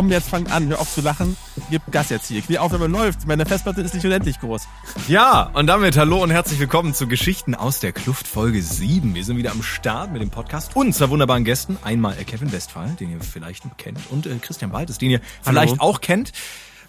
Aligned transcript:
komm, 0.00 0.10
jetzt 0.10 0.30
fang 0.30 0.46
an, 0.46 0.68
hör 0.68 0.80
auf 0.80 0.94
zu 0.94 1.02
lachen, 1.02 1.36
gib 1.68 1.82
Gas 1.92 2.08
jetzt 2.08 2.28
hier. 2.28 2.40
Die 2.40 2.58
Aufnahme 2.58 2.86
läuft, 2.86 3.26
meine 3.26 3.44
Festplatte 3.44 3.82
ist 3.82 3.92
nicht 3.92 4.06
unendlich 4.06 4.40
groß. 4.40 4.66
Ja, 5.08 5.50
und 5.52 5.66
damit 5.66 5.98
hallo 5.98 6.22
und 6.22 6.30
herzlich 6.30 6.58
willkommen 6.58 6.94
zu 6.94 7.06
Geschichten 7.06 7.54
aus 7.54 7.80
der 7.80 7.92
Kluft 7.92 8.26
Folge 8.26 8.62
7. 8.62 9.14
Wir 9.14 9.22
sind 9.26 9.36
wieder 9.36 9.52
am 9.52 9.62
Start 9.62 10.10
mit 10.10 10.22
dem 10.22 10.30
Podcast 10.30 10.74
und 10.74 10.94
zwei 10.94 11.10
wunderbaren 11.10 11.44
Gästen. 11.44 11.76
Einmal 11.82 12.14
Kevin 12.14 12.50
Westphal, 12.50 12.96
den 12.98 13.10
ihr 13.10 13.20
vielleicht 13.20 13.64
kennt, 13.76 13.98
und 14.08 14.24
äh, 14.24 14.36
Christian 14.40 14.72
Waltes, 14.72 14.96
den 14.96 15.10
ihr 15.10 15.20
vielleicht 15.42 15.78
hallo. 15.78 15.90
auch 15.90 16.00
kennt 16.00 16.32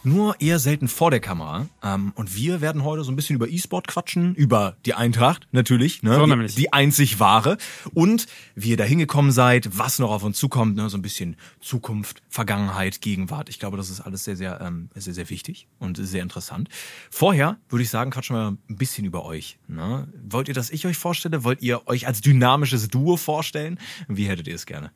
nur 0.04 0.40
eher 0.40 0.60
selten 0.60 0.88
vor 0.88 1.12
der 1.12 1.20
Kamera. 1.20 1.68
Ähm, 1.84 2.12
und 2.16 2.36
wir 2.36 2.62
werden 2.62 2.84
heute 2.84 3.04
so 3.04 3.12
ein 3.12 3.16
bisschen 3.16 3.36
über 3.36 3.48
E-Sport 3.48 3.88
quatschen, 3.88 4.36
über 4.36 4.76
die 4.86 4.94
Eintracht 4.94 5.48
natürlich, 5.52 6.04
ne? 6.04 6.16
So 6.16 6.26
nämlich. 6.26 6.56
die 6.56 6.74
einzig 6.74 7.20
wahre. 7.20 7.58
Und 7.94 8.28
wie 8.56 8.72
ihr 8.72 8.78
da 8.78 8.84
hingekommen 8.84 9.32
seid, 9.32 9.78
was 9.78 10.00
noch 10.00 10.12
auf 10.12 10.24
uns 10.24 10.38
zukommt, 10.38 10.76
ne? 10.76 10.90
so 10.90 10.98
ein 10.98 11.02
bisschen 11.02 11.36
Zukunft, 11.60 12.22
Vergangenheit, 12.30 13.02
Gegenwart. 13.02 13.50
Ich 13.50 13.60
glaube, 13.60 13.78
das 13.78 13.90
ist 13.90 14.02
alles 14.02 14.24
sehr, 14.24 14.36
sehr, 14.36 14.62
ähm, 14.62 14.90
sehr, 14.96 15.14
sehr 15.14 15.30
wichtig 15.30 15.68
und 15.80 15.98
sehr 15.98 16.24
interessant. 16.24 16.70
Vorher 17.10 17.58
würde 17.70 17.84
ich 17.84 17.90
sagen, 17.90 18.12
quatschen 18.12 18.36
wir 18.36 18.58
ein 18.70 18.76
bisschen 18.76 19.06
über 19.06 19.26
euch. 19.26 19.58
Ne? 19.68 20.08
Wollt 20.30 20.48
ihr, 20.48 20.54
dass 20.54 20.70
ich 20.70 20.86
euch 20.86 20.98
vorstelle? 20.98 21.44
Wollt 21.44 21.62
ihr 21.62 21.88
euch 21.88 22.08
als 22.08 22.22
dynamisches 22.22 22.88
Duo 22.88 23.18
vorstellen? 23.18 23.80
Wie 24.08 24.28
hättet 24.28 24.48
ihr 24.48 24.56
es 24.56 24.66
gerne? 24.66 24.92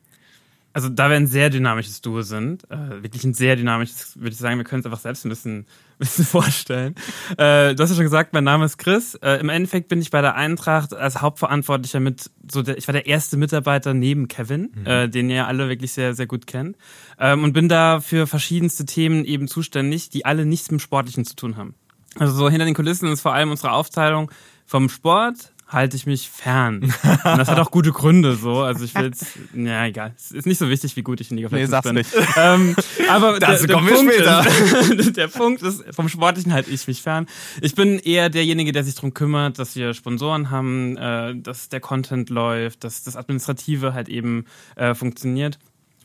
Also 0.76 0.90
da 0.90 1.08
wir 1.08 1.16
ein 1.16 1.26
sehr 1.26 1.48
dynamisches 1.48 2.02
Duo 2.02 2.20
sind, 2.20 2.70
äh, 2.70 3.02
wirklich 3.02 3.24
ein 3.24 3.32
sehr 3.32 3.56
dynamisches, 3.56 4.14
würde 4.20 4.32
ich 4.32 4.36
sagen, 4.36 4.58
wir 4.58 4.64
können 4.64 4.80
es 4.80 4.84
einfach 4.84 4.98
selbst 4.98 5.24
ein 5.24 5.30
bisschen, 5.30 5.60
ein 5.60 5.66
bisschen 5.98 6.26
vorstellen. 6.26 6.94
Äh, 7.38 7.74
du 7.74 7.82
hast 7.82 7.88
ja 7.88 7.96
schon 7.96 8.04
gesagt, 8.04 8.34
mein 8.34 8.44
Name 8.44 8.66
ist 8.66 8.76
Chris. 8.76 9.14
Äh, 9.14 9.40
Im 9.40 9.48
Endeffekt 9.48 9.88
bin 9.88 10.02
ich 10.02 10.10
bei 10.10 10.20
der 10.20 10.34
Eintracht 10.34 10.92
als 10.92 11.22
Hauptverantwortlicher 11.22 11.98
mit, 11.98 12.30
so 12.52 12.60
der, 12.60 12.76
ich 12.76 12.86
war 12.88 12.92
der 12.92 13.06
erste 13.06 13.38
Mitarbeiter 13.38 13.94
neben 13.94 14.28
Kevin, 14.28 14.70
mhm. 14.74 14.86
äh, 14.86 15.08
den 15.08 15.30
ihr 15.30 15.46
alle 15.46 15.70
wirklich 15.70 15.92
sehr, 15.92 16.12
sehr 16.12 16.26
gut 16.26 16.46
kennt. 16.46 16.76
Ähm, 17.18 17.42
und 17.42 17.54
bin 17.54 17.70
da 17.70 18.00
für 18.00 18.26
verschiedenste 18.26 18.84
Themen 18.84 19.24
eben 19.24 19.48
zuständig, 19.48 20.10
die 20.10 20.26
alle 20.26 20.44
nichts 20.44 20.70
mit 20.70 20.78
dem 20.78 20.84
Sportlichen 20.84 21.24
zu 21.24 21.36
tun 21.36 21.56
haben. 21.56 21.74
Also 22.16 22.34
so 22.34 22.50
hinter 22.50 22.66
den 22.66 22.74
Kulissen 22.74 23.10
ist 23.10 23.22
vor 23.22 23.32
allem 23.32 23.50
unsere 23.50 23.72
Aufteilung 23.72 24.30
vom 24.66 24.90
Sport, 24.90 25.54
halte 25.68 25.96
ich 25.96 26.06
mich 26.06 26.30
fern. 26.30 26.82
Und 27.02 27.38
das 27.38 27.48
hat 27.48 27.58
auch 27.58 27.70
gute 27.70 27.92
Gründe 27.92 28.36
so. 28.36 28.60
Also 28.60 28.84
ich 28.84 28.94
will 28.94 29.06
jetzt, 29.06 29.26
ja 29.54 29.86
egal. 29.86 30.14
Es 30.16 30.30
ist 30.30 30.46
nicht 30.46 30.58
so 30.58 30.68
wichtig, 30.68 30.96
wie 30.96 31.02
gut 31.02 31.20
ich 31.20 31.30
in 31.30 31.36
League 31.36 31.46
of 31.46 31.52
Legends 31.52 31.70
nee, 31.70 31.76
sag's 31.76 31.86
bin. 31.86 31.94
Nicht. 31.94 32.10
Ähm, 32.38 32.76
aber 33.08 33.38
der, 33.38 33.58
der, 33.66 33.76
Punkt 33.76 34.12
ist, 34.12 35.16
der 35.16 35.28
Punkt 35.28 35.62
ist, 35.62 35.84
vom 35.90 36.08
Sportlichen 36.08 36.52
halte 36.52 36.70
ich 36.70 36.86
mich 36.86 37.00
fern. 37.00 37.26
Ich 37.60 37.74
bin 37.74 37.98
eher 37.98 38.28
derjenige, 38.28 38.72
der 38.72 38.84
sich 38.84 38.94
darum 38.94 39.14
kümmert, 39.14 39.58
dass 39.58 39.74
wir 39.74 39.94
Sponsoren 39.94 40.50
haben, 40.50 40.96
äh, 40.96 41.34
dass 41.34 41.68
der 41.68 41.80
Content 41.80 42.28
läuft, 42.30 42.84
dass 42.84 43.04
das 43.04 43.16
Administrative 43.16 43.94
halt 43.94 44.08
eben 44.08 44.44
äh, 44.76 44.94
funktioniert. 44.94 45.58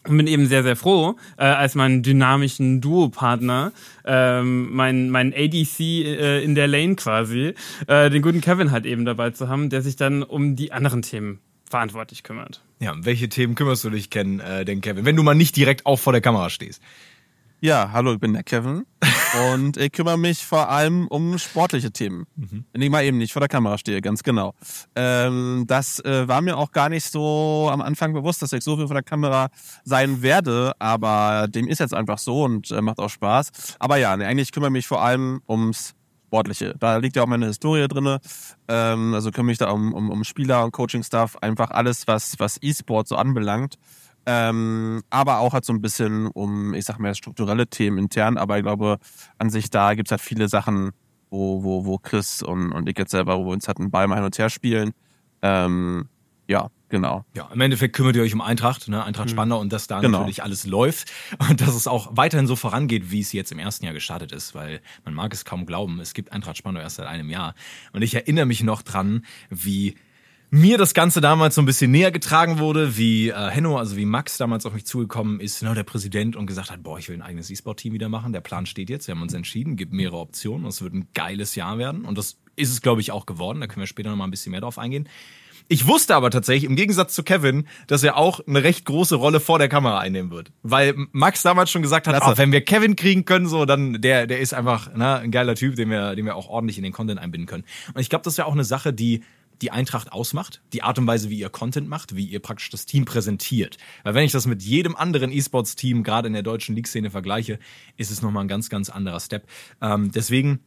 Und 0.08 0.18
bin 0.18 0.26
eben 0.26 0.48
sehr, 0.48 0.64
sehr 0.64 0.76
froh, 0.76 1.16
äh, 1.38 1.44
als 1.44 1.76
meinen 1.76 2.02
dynamischen 2.02 2.82
Duopartner, 2.82 3.72
ähm, 4.04 4.74
mein, 4.74 5.12
mein 5.12 5.32
ADC 5.32 5.80
äh, 5.80 6.44
in 6.44 6.56
der 6.56 6.68
Lane 6.68 6.96
quasi, 6.96 7.54
äh, 7.86 8.10
den 8.10 8.24
guten 8.24 8.42
Kevin 8.42 8.72
halt 8.72 8.88
eben 8.88 9.06
dabei 9.06 9.30
zu 9.30 9.48
haben, 9.48 9.70
der 9.70 9.84
sich 9.84 9.98
dann 9.98 10.24
um 10.24 10.56
die 10.56 10.72
anderen 10.72 11.04
Themen 11.04 11.40
verantwortlich 11.70 12.24
kümmert. 12.24 12.64
Ja, 12.80 12.94
um 12.94 13.06
welche 13.06 13.30
Themen 13.30 13.54
kümmerst 13.54 13.84
du 13.84 13.92
dich, 13.92 14.10
Ken, 14.10 14.40
äh, 14.40 14.66
denn 14.66 14.82
Kevin, 14.82 15.06
wenn 15.06 15.16
du 15.16 15.24
mal 15.24 15.36
nicht 15.36 15.56
direkt 15.56 15.86
auch 15.86 16.00
vor 16.00 16.14
der 16.14 16.22
Kamera 16.22 16.50
stehst? 16.50 16.82
Ja, 17.60 17.92
hallo, 17.94 18.14
ich 18.14 18.20
bin 18.20 18.34
der 18.34 18.44
Kevin 18.44 18.86
und 19.34 19.78
ich 19.78 19.92
kümmere 19.92 20.18
mich 20.18 20.46
vor 20.46 20.70
allem 20.70 21.08
um 21.08 21.38
sportliche 21.38 21.92
Themen. 21.92 22.26
Mhm. 22.36 22.66
Wenn 22.72 22.82
ich 22.82 22.90
mal 22.90 23.04
eben 23.04 23.18
nicht 23.18 23.34
vor 23.34 23.40
der 23.40 23.50
Kamera 23.50 23.78
stehe, 23.78 24.02
ganz 24.02 24.24
genau. 24.24 24.54
Ähm, 24.96 25.66
das 25.68 26.00
äh, 26.00 26.28
war 26.28 26.42
mir 26.42 26.58
auch 26.58 26.72
gar 26.72 26.90
nicht 26.90 27.06
so 27.06 27.70
am 27.72 27.82
Anfang 27.82 28.14
bewusst, 28.14 28.42
dass 28.42 28.54
ich 28.54 28.64
so 28.64 28.78
viel 28.78 28.88
vor 28.88 28.96
der 28.96 29.04
Kamera 29.04 29.50
sein 29.84 30.22
werde, 30.22 30.74
aber 30.80 31.48
dem 31.48 31.68
ist 31.68 31.80
jetzt 31.80 31.94
einfach 31.94 32.18
so 32.18 32.44
und 32.44 32.72
äh, 32.72 32.82
macht 32.82 33.00
auch 33.00 33.10
Spaß. 33.10 33.52
Aber 33.80 33.98
ja, 33.98 34.16
nee, 34.18 34.26
eigentlich 34.26 34.52
kümmere 34.52 34.70
ich 34.70 34.74
mich 34.74 34.88
vor 34.88 35.02
allem 35.02 35.42
ums 35.48 35.94
Sportliche. 36.32 36.76
Da 36.80 36.96
liegt 36.96 37.18
ja 37.18 37.24
auch 37.24 37.28
meine 37.28 37.48
Historie 37.48 37.90
drinne. 37.90 38.22
Ähm, 38.70 39.14
also 39.14 39.32
kümmere 39.32 39.52
mich 39.52 39.58
da 39.58 39.70
um, 39.70 39.94
um, 39.94 40.10
um 40.10 40.24
Spieler 40.24 40.64
und 40.64 40.72
Coaching-Stuff, 40.72 41.38
einfach 41.42 41.72
alles, 41.72 42.08
was, 42.08 42.40
was 42.40 42.58
E-Sport 42.62 43.10
so 43.10 43.18
anbelangt. 43.18 43.76
Ähm, 44.26 45.02
aber 45.10 45.40
auch 45.40 45.54
halt 45.54 45.66
so 45.66 45.74
ein 45.74 45.82
bisschen 45.82 46.28
um, 46.28 46.74
ich 46.74 46.86
sag 46.86 47.00
mal, 47.00 47.16
strukturelle 47.16 47.68
Themen 47.68 47.98
intern. 47.98 48.38
Aber 48.38 48.58
ich 48.58 48.64
glaube, 48.64 48.98
an 49.38 49.50
sich 49.50 49.70
da 49.70 49.94
gibt's 49.94 50.12
halt 50.12 50.22
viele 50.22 50.48
Sachen, 50.48 50.92
wo, 51.30 51.64
wo, 51.64 51.86
wo 51.86 51.98
Chris 51.98 52.44
und, 52.44 52.72
und 52.72 52.88
ich 52.88 52.98
jetzt 52.98 53.12
selber, 53.12 53.40
wo 53.40 53.46
wir 53.46 53.54
uns 53.54 53.68
halt 53.68 53.80
einen 53.80 53.90
Ball 53.90 54.08
mal 54.08 54.16
hin 54.16 54.26
und 54.26 54.38
her 54.38 54.50
spielen. 54.50 54.92
Ähm, 55.42 56.08
ja, 56.48 56.70
genau. 56.90 57.26
Ja, 57.34 57.50
im 57.54 57.62
Endeffekt 57.62 57.96
kümmert 57.96 58.16
ihr 58.16 58.22
euch 58.22 58.34
um 58.34 58.42
Eintracht, 58.42 58.90
ne? 58.90 59.04
Eintracht 59.04 59.28
mhm. 59.28 59.32
Spandau 59.32 59.60
und 59.60 59.72
dass 59.72 59.88
da 59.88 60.02
genau. 60.02 60.20
natürlich 60.20 60.44
alles 60.44 60.66
läuft 60.66 61.12
und 61.50 61.62
dass 61.62 61.74
es 61.74 61.88
auch 61.88 62.10
weiterhin 62.12 62.46
so 62.46 62.56
vorangeht, 62.56 63.10
wie 63.10 63.22
es 63.22 63.32
jetzt 63.32 63.52
im 63.52 63.60
ersten 63.60 63.86
Jahr 63.86 63.94
gestartet 63.94 64.34
ist, 64.34 64.54
weil 64.54 64.82
man 65.06 65.14
mag 65.14 65.34
es 65.34 65.46
kaum 65.46 65.66
glauben, 65.66 66.00
es 66.00 66.14
gibt 66.14 66.34
Eintracht 66.34 66.58
Spandau 66.58 66.82
erst 66.82 66.98
seit 66.98 67.08
einem 67.08 67.30
Jahr. 67.30 67.56
Und 67.94 68.02
ich 68.02 68.14
erinnere 68.14 68.46
mich 68.46 68.64
noch 68.64 68.82
dran, 68.82 69.26
wie 69.50 69.96
mir 70.54 70.78
das 70.78 70.94
Ganze 70.94 71.22
damals 71.22 71.56
so 71.56 71.62
ein 71.62 71.66
bisschen 71.66 71.92
näher 71.92 72.12
getragen 72.12 72.60
wurde, 72.60 72.98
wie 72.98 73.30
äh, 73.30 73.50
Henno, 73.50 73.78
also 73.78 73.96
wie 73.96 74.06
Max 74.06 74.38
damals 74.38 74.66
auf 74.66 74.74
mich 74.74 74.86
zugekommen 74.86 75.40
ist, 75.40 75.64
ne, 75.64 75.74
der 75.74 75.84
Präsident 75.84 76.36
und 76.36 76.46
gesagt 76.46 76.70
hat, 76.70 76.84
boah, 76.84 77.00
ich 77.00 77.08
will 77.08 77.16
ein 77.16 77.22
eigenes 77.22 77.50
E-Sport-Team 77.50 77.94
wieder 77.94 78.10
machen. 78.10 78.34
Der 78.34 78.42
Plan 78.42 78.66
steht 78.66 78.90
jetzt, 78.90 79.08
wir 79.08 79.16
haben 79.16 79.22
uns 79.22 79.34
entschieden, 79.34 79.78
gibt 79.78 79.94
mehrere 79.94 80.18
Optionen 80.18 80.66
und 80.66 80.70
es 80.70 80.82
wird 80.82 80.94
ein 80.94 81.08
geiles 81.14 81.56
Jahr 81.56 81.78
werden. 81.78 82.04
Und 82.04 82.18
das 82.18 82.38
ist 82.58 82.70
es, 82.70 82.82
glaube 82.82 83.00
ich, 83.00 83.14
auch 83.14 83.26
geworden. 83.26 83.62
Da 83.62 83.68
können 83.68 83.80
wir 83.80 83.88
später 83.88 84.10
noch 84.10 84.18
mal 84.18 84.26
ein 84.26 84.32
bisschen 84.32 84.52
mehr 84.52 84.60
drauf 84.60 84.78
eingehen. 84.78 85.08
Ich 85.70 85.88
wusste 85.88 86.16
aber 86.16 86.32
tatsächlich, 86.32 86.70
im 86.70 86.76
Gegensatz 86.76 87.16
zu 87.16 87.24
Kevin, 87.24 87.66
dass 87.88 88.04
er 88.04 88.18
auch 88.18 88.46
eine 88.46 88.62
recht 88.62 88.84
große 88.84 89.16
Rolle 89.16 89.40
vor 89.40 89.58
der 89.58 89.70
Kamera 89.70 90.00
einnehmen 90.00 90.30
wird. 90.30 90.52
Weil 90.64 90.96
Max 91.14 91.44
damals 91.44 91.72
schon 91.72 91.82
gesagt 91.82 92.08
hat, 92.08 92.22
oh, 92.26 92.34
wenn 92.36 92.52
wir 92.52 92.60
Kevin 92.60 92.98
kriegen 92.98 93.24
können, 93.24 93.48
so, 93.48 93.64
dann 93.64 94.02
der, 94.02 94.28
der 94.28 94.42
ist 94.42 94.54
einfach 94.54 94.94
ne, 94.94 95.20
ein 95.20 95.32
geiler 95.32 95.56
Typ, 95.56 95.78
den 95.78 95.90
wir, 95.90 96.14
den 96.16 96.26
wir 96.26 96.36
auch 96.36 96.50
ordentlich 96.50 96.78
in 96.78 96.84
den 96.84 96.92
Content 96.92 97.22
einbinden 97.22 97.48
können. 97.48 97.64
Und 97.94 98.02
ich 98.02 98.10
glaube, 98.10 98.24
das 98.24 98.34
ist 98.34 98.38
ja 98.38 98.46
auch 98.46 98.52
eine 98.52 98.66
Sache, 98.66 98.92
die 98.92 99.24
die 99.62 99.72
Eintracht 99.72 100.12
ausmacht, 100.12 100.62
die 100.74 100.84
Art 100.84 100.98
und 100.98 101.08
Weise, 101.08 101.30
wie 101.30 101.40
ihr 101.40 101.50
Content 101.50 101.88
macht, 101.88 102.16
wie 102.16 102.26
ihr 102.26 102.40
praktisch 102.40 102.70
das 102.70 102.86
Team 102.86 103.06
präsentiert. 103.06 103.78
Weil 104.04 104.16
wenn 104.16 104.24
ich 104.24 104.32
das 104.32 104.48
mit 104.48 104.64
jedem 104.64 104.96
anderen 104.96 105.32
E-Sports-Team, 105.32 106.04
gerade 106.04 106.28
in 106.28 106.34
der 106.34 106.44
deutschen 106.44 106.76
League-Szene 106.76 107.12
vergleiche, 107.12 107.60
ist 107.98 108.12
es 108.12 108.22
nochmal 108.22 108.44
ein 108.46 108.48
ganz, 108.48 108.70
ganz 108.70 108.90
anderer 108.90 109.20
Step. 109.20 109.48
Ähm, 109.82 110.12
deswegen, 110.12 110.60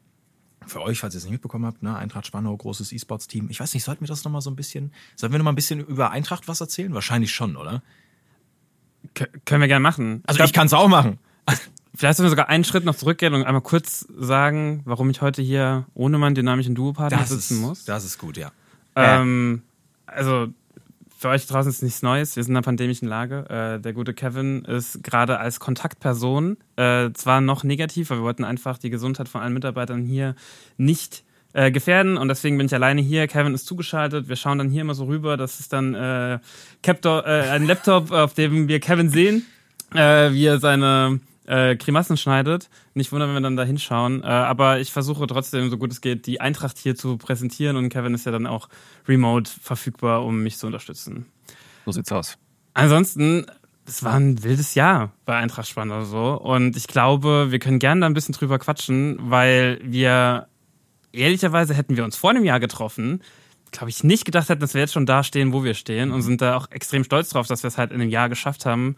für 0.67 0.81
euch, 0.81 1.01
falls 1.01 1.15
ihr 1.15 1.19
es 1.19 1.25
nicht 1.25 1.33
mitbekommen 1.33 1.67
habt, 1.67 1.83
ne, 1.83 1.97
Eintracht 1.97 2.27
Spannau, 2.27 2.57
großes 2.57 2.93
E-Sports-Team. 2.93 3.49
Ich 3.51 3.61
weiß 3.61 3.75
nicht, 3.75 3.85
sollten 3.85 4.03
wir 4.03 4.09
das 4.09 4.25
nochmal 4.25 4.41
so 4.41 4.51
ein 4.51 4.57
bisschen, 4.57 4.93
sollten 5.17 5.35
wir 5.35 5.39
nochmal 5.39 5.53
ein 5.53 5.57
bisschen 5.57 5.81
über 5.81 6.11
Eintracht 6.11 6.47
was 6.47 6.61
erzählen? 6.61 6.95
Wahrscheinlich 6.95 7.33
schon, 7.33 7.57
oder? 7.57 7.83
K 9.15 9.27
können 9.45 9.61
wir 9.61 9.69
gerne 9.69 9.83
machen. 9.83 10.23
Also 10.27 10.41
ich, 10.41 10.47
ich 10.47 10.53
kann 10.53 10.67
es 10.67 10.73
auch 10.73 10.89
machen. 10.89 11.19
Vielleicht 11.97 12.17
sollen 12.17 12.27
wir 12.27 12.31
sogar 12.31 12.49
einen 12.49 12.65
Schritt 12.65 12.85
noch 12.85 12.97
zurückgehen 12.97 13.35
und 13.35 13.45
einmal 13.45 13.63
kurz 13.63 14.07
sagen, 14.17 14.83
warum 14.85 15.11
ich 15.11 15.21
heute 15.21 15.43
hier 15.43 15.87
ohne 15.95 16.19
meinen 16.19 16.35
dynamischen 16.35 16.75
Duopartner 16.75 17.25
sitzen 17.25 17.61
muss. 17.61 17.85
Das 17.85 18.05
ist 18.05 18.19
gut, 18.19 18.37
ja. 18.37 18.51
Ähm, 18.97 19.63
also 20.07 20.49
für 21.17 21.29
euch 21.31 21.47
draußen 21.47 21.71
ist 21.71 21.83
nichts 21.83 22.03
Neues. 22.03 22.37
Wir 22.37 22.43
sind 22.43 22.53
in 22.53 22.57
einer 22.57 22.65
pandemischen 22.65 23.09
Lage. 23.09 23.47
Äh, 23.49 23.81
der 23.81 23.95
gute 23.95 24.13
Kevin 24.13 24.65
ist 24.67 25.03
gerade 25.03 25.39
als 25.39 25.59
Kontaktperson 25.59 26.59
äh, 26.77 27.11
zwar 27.13 27.41
noch 27.41 27.65
negativ, 27.65 28.11
aber 28.11 28.21
wir 28.21 28.25
wollten 28.25 28.45
einfach 28.45 28.77
die 28.77 28.91
Gesundheit 28.91 29.29
von 29.29 29.41
allen 29.41 29.55
Mitarbeitern 29.55 30.03
hier 30.03 30.35
nicht 30.77 31.25
äh, 31.55 31.71
gefährden 31.71 32.19
und 32.19 32.29
deswegen 32.29 32.59
bin 32.59 32.67
ich 32.67 32.75
alleine 32.75 33.01
hier. 33.01 33.27
Kevin 33.27 33.55
ist 33.55 33.67
zugeschaltet. 33.67 34.29
Wir 34.29 34.37
schauen 34.37 34.59
dann 34.59 34.69
hier 34.69 34.83
immer 34.83 34.95
so 34.95 35.05
rüber. 35.05 35.37
Das 35.37 35.61
ist 35.61 35.73
dann 35.73 35.95
äh, 35.95 36.35
äh, 36.35 37.51
ein 37.51 37.67
Laptop, 37.67 38.11
auf 38.11 38.35
dem 38.35 38.69
wir 38.69 38.81
Kevin 38.81 39.09
sehen, 39.09 39.47
äh, 39.95 40.31
wie 40.33 40.45
er 40.45 40.59
seine 40.59 41.21
äh, 41.47 41.77
Grimassen 41.77 42.17
schneidet. 42.17 42.69
Nicht 42.95 43.13
wundern, 43.13 43.29
wenn 43.31 43.37
wir 43.37 43.43
dann 43.43 43.57
da 43.57 43.65
hinschauen. 43.65 44.23
Äh, 44.23 44.27
aber 44.27 44.81
ich 44.81 44.93
versuche 44.93 45.27
trotzdem, 45.27 45.71
so 45.71 45.77
gut 45.77 45.93
es 45.93 46.01
geht, 46.01 46.27
die 46.27 46.41
Eintracht 46.41 46.79
hier 46.79 46.97
zu 46.97 47.17
präsentieren 47.17 47.77
und 47.77 47.89
Kevin 47.89 48.15
ist 48.15 48.27
ja 48.27 48.33
dann 48.33 48.47
auch 48.47 48.69
remote 49.07 49.51
verfügbar, 49.51 50.25
um 50.25 50.43
mich 50.43 50.59
zu 50.59 50.67
unterstützen. 50.67 51.27
So 51.85 51.93
sieht's 51.93 52.13
aus. 52.13 52.39
Ansonsten, 52.73 53.47
es 53.87 54.03
war 54.03 54.15
ein 54.15 54.43
wildes 54.43 54.75
Jahr 54.75 55.13
bei 55.25 55.37
Eintracht 55.37 55.69
Spandau 55.69 56.05
so. 56.05 56.41
Und 56.41 56.77
ich 56.77 56.87
glaube, 56.87 57.51
wir 57.51 57.59
können 57.59 57.79
gerne 57.79 58.01
da 58.01 58.07
ein 58.07 58.15
bisschen 58.15 58.35
drüber 58.35 58.59
quatschen, 58.59 59.19
weil 59.21 59.79
wir 59.83 60.49
ehrlicherweise 61.13 61.75
hätten 61.75 61.97
wir 61.97 62.05
uns 62.05 62.17
vor 62.17 62.31
einem 62.31 62.45
Jahr 62.45 62.61
getroffen, 62.61 63.23
glaube 63.71 63.91
ich, 63.91 64.05
nicht 64.05 64.25
gedacht 64.25 64.49
hätten, 64.49 64.61
dass 64.61 64.75
wir 64.75 64.81
jetzt 64.81 64.93
schon 64.93 65.07
da 65.07 65.23
stehen, 65.23 65.53
wo 65.53 65.65
wir 65.65 65.75
stehen 65.75 66.13
und 66.13 66.23
sind 66.23 66.41
da 66.41 66.57
auch 66.57 66.71
extrem 66.71 67.05
stolz 67.05 67.31
drauf, 67.31 67.47
dass 67.47 67.63
wir 67.63 67.69
es 67.69 67.77
halt 67.77 67.91
in 67.91 68.01
einem 68.01 68.11
Jahr 68.11 68.29
geschafft 68.29 68.67
haben, 68.67 68.97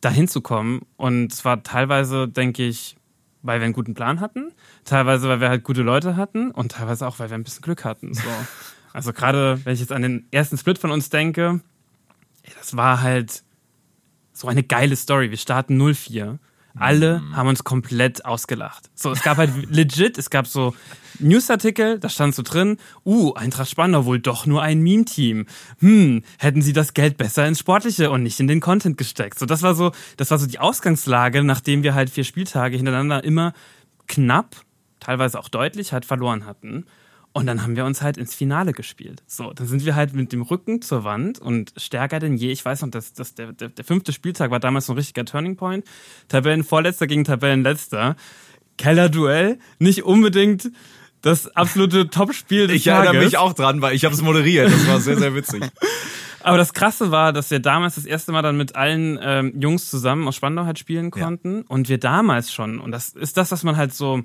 dahin 0.00 0.28
zu 0.28 0.40
kommen. 0.40 0.82
Und 0.96 1.32
zwar 1.34 1.62
teilweise, 1.62 2.28
denke 2.28 2.64
ich, 2.64 2.96
weil 3.42 3.60
wir 3.60 3.64
einen 3.64 3.74
guten 3.74 3.94
Plan 3.94 4.20
hatten, 4.20 4.52
teilweise, 4.84 5.28
weil 5.28 5.40
wir 5.40 5.48
halt 5.48 5.64
gute 5.64 5.82
Leute 5.82 6.16
hatten 6.16 6.50
und 6.50 6.72
teilweise 6.72 7.06
auch, 7.06 7.18
weil 7.18 7.30
wir 7.30 7.36
ein 7.36 7.44
bisschen 7.44 7.62
Glück 7.62 7.84
hatten. 7.84 8.14
So. 8.14 8.22
Also 8.92 9.12
gerade, 9.12 9.64
wenn 9.64 9.72
ich 9.72 9.78
jetzt 9.78 9.92
an 9.92 10.02
den 10.02 10.26
ersten 10.32 10.58
Split 10.58 10.76
von 10.76 10.90
uns 10.90 11.10
denke, 11.10 11.60
das 12.58 12.76
war 12.76 13.02
halt 13.02 13.44
so 14.32 14.48
eine 14.48 14.64
geile 14.64 14.96
Story. 14.96 15.30
Wir 15.30 15.36
starten 15.36 15.80
0-4. 15.80 16.38
Alle 16.78 17.20
mhm. 17.20 17.36
haben 17.36 17.48
uns 17.48 17.64
komplett 17.64 18.24
ausgelacht. 18.24 18.90
So, 18.94 19.10
es 19.10 19.22
gab 19.22 19.38
halt 19.38 19.50
legit, 19.70 20.18
es 20.18 20.30
gab 20.30 20.46
so 20.46 20.74
Newsartikel, 21.18 21.98
da 21.98 22.08
stand 22.08 22.34
so 22.34 22.42
drin, 22.42 22.78
uh, 23.04 23.34
Eintracht 23.34 23.70
Spandau 23.70 24.04
wohl 24.04 24.18
doch 24.18 24.46
nur 24.46 24.62
ein 24.62 24.80
Meme-Team. 24.80 25.46
Hm, 25.80 26.22
hätten 26.38 26.62
sie 26.62 26.72
das 26.72 26.94
Geld 26.94 27.16
besser 27.16 27.46
ins 27.46 27.58
Sportliche 27.58 28.10
und 28.10 28.22
nicht 28.22 28.40
in 28.40 28.46
den 28.46 28.60
Content 28.60 28.96
gesteckt. 28.96 29.38
So, 29.38 29.46
das 29.46 29.62
war 29.62 29.74
so, 29.74 29.92
das 30.16 30.30
war 30.30 30.38
so 30.38 30.46
die 30.46 30.58
Ausgangslage, 30.58 31.42
nachdem 31.42 31.82
wir 31.82 31.94
halt 31.94 32.10
vier 32.10 32.24
Spieltage 32.24 32.76
hintereinander 32.76 33.24
immer 33.24 33.52
knapp, 34.06 34.56
teilweise 34.98 35.38
auch 35.38 35.48
deutlich 35.48 35.92
halt 35.92 36.04
verloren 36.04 36.46
hatten. 36.46 36.86
Und 37.32 37.46
dann 37.46 37.62
haben 37.62 37.76
wir 37.76 37.84
uns 37.84 38.02
halt 38.02 38.16
ins 38.16 38.34
Finale 38.34 38.72
gespielt. 38.72 39.22
So, 39.26 39.52
dann 39.52 39.66
sind 39.68 39.84
wir 39.84 39.94
halt 39.94 40.14
mit 40.14 40.32
dem 40.32 40.42
Rücken 40.42 40.82
zur 40.82 41.04
Wand 41.04 41.38
und 41.38 41.72
stärker 41.76 42.18
denn 42.18 42.36
je. 42.36 42.50
Ich 42.50 42.64
weiß 42.64 42.82
noch, 42.82 42.90
dass, 42.90 43.12
dass 43.12 43.34
der, 43.34 43.52
der, 43.52 43.68
der 43.68 43.84
fünfte 43.84 44.12
Spieltag 44.12 44.50
war 44.50 44.58
damals 44.58 44.86
so 44.86 44.94
ein 44.94 44.96
richtiger 44.96 45.24
Turning 45.24 45.56
Point. 45.56 45.84
Tabellenvorletzter 46.26 47.06
gegen 47.06 47.22
Tabellenletzter. 47.22 48.16
Keller-Duell, 48.78 49.58
nicht 49.78 50.02
unbedingt 50.04 50.70
das 51.22 51.54
absolute 51.54 52.08
Topspiel 52.10 52.66
des 52.66 52.76
Ich 52.76 52.86
erinnere 52.88 53.22
mich 53.22 53.36
auch 53.36 53.52
dran, 53.52 53.80
weil 53.80 53.94
ich 53.94 54.04
habe 54.04 54.14
es 54.14 54.22
moderiert. 54.22 54.72
Das 54.72 54.88
war 54.88 55.00
sehr, 55.00 55.16
sehr 55.16 55.34
witzig. 55.34 55.62
Aber 56.42 56.56
das 56.56 56.72
Krasse 56.72 57.10
war, 57.10 57.32
dass 57.32 57.50
wir 57.50 57.60
damals 57.60 57.96
das 57.96 58.06
erste 58.06 58.32
Mal 58.32 58.42
dann 58.42 58.56
mit 58.56 58.74
allen 58.74 59.18
ähm, 59.22 59.52
Jungs 59.60 59.90
zusammen 59.90 60.26
aus 60.26 60.36
Spandau 60.36 60.64
halt 60.64 60.78
spielen 60.78 61.10
konnten. 61.10 61.58
Ja. 61.58 61.64
Und 61.68 61.88
wir 61.88 61.98
damals 61.98 62.52
schon, 62.52 62.80
und 62.80 62.90
das 62.92 63.10
ist 63.10 63.36
das, 63.36 63.52
was 63.52 63.62
man 63.62 63.76
halt 63.76 63.94
so 63.94 64.22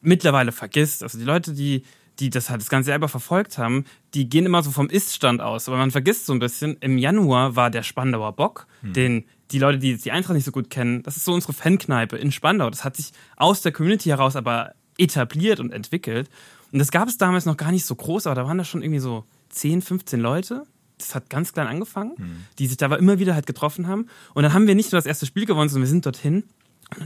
mittlerweile 0.00 0.52
vergisst. 0.52 1.02
Also 1.02 1.18
die 1.18 1.24
Leute, 1.24 1.54
die 1.54 1.84
die 2.20 2.30
das 2.30 2.50
halt 2.50 2.60
das 2.60 2.68
Ganze 2.68 2.86
selber 2.86 3.08
verfolgt 3.08 3.58
haben, 3.58 3.84
die 4.14 4.28
gehen 4.28 4.46
immer 4.46 4.62
so 4.62 4.70
vom 4.70 4.88
Ist-Stand 4.88 5.40
aus. 5.40 5.68
Aber 5.68 5.76
man 5.76 5.90
vergisst 5.90 6.26
so 6.26 6.32
ein 6.32 6.38
bisschen, 6.38 6.76
im 6.80 6.98
Januar 6.98 7.56
war 7.56 7.70
der 7.70 7.82
Spandauer 7.82 8.32
Bock, 8.32 8.66
hm. 8.80 8.92
den 8.92 9.24
die 9.50 9.58
Leute, 9.58 9.78
die 9.78 9.96
die 9.96 10.10
Eintracht 10.10 10.34
nicht 10.34 10.44
so 10.44 10.52
gut 10.52 10.68
kennen, 10.68 11.02
das 11.02 11.16
ist 11.16 11.24
so 11.24 11.32
unsere 11.32 11.54
Fankneipe 11.54 12.16
in 12.16 12.32
Spandau. 12.32 12.68
Das 12.68 12.84
hat 12.84 12.96
sich 12.96 13.12
aus 13.36 13.62
der 13.62 13.72
Community 13.72 14.10
heraus 14.10 14.36
aber 14.36 14.74
etabliert 14.98 15.58
und 15.58 15.72
entwickelt. 15.72 16.28
Und 16.70 16.80
das 16.80 16.90
gab 16.90 17.08
es 17.08 17.16
damals 17.16 17.46
noch 17.46 17.56
gar 17.56 17.72
nicht 17.72 17.86
so 17.86 17.94
groß, 17.94 18.26
aber 18.26 18.34
da 18.34 18.46
waren 18.46 18.58
da 18.58 18.64
schon 18.64 18.82
irgendwie 18.82 19.00
so 19.00 19.24
10, 19.50 19.80
15 19.80 20.20
Leute. 20.20 20.64
Das 20.98 21.14
hat 21.14 21.30
ganz 21.30 21.52
klein 21.52 21.66
angefangen, 21.66 22.16
hm. 22.16 22.44
die 22.58 22.66
sich 22.66 22.76
da 22.76 22.86
aber 22.86 22.98
immer 22.98 23.18
wieder 23.18 23.34
halt 23.34 23.46
getroffen 23.46 23.86
haben. 23.86 24.08
Und 24.34 24.42
dann 24.42 24.52
haben 24.52 24.66
wir 24.66 24.74
nicht 24.74 24.92
nur 24.92 24.98
das 24.98 25.06
erste 25.06 25.24
Spiel 25.24 25.46
gewonnen, 25.46 25.70
sondern 25.70 25.86
wir 25.86 25.90
sind 25.90 26.04
dorthin 26.04 26.44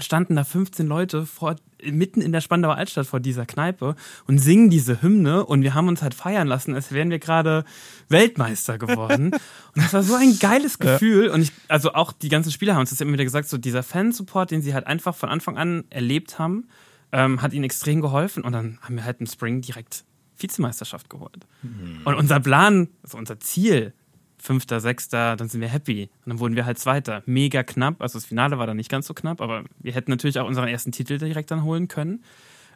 standen 0.00 0.36
da 0.36 0.44
15 0.44 0.86
Leute 0.86 1.26
vor, 1.26 1.56
mitten 1.82 2.20
in 2.20 2.32
der 2.32 2.40
Spandauer 2.40 2.76
Altstadt 2.76 3.06
vor 3.06 3.20
dieser 3.20 3.46
Kneipe 3.46 3.96
und 4.26 4.38
singen 4.38 4.70
diese 4.70 5.02
Hymne 5.02 5.44
und 5.44 5.62
wir 5.62 5.74
haben 5.74 5.88
uns 5.88 6.02
halt 6.02 6.14
feiern 6.14 6.46
lassen, 6.46 6.74
als 6.74 6.92
wären 6.92 7.10
wir 7.10 7.18
gerade 7.18 7.64
Weltmeister 8.08 8.78
geworden. 8.78 9.32
und 9.74 9.84
das 9.84 9.92
war 9.92 10.02
so 10.02 10.14
ein 10.14 10.38
geiles 10.38 10.78
Gefühl. 10.78 11.26
Ja. 11.26 11.32
Und 11.32 11.42
ich, 11.42 11.52
also 11.68 11.94
auch 11.94 12.12
die 12.12 12.28
ganzen 12.28 12.52
Spieler 12.52 12.74
haben 12.74 12.80
uns 12.80 12.90
das 12.90 13.00
immer 13.00 13.12
wieder 13.12 13.24
gesagt, 13.24 13.48
so 13.48 13.58
dieser 13.58 13.82
Fansupport, 13.82 14.50
den 14.50 14.62
sie 14.62 14.74
halt 14.74 14.86
einfach 14.86 15.14
von 15.14 15.28
Anfang 15.28 15.58
an 15.58 15.84
erlebt 15.90 16.38
haben, 16.38 16.68
ähm, 17.10 17.42
hat 17.42 17.52
ihnen 17.52 17.64
extrem 17.64 18.00
geholfen. 18.00 18.44
Und 18.44 18.52
dann 18.52 18.78
haben 18.82 18.96
wir 18.96 19.04
halt 19.04 19.20
im 19.20 19.26
Spring 19.26 19.60
direkt 19.60 20.04
Vizemeisterschaft 20.38 21.10
geholt. 21.10 21.46
Mhm. 21.62 22.00
Und 22.04 22.14
unser 22.14 22.40
Plan, 22.40 22.88
also 23.02 23.18
unser 23.18 23.40
Ziel, 23.40 23.92
Fünfter, 24.42 24.80
Sechster, 24.80 25.36
dann 25.36 25.48
sind 25.48 25.60
wir 25.60 25.68
happy. 25.68 26.10
Und 26.24 26.30
dann 26.30 26.38
wurden 26.40 26.56
wir 26.56 26.66
halt 26.66 26.76
Zweiter. 26.76 27.22
Mega 27.26 27.62
knapp. 27.62 28.02
Also 28.02 28.18
das 28.18 28.26
Finale 28.26 28.58
war 28.58 28.66
dann 28.66 28.76
nicht 28.76 28.90
ganz 28.90 29.06
so 29.06 29.14
knapp, 29.14 29.40
aber 29.40 29.62
wir 29.78 29.92
hätten 29.92 30.10
natürlich 30.10 30.40
auch 30.40 30.48
unseren 30.48 30.66
ersten 30.66 30.90
Titel 30.90 31.16
direkt 31.16 31.52
dann 31.52 31.62
holen 31.62 31.86
können. 31.86 32.24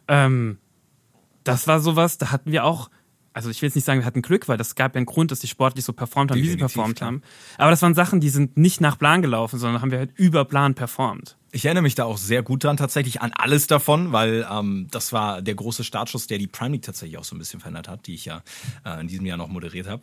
Ähm, 0.07 0.59
das 1.43 1.67
war 1.67 1.81
sowas, 1.81 2.17
da 2.17 2.31
hatten 2.31 2.53
wir 2.53 2.63
auch, 2.63 2.89
also 3.33 3.49
ich 3.49 3.61
will 3.61 3.67
jetzt 3.67 3.75
nicht 3.75 3.83
sagen, 3.83 3.99
wir 3.99 4.05
hatten 4.05 4.21
Glück, 4.21 4.47
weil 4.47 4.55
das 4.55 4.75
gab 4.75 4.95
ja 4.95 4.99
einen 4.99 5.05
Grund, 5.05 5.31
dass 5.31 5.41
die 5.41 5.47
sportlich 5.47 5.83
so 5.83 5.91
performt 5.91 6.31
haben, 6.31 6.37
Definitiv, 6.37 6.55
wie 6.55 6.69
sie 6.69 6.73
performt 6.73 6.95
klar. 6.97 7.07
haben. 7.07 7.21
Aber 7.57 7.71
das 7.71 7.81
waren 7.81 7.93
Sachen, 7.95 8.21
die 8.21 8.29
sind 8.29 8.55
nicht 8.55 8.79
nach 8.79 8.97
Plan 8.97 9.21
gelaufen, 9.21 9.59
sondern 9.59 9.81
haben 9.81 9.91
wir 9.91 9.99
halt 9.99 10.11
über 10.15 10.45
Plan 10.45 10.73
performt. 10.73 11.37
Ich 11.51 11.65
erinnere 11.65 11.83
mich 11.83 11.95
da 11.95 12.05
auch 12.05 12.17
sehr 12.17 12.43
gut 12.43 12.63
dran, 12.63 12.77
tatsächlich 12.77 13.21
an 13.21 13.33
alles 13.33 13.67
davon, 13.67 14.13
weil 14.13 14.47
ähm, 14.49 14.87
das 14.89 15.11
war 15.11 15.41
der 15.41 15.55
große 15.55 15.83
Startschuss, 15.83 16.27
der 16.27 16.37
die 16.37 16.47
Prime 16.47 16.71
League 16.71 16.83
tatsächlich 16.83 17.17
auch 17.17 17.25
so 17.25 17.35
ein 17.35 17.39
bisschen 17.39 17.59
verändert 17.59 17.89
hat, 17.89 18.07
die 18.07 18.15
ich 18.15 18.23
ja 18.23 18.41
äh, 18.85 19.01
in 19.01 19.09
diesem 19.09 19.25
Jahr 19.25 19.37
noch 19.37 19.49
moderiert 19.49 19.87
habe. 19.87 20.01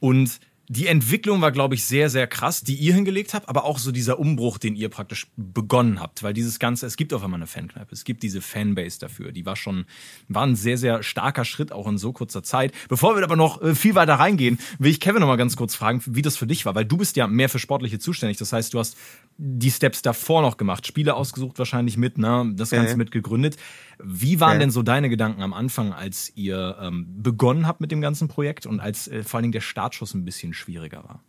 Und 0.00 0.40
die 0.68 0.86
Entwicklung 0.86 1.42
war, 1.42 1.52
glaube 1.52 1.74
ich, 1.74 1.84
sehr, 1.84 2.08
sehr 2.08 2.26
krass, 2.26 2.62
die 2.62 2.74
ihr 2.74 2.94
hingelegt 2.94 3.34
habt, 3.34 3.48
aber 3.48 3.64
auch 3.64 3.78
so 3.78 3.92
dieser 3.92 4.18
Umbruch, 4.18 4.56
den 4.56 4.76
ihr 4.76 4.88
praktisch 4.88 5.26
begonnen 5.36 6.00
habt, 6.00 6.22
weil 6.22 6.32
dieses 6.32 6.58
Ganze, 6.58 6.86
es 6.86 6.96
gibt 6.96 7.12
auf 7.12 7.22
einmal 7.22 7.38
eine 7.38 7.46
Fankneipe, 7.46 7.92
es 7.92 8.04
gibt 8.04 8.22
diese 8.22 8.40
Fanbase 8.40 8.98
dafür, 8.98 9.32
die 9.32 9.44
war 9.44 9.56
schon, 9.56 9.84
war 10.28 10.46
ein 10.46 10.56
sehr, 10.56 10.78
sehr 10.78 11.02
starker 11.02 11.44
Schritt 11.44 11.70
auch 11.70 11.86
in 11.86 11.98
so 11.98 12.12
kurzer 12.12 12.42
Zeit. 12.42 12.72
Bevor 12.88 13.16
wir 13.16 13.22
aber 13.22 13.36
noch 13.36 13.60
äh, 13.60 13.74
viel 13.74 13.94
weiter 13.94 14.14
reingehen, 14.14 14.58
will 14.78 14.90
ich 14.90 15.00
Kevin 15.00 15.20
noch 15.20 15.28
mal 15.28 15.36
ganz 15.36 15.56
kurz 15.56 15.74
fragen, 15.74 16.02
wie 16.06 16.22
das 16.22 16.36
für 16.36 16.46
dich 16.46 16.64
war, 16.64 16.74
weil 16.74 16.86
du 16.86 16.96
bist 16.96 17.16
ja 17.16 17.26
mehr 17.26 17.50
für 17.50 17.58
Sportliche 17.58 17.98
zuständig, 17.98 18.38
das 18.38 18.52
heißt, 18.52 18.72
du 18.72 18.78
hast 18.78 18.96
die 19.36 19.70
Steps 19.70 20.00
davor 20.00 20.40
noch 20.40 20.56
gemacht, 20.56 20.86
Spiele 20.86 21.14
ausgesucht 21.14 21.58
wahrscheinlich 21.58 21.98
mit, 21.98 22.16
ne, 22.16 22.52
das 22.54 22.70
Ganze 22.70 22.92
ja. 22.92 22.96
mit 22.96 23.10
gegründet. 23.10 23.56
Wie 24.02 24.40
waren 24.40 24.54
ja. 24.54 24.58
denn 24.60 24.70
so 24.70 24.82
deine 24.82 25.08
Gedanken 25.08 25.42
am 25.42 25.52
Anfang, 25.52 25.92
als 25.92 26.32
ihr 26.34 26.76
ähm, 26.80 27.06
begonnen 27.22 27.66
habt 27.66 27.80
mit 27.80 27.90
dem 27.90 28.00
ganzen 28.00 28.28
Projekt 28.28 28.66
und 28.66 28.80
als 28.80 29.08
äh, 29.08 29.22
vor 29.22 29.38
allen 29.38 29.44
Dingen 29.44 29.52
der 29.52 29.60
Startschuss 29.60 30.14
ein 30.14 30.24
bisschen 30.24 30.54
schwieriger 30.54 31.04
war? 31.04 31.20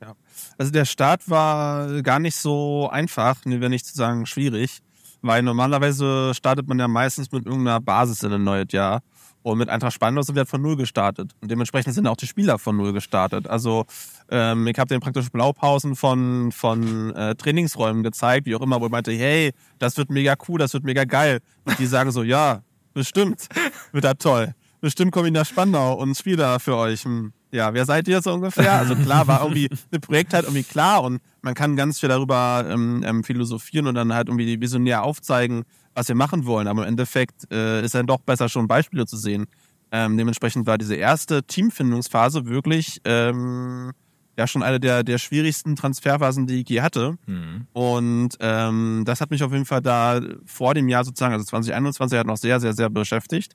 Ja, 0.00 0.16
also 0.58 0.72
der 0.72 0.84
Start 0.84 1.30
war 1.30 2.02
gar 2.02 2.18
nicht 2.18 2.36
so 2.36 2.88
einfach, 2.90 3.36
wenn 3.44 3.70
nicht 3.70 3.86
zu 3.86 3.94
sagen 3.94 4.26
schwierig, 4.26 4.80
weil 5.20 5.42
normalerweise 5.42 6.32
startet 6.34 6.66
man 6.66 6.78
ja 6.78 6.88
meistens 6.88 7.30
mit 7.30 7.46
irgendeiner 7.46 7.80
Basis 7.80 8.22
in 8.22 8.32
ein 8.32 8.44
neues 8.44 8.72
Jahr. 8.72 9.02
Und 9.42 9.58
mit 9.58 9.68
Eintracht 9.68 9.94
Spandau 9.94 10.22
sind 10.22 10.36
wir 10.36 10.46
von 10.46 10.62
Null 10.62 10.76
gestartet. 10.76 11.32
Und 11.40 11.50
dementsprechend 11.50 11.94
sind 11.94 12.06
auch 12.06 12.16
die 12.16 12.28
Spieler 12.28 12.58
von 12.58 12.76
Null 12.76 12.92
gestartet. 12.92 13.48
Also 13.48 13.86
ähm, 14.32 14.66
ich 14.66 14.78
habe 14.78 14.88
denen 14.88 15.00
praktisch 15.00 15.28
Blaupausen 15.28 15.94
von, 15.94 16.52
von 16.52 17.14
äh, 17.14 17.34
Trainingsräumen 17.34 18.02
gezeigt, 18.02 18.46
wie 18.46 18.56
auch 18.56 18.62
immer, 18.62 18.80
wo 18.80 18.86
ich 18.86 18.90
meinte, 18.90 19.12
hey, 19.12 19.52
das 19.78 19.98
wird 19.98 20.10
mega 20.10 20.34
cool, 20.48 20.58
das 20.58 20.72
wird 20.72 20.84
mega 20.84 21.04
geil. 21.04 21.40
Und 21.64 21.78
die 21.78 21.84
sagen 21.84 22.10
so, 22.10 22.22
ja, 22.22 22.62
bestimmt, 22.94 23.46
wird 23.92 24.04
das 24.04 24.14
toll. 24.18 24.54
Bestimmt 24.80 25.12
komme 25.12 25.28
ich 25.28 25.34
nach 25.34 25.44
Spandau 25.44 25.94
und 25.94 26.16
spiele 26.16 26.38
da 26.38 26.58
für 26.58 26.76
euch. 26.76 27.04
Hm. 27.04 27.32
Ja, 27.52 27.74
wer 27.74 27.84
seid 27.84 28.08
ihr 28.08 28.22
so 28.22 28.32
ungefähr? 28.32 28.72
Also 28.72 28.96
klar, 28.96 29.26
war 29.26 29.42
irgendwie 29.42 29.68
ein 29.92 30.00
Projekt 30.00 30.32
halt 30.32 30.44
irgendwie 30.44 30.62
klar 30.62 31.02
und 31.04 31.20
man 31.42 31.52
kann 31.52 31.76
ganz 31.76 32.00
viel 32.00 32.08
darüber 32.08 32.64
ähm, 32.66 33.04
ähm, 33.06 33.24
philosophieren 33.24 33.86
und 33.86 33.94
dann 33.94 34.14
halt 34.14 34.28
irgendwie 34.28 34.58
visionär 34.58 35.02
aufzeigen, 35.02 35.64
was 35.94 36.08
wir 36.08 36.14
machen 36.14 36.46
wollen. 36.46 36.68
Aber 36.68 36.84
im 36.84 36.88
Endeffekt 36.88 37.52
äh, 37.52 37.84
ist 37.84 37.94
dann 37.94 38.06
doch 38.06 38.20
besser, 38.20 38.48
schon 38.48 38.66
Beispiele 38.66 39.04
zu 39.04 39.18
sehen. 39.18 39.46
Ähm, 39.90 40.16
dementsprechend 40.16 40.66
war 40.66 40.78
diese 40.78 40.94
erste 40.94 41.42
Teamfindungsphase 41.42 42.46
wirklich 42.46 42.98
ähm, 43.04 43.92
ja 44.36 44.46
schon 44.46 44.62
eine 44.62 44.80
der, 44.80 45.02
der 45.02 45.18
schwierigsten 45.18 45.76
Transferphasen, 45.76 46.46
die 46.46 46.62
ich 46.62 46.68
je 46.68 46.80
hatte. 46.80 47.16
Mhm. 47.26 47.66
Und 47.72 48.30
ähm, 48.40 49.02
das 49.04 49.20
hat 49.20 49.30
mich 49.30 49.42
auf 49.42 49.52
jeden 49.52 49.66
Fall 49.66 49.82
da 49.82 50.20
vor 50.46 50.74
dem 50.74 50.88
Jahr 50.88 51.04
sozusagen, 51.04 51.34
also 51.34 51.44
2021, 51.44 52.18
hat 52.18 52.26
noch 52.26 52.36
sehr, 52.36 52.60
sehr, 52.60 52.72
sehr 52.72 52.88
beschäftigt. 52.88 53.54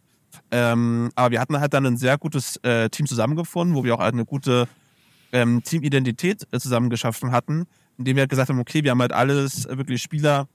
Ähm, 0.51 1.09
aber 1.15 1.31
wir 1.31 1.39
hatten 1.39 1.59
halt 1.59 1.73
dann 1.73 1.85
ein 1.85 1.97
sehr 1.97 2.17
gutes 2.17 2.57
äh, 2.57 2.89
Team 2.89 3.07
zusammengefunden, 3.07 3.75
wo 3.75 3.83
wir 3.83 3.95
auch 3.95 3.99
halt 3.99 4.13
eine 4.13 4.25
gute 4.25 4.67
ähm, 5.31 5.63
Teamidentität 5.63 6.47
äh, 6.51 6.59
zusammen 6.59 6.89
geschaffen 6.89 7.31
hatten, 7.31 7.65
indem 7.97 8.17
wir 8.17 8.21
halt 8.21 8.29
gesagt 8.29 8.49
haben, 8.49 8.59
okay, 8.59 8.83
wir 8.83 8.91
haben 8.91 9.01
halt 9.01 9.13
alles 9.13 9.65
äh, 9.65 9.77
wirklich 9.77 10.01
Spieler, 10.01 10.47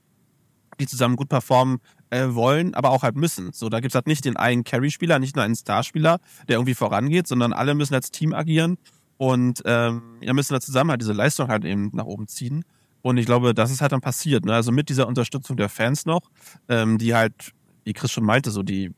die 0.79 0.87
zusammen 0.87 1.15
gut 1.15 1.29
performen 1.29 1.79
äh, 2.09 2.27
wollen, 2.29 2.73
aber 2.75 2.91
auch 2.91 3.03
halt 3.03 3.15
müssen. 3.15 3.51
So, 3.51 3.69
da 3.69 3.79
gibt's 3.79 3.95
halt 3.95 4.07
nicht 4.07 4.25
den 4.25 4.37
einen 4.37 4.63
Carry-Spieler, 4.63 5.19
nicht 5.19 5.35
nur 5.35 5.43
einen 5.43 5.55
Starspieler, 5.55 6.19
der 6.47 6.55
irgendwie 6.55 6.75
vorangeht, 6.75 7.27
sondern 7.27 7.53
alle 7.53 7.75
müssen 7.75 7.93
als 7.93 8.09
Team 8.09 8.33
agieren 8.33 8.77
und 9.17 9.61
ähm, 9.65 10.17
wir 10.19 10.33
müssen 10.33 10.53
da 10.53 10.61
zusammen 10.61 10.91
halt 10.91 11.01
diese 11.01 11.13
Leistung 11.13 11.47
halt 11.47 11.65
eben 11.65 11.91
nach 11.93 12.05
oben 12.05 12.27
ziehen. 12.27 12.63
Und 13.01 13.17
ich 13.17 13.25
glaube, 13.25 13.53
das 13.53 13.69
ist 13.69 13.81
halt 13.81 13.91
dann 13.91 14.01
passiert. 14.01 14.45
Ne? 14.45 14.53
Also 14.53 14.71
mit 14.71 14.89
dieser 14.89 15.07
Unterstützung 15.07 15.57
der 15.57 15.69
Fans 15.69 16.05
noch, 16.05 16.21
ähm, 16.69 16.97
die 16.97 17.13
halt, 17.13 17.51
wie 17.83 17.93
Chris 17.93 18.11
schon 18.11 18.23
meinte, 18.23 18.49
so 18.49 18.63
die, 18.63 18.91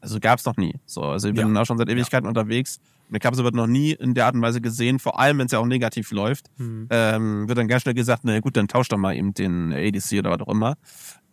also 0.00 0.18
gab's 0.20 0.46
noch 0.46 0.56
nie. 0.56 0.74
So, 0.86 1.02
also 1.02 1.28
ich 1.28 1.34
bin 1.34 1.54
ja. 1.54 1.60
auch 1.60 1.66
schon 1.66 1.78
seit 1.78 1.88
Ewigkeiten 1.88 2.24
ja. 2.24 2.28
unterwegs. 2.28 2.80
Und 3.08 3.16
ich 3.16 3.26
habe 3.26 3.36
sowas 3.36 3.52
noch 3.52 3.66
nie 3.66 3.92
in 3.92 4.14
der 4.14 4.24
Art 4.24 4.34
und 4.34 4.40
Weise 4.40 4.62
gesehen, 4.62 4.98
vor 4.98 5.20
allem 5.20 5.38
wenn 5.38 5.46
es 5.46 5.52
ja 5.52 5.58
auch 5.58 5.66
negativ 5.66 6.12
läuft. 6.12 6.46
Mhm. 6.56 6.86
Ähm, 6.88 7.46
wird 7.46 7.58
dann 7.58 7.68
ganz 7.68 7.82
schnell 7.82 7.94
gesagt, 7.94 8.22
na 8.24 8.40
gut, 8.40 8.56
dann 8.56 8.68
tauscht 8.68 8.90
doch 8.90 8.96
mal 8.96 9.14
eben 9.14 9.34
den 9.34 9.70
ADC 9.72 10.18
oder 10.18 10.30
was 10.30 10.40
auch 10.40 10.52
immer. 10.52 10.76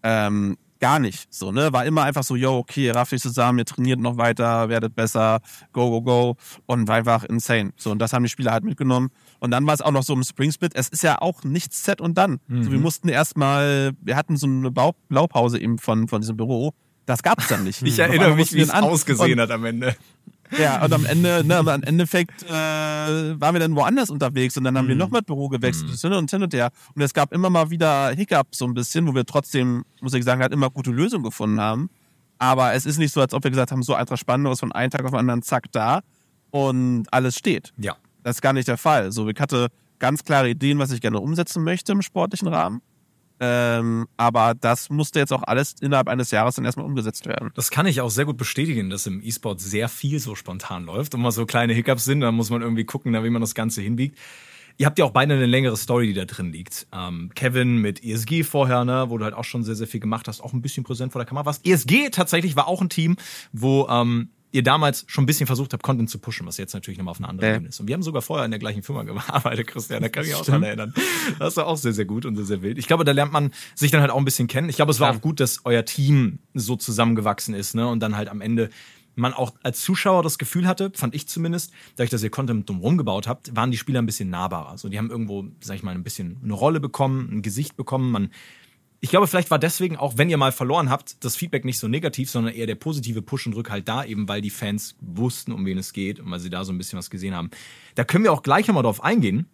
Ähm, 0.03 0.57
gar 0.79 1.00
nicht. 1.00 1.31
So, 1.33 1.51
ne? 1.51 1.71
War 1.74 1.86
immer 1.86 2.03
einfach 2.03 2.24
so, 2.24 2.36
yo, 2.36 2.57
okay, 2.57 2.89
rafft 2.91 3.13
euch 3.13 3.21
zusammen, 3.21 3.59
ihr 3.59 3.65
trainiert 3.65 4.00
noch 4.00 4.17
weiter, 4.17 4.69
werdet 4.69 4.95
besser, 4.95 5.39
go, 5.74 5.89
go, 5.89 6.01
go. 6.01 6.36
Und 6.65 6.88
war 6.88 6.95
einfach 6.95 7.24
insane. 7.24 7.71
So, 7.75 7.91
und 7.91 8.00
das 8.00 8.13
haben 8.13 8.24
die 8.24 8.29
Spieler 8.29 8.51
halt 8.51 8.63
mitgenommen. 8.63 9.09
Und 9.39 9.51
dann 9.51 9.65
war 9.67 9.74
es 9.74 9.81
auch 9.81 9.91
noch 9.91 10.03
so 10.03 10.13
im 10.13 10.24
Spring 10.24 10.51
Split. 10.51 10.74
Es 10.75 10.89
ist 10.89 11.03
ja 11.03 11.21
auch 11.21 11.43
nichts 11.43 11.83
set 11.83 12.01
und 12.01 12.17
dann. 12.17 12.39
Mhm. 12.48 12.63
So, 12.63 12.71
wir 12.71 12.79
mussten 12.79 13.09
erstmal, 13.09 13.91
wir 14.01 14.15
hatten 14.15 14.38
so 14.38 14.48
eine 14.48 14.71
Blau 14.71 14.93
Blaupause 15.07 15.59
eben 15.59 15.77
von, 15.77 16.07
von 16.07 16.21
diesem 16.21 16.38
Büro. 16.38 16.74
Das 17.05 17.24
gab's 17.24 17.48
dann 17.48 17.63
nicht. 17.63 17.81
Ich 17.89 17.98
erinnere 17.98 18.36
mich, 18.36 18.53
wie 18.53 18.62
es 18.62 18.69
ausgesehen 18.69 19.39
hat 19.39 19.51
am 19.51 19.65
Ende. 19.65 19.95
Ja, 20.57 20.83
und 20.83 20.93
am 20.93 21.05
Ende, 21.05 21.43
ne, 21.45 21.57
aber 21.57 21.75
im 21.75 21.83
Endeffekt 21.83 22.43
äh, 22.43 22.49
waren 22.49 23.53
wir 23.53 23.59
dann 23.59 23.75
woanders 23.75 24.09
unterwegs 24.09 24.57
und 24.57 24.63
dann 24.63 24.77
haben 24.77 24.85
mhm. 24.85 24.89
wir 24.89 24.95
nochmal 24.95 25.21
Büro 25.21 25.49
gewechselt 25.49 26.03
mhm. 26.03 26.13
und 26.13 26.31
hin 26.31 26.43
und 26.43 26.53
her. 26.53 26.71
Und 26.95 27.01
es 27.01 27.13
gab 27.13 27.31
immer 27.33 27.49
mal 27.49 27.69
wieder 27.69 28.09
Hiccups 28.09 28.57
so 28.57 28.65
ein 28.65 28.73
bisschen, 28.73 29.07
wo 29.07 29.13
wir 29.13 29.25
trotzdem, 29.25 29.85
muss 30.01 30.13
ich 30.13 30.23
sagen, 30.23 30.41
halt 30.41 30.53
immer 30.53 30.69
gute 30.69 30.91
Lösungen 30.91 31.23
gefunden 31.23 31.59
haben. 31.59 31.89
Aber 32.39 32.73
es 32.73 32.85
ist 32.85 32.97
nicht 32.97 33.13
so, 33.13 33.21
als 33.21 33.33
ob 33.33 33.43
wir 33.43 33.51
gesagt 33.51 33.71
haben, 33.71 33.83
so 33.83 33.93
Eintracht 33.93 34.19
Spannend 34.19 34.51
ist 34.51 34.61
von 34.61 34.71
einem 34.71 34.89
Tag 34.89 35.03
auf 35.03 35.11
den 35.11 35.19
anderen 35.19 35.43
zack 35.43 35.71
da 35.71 36.01
und 36.51 37.05
alles 37.11 37.35
steht. 37.35 37.73
Ja. 37.77 37.97
Das 38.23 38.37
ist 38.37 38.41
gar 38.41 38.53
nicht 38.53 38.67
der 38.67 38.77
Fall. 38.77 39.11
So, 39.11 39.27
ich 39.27 39.39
hatte 39.39 39.67
ganz 39.99 40.23
klare 40.23 40.49
Ideen, 40.49 40.79
was 40.79 40.91
ich 40.91 41.01
gerne 41.01 41.19
umsetzen 41.19 41.63
möchte 41.63 41.91
im 41.91 42.01
sportlichen 42.01 42.47
Rahmen. 42.47 42.81
Ähm, 43.39 44.08
aber 44.17 44.53
das 44.53 44.89
musste 44.89 45.19
jetzt 45.19 45.31
auch 45.31 45.43
alles 45.43 45.75
innerhalb 45.79 46.10
eines 46.10 46.31
Jahres 46.31 46.55
dann 46.55 46.65
erstmal 46.65 46.86
umgesetzt 46.86 47.25
werden. 47.25 47.51
Das 47.55 47.72
kann 47.72 47.86
ich 47.86 48.01
auch 48.01 48.10
sehr 48.10 48.25
gut 48.25 48.38
bestätigen, 48.38 48.89
dass 48.89 49.05
im 49.08 49.22
E-Sport 49.24 49.62
sehr 49.62 49.88
viel 49.88 50.19
so 50.19 50.36
spontan 50.36 50.86
läuft 50.86 51.15
und 51.15 51.22
mal 51.22 51.31
so 51.31 51.46
kleine 51.46 51.74
Hiccups 51.74 52.05
sind, 52.05 52.22
dann 52.22 52.36
muss 52.36 52.50
man 52.50 52.62
irgendwie 52.62 52.84
gucken, 52.84 53.13
wie 53.13 53.29
man 53.29 53.41
das 53.41 53.55
Ganze 53.55 53.81
hinbiegt. 53.81 54.17
Ihr 54.77 54.86
habt 54.86 54.98
ja 54.98 55.03
auch 55.03 55.12
beide 55.12 55.34
eine 55.34 55.46
längere 55.46 55.75
Story, 55.75 56.08
die 56.08 56.13
da 56.13 56.24
drin 56.24 56.53
liegt. 56.53 56.88
Ähm, 56.93 57.31
Kevin 57.36 57.77
mit 57.79 58.01
ESG 58.01 58.43
vorher, 58.43 58.86
ne, 58.86 59.05
wo 59.10 59.17
du 59.17 59.25
halt 59.25 59.34
auch 59.34 59.43
schon 59.43 59.63
sehr, 59.63 59.75
sehr 59.75 59.88
viel 59.88 60.00
gemacht 60.00 60.29
hast, 60.29 60.41
auch 60.41 60.53
ein 60.53 60.62
bisschen 60.62 60.86
präsent 60.86 61.12
vor 61.12 61.19
der 61.19 61.27
Kamera 61.27 61.46
warst. 61.46 61.67
ESG 61.67 62.10
tatsächlich 62.12 62.55
war 62.55 62.69
auch 62.69 62.81
ein 62.81 62.88
Team, 62.88 63.17
wo 63.51 63.89
ähm, 63.89 64.29
ihr 64.51 64.63
damals 64.63 65.05
schon 65.07 65.23
ein 65.23 65.27
bisschen 65.27 65.47
versucht 65.47 65.73
habt, 65.73 65.83
Content 65.83 66.09
zu 66.09 66.19
pushen, 66.19 66.47
was 66.47 66.57
jetzt 66.57 66.73
natürlich 66.73 66.97
nochmal 66.97 67.11
auf 67.11 67.19
einer 67.19 67.29
anderen 67.29 67.49
äh. 67.49 67.55
Ebene 67.55 67.69
ist. 67.69 67.79
Und 67.79 67.87
wir 67.87 67.93
haben 67.93 68.03
sogar 68.03 68.21
vorher 68.21 68.45
in 68.45 68.51
der 68.51 68.59
gleichen 68.59 68.83
Firma 68.83 69.03
gearbeitet, 69.03 69.67
Christian, 69.67 70.01
da 70.01 70.09
kann 70.09 70.25
ich 70.25 70.35
auch 70.35 70.45
dran 70.45 70.63
erinnern. 70.63 70.93
Das 71.37 71.57
war 71.57 71.67
auch 71.67 71.77
sehr, 71.77 71.93
sehr 71.93 72.05
gut 72.05 72.25
und 72.25 72.35
sehr, 72.35 72.45
sehr 72.45 72.61
wild. 72.61 72.77
Ich 72.77 72.87
glaube, 72.87 73.03
da 73.03 73.11
lernt 73.11 73.31
man 73.31 73.51
sich 73.75 73.91
dann 73.91 74.01
halt 74.01 74.11
auch 74.11 74.17
ein 74.17 74.25
bisschen 74.25 74.47
kennen. 74.47 74.69
Ich 74.69 74.75
glaube, 74.75 74.91
es 74.91 74.99
war 74.99 75.11
ja. 75.11 75.17
auch 75.17 75.21
gut, 75.21 75.39
dass 75.39 75.61
euer 75.65 75.85
Team 75.85 76.39
so 76.53 76.75
zusammengewachsen 76.75 77.53
ist, 77.53 77.75
ne? 77.75 77.87
Und 77.87 77.99
dann 78.01 78.15
halt 78.15 78.29
am 78.29 78.41
Ende 78.41 78.69
man 79.19 79.33
auch 79.33 79.53
als 79.63 79.81
Zuschauer 79.81 80.23
das 80.23 80.37
Gefühl 80.37 80.65
hatte, 80.65 80.91
fand 80.95 81.13
ich 81.13 81.27
zumindest, 81.27 81.73
dadurch, 81.95 82.09
dass 82.09 82.23
ihr 82.23 82.29
Content 82.29 82.67
drumherum 82.69 82.97
gebaut 82.97 83.27
habt, 83.27 83.55
waren 83.55 83.69
die 83.69 83.77
Spieler 83.77 84.01
ein 84.01 84.05
bisschen 84.05 84.29
nahbarer. 84.29 84.69
Also 84.69 84.89
die 84.89 84.97
haben 84.97 85.09
irgendwo, 85.09 85.45
sag 85.59 85.75
ich 85.75 85.83
mal, 85.83 85.93
ein 85.93 86.03
bisschen 86.03 86.39
eine 86.43 86.53
Rolle 86.53 86.79
bekommen, 86.79 87.29
ein 87.31 87.41
Gesicht 87.41 87.75
bekommen. 87.75 88.11
Man 88.11 88.31
ich 89.01 89.09
glaube, 89.09 89.27
vielleicht 89.27 89.49
war 89.49 89.59
deswegen 89.59 89.95
auch, 89.97 90.17
wenn 90.17 90.29
ihr 90.29 90.37
mal 90.37 90.51
verloren 90.51 90.89
habt, 90.89 91.23
das 91.23 91.35
Feedback 91.35 91.63
nicht 91.63 91.79
so 91.79 91.87
negativ, 91.87 92.29
sondern 92.29 92.53
eher 92.53 92.67
der 92.67 92.75
positive 92.75 93.21
Push 93.21 93.47
und 93.47 93.55
Rückhalt 93.55 93.87
da, 93.87 94.03
eben 94.03 94.27
weil 94.27 94.41
die 94.41 94.49
Fans 94.49 94.95
wussten, 94.99 95.51
um 95.51 95.65
wen 95.65 95.77
es 95.77 95.93
geht 95.93 96.19
und 96.19 96.29
weil 96.29 96.39
sie 96.39 96.49
da 96.49 96.65
so 96.65 96.73
ein 96.73 96.77
bisschen 96.77 96.99
was 96.99 97.09
gesehen 97.09 97.33
haben. 97.33 97.49
Da 97.95 98.03
können 98.03 98.23
wir 98.23 98.33
auch 98.33 98.43
gleich 98.43 98.67
nochmal 98.67 98.83
drauf 98.83 99.03
eingehen. 99.03 99.47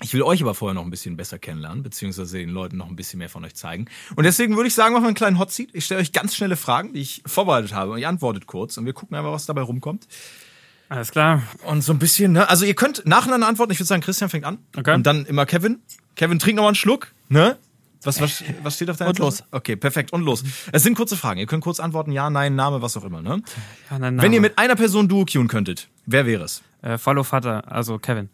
Ich 0.00 0.14
will 0.14 0.22
euch 0.22 0.40
aber 0.42 0.54
vorher 0.54 0.74
noch 0.74 0.84
ein 0.84 0.90
bisschen 0.90 1.16
besser 1.16 1.38
kennenlernen, 1.38 1.82
beziehungsweise 1.82 2.38
den 2.38 2.50
Leuten 2.50 2.76
noch 2.76 2.88
ein 2.88 2.94
bisschen 2.94 3.18
mehr 3.18 3.28
von 3.28 3.44
euch 3.44 3.56
zeigen. 3.56 3.86
Und 4.14 4.24
deswegen 4.24 4.56
würde 4.56 4.68
ich 4.68 4.74
sagen, 4.74 4.94
machen 4.94 5.04
wir 5.04 5.08
einen 5.08 5.16
kleinen 5.16 5.38
Hot 5.38 5.50
Seat. 5.50 5.70
Ich 5.72 5.84
stelle 5.84 6.00
euch 6.00 6.12
ganz 6.12 6.36
schnelle 6.36 6.56
Fragen, 6.56 6.92
die 6.92 7.00
ich 7.00 7.22
vorbereitet 7.26 7.74
habe 7.74 7.92
und 7.92 7.98
ihr 7.98 8.08
antwortet 8.08 8.46
kurz 8.46 8.76
und 8.78 8.86
wir 8.86 8.92
gucken 8.92 9.16
einfach, 9.16 9.32
was 9.32 9.46
dabei 9.46 9.62
rumkommt. 9.62 10.06
Alles 10.88 11.10
klar. 11.10 11.42
Und 11.64 11.82
so 11.82 11.92
ein 11.92 11.98
bisschen, 11.98 12.32
ne? 12.32 12.48
Also 12.48 12.64
ihr 12.64 12.74
könnt 12.74 13.04
nacheinander 13.04 13.48
antworten. 13.48 13.72
Ich 13.72 13.78
würde 13.78 13.88
sagen, 13.88 14.00
Christian 14.00 14.30
fängt 14.30 14.44
an. 14.44 14.58
Okay. 14.76 14.94
Und 14.94 15.04
dann 15.04 15.26
immer 15.26 15.44
Kevin. 15.44 15.82
Kevin, 16.14 16.38
trink 16.38 16.56
noch 16.56 16.62
mal 16.62 16.68
einen 16.68 16.76
Schluck, 16.76 17.12
ne? 17.28 17.58
Was, 18.04 18.20
was, 18.20 18.44
was 18.62 18.76
steht 18.76 18.90
auf 18.90 18.96
deiner 18.96 19.10
Und 19.10 19.18
los. 19.18 19.42
Okay, 19.50 19.76
perfekt. 19.76 20.12
Und 20.12 20.22
los. 20.22 20.44
Es 20.72 20.82
sind 20.82 20.94
kurze 20.94 21.16
Fragen. 21.16 21.40
Ihr 21.40 21.46
könnt 21.46 21.64
kurz 21.64 21.80
antworten, 21.80 22.12
ja, 22.12 22.30
nein, 22.30 22.54
Name, 22.54 22.80
was 22.80 22.96
auch 22.96 23.04
immer. 23.04 23.22
Ne? 23.22 23.42
Ja, 23.90 23.98
nein, 23.98 24.14
Name. 24.14 24.22
Wenn 24.22 24.32
ihr 24.32 24.40
mit 24.40 24.56
einer 24.56 24.76
Person 24.76 25.08
duo 25.08 25.24
könntet, 25.24 25.88
wer 26.06 26.24
wäre 26.26 26.44
es? 26.44 26.62
Äh, 26.82 26.98
Follow 26.98 27.24
Vater, 27.24 27.70
also 27.70 27.98
Kevin. 27.98 28.28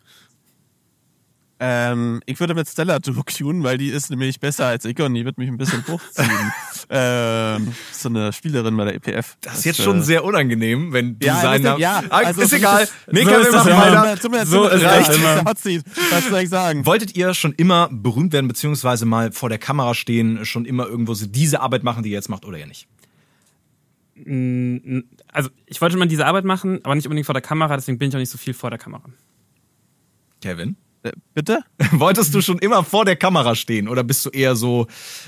Ähm, 1.66 2.20
ich 2.26 2.38
würde 2.40 2.54
mit 2.54 2.68
Stella 2.68 2.98
queuen, 2.98 3.62
weil 3.62 3.78
die 3.78 3.88
ist 3.88 4.10
nämlich 4.10 4.38
besser 4.38 4.66
als 4.66 4.84
ich 4.84 5.00
und 5.00 5.14
die 5.14 5.24
wird 5.24 5.38
mich 5.38 5.48
ein 5.48 5.56
bisschen 5.56 5.82
hochziehen. 5.88 6.28
ähm, 6.90 7.72
so 7.90 8.10
eine 8.10 8.34
Spielerin 8.34 8.76
bei 8.76 8.84
der 8.84 8.94
EPF. 8.96 9.38
Das 9.40 9.60
ist 9.60 9.64
jetzt 9.64 9.80
schon 9.80 10.00
äh, 10.00 10.02
sehr 10.02 10.24
unangenehm, 10.24 10.92
wenn 10.92 11.18
du 11.18 11.26
ja, 11.26 11.40
seinen 11.40 11.62
Namen... 11.62 11.80
Ja, 11.80 12.02
ah, 12.10 12.18
also 12.18 12.42
ist 12.42 12.52
egal. 12.52 12.86
Nee, 13.10 13.24
so 13.24 13.30
können 13.30 13.44
wir 13.46 13.52
machen 13.52 13.72
weiter. 13.72 14.28
Mir 14.28 14.44
so 14.44 14.68
ist 14.68 14.84
recht. 14.84 15.84
Was 16.10 16.28
soll 16.28 16.40
ich 16.40 16.50
sagen? 16.50 16.84
Wolltet 16.84 17.16
ihr 17.16 17.32
schon 17.32 17.54
immer 17.54 17.88
berühmt 17.90 18.34
werden, 18.34 18.46
beziehungsweise 18.46 19.06
mal 19.06 19.32
vor 19.32 19.48
der 19.48 19.58
Kamera 19.58 19.94
stehen, 19.94 20.44
schon 20.44 20.66
immer 20.66 20.86
irgendwo 20.86 21.14
so 21.14 21.24
diese 21.24 21.62
Arbeit 21.62 21.82
machen, 21.82 22.02
die 22.02 22.10
ihr 22.10 22.16
jetzt 22.16 22.28
macht, 22.28 22.44
oder 22.44 22.58
ja 22.58 22.66
nicht? 22.66 22.88
Also, 25.32 25.48
ich 25.64 25.80
wollte 25.80 25.96
mal 25.96 26.08
diese 26.08 26.26
Arbeit 26.26 26.44
machen, 26.44 26.80
aber 26.84 26.94
nicht 26.94 27.06
unbedingt 27.06 27.24
vor 27.24 27.32
der 27.32 27.42
Kamera, 27.42 27.74
deswegen 27.74 27.96
bin 27.96 28.10
ich 28.10 28.14
auch 28.14 28.20
nicht 28.20 28.30
so 28.30 28.36
viel 28.36 28.52
vor 28.52 28.68
der 28.68 28.78
Kamera. 28.78 29.04
Kevin? 30.42 30.76
Äh, 31.04 31.12
bitte? 31.34 31.60
Wolltest 31.92 32.34
du 32.34 32.40
schon 32.40 32.58
immer 32.58 32.82
vor 32.82 33.04
der 33.04 33.16
Kamera 33.16 33.54
stehen 33.54 33.88
oder 33.88 34.02
bist 34.02 34.24
du 34.24 34.30
eher 34.30 34.56
so, 34.56 34.86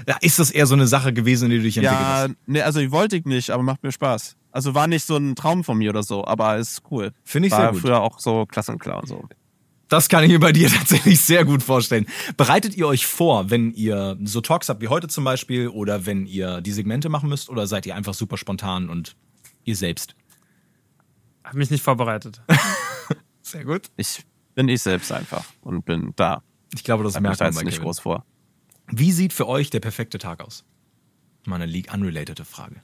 ja, 0.08 0.16
ist 0.22 0.38
das 0.38 0.50
eher 0.50 0.66
so 0.66 0.74
eine 0.74 0.86
Sache 0.86 1.12
gewesen, 1.12 1.44
in 1.46 1.50
die 1.50 1.56
du 1.58 1.62
dich 1.64 1.76
entwickelt 1.76 2.00
ja, 2.00 2.14
hast? 2.14 2.28
Ja, 2.28 2.34
nee, 2.46 2.62
also 2.62 2.80
ich 2.80 2.90
wollte 2.90 3.16
ich 3.16 3.24
nicht, 3.24 3.50
aber 3.50 3.62
macht 3.62 3.82
mir 3.82 3.92
Spaß. 3.92 4.36
Also 4.50 4.74
war 4.74 4.86
nicht 4.86 5.04
so 5.04 5.16
ein 5.16 5.36
Traum 5.36 5.64
von 5.64 5.76
mir 5.76 5.90
oder 5.90 6.02
so, 6.02 6.24
aber 6.24 6.56
ist 6.56 6.82
cool. 6.90 7.12
Finde 7.24 7.48
ich 7.48 7.52
war 7.52 7.60
sehr 7.60 7.72
gut. 7.72 7.80
früher 7.82 8.00
auch 8.00 8.18
so 8.18 8.46
Klassenklar 8.46 9.00
und 9.00 9.08
so. 9.08 9.28
Das 9.88 10.08
kann 10.08 10.24
ich 10.24 10.30
mir 10.30 10.40
bei 10.40 10.52
dir 10.52 10.68
tatsächlich 10.72 11.20
sehr 11.20 11.44
gut 11.44 11.62
vorstellen. 11.62 12.06
Bereitet 12.36 12.74
ihr 12.74 12.86
euch 12.88 13.06
vor, 13.06 13.50
wenn 13.50 13.72
ihr 13.72 14.16
so 14.24 14.40
Talks 14.40 14.70
habt 14.70 14.80
wie 14.80 14.88
heute 14.88 15.08
zum 15.08 15.24
Beispiel 15.24 15.68
oder 15.68 16.06
wenn 16.06 16.26
ihr 16.26 16.62
die 16.62 16.72
Segmente 16.72 17.10
machen 17.10 17.28
müsst 17.28 17.50
oder 17.50 17.66
seid 17.66 17.84
ihr 17.84 17.94
einfach 17.94 18.14
super 18.14 18.38
spontan 18.38 18.88
und 18.88 19.14
ihr 19.64 19.76
selbst? 19.76 20.16
Hab 21.44 21.54
mich 21.54 21.70
nicht 21.70 21.84
vorbereitet. 21.84 22.40
sehr 23.42 23.64
gut. 23.64 23.90
Ich 23.96 24.24
bin 24.56 24.68
ich 24.68 24.82
selbst 24.82 25.12
einfach 25.12 25.44
und 25.60 25.84
bin 25.84 26.12
da. 26.16 26.42
Ich 26.74 26.82
glaube, 26.82 27.04
das 27.04 27.20
merkt 27.20 27.38
man 27.38 27.52
jetzt 27.52 27.64
nicht 27.64 27.80
groß 27.80 28.00
vor. 28.00 28.24
Wie 28.88 29.12
sieht 29.12 29.32
für 29.32 29.46
euch 29.46 29.70
der 29.70 29.80
perfekte 29.80 30.18
Tag 30.18 30.40
aus? 30.40 30.64
Mal 31.44 31.56
eine 31.56 31.66
League 31.66 31.92
unrelated 31.92 32.40
Frage. 32.40 32.82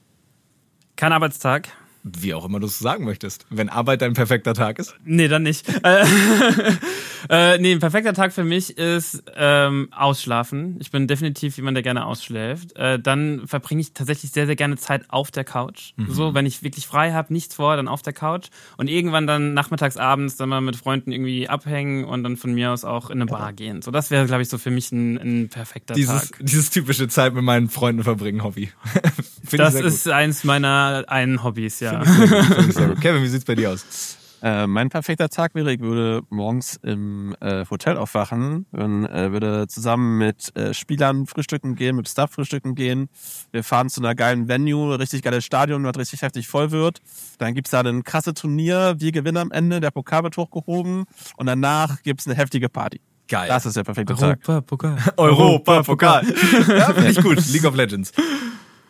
Kein 0.95 1.13
Arbeitstag. 1.13 1.69
Wie 2.05 2.35
auch 2.35 2.45
immer 2.45 2.59
du 2.59 2.67
es 2.67 2.79
sagen 2.79 3.05
möchtest. 3.05 3.47
Wenn 3.49 3.69
Arbeit 3.69 4.03
dein 4.03 4.15
perfekter 4.15 4.55
Tag 4.55 4.79
ist? 4.79 4.95
Nee, 5.05 5.29
dann 5.29 5.43
nicht. 5.43 5.67
Äh, 5.85 7.55
äh, 7.55 7.59
nee, 7.59 7.73
ein 7.73 7.81
perfekter 7.81 8.15
Tag 8.15 8.33
für 8.33 8.45
mich 8.45 8.79
ist 8.79 9.23
ähm, 9.37 9.89
Ausschlafen. 9.93 10.77
Ich 10.81 10.91
bin 10.91 11.07
definitiv 11.07 11.57
jemand, 11.57 11.77
der 11.77 11.83
gerne 11.83 12.07
ausschläft. 12.07 12.77
Äh, 12.77 13.01
dann 13.01 13.47
verbringe 13.47 13.81
ich 13.81 13.93
tatsächlich 13.93 14.33
sehr, 14.33 14.47
sehr 14.47 14.57
gerne 14.57 14.77
Zeit 14.77 15.05
auf 15.09 15.31
der 15.31 15.45
Couch. 15.45 15.93
Mhm. 15.97 16.11
So, 16.11 16.35
wenn 16.35 16.47
ich 16.47 16.63
wirklich 16.63 16.87
frei 16.87 17.13
habe, 17.13 17.33
nichts 17.33 17.55
vor, 17.55 17.77
dann 17.77 17.89
auf 17.89 18.03
der 18.03 18.13
Couch. 18.13 18.49
Und 18.77 18.89
irgendwann 18.89 19.27
dann 19.27 19.55
nachmittags, 19.55 19.97
abends 19.97 20.37
dann 20.37 20.49
mal 20.49 20.61
mit 20.61 20.77
Freunden 20.77 21.13
irgendwie 21.13 21.49
abhängen 21.49 22.05
und 22.05 22.23
dann 22.23 22.37
von 22.37 22.55
mir 22.55 22.71
aus 22.71 22.85
auch 22.85 23.11
in 23.11 23.21
eine 23.21 23.27
Bar 23.27 23.53
gehen. 23.53 23.83
So, 23.83 23.91
das 23.91 24.11
wäre, 24.11 24.27
glaube 24.27 24.43
ich, 24.43 24.49
so 24.49 24.59
für 24.59 24.71
mich 24.71 24.93
ein, 24.93 25.17
ein 25.19 25.49
perfekter 25.49 25.95
dieses, 25.95 26.31
Tag. 26.31 26.41
Dieses 26.41 26.71
typische 26.71 27.09
Zeit 27.09 27.35
mit 27.35 27.45
meinen 27.45 27.69
Freunden 27.69 28.05
verbringen 28.05 28.43
Hobby. 28.45 28.71
das 29.53 29.75
ist 29.75 30.09
eins 30.09 30.45
meiner 30.45 31.05
einen 31.09 31.43
Hobbys, 31.43 31.81
ja. 31.81 32.01
Kevin, 33.01 33.23
wie 33.23 33.29
sieht's 33.29 33.45
bei 33.45 33.55
dir 33.55 33.71
aus? 33.71 34.19
Äh, 34.43 34.67
mein 34.67 34.89
perfekter 34.89 35.29
Tag 35.29 35.55
wäre, 35.55 35.73
ich 35.73 35.79
würde 35.81 36.23
morgens 36.29 36.77
im 36.83 37.37
äh, 37.41 37.65
Hotel 37.71 37.97
aufwachen 37.97 38.67
und 38.73 39.07
äh, 39.07 39.31
würde 39.31 39.69
zusammen 39.69 40.19
mit 40.19 40.55
äh, 40.57 40.75
Spielern 40.75 41.27
frühstücken 41.27 41.77
gehen, 41.77 41.95
mit 41.95 42.09
Staff 42.09 42.33
frühstücken 42.33 42.75
gehen. 42.75 43.09
Wir 43.53 43.63
fahren 43.63 43.89
zu 43.89 44.01
einer 44.01 44.17
geilen 44.17 44.49
Venue, 44.49 44.99
richtig 44.99 45.23
geiles 45.23 45.45
Stadion, 45.45 45.85
was 45.85 45.97
richtig 45.97 46.23
heftig 46.23 46.49
voll 46.49 46.73
wird. 46.73 46.99
Dann 47.39 47.55
gibt's 47.55 47.71
da 47.71 47.83
ein 47.83 48.03
krasse 48.03 48.35
Turnier, 48.35 48.97
wir 48.99 49.13
gewinnen 49.13 49.39
am 49.39 49.53
Ende, 49.53 49.79
der 49.79 49.93
Pokal 49.93 50.25
wird 50.25 50.37
hochgehoben 50.37 51.05
und 51.37 51.47
danach 51.47 52.03
gibt's 52.03 52.27
eine 52.27 52.35
heftige 52.35 52.69
Party. 52.69 53.01
Geil. 53.29 53.49
Das 53.49 53.65
ist 53.65 53.77
der 53.77 53.85
perfekte 53.85 54.15
Europa, 54.15 54.37
Tag. 54.37 54.67
Pokal. 54.67 54.97
Europa, 55.17 55.83
Pokal. 55.85 56.27
ja, 56.67 56.93
finde 56.93 57.11
ich 57.11 57.17
gut. 57.23 57.47
League 57.53 57.65
of 57.65 57.77
Legends. 57.77 58.13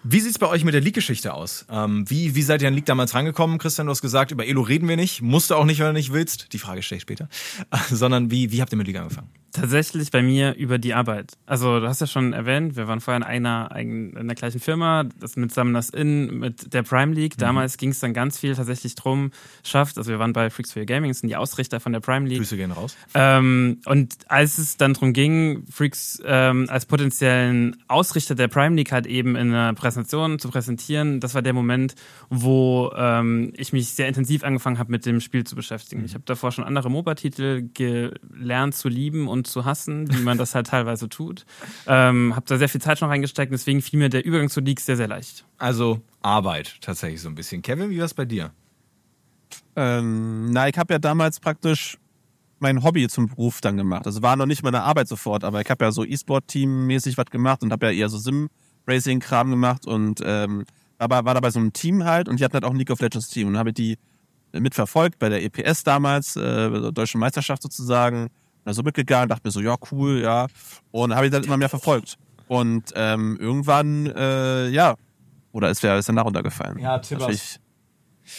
Wie 0.04 0.18
sieht's 0.18 0.38
bei 0.38 0.48
euch 0.48 0.64
mit 0.64 0.74
der 0.74 0.80
League-Geschichte 0.80 1.32
aus? 1.32 1.64
Ähm, 1.70 2.08
wie, 2.10 2.34
wie 2.34 2.42
seid 2.42 2.60
ihr 2.60 2.68
an 2.68 2.74
League 2.74 2.86
damals 2.86 3.14
rangekommen? 3.14 3.58
Christian, 3.58 3.86
du 3.86 3.92
hast 3.92 4.02
gesagt, 4.02 4.32
über 4.32 4.44
Elo 4.46 4.62
reden 4.62 4.88
wir 4.88 4.96
nicht. 4.96 5.22
Musst 5.22 5.50
du 5.50 5.54
auch 5.54 5.64
nicht, 5.64 5.78
wenn 5.78 5.86
du 5.86 5.92
nicht 5.92 6.12
willst. 6.12 6.52
Die 6.52 6.58
Frage 6.58 6.82
stelle 6.82 6.96
ich 6.96 7.02
später. 7.02 7.28
Sondern 7.88 8.30
wie, 8.30 8.50
wie 8.50 8.60
habt 8.60 8.72
ihr 8.72 8.78
mit 8.78 8.88
League 8.88 8.98
angefangen? 8.98 9.30
Tatsächlich 9.52 10.10
bei 10.10 10.22
mir 10.22 10.54
über 10.54 10.78
die 10.78 10.94
Arbeit. 10.94 11.34
Also 11.44 11.78
du 11.78 11.86
hast 11.86 12.00
ja 12.00 12.06
schon 12.06 12.32
erwähnt, 12.32 12.74
wir 12.76 12.88
waren 12.88 13.00
vorher 13.00 13.18
in 13.18 13.22
einer, 13.22 13.74
in 13.76 14.26
der 14.26 14.34
gleichen 14.34 14.60
Firma, 14.60 15.04
das 15.20 15.36
mit 15.36 15.52
Summoners 15.52 15.90
In, 15.90 16.38
mit 16.38 16.72
der 16.72 16.82
Prime 16.82 17.12
League. 17.14 17.36
Mhm. 17.36 17.40
Damals 17.40 17.76
mhm. 17.76 17.78
ging 17.78 17.90
es 17.90 18.00
dann 18.00 18.14
ganz 18.14 18.38
viel 18.38 18.54
tatsächlich 18.54 18.94
drum, 18.94 19.30
schafft, 19.62 19.98
also 19.98 20.10
wir 20.10 20.18
waren 20.18 20.32
bei 20.32 20.48
Freaks 20.48 20.72
for 20.72 20.80
Your 20.80 20.86
Gaming, 20.86 21.10
das 21.10 21.20
sind 21.20 21.28
die 21.28 21.36
Ausrichter 21.36 21.80
von 21.80 21.92
der 21.92 22.00
Prime 22.00 22.26
League. 22.26 22.38
Grüße 22.38 22.56
gehen 22.56 22.72
raus. 22.72 22.96
Ähm, 23.14 23.80
und 23.84 24.14
als 24.28 24.56
es 24.56 24.78
dann 24.78 24.94
drum 24.94 25.12
ging, 25.12 25.64
Freaks 25.70 26.22
ähm, 26.24 26.66
als 26.70 26.86
potenziellen 26.86 27.76
Ausrichter 27.88 28.34
der 28.34 28.48
Prime 28.48 28.74
League 28.74 28.92
halt 28.92 29.06
eben 29.06 29.36
in 29.36 29.52
einer 29.52 29.74
Präsentation 29.74 30.38
zu 30.38 30.48
präsentieren, 30.48 31.20
das 31.20 31.34
war 31.34 31.42
der 31.42 31.52
Moment, 31.52 31.94
wo 32.30 32.90
ähm, 32.96 33.52
ich 33.56 33.74
mich 33.74 33.90
sehr 33.90 34.08
intensiv 34.08 34.44
angefangen 34.44 34.78
habe, 34.78 34.90
mit 34.90 35.04
dem 35.04 35.20
Spiel 35.20 35.44
zu 35.44 35.56
beschäftigen. 35.56 36.00
Mhm. 36.00 36.06
Ich 36.06 36.14
habe 36.14 36.24
davor 36.24 36.52
schon 36.52 36.64
andere 36.64 36.90
MOBA-Titel 36.90 37.68
gelernt 37.74 38.74
zu 38.74 38.88
lieben 38.88 39.28
und 39.28 39.41
zu 39.44 39.64
hassen, 39.64 40.12
wie 40.12 40.22
man 40.22 40.38
das 40.38 40.54
halt 40.54 40.68
teilweise 40.68 41.08
tut. 41.08 41.44
Ähm, 41.86 42.34
habe 42.34 42.46
da 42.46 42.58
sehr 42.58 42.68
viel 42.68 42.80
Zeit 42.80 42.98
schon 42.98 43.08
reingesteckt, 43.08 43.52
deswegen 43.52 43.82
fiel 43.82 43.98
mir 43.98 44.08
der 44.08 44.24
Übergang 44.24 44.48
zu 44.48 44.60
Leaks 44.60 44.86
sehr, 44.86 44.96
sehr 44.96 45.08
leicht. 45.08 45.44
Also 45.58 46.00
Arbeit 46.20 46.76
tatsächlich 46.80 47.20
so 47.20 47.28
ein 47.28 47.34
bisschen. 47.34 47.62
Kevin, 47.62 47.90
wie 47.90 47.98
war 47.98 48.06
es 48.06 48.14
bei 48.14 48.24
dir? 48.24 48.52
Ähm, 49.76 50.50
na, 50.50 50.68
ich 50.68 50.78
habe 50.78 50.94
ja 50.94 50.98
damals 50.98 51.40
praktisch 51.40 51.98
mein 52.58 52.82
Hobby 52.82 53.08
zum 53.08 53.28
Beruf 53.28 53.60
dann 53.60 53.76
gemacht. 53.76 54.06
Also 54.06 54.22
war 54.22 54.36
noch 54.36 54.46
nicht 54.46 54.62
meine 54.62 54.82
Arbeit 54.82 55.08
sofort, 55.08 55.44
aber 55.44 55.60
ich 55.60 55.68
habe 55.68 55.84
ja 55.84 55.92
so 55.92 56.04
E-Sport-Team-mäßig 56.04 57.18
was 57.18 57.26
gemacht 57.26 57.62
und 57.62 57.72
habe 57.72 57.86
ja 57.86 57.92
eher 57.92 58.08
so 58.08 58.18
Sim-Racing-Kram 58.18 59.50
gemacht 59.50 59.86
und 59.86 60.20
ähm, 60.24 60.64
aber 60.98 61.24
war 61.24 61.34
da 61.34 61.40
bei 61.40 61.50
so 61.50 61.58
einem 61.58 61.72
Team 61.72 62.04
halt 62.04 62.28
und 62.28 62.38
die 62.38 62.44
hatten 62.44 62.54
halt 62.54 62.64
auch 62.64 62.70
ein 62.70 62.76
League 62.76 62.90
of 62.90 63.00
Legends 63.00 63.28
Team 63.28 63.48
und 63.48 63.58
habe 63.58 63.72
die 63.72 63.98
mitverfolgt 64.52 65.18
bei 65.18 65.28
der 65.28 65.42
EPS 65.42 65.82
damals, 65.82 66.36
äh, 66.36 66.92
Deutsche 66.92 67.18
Meisterschaft 67.18 67.62
sozusagen 67.62 68.28
da 68.64 68.72
so 68.72 68.82
mitgegangen, 68.82 69.28
dachte 69.28 69.42
mir 69.44 69.50
so, 69.50 69.60
ja, 69.60 69.76
cool, 69.90 70.20
ja. 70.20 70.46
Und 70.90 71.14
habe 71.14 71.26
ich 71.26 71.32
dann 71.32 71.44
immer 71.44 71.56
mehr 71.56 71.68
verfolgt. 71.68 72.16
Und 72.48 72.92
ähm, 72.94 73.38
irgendwann, 73.40 74.06
äh, 74.06 74.68
ja, 74.68 74.94
oder 75.52 75.70
ist, 75.70 75.82
wär, 75.82 75.98
ist 75.98 76.08
er 76.08 76.14
nach 76.14 76.24
runtergefallen. 76.24 76.78
Ja, 76.78 76.98
Tibbers. 76.98 77.58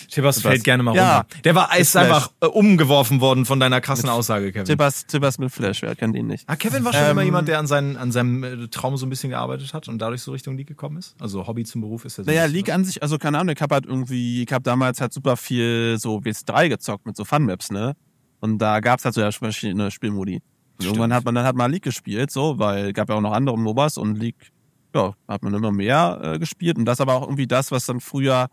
Tibbers 0.10 0.42
fällt 0.42 0.64
gerne 0.64 0.82
mal 0.84 0.96
ja, 0.96 1.18
runter. 1.18 1.42
Der 1.44 1.56
war 1.56 1.78
ist 1.78 1.96
einfach 1.96 2.32
äh, 2.40 2.46
umgeworfen 2.46 3.22
worden 3.22 3.46
von 3.46 3.60
deiner 3.60 3.82
krassen 3.82 4.08
mit, 4.08 4.14
Aussage, 4.14 4.52
Kevin. 4.52 4.66
Tibbers, 4.66 5.06
Tibbers 5.06 5.38
mit 5.40 5.52
Flash, 5.52 5.82
wer 5.82 5.96
kennt 5.96 6.16
ihn 6.16 6.28
nicht. 6.28 6.46
Ah, 6.48 6.56
Kevin 6.56 6.86
war 6.86 6.94
schon 6.94 7.04
ähm, 7.04 7.12
immer 7.12 7.24
jemand, 7.24 7.48
der 7.48 7.60
an, 7.60 7.68
seinen, 7.68 7.98
an 7.98 8.12
seinem 8.12 8.44
äh, 8.44 8.68
Traum 8.70 8.98
so 8.98 9.06
ein 9.06 9.10
bisschen 9.10 9.30
gearbeitet 9.30 9.74
hat 9.74 9.88
und 9.88 10.00
dadurch 10.00 10.22
so 10.22 10.32
Richtung 10.32 10.58
League 10.58 10.68
gekommen 10.68 10.98
ist? 10.98 11.16
Also 11.20 11.46
Hobby 11.48 11.64
zum 11.66 11.82
Beruf 11.82 12.06
ist 12.06 12.18
ja 12.18 12.24
so. 12.24 12.30
Naja, 12.30 12.46
League 12.46 12.72
an 12.72 12.86
sich, 12.86 13.02
also 13.02 13.18
keine 13.18 13.40
Ahnung, 13.40 13.54
ich 13.56 13.62
habe 13.62 13.76
halt 13.76 13.86
irgendwie, 13.86 14.44
ich 14.44 14.54
habe 14.54 14.64
damals 14.64 15.02
halt 15.02 15.14
super 15.14 15.38
viel 15.38 15.98
so 16.00 16.18
WS3 16.18 16.70
gezockt 16.70 17.06
mit 17.06 17.16
so 17.16 17.26
Fun-Maps, 17.26 17.72
ne? 17.72 17.96
Und 18.44 18.58
da 18.58 18.82
gab's 18.82 19.06
halt 19.06 19.16
so 19.16 19.22
ja 19.22 19.32
verschiedene 19.32 19.90
Spielmodi. 19.90 20.42
Und 20.78 20.86
irgendwann 20.86 21.14
hat 21.14 21.24
man 21.24 21.34
dann 21.34 21.46
halt 21.46 21.56
mal 21.56 21.72
League 21.72 21.84
gespielt, 21.84 22.30
so, 22.30 22.60
weil 22.60 22.92
gab 22.92 23.08
ja 23.08 23.16
auch 23.16 23.22
noch 23.22 23.32
andere 23.32 23.58
MOBAs 23.58 23.98
und 23.98 24.20
League 24.20 24.52
ja, 24.94 25.14
hat 25.30 25.44
man 25.44 25.54
immer 25.54 25.72
mehr 25.72 26.20
äh, 26.22 26.40
gespielt. 26.40 26.78
Und 26.78 26.84
das 26.84 27.00
aber 27.00 27.14
auch 27.14 27.22
irgendwie 27.22 27.48
das, 27.48 27.72
was 27.72 27.86
dann 27.86 28.02
früher 28.02 28.50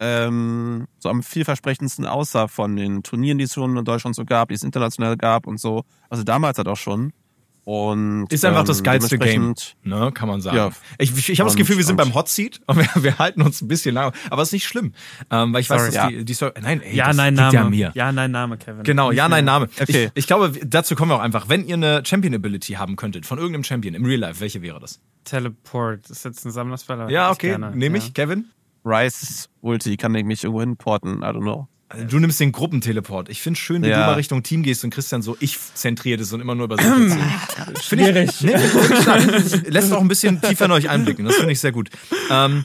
ähm, 0.00 0.86
so 0.98 1.10
am 1.10 1.22
vielversprechendsten 1.22 2.06
aussah 2.06 2.48
von 2.48 2.74
den 2.74 3.02
Turnieren, 3.02 3.36
die 3.36 3.44
es 3.44 3.52
schon 3.52 3.76
in 3.76 3.84
Deutschland 3.84 4.16
so 4.16 4.24
gab, 4.24 4.48
die 4.48 4.54
es 4.54 4.62
international 4.62 5.18
gab 5.18 5.46
und 5.46 5.60
so. 5.60 5.84
Also 6.08 6.24
damals 6.24 6.56
halt 6.56 6.68
auch 6.68 6.78
schon. 6.78 7.12
Und, 7.64 8.26
ist 8.30 8.44
einfach 8.44 8.60
ähm, 8.60 8.66
das 8.66 8.82
geilste 8.82 9.18
Game, 9.18 9.54
ne, 9.84 10.12
kann 10.12 10.28
man 10.28 10.42
sagen. 10.42 10.56
Ja, 10.56 10.70
ich 10.98 11.16
ich, 11.16 11.30
ich 11.30 11.40
habe 11.40 11.48
das 11.48 11.56
Gefühl, 11.56 11.78
wir 11.78 11.84
sind 11.84 11.96
beim 11.96 12.14
Hot 12.14 12.28
Seat 12.28 12.60
und 12.66 12.76
wir, 12.76 12.88
wir 13.02 13.18
halten 13.18 13.40
uns 13.40 13.62
ein 13.62 13.68
bisschen 13.68 13.94
lang, 13.94 14.12
aber 14.28 14.42
es 14.42 14.48
ist 14.48 14.52
nicht 14.52 14.66
schlimm, 14.66 14.92
ähm, 15.30 15.54
weil 15.54 15.62
ich 15.62 15.68
Sorry, 15.68 15.80
weiß, 15.80 15.86
dass 15.86 15.94
ja. 15.94 16.08
die, 16.08 16.24
die 16.26 16.34
Story, 16.34 16.52
nein, 16.60 16.82
ey, 16.82 16.94
ja, 16.94 17.06
das 17.08 17.16
nein, 17.16 17.32
Name. 17.32 17.54
Ja, 17.54 17.64
mir. 17.64 17.92
ja, 17.94 18.12
nein, 18.12 18.30
Name, 18.32 18.58
Kevin. 18.58 18.82
Genau, 18.82 19.12
ja, 19.12 19.30
nein, 19.30 19.46
Name. 19.46 19.68
Okay. 19.80 20.06
Ich, 20.06 20.10
ich 20.14 20.26
glaube, 20.26 20.52
dazu 20.62 20.94
kommen 20.94 21.10
wir 21.10 21.16
auch 21.16 21.22
einfach. 21.22 21.48
Wenn 21.48 21.66
ihr 21.66 21.76
eine 21.76 22.02
Champion 22.04 22.34
Ability 22.34 22.74
haben 22.74 22.96
könntet 22.96 23.24
von 23.24 23.38
irgendeinem 23.38 23.64
Champion 23.64 23.94
im 23.94 24.04
Real 24.04 24.20
Life, 24.20 24.40
welche 24.40 24.60
wäre 24.60 24.78
das? 24.78 25.00
Teleport, 25.24 26.02
das 26.04 26.18
ist 26.18 26.24
jetzt 26.24 26.44
ein 26.44 26.50
Sammlerspieler. 26.50 27.08
Ja, 27.08 27.30
okay, 27.30 27.56
nehme 27.74 27.96
ich, 27.96 28.12
Kevin. 28.12 28.50
Rice 28.84 29.48
Ulti, 29.62 29.96
kann 29.96 30.14
ich 30.14 30.24
mich 30.24 30.44
irgendwo 30.44 30.60
hinporten, 30.60 31.22
I 31.22 31.26
don't 31.26 31.40
know. 31.40 31.68
Also, 31.94 32.06
du 32.06 32.18
nimmst 32.18 32.40
den 32.40 32.52
Gruppenteleport. 32.52 33.28
Ich 33.28 33.40
finde 33.40 33.58
schön, 33.58 33.82
wie 33.82 33.88
ja. 33.88 34.00
du 34.00 34.06
mal 34.06 34.14
Richtung 34.14 34.42
Team 34.42 34.62
gehst 34.62 34.84
und 34.84 34.90
Christian 34.90 35.22
so 35.22 35.36
ich-zentriert 35.40 36.20
ist 36.20 36.32
und 36.32 36.40
immer 36.40 36.54
nur 36.54 36.64
über 36.64 36.76
sich 36.76 36.86
Schwierig. 37.82 38.30
Ich, 38.30 38.40
nee, 38.42 38.58
find 38.58 39.68
lässt 39.68 39.92
auch 39.92 40.00
ein 40.00 40.08
bisschen 40.08 40.40
tiefer 40.40 40.66
in 40.66 40.72
euch 40.72 40.88
einblicken. 40.88 41.24
Das 41.24 41.36
finde 41.36 41.52
ich 41.52 41.60
sehr 41.60 41.72
gut. 41.72 41.90
Ähm, 42.30 42.64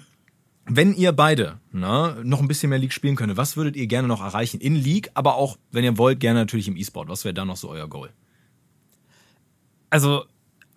wenn 0.66 0.94
ihr 0.94 1.12
beide 1.12 1.60
na, 1.72 2.14
ne, 2.14 2.24
noch 2.24 2.42
ein 2.42 2.48
bisschen 2.48 2.70
mehr 2.70 2.80
League 2.80 2.94
spielen 2.94 3.16
könntet, 3.16 3.38
was 3.38 3.58
würdet 3.58 3.76
ihr 3.76 3.88
gerne 3.88 4.08
noch 4.08 4.22
erreichen? 4.22 4.60
In 4.60 4.76
League, 4.76 5.10
aber 5.14 5.36
auch, 5.36 5.58
wenn 5.72 5.84
ihr 5.84 5.98
wollt, 5.98 6.20
gerne 6.20 6.40
natürlich 6.40 6.68
im 6.68 6.78
E-Sport. 6.78 7.10
Was 7.10 7.26
wäre 7.26 7.34
da 7.34 7.46
noch 7.46 7.58
so 7.58 7.70
euer 7.70 7.88
Goal? 7.88 8.10
Also, 9.90 10.26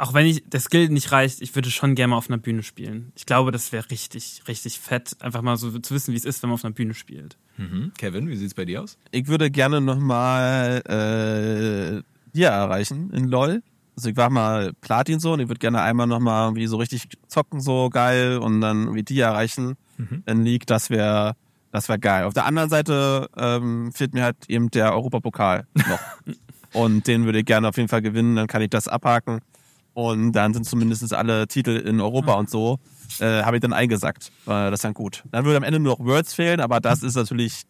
auch 0.03 0.15
wenn 0.15 0.27
ich 0.27 0.43
der 0.49 0.59
Skill 0.59 0.89
nicht 0.89 1.13
reicht, 1.13 1.41
ich 1.41 1.55
würde 1.55 1.71
schon 1.71 1.95
gerne 1.95 2.09
mal 2.09 2.17
auf 2.17 2.29
einer 2.29 2.37
Bühne 2.39 2.65
spielen. 2.65 3.13
Ich 3.15 3.25
glaube, 3.25 3.53
das 3.53 3.71
wäre 3.71 3.89
richtig, 3.89 4.43
richtig 4.49 4.81
fett, 4.81 5.15
einfach 5.21 5.43
mal 5.43 5.57
so 5.57 5.79
zu 5.79 5.95
wissen, 5.95 6.13
wie 6.13 6.17
es 6.17 6.25
ist, 6.25 6.43
wenn 6.43 6.51
man 6.51 6.55
auf 6.55 6.65
einer 6.65 6.75
Bühne 6.75 6.93
spielt. 6.93 7.39
Mhm. 7.57 7.93
Kevin, 7.97 8.29
wie 8.29 8.35
sieht's 8.35 8.55
bei 8.55 8.65
dir 8.65 8.83
aus? 8.83 8.99
Ich 9.13 9.29
würde 9.29 9.49
gerne 9.53 9.81
nochmal 9.81 10.83
äh, 10.87 12.37
dir 12.37 12.49
erreichen 12.49 13.11
in 13.11 13.29
LOL. 13.29 13.63
Also 13.97 14.09
ich 14.09 14.17
war 14.17 14.29
mal 14.29 14.73
Platin 14.81 15.21
so 15.21 15.35
und 15.35 15.41
ich 15.41 15.47
würde 15.47 15.61
gerne 15.61 15.83
einmal 15.83 16.09
nochmal 16.09 16.49
irgendwie 16.49 16.67
so 16.67 16.79
richtig 16.79 17.05
zocken, 17.29 17.61
so 17.61 17.89
geil 17.89 18.39
und 18.39 18.61
dann 18.61 18.97
wie 18.97 19.05
die 19.05 19.21
erreichen 19.21 19.77
mhm. 19.99 20.25
in 20.27 20.45
League, 20.45 20.67
das 20.67 20.91
wäre 20.91 21.37
das 21.71 21.89
wäre 21.89 22.01
geil. 22.01 22.25
Auf 22.25 22.35
der 22.35 22.47
anderen 22.47 22.71
Seite 22.71 23.29
ähm, 23.37 23.93
fehlt 23.93 24.15
mir 24.15 24.25
halt 24.25 24.37
eben 24.49 24.69
der 24.69 24.95
Europapokal 24.95 25.69
noch. 25.75 26.01
und 26.73 27.07
den 27.07 27.25
würde 27.25 27.39
ich 27.39 27.45
gerne 27.45 27.69
auf 27.69 27.77
jeden 27.77 27.89
Fall 27.89 28.03
gewinnen, 28.03 28.35
dann 28.35 28.49
kann 28.49 28.63
ich 28.63 28.71
das 28.71 28.89
abhaken. 28.89 29.43
Und 29.95 30.33
dann 30.33 30.55
sind 30.55 30.65
zumindest 30.65 31.13
alle 31.13 31.47
Titel 31.47 31.77
in 31.77 32.01
Europa 32.01 32.35
und 32.35 32.49
so, 32.49 32.79
äh, 33.21 33.43
habe 33.43 33.57
ich 33.57 33.61
dann 33.61 33.73
eingesackt. 33.73 34.33
Äh, 34.47 34.71
das 34.71 34.75
ist 34.75 34.85
dann 34.85 34.95
gut. 34.95 35.23
Dann 35.31 35.45
würde 35.45 35.59
am 35.59 35.63
Ende 35.63 35.79
nur 35.79 35.99
noch 35.99 36.05
Words 36.05 36.35
fehlen, 36.35 36.61
aber 36.61 36.81
das 36.81 37.03
ist 37.03 37.15
natürlich, 37.15 37.63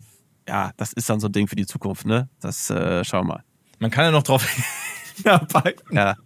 ja, 0.49 0.71
das 0.77 0.93
ist 0.93 1.11
dann 1.11 1.21
so 1.21 1.29
ein 1.29 1.33
Ding 1.33 1.49
für 1.49 1.57
die 1.57 1.67
Zukunft, 1.67 2.07
ne? 2.07 2.29
Das 2.41 2.71
äh, 2.71 3.05
schauen 3.05 3.27
wir 3.27 3.35
mal. 3.35 3.45
Man 3.81 3.91
kann 3.91 4.05
ja 4.05 4.11
noch 4.13 4.23
drauf 4.23 4.47
Ja, 5.25 5.47
ja. 5.91 6.17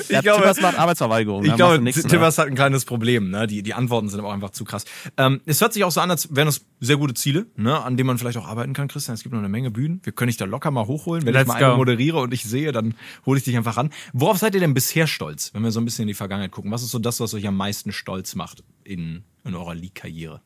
Ich 0.00 0.08
ja, 0.08 0.20
glaube, 0.20 0.40
Tibbers 0.40 0.60
macht 0.60 0.78
Arbeitsverweigerung. 0.78 1.44
Ich 1.44 1.54
glaube, 1.54 1.82
Tibbers 1.90 2.38
hat 2.38 2.48
ein 2.48 2.54
kleines 2.54 2.84
Problem. 2.84 3.30
Ne? 3.30 3.46
Die, 3.46 3.62
die 3.62 3.74
Antworten 3.74 4.08
sind 4.08 4.18
aber 4.18 4.28
auch 4.28 4.34
einfach 4.34 4.50
zu 4.50 4.64
krass. 4.64 4.84
Ähm, 5.16 5.40
es 5.46 5.60
hört 5.60 5.72
sich 5.72 5.84
auch 5.84 5.90
so 5.90 6.00
an, 6.00 6.10
als 6.10 6.34
wären 6.34 6.46
das 6.46 6.66
sehr 6.80 6.96
gute 6.96 7.14
Ziele, 7.14 7.46
ne? 7.56 7.80
an 7.82 7.96
denen 7.96 8.08
man 8.08 8.18
vielleicht 8.18 8.38
auch 8.38 8.46
arbeiten 8.46 8.72
kann, 8.72 8.88
Christian. 8.88 9.14
Es 9.14 9.22
gibt 9.22 9.32
noch 9.32 9.40
eine 9.40 9.48
Menge 9.48 9.70
Bühnen. 9.70 10.00
Wir 10.02 10.12
können 10.12 10.28
dich 10.28 10.36
da 10.36 10.44
locker 10.44 10.70
mal 10.70 10.86
hochholen. 10.86 11.24
Wenn 11.24 11.32
Let's 11.32 11.48
ich 11.48 11.48
mal 11.48 11.60
go. 11.60 11.66
eine 11.66 11.76
moderiere 11.76 12.18
und 12.20 12.34
ich 12.34 12.44
sehe, 12.44 12.72
dann 12.72 12.94
hole 13.24 13.38
ich 13.38 13.44
dich 13.44 13.56
einfach 13.56 13.76
ran. 13.76 13.90
Worauf 14.12 14.38
seid 14.38 14.54
ihr 14.54 14.60
denn 14.60 14.74
bisher 14.74 15.06
stolz, 15.06 15.54
wenn 15.54 15.62
wir 15.62 15.70
so 15.70 15.80
ein 15.80 15.84
bisschen 15.84 16.02
in 16.02 16.08
die 16.08 16.14
Vergangenheit 16.14 16.50
gucken? 16.50 16.70
Was 16.70 16.82
ist 16.82 16.90
so 16.90 16.98
das, 16.98 17.20
was 17.20 17.34
euch 17.34 17.46
am 17.46 17.56
meisten 17.56 17.92
stolz 17.92 18.34
macht 18.34 18.64
in, 18.84 19.24
in 19.44 19.54
eurer 19.54 19.74
League-Karriere? 19.74 20.42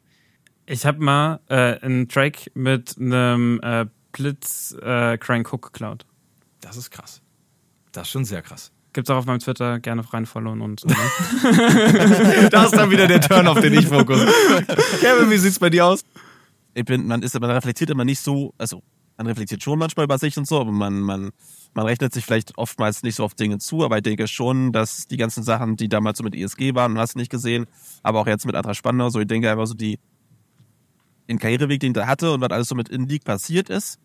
Ich 0.67 0.87
habe 0.87 1.03
mal 1.03 1.41
äh, 1.49 1.81
einen 1.81 2.09
Track 2.09 2.51
mit 2.55 2.97
einem 2.97 3.61
äh, 3.63 3.87
Blitz 4.13 4.73
äh, 4.81 5.19
Crank 5.19 5.53
Hook 5.53 5.73
geklaut. 5.73 6.07
Das 6.61 6.77
ist 6.77 6.91
krass. 6.91 7.23
Das 7.93 8.07
ist 8.07 8.13
schon 8.13 8.25
sehr 8.25 8.43
krass. 8.43 8.73
Gibt's 8.93 9.09
auch 9.11 9.17
auf 9.17 9.27
meinem 9.27 9.39
Twitter, 9.39 9.79
gerne 9.79 10.03
reinfollowen 10.13 10.61
und 10.63 10.81
so. 10.81 10.89
Ne? 10.89 10.95
da 12.51 12.65
ist 12.65 12.77
dann 12.77 12.91
wieder 12.91 13.07
der 13.07 13.21
Turn, 13.21 13.47
auf 13.47 13.61
den 13.61 13.73
ich 13.75 13.87
fokus. 13.87 14.21
Kevin, 15.01 15.31
wie 15.31 15.39
sieht's 15.39 15.61
bei 15.61 15.71
dir 15.71 15.87
aus? 15.87 16.03
Ich 16.75 16.85
bin, 16.85 17.07
man 17.07 17.23
ist, 17.23 17.39
man 17.39 17.51
reflektiert 17.51 17.91
immer 17.91 18.05
nicht 18.05 18.21
so, 18.21 18.53
also 18.59 18.83
man 19.17 19.27
reflektiert 19.27 19.63
schon 19.63 19.79
manchmal 19.79 20.05
über 20.05 20.19
sich 20.19 20.37
und 20.39 20.47
so, 20.47 20.61
aber 20.61 20.73
man, 20.73 21.01
man, 21.01 21.31
man 21.75 21.87
rechnet 21.87 22.13
sich 22.13 22.25
vielleicht 22.25 22.57
oftmals 22.59 23.03
nicht 23.03 23.17
so 23.17 23.25
oft 23.25 23.39
Dinge 23.39 23.59
zu, 23.59 23.85
aber 23.85 23.99
ich 23.99 24.03
denke 24.03 24.27
schon, 24.27 24.73
dass 24.73 25.07
die 25.07 25.19
ganzen 25.19 25.43
Sachen, 25.43 25.77
die 25.77 25.89
damals 25.89 26.19
so 26.19 26.25
mit 26.25 26.35
ESG 26.35 26.75
waren, 26.75 26.99
hast 26.99 27.15
du 27.15 27.19
nicht 27.19 27.31
gesehen, 27.31 27.67
aber 28.03 28.21
auch 28.21 28.27
jetzt 28.27 28.47
mit 28.47 28.55
Adra 28.55 28.75
Spandau, 28.75 29.11
so 29.11 29.21
ich 29.21 29.27
denke 29.27 29.51
einfach 29.51 29.67
so 29.67 29.75
die, 29.75 29.99
den 31.29 31.39
Karriereweg, 31.39 31.81
den 31.81 31.93
da 31.93 32.07
hatte 32.07 32.33
und 32.33 32.41
was 32.41 32.51
alles 32.51 32.69
so 32.69 32.75
mit 32.75 32.89
in 32.89 33.07
League 33.07 33.25
passiert 33.25 33.69
ist, 33.69 33.99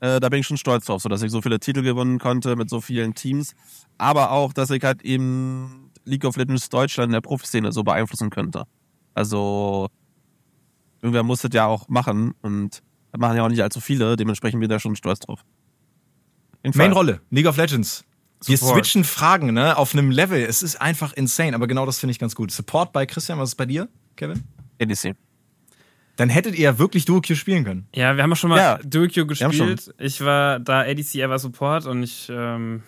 äh, 0.00 0.20
da 0.20 0.28
bin 0.28 0.40
ich 0.40 0.46
schon 0.46 0.56
stolz 0.56 0.86
drauf, 0.86 1.02
so 1.02 1.08
dass 1.08 1.22
ich 1.22 1.30
so 1.30 1.42
viele 1.42 1.58
Titel 1.58 1.82
gewonnen 1.82 2.18
konnte 2.18 2.56
mit 2.56 2.70
so 2.70 2.80
vielen 2.80 3.14
Teams. 3.14 3.54
Aber 3.98 4.30
auch, 4.30 4.52
dass 4.52 4.70
ich 4.70 4.82
halt 4.84 5.02
eben 5.02 5.90
League 6.04 6.24
of 6.24 6.36
Legends 6.36 6.68
Deutschland 6.68 7.08
in 7.08 7.12
der 7.12 7.20
Profiszene 7.20 7.72
so 7.72 7.82
beeinflussen 7.82 8.30
könnte. 8.30 8.64
Also, 9.14 9.88
irgendwer 11.02 11.24
muss 11.24 11.42
das 11.42 11.50
ja 11.52 11.66
auch 11.66 11.88
machen 11.88 12.34
und 12.42 12.82
das 13.10 13.20
machen 13.20 13.36
ja 13.36 13.44
auch 13.44 13.48
nicht 13.48 13.62
allzu 13.62 13.80
viele, 13.80 14.16
dementsprechend 14.16 14.60
bin 14.60 14.70
ich 14.70 14.74
da 14.74 14.78
schon 14.78 14.94
stolz 14.96 15.20
drauf. 15.20 15.44
Main-Rolle, 16.74 17.20
League 17.30 17.46
of 17.46 17.56
Legends. 17.56 18.04
Wir 18.44 18.56
switchen 18.56 19.02
Fragen, 19.02 19.52
ne, 19.52 19.76
auf 19.76 19.94
einem 19.94 20.10
Level. 20.12 20.40
Es 20.40 20.62
ist 20.62 20.80
einfach 20.80 21.12
insane, 21.12 21.56
aber 21.56 21.66
genau 21.66 21.86
das 21.86 21.98
finde 21.98 22.12
ich 22.12 22.20
ganz 22.20 22.36
gut. 22.36 22.52
Support 22.52 22.92
bei 22.92 23.04
Christian, 23.04 23.38
was 23.38 23.50
ist 23.50 23.54
bei 23.56 23.66
dir, 23.66 23.88
Kevin? 24.14 24.44
ADC 24.80 25.16
dann 26.18 26.30
hättet 26.30 26.56
ihr 26.56 26.64
ja 26.64 26.78
wirklich 26.80 27.04
Duo 27.04 27.20
Q 27.20 27.36
spielen 27.36 27.64
können. 27.64 27.86
Ja, 27.94 28.16
wir 28.16 28.24
haben 28.24 28.32
auch 28.32 28.36
schon 28.36 28.50
mal 28.50 28.58
ja, 28.58 28.78
Duo 28.84 29.06
Q 29.06 29.24
gespielt. 29.26 29.94
Ich 29.98 30.20
war 30.20 30.58
da 30.58 30.80
ADC, 30.80 31.14
er 31.14 31.30
war 31.30 31.38
Support 31.38 31.86
und 31.86 32.02
ich 32.02 32.28
ähm, 32.28 32.82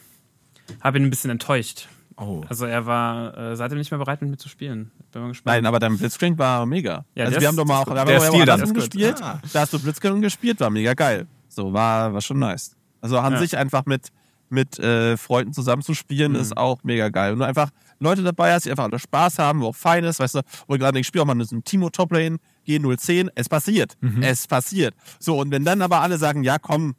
habe 0.80 0.98
ihn 0.98 1.04
ein 1.04 1.10
bisschen 1.10 1.30
enttäuscht. 1.30 1.86
Oh. 2.16 2.42
Also 2.48 2.66
er 2.66 2.86
war 2.86 3.38
äh, 3.38 3.56
seitdem 3.56 3.78
nicht 3.78 3.92
mehr 3.92 3.98
bereit 3.98 4.20
mit 4.20 4.32
mir 4.32 4.36
zu 4.36 4.48
spielen. 4.48 4.90
Bin 5.12 5.22
mal 5.22 5.28
gespannt. 5.28 5.54
Nein, 5.54 5.66
aber 5.66 5.78
dein 5.78 5.96
Blitzcrank 5.96 6.38
war 6.38 6.66
mega. 6.66 7.04
Ja, 7.14 7.26
also 7.26 7.40
wir 7.40 7.46
haben 7.46 7.56
doch 7.56 7.64
mal 7.64 7.78
auch 7.78 7.86
wir 7.86 8.00
haben 8.00 8.08
der 8.08 8.20
Stil 8.20 8.44
dann. 8.44 8.74
gespielt. 8.74 9.22
Ah. 9.22 9.40
Da 9.52 9.60
hast 9.60 9.72
du 9.72 9.78
Blitzcrank 9.78 10.20
gespielt, 10.20 10.58
war 10.58 10.70
mega 10.70 10.94
geil. 10.94 11.28
So 11.48 11.72
war 11.72 12.12
war 12.12 12.20
schon 12.20 12.40
nice. 12.40 12.76
Also 13.00 13.16
an 13.16 13.34
ja. 13.34 13.38
sich 13.38 13.56
einfach 13.56 13.86
mit 13.86 14.08
mit 14.48 14.76
äh, 14.80 15.16
Freunden 15.16 15.52
zusammenzuspielen 15.52 16.32
mhm. 16.32 16.40
ist 16.40 16.56
auch 16.56 16.82
mega 16.82 17.10
geil. 17.10 17.34
Und 17.34 17.38
du 17.38 17.44
einfach 17.44 17.70
Leute 18.00 18.24
dabei 18.24 18.52
hast, 18.52 18.64
die 18.66 18.70
einfach 18.72 18.84
alle 18.90 18.98
Spaß 18.98 19.38
haben, 19.38 19.60
wo 19.60 19.68
auch 19.68 19.76
fein 19.76 20.02
ist, 20.02 20.18
weißt 20.18 20.34
du, 20.34 20.40
wo 20.66 20.76
gerade 20.76 20.98
ich 20.98 21.06
spiele 21.06 21.22
auch 21.22 21.26
mal 21.26 21.34
mit 21.34 21.52
einem 21.52 21.62
Timo 21.62 21.90
Toplane, 21.90 22.38
G010, 22.78 23.30
es 23.34 23.48
passiert. 23.48 23.96
Mhm. 24.00 24.22
Es 24.22 24.46
passiert. 24.46 24.94
So, 25.18 25.38
und 25.38 25.50
wenn 25.50 25.64
dann 25.64 25.82
aber 25.82 26.00
alle 26.00 26.18
sagen, 26.18 26.42
ja 26.42 26.58
komm, 26.58 26.94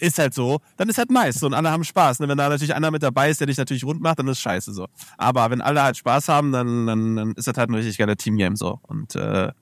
ist 0.00 0.18
halt 0.18 0.34
so, 0.34 0.60
dann 0.76 0.88
ist 0.88 0.98
halt 0.98 1.10
nice 1.10 1.36
so, 1.40 1.46
und 1.46 1.54
alle 1.54 1.70
haben 1.70 1.84
Spaß. 1.84 2.20
Und 2.20 2.28
wenn 2.28 2.38
da 2.38 2.48
natürlich 2.48 2.74
einer 2.74 2.90
mit 2.90 3.02
dabei 3.02 3.30
ist, 3.30 3.40
der 3.40 3.46
dich 3.46 3.58
natürlich 3.58 3.84
rund 3.84 4.00
macht, 4.00 4.18
dann 4.18 4.28
ist 4.28 4.40
scheiße 4.40 4.72
so. 4.72 4.86
Aber 5.18 5.50
wenn 5.50 5.60
alle 5.60 5.82
halt 5.82 5.96
Spaß 5.96 6.28
haben, 6.28 6.52
dann, 6.52 6.86
dann, 6.86 7.16
dann 7.16 7.32
ist 7.32 7.46
das 7.46 7.56
halt 7.56 7.70
ein 7.70 7.74
richtig 7.74 7.98
geiler 7.98 8.16
Teamgame 8.16 8.56
so. 8.56 8.80
Und 8.82 9.14
äh, 9.16 9.52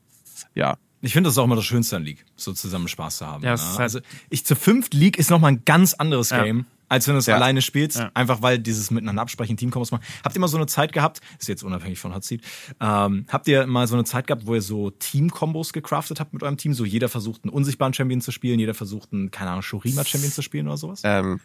ja, 0.55 0.77
ich 1.03 1.13
finde 1.13 1.29
das 1.29 1.35
ist 1.35 1.39
auch 1.39 1.45
immer 1.45 1.57
das 1.57 1.65
Schönste 1.65 1.97
an 1.97 2.05
League, 2.05 2.25
so 2.37 2.53
zusammen 2.53 2.89
Spaß 2.89 3.19
zu 3.19 3.27
haben. 3.27 3.43
Ja, 3.43 3.55
ne? 3.55 3.61
halt 3.61 3.81
also 3.81 4.01
ich 4.29 4.45
zu 4.45 4.55
fünft 4.55 4.95
League 4.95 5.19
ist 5.19 5.31
nochmal 5.31 5.53
ein 5.53 5.65
ganz 5.65 5.95
anderes 5.95 6.31
ja. 6.31 6.45
Game 6.45 6.67
als 6.91 7.07
wenn 7.07 7.15
du 7.15 7.21
es 7.21 7.27
ja. 7.27 7.37
alleine 7.37 7.63
spielst. 7.63 7.99
Ja. 7.99 8.11
Einfach 8.13 8.43
weil 8.43 8.59
dieses 8.59 8.91
miteinander 8.91 9.23
absprechen, 9.23 9.57
Teamkombos 9.57 9.93
machen. 9.93 10.03
Habt 10.25 10.35
ihr 10.35 10.41
mal 10.41 10.49
so 10.49 10.57
eine 10.57 10.67
Zeit 10.67 10.93
gehabt, 10.93 11.21
ist 11.39 11.49
jetzt 11.49 11.63
unabhängig 11.63 11.99
von 11.99 12.15
Hot 12.15 12.25
Seat, 12.25 12.43
ähm, 12.81 13.25
habt 13.29 13.49
ihr 13.49 13.67
mal 13.67 13.87
so 13.87 13.95
eine 13.95 14.05
Zeit 14.05 14.27
gehabt, 14.27 14.47
wo 14.47 14.55
ihr 14.55 14.63
so 14.63 14.91
Team-Kombos 14.91 15.73
gecraftet 15.73 16.21
habt 16.21 16.35
mit 16.35 16.43
eurem 16.43 16.57
Team? 16.57 16.75
So 16.75 16.85
jeder 16.85 17.09
versucht 17.09 17.45
einen 17.45 17.53
unsichtbaren 17.53 17.95
Champion 17.95 18.21
zu 18.21 18.33
spielen, 18.33 18.59
jeder 18.59 18.75
versucht 18.75 19.13
einen, 19.13 19.31
keine 19.31 19.51
Ahnung, 19.51 19.63
Shurima-Champion 19.63 20.33
zu 20.33 20.43
spielen 20.43 20.67
oder 20.67 20.77
sowas? 20.77 21.03
Ähm. 21.05 21.41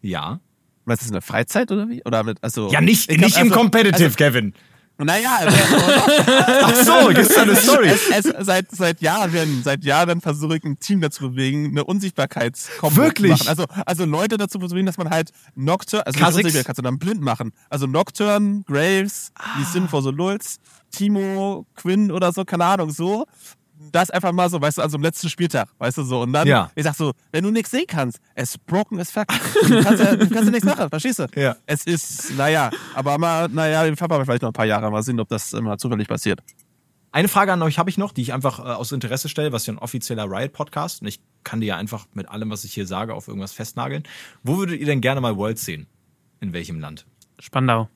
Ja. 0.00 0.40
Was 0.84 1.00
ist 1.00 1.04
das, 1.04 1.12
eine 1.12 1.20
Freizeit 1.20 1.70
oder 1.70 1.88
wie? 1.88 2.02
Oder 2.04 2.24
mit, 2.24 2.38
also. 2.42 2.70
Ja, 2.72 2.80
nicht, 2.80 3.08
nicht 3.10 3.22
also, 3.22 3.40
im 3.40 3.50
Competitive, 3.50 4.04
also, 4.04 4.16
Kevin. 4.16 4.54
Naja, 5.04 5.40
ach 6.62 6.74
so, 6.76 7.08
gibt's 7.08 7.34
da 7.34 7.42
eine 7.42 7.56
Story? 7.56 7.88
Es, 7.88 8.08
es, 8.08 8.46
seit, 8.46 8.70
seit 8.70 9.00
Jahren, 9.00 9.62
seit 9.64 9.84
Jahren 9.84 10.20
versuche 10.20 10.56
ich 10.56 10.64
ein 10.64 10.78
Team 10.78 11.00
dazu 11.00 11.30
bewegen, 11.30 11.70
eine 11.70 11.84
Unsichtbarkeitskombo 11.84 12.96
Wirklich? 12.96 13.38
zu 13.38 13.44
machen. 13.44 13.48
Also, 13.48 13.82
also 13.86 14.04
Leute 14.04 14.36
dazu 14.36 14.58
bewegen, 14.58 14.86
dass 14.86 14.98
man 14.98 15.10
halt 15.10 15.30
Nocturne, 15.54 16.06
also 16.06 16.18
nicht 16.18 16.34
unsichtbar 16.36 16.64
kannst 16.64 16.78
du 16.78 16.82
dann 16.82 16.98
blind 16.98 17.20
machen. 17.20 17.52
Also 17.68 17.86
Nocturne, 17.86 18.62
Graves, 18.66 19.32
ah. 19.34 19.42
die 19.58 19.64
sind 19.64 19.90
vor 19.90 20.02
so 20.02 20.10
Lulz, 20.10 20.58
Timo, 20.90 21.66
Quinn 21.74 22.12
oder 22.12 22.32
so, 22.32 22.44
keine 22.44 22.64
Ahnung, 22.64 22.90
so 22.90 23.26
das 23.90 24.10
einfach 24.10 24.32
mal 24.32 24.48
so, 24.48 24.60
weißt 24.60 24.78
du, 24.78 24.82
an 24.82 24.90
so 24.90 24.96
einem 24.96 25.04
letzten 25.04 25.28
Spieltag, 25.28 25.68
weißt 25.78 25.98
du 25.98 26.02
so. 26.02 26.22
Und 26.22 26.32
dann, 26.32 26.46
ja. 26.46 26.70
ich 26.74 26.84
sag 26.84 26.94
so, 26.94 27.12
wenn 27.30 27.44
du 27.44 27.50
nichts 27.50 27.70
sehen 27.70 27.86
kannst, 27.86 28.18
es 28.34 28.50
ist 28.50 28.66
broken 28.66 29.00
as 29.00 29.10
fuck. 29.10 29.26
Du 29.62 29.82
kannst 29.82 30.02
ja, 30.02 30.16
du 30.16 30.28
kannst 30.28 30.44
ja 30.44 30.50
nichts 30.50 30.64
machen, 30.64 30.88
verstehst 30.88 31.18
du? 31.18 31.26
Ja. 31.34 31.56
Es 31.66 31.84
ist, 31.84 32.36
naja, 32.36 32.70
aber 32.94 33.18
mal, 33.18 33.48
naja, 33.48 33.84
den 33.84 33.96
Papa 33.96 34.22
vielleicht 34.24 34.42
noch 34.42 34.50
ein 34.50 34.54
paar 34.54 34.66
Jahre 34.66 34.90
mal 34.90 35.02
sehen, 35.02 35.18
ob 35.20 35.28
das 35.28 35.52
immer 35.52 35.78
zufällig 35.78 36.08
passiert. 36.08 36.40
Eine 37.10 37.28
Frage 37.28 37.52
an 37.52 37.60
euch 37.60 37.78
habe 37.78 37.90
ich 37.90 37.98
noch, 37.98 38.12
die 38.12 38.22
ich 38.22 38.32
einfach 38.32 38.58
äh, 38.58 38.62
aus 38.62 38.90
Interesse 38.90 39.28
stelle, 39.28 39.52
was 39.52 39.66
ja 39.66 39.74
ein 39.74 39.78
offizieller 39.78 40.24
Riot-Podcast 40.24 41.02
und 41.02 41.08
ich 41.08 41.20
kann 41.44 41.60
dir 41.60 41.66
ja 41.66 41.76
einfach 41.76 42.06
mit 42.14 42.28
allem, 42.28 42.50
was 42.50 42.64
ich 42.64 42.72
hier 42.72 42.86
sage, 42.86 43.14
auf 43.14 43.28
irgendwas 43.28 43.52
festnageln. 43.52 44.04
Wo 44.42 44.56
würdet 44.56 44.80
ihr 44.80 44.86
denn 44.86 45.02
gerne 45.02 45.20
mal 45.20 45.36
Worlds 45.36 45.64
sehen? 45.64 45.86
In 46.40 46.52
welchem 46.54 46.80
Land? 46.80 47.06
Spandau. 47.38 47.88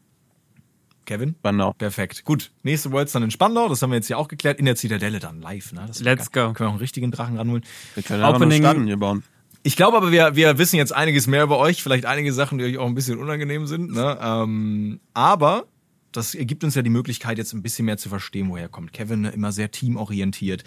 Kevin? 1.06 1.34
Spandau. 1.38 1.72
Perfekt. 1.72 2.24
Gut. 2.24 2.50
Nächste 2.62 2.92
Worlds 2.92 3.12
dann 3.12 3.22
in 3.22 3.30
Spandau. 3.30 3.68
Das 3.68 3.80
haben 3.82 3.90
wir 3.90 3.96
jetzt 3.96 4.08
hier 4.08 4.18
auch 4.18 4.28
geklärt. 4.28 4.58
In 4.58 4.66
der 4.66 4.76
Zitadelle 4.76 5.18
dann 5.18 5.40
live. 5.40 5.72
Ne? 5.72 5.88
Let's 6.00 6.30
go. 6.30 6.52
Können 6.52 6.58
wir 6.58 6.66
auch 6.66 6.70
einen 6.72 6.78
richtigen 6.78 7.10
Drachen 7.10 7.36
ranholen. 7.36 7.64
Wir 7.94 8.02
können 8.02 8.20
ja 8.20 8.28
Opening. 8.28 8.62
noch 8.62 8.74
hier 8.74 8.96
bauen. 8.96 9.22
Ich 9.62 9.74
glaube 9.74 9.96
aber, 9.96 10.12
wir, 10.12 10.36
wir 10.36 10.58
wissen 10.58 10.76
jetzt 10.76 10.94
einiges 10.94 11.26
mehr 11.26 11.42
über 11.42 11.58
euch. 11.58 11.82
Vielleicht 11.82 12.04
einige 12.04 12.32
Sachen, 12.32 12.58
die 12.58 12.64
euch 12.64 12.78
auch 12.78 12.86
ein 12.86 12.94
bisschen 12.94 13.18
unangenehm 13.18 13.66
sind. 13.66 13.92
Ne? 13.92 14.18
Ähm, 14.20 15.00
aber 15.12 15.66
das 16.12 16.36
gibt 16.38 16.64
uns 16.64 16.74
ja 16.74 16.82
die 16.82 16.90
Möglichkeit, 16.90 17.38
jetzt 17.38 17.52
ein 17.52 17.62
bisschen 17.62 17.84
mehr 17.84 17.96
zu 17.96 18.08
verstehen, 18.08 18.48
woher 18.48 18.68
kommt. 18.68 18.92
Kevin 18.92 19.24
immer 19.24 19.52
sehr 19.52 19.70
teamorientiert. 19.70 20.64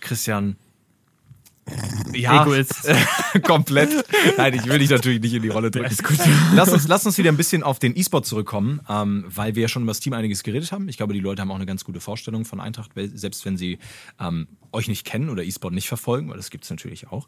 Christian 0.00 0.56
ja, 2.14 2.42
Egoist. 2.42 2.74
komplett. 3.42 3.90
Nein, 4.36 4.54
ich 4.54 4.66
will 4.66 4.78
dich 4.78 4.90
natürlich 4.90 5.20
nicht 5.20 5.34
in 5.34 5.42
die 5.42 5.48
Rolle 5.48 5.70
drücken. 5.70 5.96
Lass 6.54 6.70
uns, 6.70 6.86
lass 6.88 7.06
uns 7.06 7.18
wieder 7.18 7.30
ein 7.30 7.36
bisschen 7.36 7.62
auf 7.62 7.78
den 7.78 7.96
E-Sport 7.96 8.26
zurückkommen, 8.26 8.80
ähm, 8.88 9.24
weil 9.28 9.54
wir 9.54 9.62
ja 9.62 9.68
schon 9.68 9.82
über 9.82 9.90
das 9.90 10.00
Team 10.00 10.12
einiges 10.12 10.42
geredet 10.42 10.72
haben. 10.72 10.88
Ich 10.88 10.96
glaube, 10.96 11.14
die 11.14 11.20
Leute 11.20 11.42
haben 11.42 11.50
auch 11.50 11.56
eine 11.56 11.66
ganz 11.66 11.84
gute 11.84 12.00
Vorstellung 12.00 12.44
von 12.44 12.60
Eintracht, 12.60 12.90
selbst 12.94 13.44
wenn 13.44 13.56
sie 13.56 13.78
ähm, 14.20 14.48
euch 14.72 14.88
nicht 14.88 15.06
kennen 15.06 15.30
oder 15.30 15.42
E-Sport 15.42 15.74
nicht 15.74 15.88
verfolgen, 15.88 16.28
weil 16.28 16.36
das 16.36 16.50
gibt 16.50 16.64
es 16.64 16.70
natürlich 16.70 17.08
auch. 17.08 17.26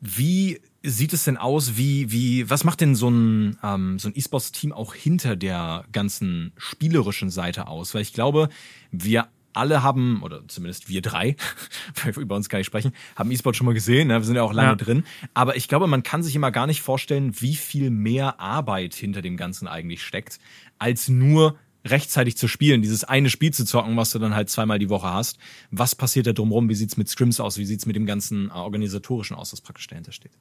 Wie 0.00 0.60
sieht 0.82 1.14
es 1.14 1.24
denn 1.24 1.38
aus? 1.38 1.78
Wie, 1.78 2.12
wie, 2.12 2.50
was 2.50 2.64
macht 2.64 2.82
denn 2.82 2.94
so 2.94 3.08
ein, 3.08 3.58
ähm, 3.62 3.98
so 3.98 4.08
ein 4.08 4.12
E-Sports-Team 4.14 4.72
auch 4.72 4.92
hinter 4.94 5.34
der 5.36 5.86
ganzen 5.92 6.52
spielerischen 6.58 7.30
Seite 7.30 7.68
aus? 7.68 7.94
Weil 7.94 8.02
ich 8.02 8.12
glaube, 8.12 8.50
wir 8.90 9.28
alle 9.54 9.82
haben, 9.82 10.22
oder 10.22 10.46
zumindest 10.48 10.88
wir 10.88 11.02
drei, 11.02 11.36
über 12.16 12.36
uns 12.36 12.48
gar 12.48 12.58
nicht 12.58 12.66
sprechen, 12.66 12.92
haben 13.16 13.30
E-Sport 13.30 13.56
schon 13.56 13.66
mal 13.66 13.74
gesehen, 13.74 14.08
ne? 14.08 14.14
wir 14.14 14.24
sind 14.24 14.36
ja 14.36 14.42
auch 14.42 14.52
lange 14.52 14.70
ja. 14.70 14.76
drin. 14.76 15.04
Aber 15.32 15.56
ich 15.56 15.68
glaube, 15.68 15.86
man 15.86 16.02
kann 16.02 16.22
sich 16.22 16.36
immer 16.36 16.50
gar 16.50 16.66
nicht 16.66 16.82
vorstellen, 16.82 17.40
wie 17.40 17.54
viel 17.54 17.90
mehr 17.90 18.40
Arbeit 18.40 18.94
hinter 18.94 19.22
dem 19.22 19.36
Ganzen 19.36 19.68
eigentlich 19.68 20.02
steckt, 20.02 20.38
als 20.78 21.08
nur 21.08 21.56
rechtzeitig 21.84 22.36
zu 22.36 22.48
spielen, 22.48 22.82
dieses 22.82 23.04
eine 23.04 23.30
Spiel 23.30 23.52
zu 23.52 23.64
zocken, 23.64 23.96
was 23.96 24.10
du 24.10 24.18
dann 24.18 24.34
halt 24.34 24.48
zweimal 24.48 24.78
die 24.78 24.88
Woche 24.88 25.12
hast. 25.12 25.38
Was 25.70 25.94
passiert 25.94 26.26
da 26.26 26.32
drumherum? 26.32 26.68
Wie 26.68 26.74
sieht's 26.74 26.96
mit 26.96 27.08
Scrims 27.08 27.40
aus? 27.40 27.58
Wie 27.58 27.66
sieht's 27.66 27.86
mit 27.86 27.94
dem 27.94 28.06
ganzen 28.06 28.48
äh, 28.48 28.52
organisatorischen 28.52 29.36
aus, 29.36 29.52
was 29.52 29.60
praktisch 29.60 29.86
dahinter 29.88 30.12
steht? 30.12 30.32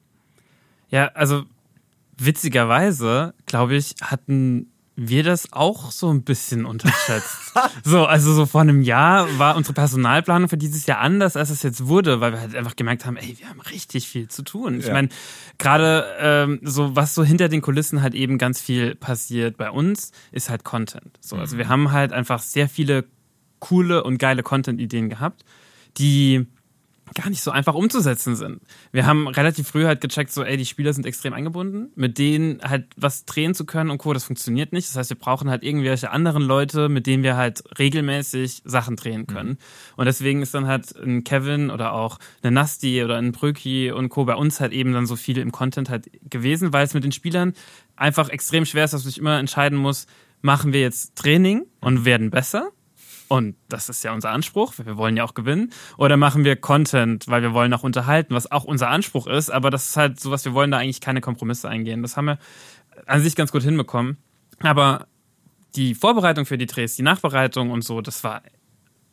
Ja, 0.89 1.07
also 1.07 1.43
witzigerweise, 2.17 3.33
glaube 3.45 3.75
ich, 3.75 3.95
hatten 4.01 4.71
wir 4.95 5.23
das 5.23 5.51
auch 5.53 5.91
so 5.91 6.11
ein 6.11 6.23
bisschen 6.23 6.65
unterschätzt. 6.65 7.53
so, 7.83 8.05
also 8.05 8.33
so 8.33 8.45
vor 8.45 8.61
einem 8.61 8.81
Jahr 8.81 9.27
war 9.39 9.55
unsere 9.55 9.73
Personalplanung 9.73 10.49
für 10.49 10.57
dieses 10.57 10.85
Jahr 10.85 10.99
anders, 10.99 11.35
als 11.35 11.49
es 11.49 11.63
jetzt 11.63 11.87
wurde, 11.87 12.21
weil 12.21 12.33
wir 12.33 12.39
halt 12.39 12.55
einfach 12.55 12.75
gemerkt 12.75 13.05
haben, 13.05 13.17
ey, 13.17 13.35
wir 13.39 13.49
haben 13.49 13.61
richtig 13.61 14.07
viel 14.07 14.27
zu 14.27 14.43
tun. 14.43 14.79
Ich 14.79 14.87
ja. 14.87 14.93
meine, 14.93 15.09
gerade 15.57 16.05
ähm, 16.19 16.59
so, 16.61 16.95
was 16.95 17.15
so 17.15 17.23
hinter 17.23 17.49
den 17.49 17.61
Kulissen 17.61 18.03
halt 18.03 18.13
eben 18.13 18.37
ganz 18.37 18.61
viel 18.61 18.93
passiert 18.93 19.57
bei 19.57 19.71
uns, 19.71 20.11
ist 20.31 20.49
halt 20.49 20.63
Content. 20.63 21.17
So, 21.21 21.37
also 21.37 21.57
wir 21.57 21.65
mhm. 21.65 21.69
haben 21.69 21.91
halt 21.91 22.13
einfach 22.13 22.41
sehr 22.41 22.69
viele 22.69 23.05
coole 23.59 24.03
und 24.03 24.19
geile 24.19 24.43
Content-Ideen 24.43 25.09
gehabt, 25.09 25.43
die 25.97 26.45
gar 27.13 27.29
nicht 27.29 27.41
so 27.41 27.51
einfach 27.51 27.73
umzusetzen 27.73 28.35
sind. 28.35 28.61
Wir 28.91 29.05
haben 29.05 29.27
relativ 29.27 29.67
früh 29.67 29.85
halt 29.85 30.01
gecheckt, 30.01 30.31
so, 30.31 30.43
ey, 30.43 30.57
die 30.57 30.65
Spieler 30.65 30.93
sind 30.93 31.05
extrem 31.05 31.33
eingebunden, 31.33 31.91
mit 31.95 32.17
denen 32.17 32.61
halt 32.61 32.87
was 32.95 33.25
drehen 33.25 33.53
zu 33.53 33.65
können 33.65 33.89
und 33.89 33.97
Co., 33.97 34.13
das 34.13 34.23
funktioniert 34.23 34.73
nicht. 34.73 34.87
Das 34.89 34.95
heißt, 34.95 35.09
wir 35.09 35.17
brauchen 35.17 35.49
halt 35.49 35.63
irgendwelche 35.63 36.11
anderen 36.11 36.43
Leute, 36.43 36.89
mit 36.89 37.07
denen 37.07 37.23
wir 37.23 37.35
halt 37.35 37.63
regelmäßig 37.77 38.61
Sachen 38.65 38.95
drehen 38.95 39.27
können. 39.27 39.49
Mhm. 39.49 39.57
Und 39.97 40.05
deswegen 40.05 40.41
ist 40.41 40.53
dann 40.53 40.67
halt 40.67 40.95
ein 40.95 41.23
Kevin 41.23 41.69
oder 41.69 41.93
auch 41.93 42.19
eine 42.41 42.51
Nasti 42.51 43.03
oder 43.03 43.17
ein 43.17 43.31
Bröki 43.31 43.91
und 43.91 44.09
Co. 44.09 44.25
bei 44.25 44.35
uns 44.35 44.59
halt 44.59 44.73
eben 44.73 44.93
dann 44.93 45.05
so 45.05 45.15
viel 45.15 45.37
im 45.37 45.51
Content 45.51 45.89
halt 45.89 46.09
gewesen, 46.29 46.73
weil 46.73 46.85
es 46.85 46.93
mit 46.93 47.03
den 47.03 47.11
Spielern 47.11 47.53
einfach 47.95 48.29
extrem 48.29 48.65
schwer 48.65 48.85
ist, 48.85 48.93
dass 48.93 49.03
man 49.03 49.09
sich 49.09 49.19
immer 49.19 49.39
entscheiden 49.39 49.77
muss, 49.77 50.07
machen 50.41 50.73
wir 50.73 50.81
jetzt 50.81 51.15
Training 51.15 51.65
und 51.79 52.05
werden 52.05 52.29
besser 52.29 52.69
und 53.27 53.55
das 53.69 53.89
ist 53.89 54.03
ja 54.03 54.13
unser 54.13 54.31
Anspruch, 54.31 54.73
wir 54.83 54.97
wollen 54.97 55.17
ja 55.17 55.23
auch 55.23 55.33
gewinnen. 55.33 55.71
Oder 55.97 56.17
machen 56.17 56.43
wir 56.43 56.55
Content, 56.55 57.27
weil 57.27 57.41
wir 57.41 57.53
wollen 57.53 57.73
auch 57.73 57.83
unterhalten, 57.83 58.35
was 58.35 58.51
auch 58.51 58.63
unser 58.63 58.89
Anspruch 58.89 59.27
ist. 59.27 59.49
Aber 59.49 59.69
das 59.69 59.89
ist 59.89 59.97
halt 59.97 60.19
so 60.19 60.31
was, 60.31 60.45
wir 60.45 60.53
wollen 60.53 60.71
da 60.71 60.77
eigentlich 60.77 61.01
keine 61.01 61.21
Kompromisse 61.21 61.69
eingehen. 61.69 62.01
Das 62.01 62.17
haben 62.17 62.25
wir 62.25 62.39
an 63.05 63.21
sich 63.21 63.35
ganz 63.35 63.51
gut 63.51 63.63
hinbekommen. 63.63 64.17
Aber 64.61 65.07
die 65.75 65.95
Vorbereitung 65.95 66.45
für 66.45 66.57
die 66.57 66.67
Drehs, 66.67 66.95
die 66.95 67.03
Nachbereitung 67.03 67.71
und 67.71 67.83
so, 67.83 68.01
das 68.01 68.23
war 68.23 68.43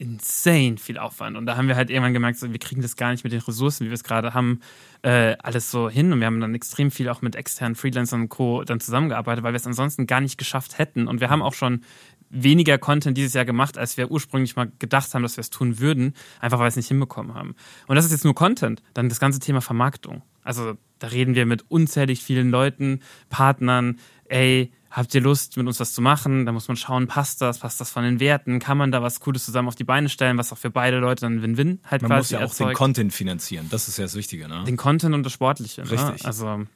insane 0.00 0.78
viel 0.78 0.96
Aufwand. 0.96 1.36
Und 1.36 1.44
da 1.44 1.58
haben 1.58 1.68
wir 1.68 1.76
halt 1.76 1.90
irgendwann 1.90 2.14
gemerkt, 2.14 2.38
so, 2.38 2.50
wir 2.50 2.58
kriegen 2.58 2.80
das 2.80 2.96
gar 2.96 3.10
nicht 3.10 3.22
mit 3.22 3.34
den 3.34 3.40
Ressourcen, 3.40 3.84
wie 3.84 3.90
wir 3.90 3.94
es 3.94 4.02
gerade 4.02 4.32
haben, 4.32 4.60
äh, 5.02 5.36
alles 5.42 5.70
so 5.70 5.90
hin. 5.90 6.10
Und 6.10 6.20
wir 6.20 6.26
haben 6.26 6.40
dann 6.40 6.54
extrem 6.54 6.90
viel 6.90 7.10
auch 7.10 7.20
mit 7.20 7.36
externen 7.36 7.74
Freelancern 7.74 8.22
und 8.22 8.28
Co. 8.30 8.64
dann 8.64 8.80
zusammengearbeitet, 8.80 9.44
weil 9.44 9.52
wir 9.52 9.58
es 9.58 9.66
ansonsten 9.66 10.06
gar 10.06 10.22
nicht 10.22 10.38
geschafft 10.38 10.78
hätten. 10.78 11.06
Und 11.06 11.20
wir 11.20 11.28
haben 11.28 11.42
auch 11.42 11.52
schon 11.52 11.82
weniger 12.30 12.78
Content 12.78 13.18
dieses 13.18 13.34
Jahr 13.34 13.44
gemacht, 13.44 13.76
als 13.76 13.96
wir 13.96 14.10
ursprünglich 14.10 14.56
mal 14.56 14.70
gedacht 14.78 15.12
haben, 15.12 15.22
dass 15.22 15.36
wir 15.36 15.42
es 15.42 15.50
tun 15.50 15.78
würden, 15.78 16.14
einfach 16.40 16.58
weil 16.58 16.66
wir 16.66 16.68
es 16.68 16.76
nicht 16.76 16.88
hinbekommen 16.88 17.34
haben. 17.34 17.54
Und 17.86 17.96
das 17.96 18.04
ist 18.04 18.12
jetzt 18.12 18.24
nur 18.24 18.34
Content, 18.34 18.82
dann 18.94 19.08
das 19.08 19.20
ganze 19.20 19.40
Thema 19.40 19.60
Vermarktung. 19.60 20.22
Also 20.42 20.74
da 20.98 21.08
reden 21.08 21.34
wir 21.34 21.44
mit 21.44 21.64
unzählig 21.68 22.22
vielen 22.22 22.50
Leuten, 22.50 23.00
Partnern, 23.28 23.98
ey, 24.24 24.72
habt 24.90 25.14
ihr 25.14 25.20
Lust, 25.20 25.56
mit 25.56 25.66
uns 25.66 25.80
was 25.80 25.92
zu 25.92 26.02
machen? 26.02 26.46
Da 26.46 26.52
muss 26.52 26.68
man 26.68 26.76
schauen, 26.76 27.06
passt 27.06 27.40
das, 27.40 27.58
passt 27.58 27.80
das 27.80 27.90
von 27.90 28.02
den 28.04 28.20
Werten, 28.20 28.58
kann 28.58 28.76
man 28.78 28.90
da 28.92 29.02
was 29.02 29.20
Cooles 29.20 29.44
zusammen 29.44 29.68
auf 29.68 29.76
die 29.76 29.84
Beine 29.84 30.08
stellen, 30.08 30.38
was 30.38 30.52
auch 30.52 30.58
für 30.58 30.70
beide 30.70 30.98
Leute 30.98 31.22
dann 31.22 31.42
Win-Win 31.42 31.80
halt 31.84 32.02
man 32.02 32.10
quasi 32.10 32.34
Man 32.34 32.42
muss 32.42 32.58
ja 32.58 32.66
auch 32.66 32.68
den 32.70 32.74
Content 32.76 33.12
finanzieren, 33.12 33.66
das 33.70 33.88
ist 33.88 33.98
ja 33.98 34.04
das 34.04 34.14
Wichtige, 34.14 34.48
ne? 34.48 34.64
Den 34.66 34.76
Content 34.76 35.14
und 35.14 35.24
das 35.24 35.32
Sportliche, 35.32 35.82
ne? 35.82 35.90
Richtig. 35.90 36.22
Ne? 36.22 36.24
Also 36.24 36.66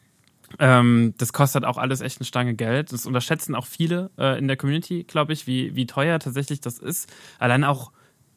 ähm, 0.59 1.15
das 1.19 1.33
kostet 1.33 1.65
auch 1.65 1.79
alles 1.79 2.01
echt 2.01 2.19
eine 2.21 2.27
Stange 2.27 2.55
Geld. 2.55 2.93
Das 2.93 3.07
unterschätzen 3.07 3.55
auch 3.55 3.67
viele 3.67 4.11
äh, 4.19 4.39
in 4.39 4.49
der 4.49 4.57
Community, 4.57 5.05
glaube 5.05 5.33
ich, 5.33 5.47
wie, 5.47 5.75
wie 5.75 5.87
teuer 5.87 6.19
tatsächlich 6.19 6.61
das 6.61 6.79
ist. 6.79 7.13
Allein 7.39 7.65
auch 7.65 7.93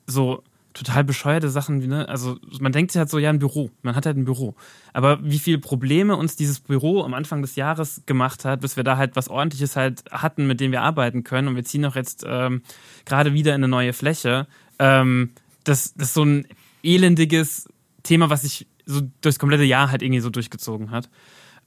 so 0.08 0.44
total 0.74 1.04
bescheuerte 1.04 1.50
Sachen, 1.50 1.82
wie, 1.82 1.88
ne? 1.88 2.08
Also 2.08 2.38
man 2.60 2.72
denkt 2.72 2.92
sich 2.92 3.00
halt 3.00 3.10
so, 3.10 3.18
ja, 3.18 3.30
ein 3.30 3.40
Büro. 3.40 3.72
Man 3.82 3.96
hat 3.96 4.06
halt 4.06 4.16
ein 4.16 4.26
Büro. 4.26 4.56
Aber 4.94 5.20
wie 5.24 5.40
viele 5.40 5.58
Probleme 5.58 6.16
uns 6.16 6.36
dieses 6.36 6.60
Büro 6.60 7.04
am 7.04 7.14
Anfang 7.14 7.42
des 7.42 7.56
Jahres 7.56 8.04
gemacht 8.06 8.46
hat, 8.46 8.62
bis 8.62 8.78
wir 8.78 8.84
da 8.84 8.98
halt 8.98 9.16
was 9.16 9.28
ordentliches 9.28 9.76
halt 9.76 10.04
hatten, 10.12 10.46
mit 10.46 10.60
dem 10.60 10.72
wir 10.72 10.84
arbeiten 10.84 11.24
können. 11.24 11.48
Und 11.48 11.56
wir 11.56 11.64
ziehen 11.66 11.86
auch 11.86 11.96
jetzt 11.96 12.24
ähm, 12.28 12.62
gerade 13.06 13.34
wieder 13.34 13.56
in 13.56 13.64
eine 13.64 13.68
neue 13.68 13.94
Fläche. 13.94 14.48
Ähm, 14.78 15.32
das, 15.64 15.94
das 15.96 16.10
ist 16.10 16.14
so 16.14 16.24
ein 16.24 16.48
elendiges 16.84 17.68
Thema, 18.04 18.30
was 18.30 18.44
sich 18.44 18.68
so 18.86 19.02
durchs 19.22 19.40
komplette 19.40 19.64
Jahr 19.64 19.92
halt 19.92 20.02
irgendwie 20.02 20.22
so 20.22 20.30
durchgezogen 20.30 20.92
hat. 20.92 21.10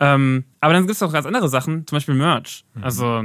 Ähm, 0.00 0.44
aber 0.60 0.72
dann 0.72 0.82
gibt 0.82 0.96
es 0.96 1.02
auch 1.02 1.12
ganz 1.12 1.26
andere 1.26 1.48
Sachen, 1.48 1.86
zum 1.86 1.96
Beispiel 1.96 2.14
Merch. 2.14 2.64
Mhm. 2.74 2.84
Also, 2.84 3.24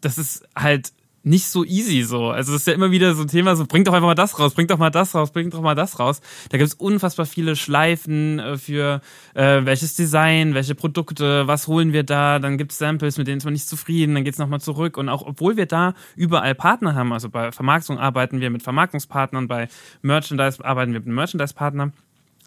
das 0.00 0.18
ist 0.18 0.46
halt 0.56 0.92
nicht 1.28 1.46
so 1.46 1.64
easy 1.64 2.02
so. 2.02 2.30
Also 2.30 2.52
das 2.52 2.62
ist 2.62 2.66
ja 2.66 2.72
immer 2.72 2.90
wieder 2.90 3.14
so 3.14 3.22
ein 3.22 3.28
Thema, 3.28 3.54
so 3.56 3.66
bringt 3.66 3.86
doch 3.86 3.92
einfach 3.92 4.06
mal 4.06 4.14
das 4.14 4.38
raus, 4.38 4.54
bringt 4.54 4.70
doch 4.70 4.78
mal 4.78 4.90
das 4.90 5.14
raus, 5.14 5.30
bringt 5.30 5.52
doch 5.52 5.60
mal 5.60 5.74
das 5.74 5.98
raus. 5.98 6.20
Da 6.50 6.58
gibt 6.58 6.68
es 6.68 6.74
unfassbar 6.74 7.26
viele 7.26 7.56
Schleifen 7.56 8.38
äh, 8.38 8.56
für 8.56 9.00
äh, 9.34 9.64
welches 9.64 9.94
Design, 9.94 10.54
welche 10.54 10.74
Produkte, 10.74 11.46
was 11.46 11.66
holen 11.66 11.92
wir 11.92 12.02
da, 12.02 12.38
dann 12.38 12.56
gibt 12.56 12.72
es 12.72 12.78
Samples, 12.78 13.18
mit 13.18 13.26
denen 13.26 13.38
ist 13.38 13.44
man 13.44 13.52
nicht 13.52 13.68
zufrieden, 13.68 14.14
dann 14.14 14.24
geht 14.24 14.34
es 14.34 14.38
nochmal 14.38 14.60
zurück. 14.60 14.96
Und 14.96 15.08
auch 15.08 15.22
obwohl 15.22 15.56
wir 15.56 15.66
da 15.66 15.94
überall 16.16 16.54
Partner 16.54 16.94
haben, 16.94 17.12
also 17.12 17.28
bei 17.28 17.52
Vermarktung 17.52 17.98
arbeiten 17.98 18.40
wir 18.40 18.50
mit 18.50 18.62
Vermarktungspartnern, 18.62 19.48
bei 19.48 19.68
Merchandise 20.02 20.64
arbeiten 20.64 20.92
wir 20.92 21.00
mit 21.00 21.08
Merchandise-Partnern, 21.08 21.92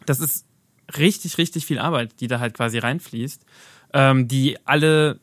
das 0.05 0.19
ist 0.19 0.45
richtig, 0.97 1.37
richtig 1.37 1.65
viel 1.65 1.79
Arbeit, 1.79 2.19
die 2.19 2.27
da 2.27 2.39
halt 2.39 2.53
quasi 2.53 2.77
reinfließt, 2.77 3.45
ähm, 3.93 4.27
die 4.27 4.57
alle, 4.65 5.19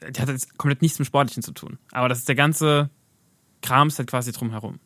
die 0.00 0.20
hat 0.20 0.28
jetzt 0.28 0.58
komplett 0.58 0.82
nichts 0.82 0.98
mit 0.98 1.06
Sportlichen 1.06 1.42
zu 1.42 1.52
tun. 1.52 1.78
Aber 1.92 2.08
das 2.08 2.18
ist 2.18 2.28
der 2.28 2.34
ganze 2.34 2.90
Kram 3.62 3.90
halt 3.90 4.08
quasi 4.08 4.32
drumherum. 4.32 4.78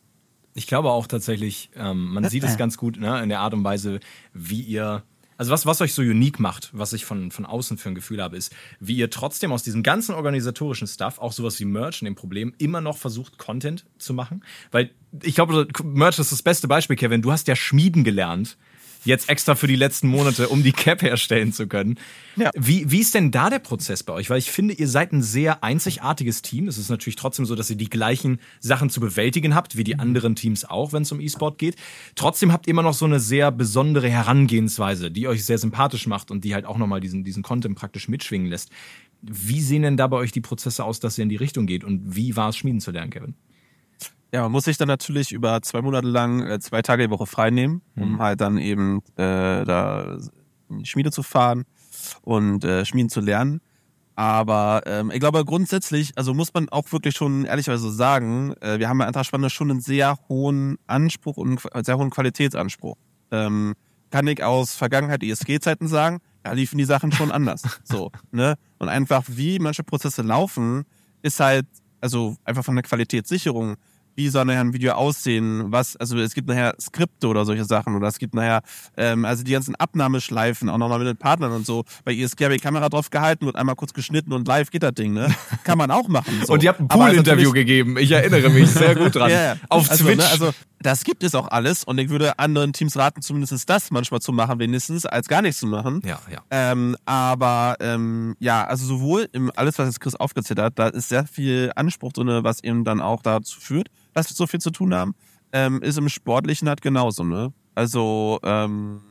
Ich 0.55 0.67
glaube 0.67 0.91
auch 0.91 1.07
tatsächlich, 1.07 1.71
ähm, 1.75 2.13
man 2.13 2.29
sieht 2.29 2.43
es 2.43 2.57
ganz 2.57 2.77
gut 2.77 2.99
ne, 2.99 3.21
in 3.23 3.29
der 3.29 3.39
Art 3.39 3.53
und 3.53 3.63
Weise, 3.63 3.99
wie 4.33 4.61
ihr 4.61 5.03
also 5.37 5.51
was, 5.51 5.65
was 5.65 5.81
euch 5.81 5.93
so 5.93 6.01
unique 6.01 6.39
macht, 6.39 6.69
was 6.73 6.93
ich 6.93 7.05
von, 7.05 7.31
von 7.31 7.45
außen 7.45 7.77
für 7.77 7.89
ein 7.89 7.95
Gefühl 7.95 8.21
habe, 8.21 8.37
ist, 8.37 8.53
wie 8.79 8.95
ihr 8.95 9.09
trotzdem 9.09 9.51
aus 9.51 9.63
diesem 9.63 9.83
ganzen 9.83 10.15
organisatorischen 10.15 10.87
Stuff, 10.87 11.19
auch 11.19 11.31
sowas 11.31 11.59
wie 11.59 11.65
Merch 11.65 12.01
und 12.01 12.05
dem 12.05 12.15
Problem, 12.15 12.53
immer 12.57 12.81
noch 12.81 12.97
versucht, 12.97 13.37
Content 13.37 13.85
zu 13.97 14.13
machen. 14.13 14.43
Weil 14.71 14.91
ich 15.21 15.35
glaube, 15.35 15.67
Merch 15.83 16.19
ist 16.19 16.31
das 16.31 16.43
beste 16.43 16.67
Beispiel, 16.67 16.95
Kevin. 16.95 17.21
Du 17.21 17.31
hast 17.31 17.47
ja 17.47 17.55
Schmieden 17.55 18.03
gelernt 18.03 18.57
Jetzt 19.05 19.29
extra 19.29 19.55
für 19.55 19.67
die 19.67 19.75
letzten 19.75 20.07
Monate, 20.07 20.47
um 20.47 20.63
die 20.63 20.71
Cap 20.71 21.01
herstellen 21.01 21.51
zu 21.51 21.67
können. 21.67 21.99
Ja. 22.35 22.51
Wie, 22.55 22.89
wie 22.89 22.99
ist 22.99 23.13
denn 23.13 23.31
da 23.31 23.49
der 23.49 23.59
Prozess 23.59 24.03
bei 24.03 24.13
euch? 24.13 24.29
Weil 24.29 24.37
ich 24.37 24.49
finde, 24.49 24.73
ihr 24.73 24.87
seid 24.87 25.11
ein 25.11 25.21
sehr 25.21 25.63
einzigartiges 25.63 26.41
Team. 26.41 26.67
Es 26.67 26.77
ist 26.77 26.89
natürlich 26.89 27.15
trotzdem 27.15 27.45
so, 27.45 27.55
dass 27.55 27.69
ihr 27.69 27.75
die 27.75 27.89
gleichen 27.89 28.39
Sachen 28.59 28.89
zu 28.89 29.01
bewältigen 29.01 29.55
habt, 29.55 29.75
wie 29.75 29.83
die 29.83 29.99
anderen 29.99 30.35
Teams 30.35 30.65
auch, 30.65 30.93
wenn 30.93 31.03
es 31.03 31.11
um 31.11 31.19
E-Sport 31.19 31.57
geht. 31.57 31.75
Trotzdem 32.15 32.51
habt 32.51 32.67
ihr 32.67 32.71
immer 32.71 32.81
noch 32.81 32.93
so 32.93 33.05
eine 33.05 33.19
sehr 33.19 33.51
besondere 33.51 34.09
Herangehensweise, 34.09 35.11
die 35.11 35.27
euch 35.27 35.43
sehr 35.45 35.57
sympathisch 35.57 36.07
macht 36.07 36.31
und 36.31 36.43
die 36.43 36.53
halt 36.53 36.65
auch 36.65 36.77
nochmal 36.77 37.01
diesen, 37.01 37.23
diesen 37.23 37.43
Content 37.43 37.77
praktisch 37.77 38.07
mitschwingen 38.07 38.47
lässt. 38.47 38.71
Wie 39.21 39.61
sehen 39.61 39.83
denn 39.83 39.97
da 39.97 40.07
bei 40.07 40.17
euch 40.17 40.31
die 40.31 40.41
Prozesse 40.41 40.83
aus, 40.83 40.99
dass 40.99 41.17
ihr 41.17 41.23
in 41.23 41.29
die 41.29 41.35
Richtung 41.35 41.65
geht? 41.65 41.83
Und 41.83 42.15
wie 42.15 42.35
war 42.35 42.49
es, 42.49 42.57
Schmieden 42.57 42.81
zu 42.81 42.91
lernen, 42.91 43.11
Kevin? 43.11 43.35
Ja, 44.33 44.41
man 44.41 44.51
muss 44.51 44.63
sich 44.63 44.77
dann 44.77 44.87
natürlich 44.87 45.31
über 45.31 45.61
zwei 45.61 45.83
Monate 45.83 46.07
lang 46.07 46.41
äh, 46.41 46.59
zwei 46.59 46.81
Tage 46.81 47.03
die 47.03 47.11
Woche 47.11 47.27
frei 47.27 47.51
nehmen, 47.51 47.83
um 47.95 48.13
mhm. 48.13 48.19
halt 48.19 48.41
dann 48.41 48.57
eben 48.57 49.03
äh, 49.15 49.63
da 49.63 50.17
in 50.69 50.79
die 50.79 50.85
Schmiede 50.87 51.11
zu 51.11 51.21
fahren 51.21 51.65
und 52.23 52.63
äh, 52.65 52.83
Schmieden 52.83 53.09
zu 53.09 53.21
lernen. 53.21 53.61
Aber 54.15 54.81
ähm, 54.87 55.11
ich 55.11 55.19
glaube 55.19 55.45
grundsätzlich, 55.45 56.13
also 56.15 56.33
muss 56.33 56.51
man 56.51 56.67
auch 56.69 56.91
wirklich 56.91 57.15
schon 57.15 57.45
ehrlicherweise 57.45 57.91
sagen, 57.91 58.55
äh, 58.59 58.79
wir 58.79 58.89
haben 58.89 58.97
bei 58.97 59.05
Eintracht 59.05 59.27
Spannende 59.27 59.51
schon 59.51 59.69
einen 59.69 59.81
sehr 59.81 60.17
hohen 60.29 60.77
Anspruch 60.87 61.37
und 61.37 61.71
einen 61.71 61.83
sehr 61.83 61.99
hohen 61.99 62.09
Qualitätsanspruch. 62.09 62.97
Ähm, 63.29 63.75
kann 64.09 64.25
ich 64.25 64.43
aus 64.43 64.75
Vergangenheit 64.75 65.21
ESG-Zeiten 65.21 65.87
sagen, 65.87 66.21
da 66.41 66.53
liefen 66.53 66.79
die 66.79 66.85
Sachen 66.85 67.11
schon 67.11 67.31
anders. 67.31 67.61
so, 67.83 68.11
ne? 68.31 68.55
Und 68.79 68.89
einfach 68.89 69.25
wie 69.27 69.59
manche 69.59 69.83
Prozesse 69.83 70.23
laufen, 70.23 70.85
ist 71.21 71.39
halt, 71.39 71.67
also 72.01 72.35
einfach 72.45 72.65
von 72.65 72.75
der 72.75 72.83
Qualitätssicherung 72.83 73.75
wie 74.15 74.29
soll 74.29 74.45
nachher 74.45 74.61
ein 74.61 74.73
Video 74.73 74.93
aussehen, 74.93 75.71
was, 75.71 75.95
also 75.95 76.17
es 76.17 76.33
gibt 76.33 76.47
nachher 76.47 76.75
Skripte 76.79 77.27
oder 77.27 77.45
solche 77.45 77.65
Sachen 77.65 77.95
oder 77.95 78.07
es 78.07 78.19
gibt 78.19 78.33
nachher, 78.33 78.61
ähm, 78.97 79.25
also 79.25 79.43
die 79.43 79.51
ganzen 79.51 79.75
Abnahmeschleifen, 79.75 80.69
auch 80.69 80.77
nochmal 80.77 80.99
mit 80.99 81.07
den 81.07 81.17
Partnern 81.17 81.51
und 81.51 81.65
so. 81.65 81.83
Bei 82.03 82.13
ESG 82.13 82.45
habe 82.45 82.55
ich 82.55 82.61
die 82.61 82.65
Kamera 82.65 82.89
drauf 82.89 83.09
gehalten, 83.09 83.45
wird 83.45 83.55
einmal 83.55 83.75
kurz 83.75 83.93
geschnitten 83.93 84.33
und 84.33 84.47
live 84.47 84.71
geht 84.71 84.83
das 84.83 84.93
Ding, 84.93 85.13
ne? 85.13 85.33
Kann 85.63 85.77
man 85.77 85.91
auch 85.91 86.07
machen. 86.07 86.41
So. 86.45 86.53
und 86.53 86.63
ihr 86.63 86.69
habt 86.69 86.79
ein 86.79 86.87
Pool-Interview 86.87 87.51
gegeben, 87.51 87.97
ich 87.97 88.11
erinnere 88.11 88.49
mich 88.49 88.69
sehr 88.69 88.95
gut 88.95 89.15
dran. 89.15 89.29
ja, 89.31 89.43
ja. 89.43 89.55
Auf 89.69 89.89
also, 89.89 90.03
Twitch. 90.03 90.17
Ne, 90.17 90.29
also 90.29 90.51
das 90.85 91.03
gibt 91.03 91.23
es 91.23 91.35
auch 91.35 91.47
alles 91.47 91.83
und 91.83 91.97
ich 91.97 92.09
würde 92.09 92.37
anderen 92.39 92.73
Teams 92.73 92.97
raten, 92.97 93.21
zumindest 93.21 93.69
das 93.69 93.91
manchmal 93.91 94.21
zu 94.21 94.31
machen, 94.31 94.59
wenigstens, 94.59 95.05
als 95.05 95.27
gar 95.27 95.41
nichts 95.41 95.59
zu 95.59 95.67
machen. 95.67 96.01
Ja, 96.05 96.19
ja. 96.31 96.41
Ähm, 96.51 96.95
aber 97.05 97.75
ähm, 97.79 98.35
ja, 98.39 98.63
also 98.65 98.85
sowohl 98.85 99.29
im 99.31 99.51
alles, 99.55 99.79
was 99.79 99.87
jetzt 99.87 99.99
Chris 99.99 100.15
aufgezählt 100.15 100.59
hat, 100.59 100.77
da 100.77 100.87
ist 100.87 101.09
sehr 101.09 101.25
viel 101.25 101.71
Anspruch 101.75 102.13
drin, 102.13 102.43
was 102.43 102.63
eben 102.63 102.83
dann 102.83 103.01
auch 103.01 103.21
dazu 103.21 103.59
führt, 103.59 103.87
dass 104.13 104.29
wir 104.29 104.35
so 104.35 104.47
viel 104.47 104.59
zu 104.59 104.71
tun 104.71 104.93
haben, 104.93 105.15
ähm, 105.51 105.81
ist 105.81 105.97
im 105.97 106.09
Sportlichen 106.09 106.67
halt 106.67 106.81
genauso, 106.81 107.23
ne? 107.23 107.53
Also, 107.75 108.39
ähm, 108.43 109.01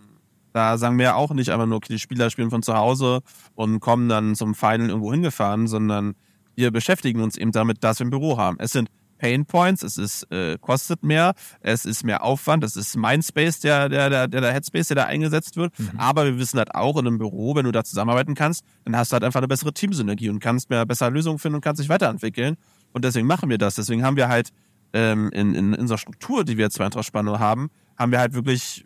da 0.52 0.76
sagen 0.76 0.98
wir 0.98 1.16
auch 1.16 1.32
nicht 1.32 1.50
einfach 1.50 1.66
nur, 1.66 1.78
okay, 1.78 1.94
die 1.94 1.98
Spieler 1.98 2.30
spielen 2.30 2.50
von 2.50 2.62
zu 2.62 2.74
Hause 2.74 3.22
und 3.54 3.80
kommen 3.80 4.08
dann 4.08 4.34
zum 4.34 4.54
Final 4.54 4.88
irgendwo 4.88 5.12
hingefahren, 5.12 5.66
sondern 5.66 6.14
wir 6.54 6.70
beschäftigen 6.70 7.22
uns 7.22 7.36
eben 7.36 7.52
damit, 7.52 7.82
dass 7.82 7.98
wir 7.98 8.06
ein 8.06 8.10
Büro 8.10 8.36
haben. 8.36 8.58
Es 8.58 8.72
sind 8.72 8.90
Pain 9.22 9.46
Points, 9.46 9.84
es 9.84 9.98
ist, 9.98 10.24
äh, 10.32 10.58
kostet 10.60 11.04
mehr, 11.04 11.34
es 11.60 11.84
ist 11.84 12.02
mehr 12.02 12.24
Aufwand, 12.24 12.64
es 12.64 12.74
ist 12.74 12.96
Mindspace, 12.96 13.60
der, 13.60 13.88
der, 13.88 14.10
der, 14.10 14.26
der 14.26 14.52
Headspace, 14.52 14.88
der 14.88 14.96
da 14.96 15.04
eingesetzt 15.04 15.56
wird. 15.56 15.78
Mhm. 15.78 15.92
Aber 15.96 16.24
wir 16.24 16.38
wissen 16.38 16.58
halt 16.58 16.74
auch 16.74 16.98
in 16.98 17.06
einem 17.06 17.18
Büro, 17.18 17.54
wenn 17.54 17.64
du 17.64 17.70
da 17.70 17.84
zusammenarbeiten 17.84 18.34
kannst, 18.34 18.64
dann 18.84 18.96
hast 18.96 19.12
du 19.12 19.14
halt 19.14 19.22
einfach 19.22 19.38
eine 19.38 19.46
bessere 19.46 19.72
Teamsynergie 19.72 20.28
und 20.28 20.40
kannst 20.40 20.70
mehr 20.70 20.84
bessere 20.86 21.10
Lösungen 21.10 21.38
finden 21.38 21.54
und 21.54 21.60
kannst 21.60 21.80
dich 21.80 21.88
weiterentwickeln. 21.88 22.56
Und 22.92 23.04
deswegen 23.04 23.28
machen 23.28 23.48
wir 23.48 23.58
das. 23.58 23.76
Deswegen 23.76 24.02
haben 24.02 24.16
wir 24.16 24.28
halt 24.28 24.48
ähm, 24.92 25.30
in, 25.32 25.54
in, 25.54 25.72
in 25.72 25.80
unserer 25.80 25.98
Struktur, 25.98 26.44
die 26.44 26.56
wir 26.56 26.64
jetzt 26.64 26.78
bei 26.78 26.84
Eintracht 26.84 27.14
haben, 27.14 27.70
haben 27.96 28.10
wir 28.10 28.18
halt 28.18 28.34
wirklich, 28.34 28.84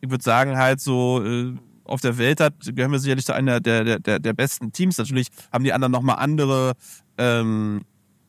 ich 0.00 0.10
würde 0.10 0.24
sagen, 0.24 0.58
halt 0.58 0.80
so 0.80 1.24
äh, 1.24 1.54
auf 1.84 2.00
der 2.00 2.18
Welt 2.18 2.40
hat, 2.40 2.54
gehören 2.74 2.90
wir 2.90 2.98
sicherlich 2.98 3.24
zu 3.24 3.34
einer 3.34 3.60
der, 3.60 3.84
der, 3.84 3.98
der, 4.00 4.18
der 4.18 4.32
besten 4.32 4.72
Teams. 4.72 4.98
Natürlich 4.98 5.28
haben 5.52 5.62
die 5.62 5.72
anderen 5.72 5.92
nochmal 5.92 6.16
andere 6.16 6.72
ähm, 7.18 7.82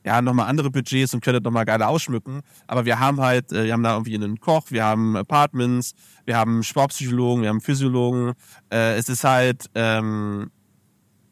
ja, 0.07 0.21
nochmal 0.21 0.47
andere 0.47 0.71
Budgets 0.71 1.13
und 1.13 1.27
das 1.27 1.41
nochmal 1.41 1.65
geil 1.65 1.83
ausschmücken. 1.83 2.39
Aber 2.65 2.85
wir 2.85 2.97
haben 2.97 3.19
halt, 3.19 3.51
äh, 3.51 3.65
wir 3.65 3.73
haben 3.73 3.83
da 3.83 3.91
irgendwie 3.91 4.15
einen 4.15 4.39
Koch, 4.39 4.63
wir 4.69 4.85
haben 4.85 5.17
Apartments, 5.17 5.95
wir 6.25 6.37
haben 6.37 6.63
Sportpsychologen, 6.63 7.43
wir 7.43 7.49
haben 7.49 7.59
Physiologen. 7.59 8.31
Äh, 8.71 8.95
es 8.95 9.09
ist 9.09 9.25
halt, 9.25 9.65
ähm, 9.75 10.49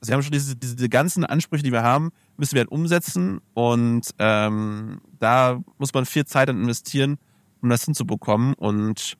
also 0.02 0.10
wir 0.10 0.16
haben 0.16 0.24
schon 0.24 0.34
diese, 0.34 0.58
diese 0.58 0.90
ganzen 0.90 1.24
Ansprüche, 1.24 1.64
die 1.64 1.72
wir 1.72 1.84
haben, 1.84 2.12
müssen 2.36 2.56
wir 2.56 2.60
halt 2.60 2.72
umsetzen. 2.72 3.40
Und 3.54 4.10
ähm, 4.20 5.00
da 5.20 5.62
muss 5.78 5.94
man 5.94 6.06
viel 6.06 6.26
Zeit 6.26 6.50
investieren, 6.50 7.18
um 7.62 7.70
das 7.70 7.86
hinzubekommen. 7.86 8.56
Und 8.56 9.16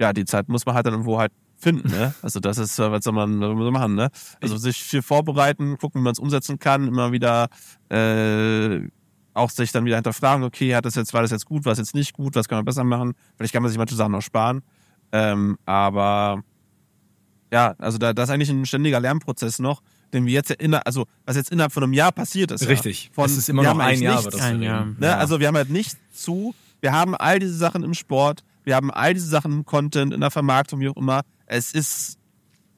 ja, 0.00 0.14
die 0.14 0.24
Zeit 0.24 0.48
muss 0.48 0.64
man 0.64 0.74
halt 0.74 0.86
dann 0.86 0.94
irgendwo 0.94 1.18
halt 1.18 1.32
finden, 1.56 1.88
ne? 1.88 2.14
Also 2.22 2.40
das 2.40 2.58
ist, 2.58 2.78
was 2.78 3.04
soll 3.04 3.12
man, 3.12 3.40
was 3.40 3.46
soll 3.46 3.54
man 3.54 3.72
machen, 3.72 3.94
ne? 3.94 4.10
Also 4.40 4.56
sich 4.56 4.82
viel 4.82 5.02
vorbereiten, 5.02 5.78
gucken, 5.78 6.00
wie 6.00 6.04
man 6.04 6.12
es 6.12 6.18
umsetzen 6.18 6.58
kann, 6.58 6.86
immer 6.86 7.12
wieder 7.12 7.48
äh, 7.88 8.80
auch 9.36 9.50
sich 9.50 9.70
dann 9.70 9.84
wieder 9.84 9.96
hinterfragen, 9.96 10.44
okay, 10.44 10.74
hat 10.74 10.84
das 10.84 10.94
jetzt, 10.94 11.12
war 11.12 11.22
das 11.22 11.30
jetzt 11.30 11.44
gut, 11.44 11.64
war 11.64 11.72
das 11.72 11.78
jetzt 11.78 11.94
nicht 11.94 12.14
gut, 12.14 12.34
was 12.34 12.48
kann 12.48 12.58
man 12.58 12.64
besser 12.64 12.84
machen? 12.84 13.12
Vielleicht 13.36 13.52
kann 13.52 13.62
man 13.62 13.70
sich 13.70 13.78
manche 13.78 13.94
Sachen 13.94 14.12
noch 14.12 14.22
sparen. 14.22 14.62
Ähm, 15.12 15.58
aber 15.66 16.42
ja, 17.52 17.74
also 17.78 17.98
da, 17.98 18.12
das 18.12 18.28
ist 18.28 18.34
eigentlich 18.34 18.50
ein 18.50 18.66
ständiger 18.66 18.98
Lernprozess 18.98 19.58
noch, 19.58 19.82
den 20.12 20.26
wir 20.26 20.32
jetzt 20.32 20.50
innerhalb, 20.50 20.86
also 20.86 21.06
was 21.24 21.36
jetzt 21.36 21.52
innerhalb 21.52 21.72
von 21.72 21.82
einem 21.82 21.92
Jahr 21.92 22.12
passiert 22.12 22.50
ist. 22.50 22.66
Richtig. 22.66 23.04
Ja, 23.04 23.10
von, 23.12 23.26
es 23.26 23.36
ist 23.36 23.48
immer 23.48 23.62
noch 23.62 23.78
ein 23.78 24.00
Jahr, 24.00 24.22
nichts, 24.22 24.40
ein 24.40 24.62
Jahr. 24.62 24.86
Ne? 24.98 25.16
Also 25.16 25.38
wir 25.38 25.48
haben 25.48 25.56
halt 25.56 25.70
nicht 25.70 25.96
zu, 26.14 26.54
wir 26.80 26.92
haben 26.92 27.14
all 27.14 27.38
diese 27.38 27.56
Sachen 27.56 27.84
im 27.84 27.94
Sport, 27.94 28.42
wir 28.64 28.74
haben 28.74 28.90
all 28.90 29.14
diese 29.14 29.28
Sachen 29.28 29.52
im 29.52 29.64
Content, 29.64 30.12
in 30.12 30.20
der 30.20 30.30
Vermarktung, 30.30 30.80
wie 30.80 30.88
auch 30.88 30.96
immer. 30.96 31.22
Es 31.46 31.72
ist 31.72 32.18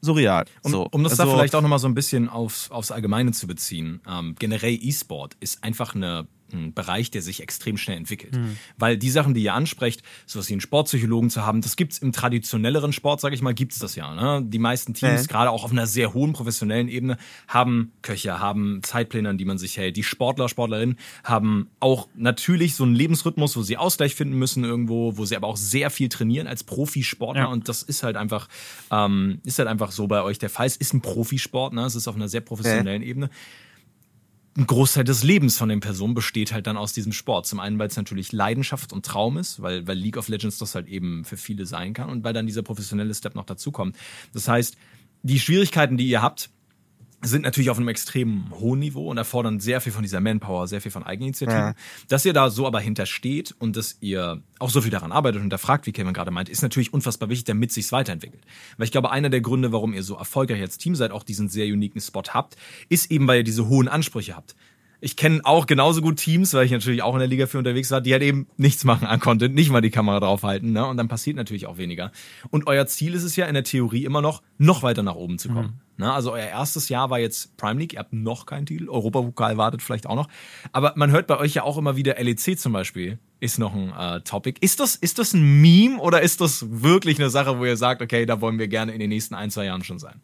surreal. 0.01 0.45
Um, 0.63 0.71
so. 0.71 0.87
um 0.91 1.03
das 1.03 1.19
also, 1.19 1.25
da 1.25 1.37
vielleicht 1.37 1.55
auch 1.55 1.61
nochmal 1.61 1.79
so 1.79 1.87
ein 1.87 1.95
bisschen 1.95 2.29
aufs, 2.29 2.71
aufs 2.71 2.91
Allgemeine 2.91 3.31
zu 3.31 3.47
beziehen. 3.47 4.01
Ähm, 4.07 4.35
generell 4.39 4.77
E-Sport 4.81 5.35
ist 5.39 5.63
einfach 5.63 5.95
eine 5.95 6.27
ein 6.53 6.73
Bereich, 6.73 7.11
der 7.11 7.21
sich 7.21 7.41
extrem 7.41 7.77
schnell 7.77 7.97
entwickelt. 7.97 8.35
Mhm. 8.35 8.57
Weil 8.77 8.97
die 8.97 9.09
Sachen, 9.09 9.33
die 9.33 9.43
ihr 9.43 9.53
ansprecht, 9.53 10.03
sowas 10.25 10.49
wie 10.49 10.53
einen 10.53 10.61
Sportpsychologen 10.61 11.29
zu 11.29 11.45
haben, 11.45 11.61
das 11.61 11.75
gibt's 11.75 11.99
im 11.99 12.11
traditionelleren 12.11 12.93
Sport, 12.93 13.21
sage 13.21 13.35
ich 13.35 13.41
mal, 13.41 13.53
gibt's 13.53 13.79
das 13.79 13.95
ja. 13.95 14.13
Ne? 14.13 14.45
Die 14.45 14.59
meisten 14.59 14.93
Teams, 14.93 15.25
äh. 15.25 15.27
gerade 15.27 15.51
auch 15.51 15.63
auf 15.63 15.71
einer 15.71 15.87
sehr 15.87 16.13
hohen 16.13 16.33
professionellen 16.33 16.87
Ebene, 16.87 17.17
haben 17.47 17.91
Köche, 18.01 18.39
haben 18.39 18.81
Zeitpläne, 18.83 19.29
an 19.29 19.37
die 19.37 19.45
man 19.45 19.57
sich 19.57 19.77
hält. 19.77 19.97
Die 19.97 20.03
Sportler, 20.03 20.49
Sportlerinnen 20.49 20.97
haben 21.23 21.69
auch 21.79 22.07
natürlich 22.15 22.75
so 22.75 22.83
einen 22.83 22.95
Lebensrhythmus, 22.95 23.55
wo 23.55 23.61
sie 23.61 23.77
Ausgleich 23.77 24.15
finden 24.15 24.37
müssen 24.37 24.63
irgendwo, 24.63 25.17
wo 25.17 25.25
sie 25.25 25.35
aber 25.35 25.47
auch 25.47 25.57
sehr 25.57 25.89
viel 25.89 26.09
trainieren 26.09 26.47
als 26.47 26.63
Profisportler. 26.63 27.43
Ja. 27.43 27.47
Und 27.47 27.69
das 27.69 27.83
ist 27.83 28.03
halt 28.03 28.15
einfach, 28.15 28.47
ähm, 28.91 29.39
ist 29.43 29.59
halt 29.59 29.67
einfach 29.67 29.91
so 29.91 30.07
bei 30.07 30.21
euch 30.21 30.39
der 30.39 30.49
Fall. 30.49 30.67
Es 30.67 30.77
ist 30.77 30.93
ein 30.93 31.01
Profisport, 31.01 31.73
ne? 31.73 31.85
Es 31.85 31.95
ist 31.95 32.07
auf 32.07 32.15
einer 32.15 32.27
sehr 32.27 32.41
professionellen 32.41 33.01
äh. 33.01 33.07
Ebene 33.07 33.29
ein 34.59 34.67
Großteil 34.67 35.05
des 35.05 35.23
Lebens 35.23 35.57
von 35.57 35.69
den 35.69 35.79
Personen 35.79 36.13
besteht 36.13 36.51
halt 36.51 36.67
dann 36.67 36.75
aus 36.75 36.91
diesem 36.91 37.13
Sport. 37.13 37.47
Zum 37.47 37.61
einen, 37.61 37.79
weil 37.79 37.87
es 37.87 37.95
natürlich 37.95 38.33
Leidenschaft 38.33 38.91
und 38.91 39.05
Traum 39.05 39.37
ist, 39.37 39.61
weil, 39.61 39.87
weil 39.87 39.97
League 39.97 40.17
of 40.17 40.27
Legends 40.27 40.57
das 40.57 40.75
halt 40.75 40.87
eben 40.87 41.23
für 41.23 41.37
viele 41.37 41.65
sein 41.65 41.93
kann 41.93 42.09
und 42.09 42.23
weil 42.25 42.33
dann 42.33 42.45
dieser 42.45 42.61
professionelle 42.61 43.15
Step 43.15 43.35
noch 43.35 43.45
dazukommt. 43.45 43.95
Das 44.33 44.49
heißt, 44.49 44.75
die 45.23 45.39
Schwierigkeiten, 45.39 45.97
die 45.97 46.09
ihr 46.09 46.21
habt, 46.21 46.49
sind 47.21 47.43
natürlich 47.43 47.69
auf 47.69 47.77
einem 47.77 47.89
extrem 47.89 48.45
hohen 48.59 48.79
Niveau 48.79 49.09
und 49.09 49.17
erfordern 49.17 49.59
sehr 49.59 49.81
viel 49.81 49.91
von 49.91 50.03
dieser 50.03 50.21
Manpower, 50.21 50.67
sehr 50.67 50.81
viel 50.81 50.91
von 50.91 51.03
Eigeninitiative. 51.03 51.57
Ja. 51.57 51.75
Dass 52.07 52.25
ihr 52.25 52.33
da 52.33 52.49
so 52.49 52.65
aber 52.65 52.79
hintersteht 52.79 53.53
und 53.59 53.75
dass 53.75 53.97
ihr 53.99 54.41
auch 54.59 54.69
so 54.69 54.81
viel 54.81 54.91
daran 54.91 55.11
arbeitet 55.11 55.37
und 55.37 55.43
hinterfragt, 55.43 55.85
wie 55.85 55.91
Kevin 55.91 56.13
gerade 56.13 56.31
meint, 56.31 56.49
ist 56.49 56.61
natürlich 56.61 56.93
unfassbar 56.93 57.29
wichtig, 57.29 57.45
damit 57.45 57.71
sich's 57.71 57.91
weiterentwickelt. 57.91 58.43
Weil 58.77 58.85
ich 58.85 58.91
glaube, 58.91 59.11
einer 59.11 59.29
der 59.29 59.41
Gründe, 59.41 59.71
warum 59.71 59.93
ihr 59.93 60.03
so 60.03 60.15
erfolgreich 60.15 60.61
als 60.61 60.77
Team 60.77 60.95
seid, 60.95 61.11
auch 61.11 61.23
diesen 61.23 61.49
sehr 61.49 61.65
uniken 61.65 62.01
Spot 62.01 62.23
habt, 62.29 62.55
ist 62.87 63.11
eben, 63.11 63.27
weil 63.27 63.39
ihr 63.39 63.43
diese 63.43 63.67
hohen 63.67 63.87
Ansprüche 63.87 64.35
habt 64.35 64.55
ich 65.01 65.15
kenne 65.15 65.41
auch 65.43 65.65
genauso 65.65 66.01
gut 66.01 66.17
Teams, 66.17 66.53
weil 66.53 66.65
ich 66.65 66.71
natürlich 66.71 67.01
auch 67.01 67.13
in 67.13 67.19
der 67.19 67.27
Liga 67.27 67.47
für 67.47 67.57
unterwegs 67.57 67.89
war, 67.91 68.01
die 68.01 68.11
halt 68.11 68.23
eben 68.23 68.47
nichts 68.57 68.83
machen 68.83 69.07
an 69.07 69.19
Content, 69.19 69.55
nicht 69.55 69.69
mal 69.69 69.81
die 69.81 69.91
Kamera 69.91 70.19
draufhalten, 70.19 70.71
ne? 70.71 70.85
Und 70.85 70.97
dann 70.97 71.07
passiert 71.07 71.37
natürlich 71.37 71.67
auch 71.67 71.77
weniger. 71.77 72.11
Und 72.49 72.67
euer 72.67 72.85
Ziel 72.87 73.13
ist 73.13 73.23
es 73.23 73.35
ja 73.35 73.45
in 73.45 73.53
der 73.53 73.63
Theorie 73.63 74.05
immer 74.05 74.21
noch, 74.21 74.41
noch 74.57 74.83
weiter 74.83 75.03
nach 75.03 75.15
oben 75.15 75.37
zu 75.37 75.49
kommen. 75.49 75.79
Mhm. 75.97 76.05
Ne? 76.05 76.13
Also 76.13 76.31
euer 76.33 76.47
erstes 76.47 76.89
Jahr 76.89 77.09
war 77.09 77.19
jetzt 77.19 77.57
Prime 77.57 77.79
League, 77.79 77.93
ihr 77.93 77.99
habt 77.99 78.13
noch 78.13 78.45
keinen 78.45 78.65
Titel, 78.65 78.89
Europapokal 78.89 79.57
wartet 79.57 79.81
vielleicht 79.81 80.07
auch 80.07 80.15
noch. 80.15 80.27
Aber 80.71 80.93
man 80.95 81.11
hört 81.11 81.27
bei 81.27 81.37
euch 81.37 81.53
ja 81.53 81.63
auch 81.63 81.77
immer 81.77 81.95
wieder 81.95 82.15
LEC 82.21 82.57
zum 82.57 82.73
Beispiel 82.73 83.19
ist 83.39 83.57
noch 83.57 83.73
ein 83.73 83.93
äh, 83.97 84.21
Topic. 84.21 84.59
Ist 84.61 84.79
das, 84.79 84.95
ist 84.95 85.19
das 85.19 85.33
ein 85.33 85.61
Meme 85.61 85.97
oder 85.99 86.21
ist 86.21 86.41
das 86.41 86.65
wirklich 86.69 87.19
eine 87.19 87.29
Sache, 87.29 87.57
wo 87.57 87.65
ihr 87.65 87.77
sagt, 87.77 88.01
okay, 88.01 88.25
da 88.25 88.41
wollen 88.41 88.59
wir 88.59 88.67
gerne 88.67 88.91
in 88.91 88.99
den 88.99 89.09
nächsten 89.09 89.35
ein, 89.35 89.49
zwei 89.49 89.65
Jahren 89.65 89.83
schon 89.83 89.99
sein? 89.99 90.21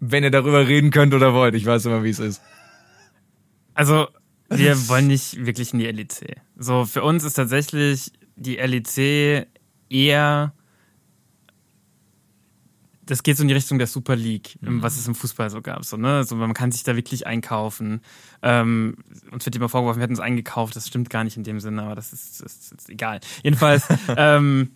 Wenn 0.00 0.24
ihr 0.24 0.30
darüber 0.30 0.66
reden 0.66 0.90
könnt 0.90 1.14
oder 1.14 1.32
wollt, 1.32 1.54
ich 1.54 1.64
weiß 1.64 1.86
immer, 1.86 2.02
wie 2.04 2.10
es 2.10 2.18
ist. 2.18 2.42
Also, 3.76 4.08
wir 4.48 4.88
wollen 4.88 5.06
nicht 5.06 5.46
wirklich 5.46 5.72
in 5.72 5.78
die 5.78 5.86
LEC. 5.86 6.40
So, 6.56 6.84
für 6.84 7.04
uns 7.04 7.22
ist 7.22 7.34
tatsächlich 7.34 8.10
die 8.36 8.56
LEC 8.56 9.46
eher 9.88 10.52
das 13.06 13.22
geht 13.22 13.36
so 13.36 13.42
in 13.42 13.48
die 13.48 13.54
Richtung 13.54 13.78
der 13.78 13.86
Super 13.86 14.16
League, 14.16 14.56
mhm. 14.60 14.82
was 14.82 14.98
es 14.98 15.06
im 15.06 15.14
Fußball 15.14 15.48
so 15.48 15.62
gab. 15.62 15.84
So, 15.84 15.96
ne? 15.96 16.24
so, 16.24 16.34
man 16.34 16.54
kann 16.54 16.72
sich 16.72 16.82
da 16.82 16.96
wirklich 16.96 17.26
einkaufen. 17.26 18.00
Ähm, 18.42 18.96
uns 19.30 19.46
wird 19.46 19.54
immer 19.54 19.68
vorgeworfen, 19.68 20.00
wir 20.00 20.02
hätten 20.02 20.14
uns 20.14 20.20
eingekauft. 20.20 20.74
Das 20.74 20.88
stimmt 20.88 21.08
gar 21.08 21.22
nicht 21.22 21.36
in 21.36 21.44
dem 21.44 21.60
Sinne, 21.60 21.84
aber 21.84 21.94
das 21.94 22.12
ist, 22.12 22.42
das 22.42 22.72
ist 22.72 22.90
egal. 22.90 23.20
Jedenfalls, 23.44 23.86
ähm, 24.16 24.72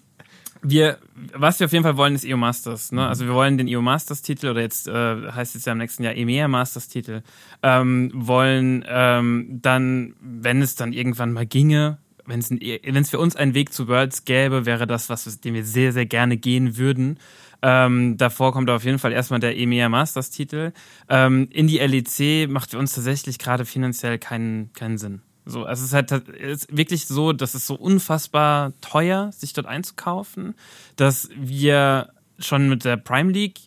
wir, 0.62 0.98
was 1.32 1.58
wir 1.58 1.66
auf 1.66 1.72
jeden 1.72 1.84
Fall 1.84 1.96
wollen, 1.96 2.14
ist 2.14 2.24
EO 2.24 2.36
Masters. 2.36 2.92
Ne? 2.92 3.06
Also 3.06 3.26
wir 3.26 3.34
wollen 3.34 3.58
den 3.58 3.68
EO 3.68 3.82
Masters 3.82 4.22
Titel 4.22 4.48
oder 4.48 4.60
jetzt 4.60 4.88
äh, 4.88 5.32
heißt 5.32 5.56
es 5.56 5.64
ja 5.64 5.72
im 5.72 5.78
nächsten 5.78 6.02
Jahr 6.02 6.14
EMEA 6.14 6.48
Masters 6.48 6.88
Titel. 6.88 7.22
Ähm, 7.62 8.10
wollen 8.14 8.84
ähm, 8.88 9.58
dann, 9.62 10.14
wenn 10.20 10.62
es 10.62 10.74
dann 10.74 10.92
irgendwann 10.92 11.32
mal 11.32 11.46
ginge, 11.46 11.98
wenn 12.26 12.40
es 12.40 12.50
wenn 12.50 12.96
es 12.96 13.10
für 13.10 13.18
uns 13.18 13.36
einen 13.36 13.54
Weg 13.54 13.72
zu 13.72 13.88
Worlds 13.88 14.24
gäbe, 14.24 14.66
wäre 14.66 14.86
das 14.86 15.08
was, 15.08 15.40
den 15.40 15.54
wir 15.54 15.64
sehr 15.64 15.92
sehr 15.92 16.06
gerne 16.06 16.36
gehen 16.36 16.76
würden. 16.76 17.18
Ähm, 17.62 18.16
davor 18.16 18.52
kommt 18.52 18.70
auf 18.70 18.84
jeden 18.84 18.98
Fall 18.98 19.12
erstmal 19.12 19.40
der 19.40 19.56
EMEA 19.56 19.88
Masters 19.88 20.30
Titel. 20.30 20.72
Ähm, 21.08 21.48
in 21.50 21.66
die 21.66 21.78
LEC 21.78 22.48
macht 22.48 22.70
für 22.70 22.78
uns 22.78 22.94
tatsächlich 22.94 23.38
gerade 23.38 23.64
finanziell 23.64 24.18
keinen 24.18 24.72
keinen 24.72 24.98
Sinn. 24.98 25.22
So, 25.44 25.64
also 25.64 25.82
es 25.82 25.88
ist 25.88 25.94
halt 25.94 26.10
ist 26.28 26.76
wirklich 26.76 27.06
so, 27.06 27.32
dass 27.32 27.54
es 27.54 27.66
so 27.66 27.74
unfassbar 27.74 28.72
teuer, 28.80 29.32
sich 29.32 29.52
dort 29.52 29.66
einzukaufen, 29.66 30.54
dass 30.96 31.28
wir 31.34 32.10
schon 32.38 32.68
mit 32.68 32.84
der 32.84 32.96
Prime 32.96 33.32
League 33.32 33.58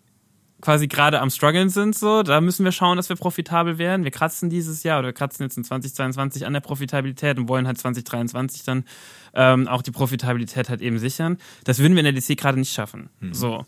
quasi 0.64 0.88
gerade 0.88 1.20
am 1.20 1.30
struggeln 1.30 1.68
sind, 1.70 1.94
so, 1.94 2.24
da 2.24 2.40
müssen 2.40 2.64
wir 2.64 2.72
schauen, 2.72 2.96
dass 2.96 3.10
wir 3.10 3.18
profitabel 3.18 3.78
werden. 3.78 4.06
Wir 4.06 4.12
kratzen 4.12 4.50
dieses 4.50 4.84
Jahr 4.84 5.00
oder 5.00 5.10
wir 5.10 5.14
kratzen 5.14 5.44
jetzt 5.44 5.58
in 5.58 5.66
2022 5.66 6.46
an 6.46 6.54
der 6.54 6.62
Profitabilität 6.62 7.38
und 7.38 7.50
wollen 7.50 7.68
halt 7.68 7.78
2023 7.78 8.64
dann 8.64 8.86
ähm, 9.34 9.68
auch 9.68 9.82
die 9.82 9.92
Profitabilität 9.92 10.70
halt 10.70 10.82
eben 10.82 11.00
sichern. 11.00 11.38
Das 11.66 11.80
würden 11.80 11.96
wir 11.96 12.06
in 12.06 12.14
der 12.14 12.22
DC 12.22 12.38
gerade 12.38 12.58
nicht 12.58 12.72
schaffen. 12.72 13.10
Mhm. 13.20 13.34
So. 13.34 13.66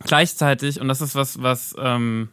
Gleichzeitig, 0.00 0.80
und 0.80 0.88
das 0.88 1.00
ist 1.00 1.14
was, 1.14 1.40
was 1.42 1.76
ähm, 1.78 2.28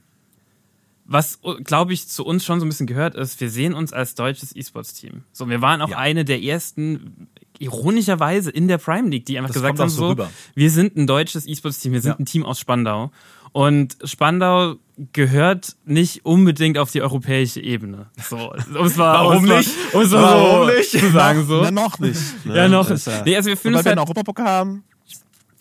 was, 1.12 1.39
glaube 1.63 1.93
ich, 1.93 2.08
zu 2.08 2.24
uns 2.24 2.45
schon 2.45 2.60
so 2.60 2.65
ein 2.67 2.69
bisschen 2.69 2.86
gehört 2.86 3.15
ist, 3.15 3.41
wir 3.41 3.50
sehen 3.50 3.74
uns 3.74 3.93
als 3.93 4.13
deutsches 4.13 4.56
E-Sports-Team. 4.56 5.24
So, 5.32 5.50
wir 5.50 5.60
waren 5.60 5.82
auch 5.82 5.89
ja. 5.89 5.98
eine 5.98 6.24
der 6.24 6.43
ersten, 6.43 7.28
ironischerweise, 7.58 8.52
in 8.52 8.67
der 8.67 8.78
Prime 8.78 9.10
League, 9.10 9.26
die 9.26 9.39
einfach 9.39 9.50
das 9.50 9.56
gesagt 9.56 9.80
haben, 9.80 9.89
so, 9.89 10.10
rüber. 10.10 10.30
wir 10.54 10.69
sind 10.69 10.95
ein 10.98 11.08
deutsches 11.08 11.48
E-Sports-Team, 11.48 11.93
wir 11.93 12.02
sind 12.02 12.12
ja. 12.12 12.19
ein 12.19 12.26
Team 12.26 12.45
aus 12.45 12.60
Spandau. 12.60 13.12
Und 13.54 13.98
Spandau 14.04 14.76
gehört 15.13 15.76
nicht 15.84 16.26
unbedingt 16.26 16.78
auf 16.78 16.91
die 16.91 17.02
europäische 17.02 17.60
Ebene. 17.60 18.12
So, 18.30 18.54
um's 18.78 18.95
mal, 18.95 19.13
Warum 19.13 19.38
um's 19.38 19.50
nicht? 19.50 19.93
Mal, 19.93 20.02
um's 20.02 20.12
Warum 20.12 20.67
so 20.67 20.76
nicht? 20.76 20.91
Zu 20.91 21.10
sagen, 21.10 21.45
so. 21.48 21.62
Na, 21.63 21.72
noch 21.72 21.98
nicht. 21.98 22.45
Ne? 22.45 22.56
Ja, 22.56 22.67
noch 22.67 22.88
nicht. 22.88 23.08
Nee, 23.26 23.36
also 23.36 23.50
wir 23.50 23.58
fühlen 23.58 23.74
uns 23.74 23.80
halt, 23.80 23.86
wir 23.86 23.91
einen 23.93 24.00
Europapokal 24.00 24.48
haben. 24.48 24.84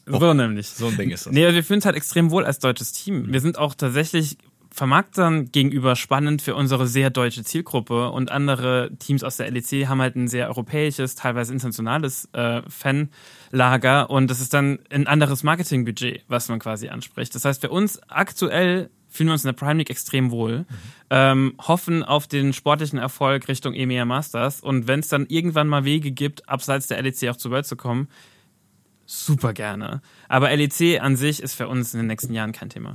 So 0.05 0.35
nämlich. 0.35 0.69
So 0.69 0.89
ein 0.89 0.97
Ding 0.99 1.11
ist 1.11 1.25
das. 1.27 1.33
Nee, 1.33 1.45
also 1.45 1.55
wir 1.55 1.65
fühlen 1.65 1.79
uns 1.79 1.87
halt 1.87 1.97
extrem 1.97 2.31
wohl 2.31 2.45
als 2.45 2.59
deutsches 2.59 2.93
Team. 2.93 3.33
Wir 3.33 3.41
sind 3.41 3.59
auch 3.59 3.75
tatsächlich 3.75 4.37
Vermarktern 4.71 5.51
gegenüber 5.51 5.97
spannend 5.97 6.43
für 6.43 6.55
unsere 6.55 6.87
sehr 6.87 7.11
deutsche 7.11 7.43
Zielgruppe 7.43 8.11
und 8.11 8.31
andere 8.31 8.91
Teams 8.99 9.25
aus 9.25 9.37
der 9.37 9.51
LEC 9.51 9.89
haben 9.89 10.01
halt 10.01 10.17
ein 10.17 10.29
sehr 10.29 10.49
europäisches, 10.49 11.15
teilweise 11.15 11.53
internationales 11.53 12.29
äh, 12.33 12.63
Fanlager 12.69 14.11
und 14.11 14.31
das 14.31 14.41
ist 14.41 14.55
dann 14.55 14.79
ein 14.91 15.07
anderes 15.07 15.43
Marketingbudget, 15.43 16.25
was 16.29 16.49
man 16.49 16.59
quasi 16.59 16.89
anspricht. 16.89 17.35
Das 17.35 17.45
heißt, 17.45 17.61
für 17.61 17.71
uns 17.71 18.01
aktuell 18.09 18.91
fühlen 19.09 19.29
wir 19.29 19.33
uns 19.33 19.45
in 19.45 19.49
der 19.49 19.55
Prime 19.55 19.79
League 19.79 19.91
extrem 19.91 20.31
wohl, 20.31 20.59
mhm. 20.61 20.67
ähm, 21.11 21.55
hoffen 21.59 22.03
auf 22.03 22.27
den 22.27 22.53
sportlichen 22.53 22.99
Erfolg 22.99 23.49
Richtung 23.49 23.75
EMEA 23.75 24.05
Masters 24.05 24.61
und 24.61 24.87
wenn 24.87 25.01
es 25.01 25.09
dann 25.09 25.27
irgendwann 25.27 25.67
mal 25.67 25.85
Wege 25.85 26.13
gibt, 26.13 26.49
abseits 26.49 26.87
der 26.87 27.03
LEC 27.03 27.31
auch 27.31 27.37
zu 27.37 27.51
World 27.51 27.67
zu 27.67 27.77
kommen, 27.77 28.09
super 29.07 29.55
gerne. 29.55 30.03
Aber 30.29 30.55
LEC 30.55 31.01
an 31.01 31.17
sich 31.17 31.43
ist 31.43 31.55
für 31.55 31.69
uns 31.69 31.95
in 31.95 32.01
den 32.01 32.07
nächsten 32.07 32.35
Jahren 32.35 32.53
kein 32.53 32.69
Thema. 32.69 32.95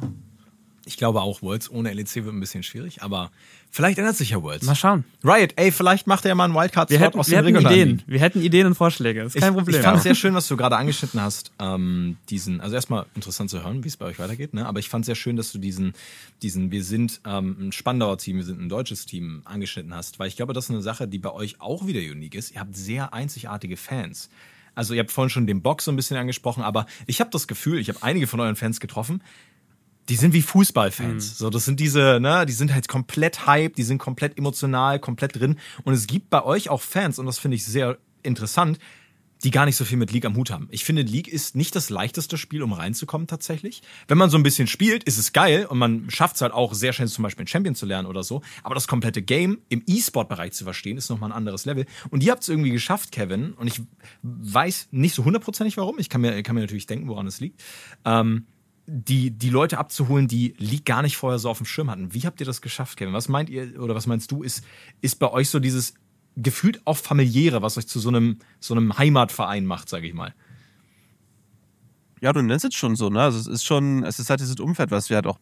Ich 0.85 0.97
glaube 0.97 1.21
auch, 1.21 1.41
Worlds 1.41 1.69
ohne 1.71 1.93
LEC 1.93 2.15
wird 2.15 2.27
ein 2.27 2.39
bisschen 2.39 2.61
schwierig, 2.61 3.01
aber 3.03 3.31
vielleicht 3.71 3.97
ändert 3.97 4.17
sich 4.17 4.31
ja 4.31 4.41
Worlds. 4.43 4.65
Mal 4.65 4.75
schauen. 4.75 5.05
Riot, 5.23 5.53
ey, 5.55 5.71
vielleicht 5.71 6.07
macht 6.07 6.25
er 6.25 6.29
ja 6.29 6.35
mal 6.35 6.45
einen 6.45 6.53
Wildcard-Slot 6.53 7.15
aus 7.15 7.29
wir 7.29 7.41
den 7.41 7.55
hätten 7.55 7.67
Ideen. 7.67 8.01
Wir 8.05 8.19
hätten 8.19 8.41
Ideen 8.41 8.67
und 8.67 8.75
Vorschläge. 8.75 9.21
ist 9.21 9.35
kein 9.35 9.51
ich, 9.51 9.57
Problem. 9.57 9.77
Ich 9.77 9.81
fand 9.81 9.97
es 9.97 10.03
sehr 10.03 10.15
schön, 10.15 10.33
was 10.33 10.47
du 10.47 10.57
gerade 10.57 10.75
angeschnitten 10.75 11.21
hast. 11.21 11.51
Ähm, 11.59 12.17
diesen, 12.29 12.59
also 12.59 12.75
erstmal 12.75 13.05
interessant 13.15 13.49
zu 13.49 13.63
hören, 13.63 13.83
wie 13.83 13.87
es 13.87 13.95
bei 13.95 14.05
euch 14.05 14.19
weitergeht, 14.19 14.53
ne? 14.53 14.65
Aber 14.65 14.79
ich 14.79 14.89
fand 14.89 15.03
es 15.03 15.05
sehr 15.07 15.15
schön, 15.15 15.37
dass 15.37 15.53
du 15.53 15.57
diesen, 15.57 15.93
diesen, 16.41 16.71
wir 16.71 16.83
sind 16.83 17.21
ähm, 17.25 17.55
ein 17.59 17.71
Spandauer 17.71 18.17
Team, 18.17 18.37
wir 18.37 18.43
sind 18.43 18.59
ein 18.59 18.67
deutsches 18.67 19.05
Team 19.05 19.41
angeschnitten 19.45 19.93
hast, 19.95 20.19
weil 20.19 20.27
ich 20.27 20.35
glaube, 20.35 20.51
das 20.51 20.65
ist 20.65 20.71
eine 20.71 20.81
Sache, 20.81 21.07
die 21.07 21.19
bei 21.19 21.31
euch 21.31 21.61
auch 21.61 21.87
wieder 21.87 22.01
unique 22.01 22.35
ist. 22.35 22.51
Ihr 22.51 22.59
habt 22.59 22.75
sehr 22.75 23.13
einzigartige 23.13 23.77
Fans. 23.77 24.29
Also 24.75 24.93
ihr 24.93 25.01
habt 25.01 25.11
vorhin 25.11 25.29
schon 25.29 25.47
den 25.47 25.61
Box 25.61 25.85
so 25.85 25.91
ein 25.91 25.95
bisschen 25.95 26.17
angesprochen, 26.17 26.63
aber 26.63 26.87
ich 27.05 27.19
habe 27.19 27.29
das 27.29 27.47
Gefühl, 27.47 27.77
ich 27.77 27.89
habe 27.89 28.01
einige 28.01 28.27
von 28.27 28.39
euren 28.39 28.55
Fans 28.55 28.79
getroffen, 28.79 29.21
die 30.09 30.15
sind 30.15 30.33
wie 30.33 30.41
Fußballfans. 30.41 31.31
Mhm. 31.31 31.35
So, 31.35 31.49
das 31.49 31.65
sind 31.65 31.79
diese, 31.79 32.19
ne, 32.19 32.45
die 32.45 32.53
sind 32.53 32.73
halt 32.73 32.87
komplett 32.87 33.45
hype, 33.45 33.75
die 33.75 33.83
sind 33.83 33.97
komplett 33.97 34.37
emotional, 34.37 34.99
komplett 34.99 35.39
drin. 35.39 35.57
Und 35.83 35.93
es 35.93 36.07
gibt 36.07 36.29
bei 36.29 36.43
euch 36.43 36.69
auch 36.69 36.81
Fans, 36.81 37.19
und 37.19 37.25
das 37.25 37.39
finde 37.39 37.55
ich 37.55 37.65
sehr 37.65 37.97
interessant, 38.21 38.79
die 39.43 39.51
gar 39.51 39.65
nicht 39.65 39.75
so 39.75 39.83
viel 39.83 39.97
mit 39.97 40.11
League 40.11 40.25
am 40.25 40.37
Hut 40.37 40.51
haben. 40.51 40.67
Ich 40.71 40.85
finde, 40.85 41.01
League 41.01 41.27
ist 41.27 41.55
nicht 41.55 41.75
das 41.75 41.89
leichteste 41.89 42.37
Spiel, 42.37 42.63
um 42.63 42.71
reinzukommen 42.71 43.27
tatsächlich. 43.27 43.81
Wenn 44.07 44.17
man 44.17 44.29
so 44.29 44.37
ein 44.37 44.43
bisschen 44.43 44.67
spielt, 44.67 45.03
ist 45.03 45.17
es 45.17 45.33
geil 45.33 45.65
und 45.65 45.77
man 45.77 46.09
schafft 46.09 46.35
es 46.35 46.41
halt 46.41 46.53
auch 46.53 46.73
sehr 46.73 46.93
schnell 46.93 47.09
zum 47.09 47.23
Beispiel 47.23 47.43
ein 47.43 47.47
Champion 47.47 47.75
zu 47.75 47.85
lernen 47.85 48.07
oder 48.07 48.23
so. 48.23 48.41
Aber 48.63 48.73
das 48.73 48.87
komplette 48.87 49.21
Game 49.21 49.59
im 49.67 49.83
E-Sport-Bereich 49.85 50.53
zu 50.53 50.63
verstehen, 50.63 50.97
ist 50.97 51.09
nochmal 51.09 51.31
ein 51.31 51.35
anderes 51.35 51.65
Level. 51.65 51.85
Und 52.09 52.23
ihr 52.23 52.31
habt 52.31 52.43
es 52.43 52.49
irgendwie 52.49 52.69
geschafft, 52.69 53.11
Kevin. 53.11 53.53
Und 53.53 53.67
ich 53.67 53.81
weiß 54.21 54.89
nicht 54.91 55.13
so 55.13 55.25
hundertprozentig 55.25 55.75
warum. 55.75 55.99
Ich 55.99 56.07
kann 56.07 56.21
mir, 56.21 56.41
kann 56.41 56.55
mir 56.55 56.61
natürlich 56.61 56.85
denken, 56.85 57.09
woran 57.09 57.27
es 57.27 57.41
liegt. 57.41 57.61
Ähm, 58.05 58.45
die, 58.85 59.31
die 59.31 59.49
Leute 59.49 59.77
abzuholen, 59.77 60.27
die 60.27 60.55
League 60.57 60.85
gar 60.85 61.01
nicht 61.01 61.17
vorher 61.17 61.39
so 61.39 61.49
auf 61.49 61.57
dem 61.57 61.65
Schirm 61.65 61.89
hatten. 61.89 62.13
Wie 62.13 62.21
habt 62.21 62.39
ihr 62.39 62.45
das 62.45 62.61
geschafft, 62.61 62.97
Kevin? 62.97 63.13
Was 63.13 63.29
meint 63.29 63.49
ihr 63.49 63.81
oder 63.81 63.95
was 63.95 64.07
meinst 64.07 64.31
du, 64.31 64.43
ist, 64.43 64.63
ist 65.01 65.19
bei 65.19 65.31
euch 65.31 65.49
so 65.49 65.59
dieses 65.59 65.93
gefühlt 66.35 66.81
auch 66.85 66.97
familiäre, 66.97 67.61
was 67.61 67.77
euch 67.77 67.87
zu 67.87 67.99
so 67.99 68.09
einem, 68.09 68.39
so 68.59 68.73
einem 68.73 68.97
Heimatverein 68.97 69.65
macht, 69.65 69.87
sage 69.87 70.07
ich 70.07 70.13
mal? 70.13 70.33
Ja, 72.21 72.33
du 72.33 72.41
nennst 72.41 72.65
es 72.65 72.73
schon 72.75 72.95
so, 72.95 73.09
ne? 73.09 73.21
Also 73.21 73.37
es 73.37 73.47
ist 73.47 73.63
schon, 73.65 74.03
es 74.03 74.19
ist 74.19 74.29
halt 74.29 74.39
dieses 74.39 74.59
Umfeld, 74.59 74.91
was 74.91 75.09
wir 75.09 75.17
halt 75.17 75.27
auch 75.27 75.39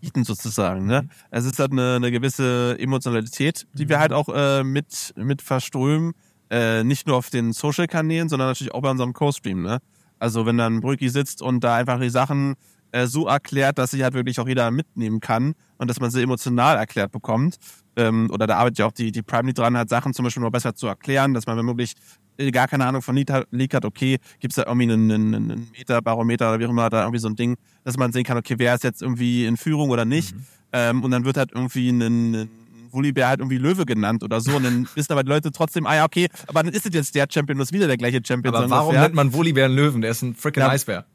bieten 0.00 0.24
sozusagen, 0.24 0.86
ne? 0.86 1.08
Es 1.30 1.44
ist 1.44 1.58
halt 1.58 1.72
eine, 1.72 1.96
eine 1.96 2.10
gewisse 2.10 2.76
Emotionalität, 2.78 3.66
die 3.74 3.88
wir 3.88 3.98
halt 3.98 4.12
auch 4.12 4.28
äh, 4.28 4.64
mit, 4.64 5.14
mit 5.16 5.42
verströmen, 5.42 6.14
äh, 6.50 6.82
nicht 6.82 7.06
nur 7.06 7.16
auf 7.16 7.30
den 7.30 7.52
Social-Kanälen, 7.52 8.28
sondern 8.28 8.48
natürlich 8.48 8.74
auch 8.74 8.82
bei 8.82 8.90
unserem 8.90 9.12
Co-Stream, 9.12 9.62
ne? 9.62 9.78
Also 10.18 10.46
wenn 10.46 10.56
dann 10.56 10.80
Brücki 10.80 11.08
sitzt 11.08 11.42
und 11.42 11.62
da 11.62 11.76
einfach 11.76 12.00
die 12.00 12.10
Sachen 12.10 12.54
äh, 12.94 13.08
so 13.08 13.26
erklärt, 13.26 13.78
dass 13.78 13.90
sich 13.90 14.02
halt 14.02 14.14
wirklich 14.14 14.38
auch 14.38 14.46
jeder 14.46 14.70
mitnehmen 14.70 15.18
kann 15.18 15.54
und 15.78 15.90
dass 15.90 15.98
man 15.98 16.12
sie 16.12 16.22
emotional 16.22 16.76
erklärt 16.76 17.10
bekommt. 17.10 17.56
Ähm, 17.96 18.30
oder 18.30 18.46
da 18.46 18.56
arbeitet 18.56 18.78
ja 18.78 18.86
auch 18.86 18.92
die, 18.92 19.10
die 19.10 19.22
Prime 19.22 19.48
League 19.48 19.56
dran, 19.56 19.76
halt 19.76 19.88
Sachen 19.88 20.14
zum 20.14 20.24
Beispiel 20.24 20.42
noch 20.42 20.50
besser 20.50 20.74
zu 20.76 20.86
erklären, 20.86 21.34
dass 21.34 21.46
man, 21.46 21.58
wenn 21.58 21.66
möglich 21.66 21.94
äh, 22.38 22.52
gar 22.52 22.68
keine 22.68 22.86
Ahnung 22.86 23.02
von 23.02 23.16
League 23.16 23.74
hat, 23.74 23.84
okay, 23.84 24.18
gibt 24.38 24.52
es 24.52 24.56
da 24.56 24.64
irgendwie 24.66 24.92
einen, 24.92 25.10
einen, 25.10 25.34
einen 25.34 25.70
Meter-Barometer 25.76 26.50
oder 26.50 26.60
wie 26.60 26.66
auch 26.66 26.70
immer, 26.70 26.88
da 26.88 27.02
irgendwie 27.02 27.18
so 27.18 27.28
ein 27.28 27.34
Ding, 27.34 27.56
dass 27.82 27.96
man 27.96 28.12
sehen 28.12 28.22
kann, 28.22 28.36
okay, 28.36 28.54
wer 28.58 28.74
ist 28.76 28.84
jetzt 28.84 29.02
irgendwie 29.02 29.44
in 29.44 29.56
Führung 29.56 29.90
oder 29.90 30.04
nicht. 30.04 30.32
Mhm. 30.32 30.46
Ähm, 30.72 31.04
und 31.04 31.10
dann 31.10 31.24
wird 31.24 31.36
halt 31.36 31.50
irgendwie 31.52 31.88
ein, 31.90 32.00
ein 32.00 32.50
Wollibär 32.92 33.26
halt 33.26 33.40
irgendwie 33.40 33.58
Löwe 33.58 33.86
genannt 33.86 34.22
oder 34.22 34.40
so. 34.40 34.56
Und 34.56 34.62
dann 34.62 34.88
wissen 34.94 35.12
aber 35.12 35.24
die 35.24 35.30
Leute 35.30 35.50
trotzdem, 35.50 35.86
ah 35.86 35.96
ja, 35.96 36.04
okay, 36.04 36.28
aber 36.46 36.62
dann 36.62 36.72
ist 36.72 36.86
es 36.86 36.94
jetzt 36.94 37.14
der 37.16 37.26
Champion, 37.28 37.58
das 37.58 37.68
ist 37.68 37.72
wieder 37.72 37.88
der 37.88 37.96
gleiche 37.96 38.20
Champion. 38.24 38.54
Aber 38.54 38.70
warum 38.70 38.94
nennt 38.94 39.14
man 39.14 39.32
Wollibär 39.32 39.64
einen 39.64 39.74
Löwen? 39.74 40.00
Der 40.00 40.12
ist 40.12 40.22
ein 40.22 40.36
freaking 40.36 40.62
ja. 40.62 40.68
Eisbär. 40.68 41.06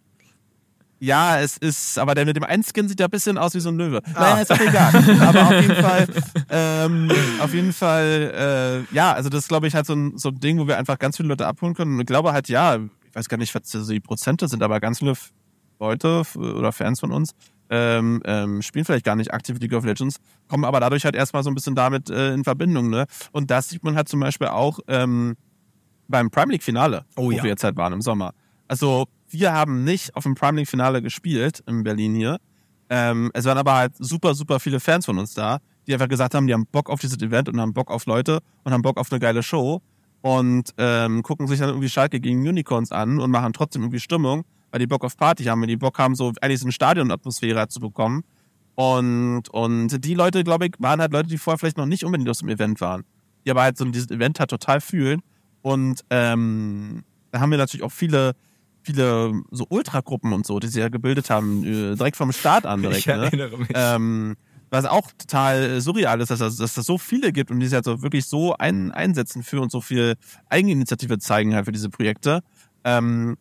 Ja, 0.99 1.39
es 1.39 1.57
ist, 1.57 1.97
aber 1.97 2.13
der 2.13 2.25
mit 2.25 2.35
dem 2.35 2.43
Einskin 2.43 2.89
sieht 2.89 2.99
ja 2.99 3.07
ein 3.07 3.09
bisschen 3.09 3.37
aus 3.37 3.55
wie 3.55 3.59
so 3.59 3.69
ein 3.69 3.77
Löwe. 3.77 4.01
Ah. 4.13 4.19
Naja, 4.19 4.41
ist 4.41 4.51
auch 4.51 4.59
egal. 4.59 5.21
aber 5.21 5.47
auf 5.47 5.61
jeden 5.61 5.75
Fall, 5.75 6.07
ähm, 6.49 7.11
auf 7.39 7.53
jeden 7.53 7.73
Fall, 7.73 8.85
äh, 8.91 8.95
ja, 8.95 9.13
also 9.13 9.29
das 9.29 9.47
glaube 9.47 9.67
ich 9.67 9.75
halt 9.75 9.85
so 9.85 9.93
ein, 9.93 10.17
so 10.17 10.29
ein 10.29 10.39
Ding, 10.39 10.59
wo 10.59 10.67
wir 10.67 10.77
einfach 10.77 10.99
ganz 10.99 11.17
viele 11.17 11.29
Leute 11.29 11.47
abholen 11.47 11.73
können. 11.73 11.93
Und 11.93 12.01
ich 12.01 12.07
glaube 12.07 12.33
halt, 12.33 12.49
ja, 12.49 12.75
ich 12.75 13.15
weiß 13.15 13.29
gar 13.29 13.37
nicht, 13.37 13.55
was 13.55 13.63
die 13.87 13.99
Prozente 13.99 14.47
sind, 14.47 14.61
aber 14.61 14.79
ganz 14.79 14.99
viele 14.99 15.13
Leute 15.79 16.23
oder 16.35 16.71
Fans 16.71 16.99
von 16.99 17.11
uns 17.11 17.33
ähm, 17.69 18.21
ähm, 18.25 18.61
spielen 18.61 18.85
vielleicht 18.85 19.05
gar 19.05 19.15
nicht 19.15 19.33
aktiv 19.33 19.57
League 19.59 19.73
of 19.73 19.85
Legends, 19.85 20.17
kommen 20.47 20.65
aber 20.65 20.79
dadurch 20.79 21.05
halt 21.05 21.15
erstmal 21.15 21.43
so 21.43 21.49
ein 21.49 21.55
bisschen 21.55 21.75
damit 21.75 22.09
äh, 22.09 22.33
in 22.33 22.43
Verbindung. 22.43 22.89
Ne? 22.89 23.05
Und 23.31 23.51
das 23.51 23.69
sieht 23.69 23.83
man 23.83 23.95
halt 23.95 24.09
zum 24.09 24.19
Beispiel 24.19 24.47
auch 24.47 24.79
ähm, 24.87 25.35
beim 26.07 26.31
Prime 26.31 26.51
League 26.51 26.63
Finale, 26.63 27.05
oh, 27.15 27.25
wo 27.25 27.31
ja. 27.31 27.43
wir 27.43 27.49
jetzt 27.49 27.63
halt 27.63 27.77
waren 27.77 27.93
im 27.93 28.01
Sommer. 28.01 28.33
Also 28.67 29.07
wir 29.29 29.53
haben 29.53 29.83
nicht 29.83 30.15
auf 30.15 30.23
dem 30.23 30.35
Prime 30.35 30.57
League 30.57 30.69
Finale 30.69 31.01
gespielt 31.01 31.63
in 31.67 31.83
Berlin 31.83 32.15
hier. 32.15 32.39
Ähm, 32.89 33.31
es 33.33 33.45
waren 33.45 33.57
aber 33.57 33.75
halt 33.75 33.93
super, 33.97 34.33
super 34.33 34.59
viele 34.59 34.79
Fans 34.79 35.05
von 35.05 35.17
uns 35.17 35.33
da, 35.33 35.59
die 35.87 35.93
einfach 35.93 36.07
gesagt 36.07 36.33
haben, 36.33 36.47
die 36.47 36.53
haben 36.53 36.65
Bock 36.65 36.89
auf 36.89 36.99
dieses 36.99 37.21
Event 37.21 37.49
und 37.49 37.59
haben 37.61 37.73
Bock 37.73 37.91
auf 37.91 38.05
Leute 38.05 38.39
und 38.63 38.73
haben 38.73 38.81
Bock 38.81 38.97
auf 38.97 39.11
eine 39.11 39.19
geile 39.19 39.43
Show 39.43 39.81
und 40.21 40.73
ähm, 40.77 41.23
gucken 41.23 41.47
sich 41.47 41.59
dann 41.59 41.69
irgendwie 41.69 41.89
Schalke 41.89 42.19
gegen 42.19 42.47
Unicorns 42.47 42.91
an 42.91 43.19
und 43.19 43.31
machen 43.31 43.53
trotzdem 43.53 43.83
irgendwie 43.83 43.99
Stimmung, 43.99 44.43
weil 44.71 44.79
die 44.79 44.87
Bock 44.87 45.05
auf 45.05 45.15
Party 45.15 45.45
haben, 45.45 45.61
weil 45.61 45.67
die 45.67 45.77
Bock 45.77 45.97
haben, 45.99 46.15
so 46.15 46.33
eigentlich 46.41 46.59
so 46.59 46.65
eine 46.65 46.73
Stadionatmosphäre 46.73 47.67
zu 47.67 47.79
bekommen. 47.79 48.23
Und, 48.75 49.49
und 49.49 50.05
die 50.05 50.13
Leute, 50.13 50.43
glaube 50.43 50.67
ich, 50.67 50.73
waren 50.79 51.01
halt 51.01 51.11
Leute, 51.11 51.27
die 51.27 51.37
vorher 51.37 51.57
vielleicht 51.57 51.77
noch 51.77 51.85
nicht 51.85 52.05
unbedingt 52.05 52.29
aus 52.29 52.39
dem 52.39 52.49
Event 52.49 52.79
waren. 52.79 53.03
Die 53.45 53.51
aber 53.51 53.63
halt 53.63 53.77
so 53.77 53.85
dieses 53.85 54.09
Event 54.09 54.39
halt 54.39 54.49
total 54.49 54.79
fühlen. 54.79 55.21
Und 55.61 56.05
ähm, 56.09 57.03
da 57.31 57.41
haben 57.41 57.51
wir 57.51 57.57
natürlich 57.57 57.83
auch 57.83 57.91
viele, 57.91 58.35
viele 58.89 59.43
so 59.51 59.65
Ultragruppen 59.69 60.33
und 60.33 60.45
so, 60.45 60.59
die 60.59 60.67
sie 60.67 60.79
ja 60.79 60.89
gebildet 60.89 61.29
haben, 61.29 61.63
äh, 61.63 61.95
direkt 61.95 62.17
vom 62.17 62.31
Start 62.31 62.65
an 62.65 62.81
direkt. 62.81 62.99
Ich 62.99 63.05
ne? 63.05 63.13
erinnere 63.25 63.57
mich. 63.57 63.69
Ähm, 63.73 64.35
was 64.71 64.85
auch 64.85 65.11
total 65.17 65.81
surreal 65.81 66.21
ist, 66.21 66.29
dass 66.29 66.41
es 66.41 66.57
dass 66.57 66.73
das 66.73 66.85
so 66.85 66.97
viele 66.97 67.31
gibt 67.31 67.49
und 67.51 67.59
die 67.59 67.67
sich 67.67 67.73
halt 67.73 67.85
so 67.85 68.01
wirklich 68.01 68.25
so 68.25 68.55
ein, 68.57 68.91
einsetzen 68.91 69.41
für 69.43 69.61
und 69.61 69.71
so 69.71 69.81
viel 69.81 70.15
Eigeninitiative 70.47 71.17
zeigen 71.17 71.55
halt 71.55 71.65
für 71.65 71.71
diese 71.71 71.89
Projekte. 71.89 72.41
Ähm, 72.83 73.37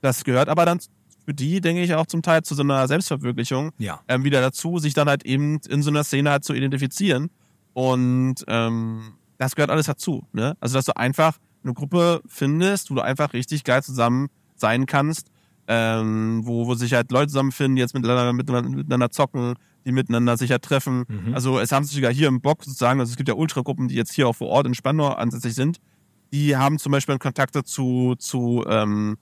das 0.00 0.24
gehört 0.24 0.48
aber 0.48 0.64
dann 0.64 0.78
für 1.24 1.34
die, 1.34 1.60
denke 1.60 1.82
ich, 1.82 1.94
auch 1.94 2.06
zum 2.06 2.22
Teil 2.22 2.42
zu 2.42 2.54
so 2.54 2.62
einer 2.62 2.88
Selbstverwirklichung 2.88 3.72
ja. 3.78 4.00
ähm, 4.08 4.24
wieder 4.24 4.40
dazu, 4.40 4.78
sich 4.78 4.94
dann 4.94 5.08
halt 5.08 5.24
eben 5.24 5.60
in 5.68 5.82
so 5.82 5.90
einer 5.90 6.04
Szene 6.04 6.30
halt 6.30 6.44
zu 6.44 6.54
identifizieren. 6.54 7.30
Und 7.74 8.36
ähm, 8.48 9.14
das 9.38 9.54
gehört 9.54 9.70
alles 9.70 9.86
dazu. 9.86 10.26
Ne? 10.32 10.56
Also, 10.60 10.74
dass 10.74 10.84
du 10.84 10.96
einfach 10.96 11.38
eine 11.64 11.74
Gruppe 11.74 12.22
findest, 12.26 12.90
wo 12.90 12.94
du 12.94 13.02
einfach 13.02 13.32
richtig 13.32 13.64
geil 13.64 13.82
zusammen 13.82 14.28
sein 14.62 14.86
kannst, 14.86 15.28
ähm, 15.68 16.40
wo, 16.44 16.66
wo 16.66 16.74
sich 16.74 16.94
halt 16.94 17.12
Leute 17.12 17.28
zusammenfinden, 17.28 17.76
die 17.76 17.82
jetzt 17.82 17.94
miteinander, 17.94 18.32
miteinander, 18.32 19.10
zocken, 19.10 19.54
die 19.84 19.92
miteinander 19.92 20.36
sich 20.36 20.50
halt 20.50 20.62
treffen. 20.62 21.04
Mhm. 21.08 21.34
Also 21.34 21.58
es 21.58 21.70
haben 21.72 21.84
sich 21.84 21.96
sogar 21.96 22.12
hier 22.12 22.28
im 22.28 22.40
Bock 22.40 22.64
sozusagen, 22.64 23.00
also 23.00 23.10
es 23.10 23.16
gibt 23.16 23.28
ja 23.28 23.34
Ultragruppen, 23.34 23.88
die 23.88 23.94
jetzt 23.94 24.12
hier 24.12 24.26
auch 24.28 24.36
vor 24.36 24.48
Ort 24.48 24.66
in 24.66 24.74
Spandau 24.74 25.08
ansässig 25.08 25.54
sind, 25.54 25.78
die 26.32 26.56
haben 26.56 26.78
zum 26.78 26.92
Beispiel 26.92 27.18
Kontakte 27.18 27.62
zu, 27.62 28.14
zu 28.18 28.64
ähm, 28.66 29.18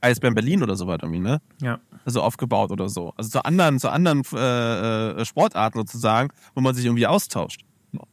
Eisbären 0.00 0.34
Berlin 0.34 0.62
oder 0.62 0.76
so 0.76 0.86
weiter, 0.86 1.08
ne? 1.08 1.40
Ja. 1.62 1.78
Also 2.04 2.20
aufgebaut 2.20 2.70
oder 2.70 2.88
so. 2.88 3.14
Also 3.16 3.30
zu 3.30 3.44
anderen, 3.44 3.78
zu 3.78 3.88
anderen 3.88 4.22
äh, 4.34 5.20
äh, 5.20 5.24
Sportarten 5.24 5.78
sozusagen, 5.78 6.30
wo 6.54 6.60
man 6.60 6.74
sich 6.74 6.84
irgendwie 6.84 7.06
austauscht. 7.06 7.62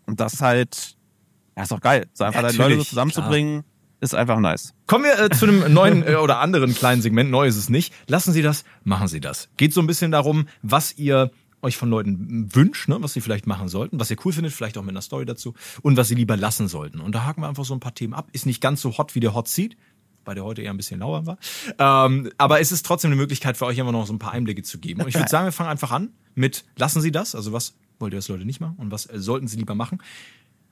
Und 0.06 0.20
das 0.20 0.41
halt, 0.41 0.95
ja, 1.58 1.64
ist 1.64 1.72
doch 1.72 1.82
geil. 1.82 2.08
So 2.14 2.24
einfach 2.24 2.43
halt 2.43 2.56
Leute 2.58 2.78
so 2.78 2.84
zusammenzubringen, 2.84 3.62
klar. 3.62 3.71
Ist 4.02 4.16
einfach 4.16 4.39
nice. 4.39 4.74
Kommen 4.88 5.06
wir 5.06 5.18
äh, 5.18 5.30
zu 5.30 5.45
einem 5.45 5.72
neuen 5.74 6.06
äh, 6.06 6.16
oder 6.16 6.39
anderen 6.39 6.74
kleinen 6.74 7.02
Segment. 7.02 7.30
Neu 7.30 7.47
ist 7.47 7.56
es 7.56 7.70
nicht. 7.70 7.93
Lassen 8.08 8.34
Sie 8.34 8.41
das, 8.41 8.66
machen 8.84 9.08
Sie 9.08 9.22
das. 9.22 9.49
Geht 9.58 9.74
so 9.74 9.80
ein 9.80 9.88
bisschen 9.88 10.12
darum, 10.12 10.47
was 10.64 10.97
ihr 10.97 11.32
euch 11.62 11.78
von 11.78 11.91
Leuten 11.91 12.49
wünscht, 12.54 12.89
ne, 12.89 12.97
was 13.02 13.14
sie 13.14 13.22
vielleicht 13.22 13.45
machen 13.45 13.68
sollten, 13.68 13.99
was 13.99 14.10
ihr 14.10 14.18
cool 14.26 14.34
findet, 14.34 14.52
vielleicht 14.52 14.80
auch 14.80 14.82
mit 14.82 14.89
einer 14.91 15.04
Story 15.04 15.26
dazu 15.26 15.54
und 15.84 15.95
was 15.95 16.08
sie 16.08 16.16
lieber 16.16 16.36
lassen 16.36 16.68
sollten. 16.68 16.99
Und 16.99 17.14
da 17.14 17.24
haken 17.24 17.41
wir 17.41 17.47
einfach 17.47 17.66
so 17.66 17.76
ein 17.76 17.80
paar 17.80 17.93
Themen 17.93 18.16
ab. 18.16 18.30
Ist 18.32 18.47
nicht 18.47 18.62
ganz 18.62 18.82
so 18.82 18.97
hot 18.97 19.14
wie 19.14 19.20
der 19.20 19.36
Hot 19.36 19.47
Seat, 19.47 19.78
bei 20.24 20.34
der 20.34 20.43
heute 20.43 20.64
eher 20.64 20.72
ein 20.72 20.78
bisschen 20.78 21.02
lauer 21.02 21.28
war. 21.28 21.38
Ähm, 21.78 22.32
aber 22.39 22.60
es 22.62 22.72
ist 22.72 22.84
trotzdem 22.84 23.10
eine 23.12 23.22
Möglichkeit 23.22 23.58
für 23.58 23.68
euch 23.68 23.78
immer 23.78 23.91
noch 23.91 24.08
so 24.08 24.14
ein 24.14 24.20
paar 24.20 24.32
Einblicke 24.32 24.64
zu 24.64 24.80
geben. 24.80 25.02
Und 25.02 25.08
ich 25.08 25.14
würde 25.14 25.30
sagen, 25.30 25.45
wir 25.45 25.52
fangen 25.52 25.70
einfach 25.70 25.91
an 25.91 26.10
mit 26.34 26.66
lassen 26.78 27.02
Sie 27.02 27.12
das, 27.12 27.36
also 27.36 27.54
was 27.54 27.76
wollt 28.02 28.14
ihr 28.14 28.18
das 28.18 28.28
Leute 28.28 28.45
nicht 28.45 28.60
machen 28.60 28.76
und 28.78 28.91
was 28.91 29.04
sollten 29.04 29.47
sie 29.47 29.58
lieber 29.58 29.76
machen. 29.76 29.99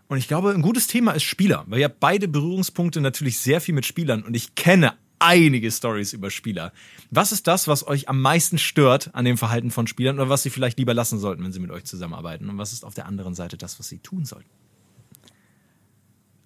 Und 0.10 0.18
ich 0.18 0.28
glaube, 0.28 0.50
ein 0.50 0.64
gutes 0.64 0.88
Thema 0.88 1.12
ist 1.12 1.24
Spieler, 1.24 1.64
weil 1.68 1.80
ihr 1.80 1.86
habt 1.86 2.00
beide 2.00 2.28
Berührungspunkte 2.28 3.00
natürlich 3.00 3.38
sehr 3.38 3.62
viel 3.62 3.76
mit 3.76 3.86
Spielern 3.86 4.24
und 4.24 4.36
ich 4.36 4.56
kenne 4.56 4.94
einige 5.20 5.70
Stories 5.70 6.14
über 6.14 6.32
Spieler. 6.32 6.74
Was 7.12 7.32
ist 7.32 7.46
das, 7.46 7.68
was 7.68 7.86
euch 7.86 8.10
am 8.10 8.20
meisten 8.20 8.58
stört 8.58 9.14
an 9.14 9.26
dem 9.26 9.38
Verhalten 9.38 9.70
von 9.70 9.86
Spielern 9.86 10.16
oder 10.20 10.28
was 10.28 10.42
sie 10.42 10.50
vielleicht 10.50 10.80
lieber 10.80 10.96
lassen 10.96 11.20
sollten, 11.20 11.44
wenn 11.44 11.52
sie 11.52 11.60
mit 11.60 11.70
euch 11.70 11.86
zusammenarbeiten? 11.86 12.50
Und 12.50 12.58
was 12.58 12.74
ist 12.74 12.84
auf 12.84 12.96
der 12.96 13.06
anderen 13.06 13.36
Seite 13.36 13.56
das, 13.56 13.78
was 13.78 13.88
sie 13.88 14.00
tun 14.00 14.26
sollten? 14.26 14.50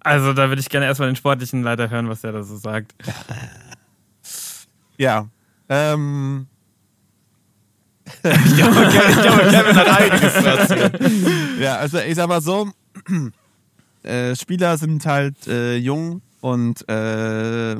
Also, 0.00 0.34
da 0.34 0.50
würde 0.50 0.60
ich 0.60 0.68
gerne 0.68 0.84
erstmal 0.84 1.08
den 1.08 1.16
sportlichen 1.16 1.62
Leiter 1.62 1.88
hören, 1.88 2.10
was 2.10 2.22
er 2.22 2.32
da 2.32 2.42
so 2.42 2.58
sagt. 2.58 2.94
Ja. 4.98 5.28
Ähm. 5.70 6.46
ich 8.22 8.56
glaube, 8.56 8.74
Kevin 8.74 9.74
hat 9.74 9.88
einiges 9.88 10.34
zu 10.34 10.46
erzählen. 10.46 11.58
Ja, 11.58 11.76
also 11.76 11.98
ich 11.98 12.14
sag 12.14 12.28
mal 12.28 12.42
so, 12.42 12.70
äh, 14.04 14.36
Spieler 14.36 14.78
sind 14.78 15.04
halt 15.06 15.46
äh, 15.46 15.76
jung 15.76 16.22
und 16.40 16.88
äh, 16.88 17.76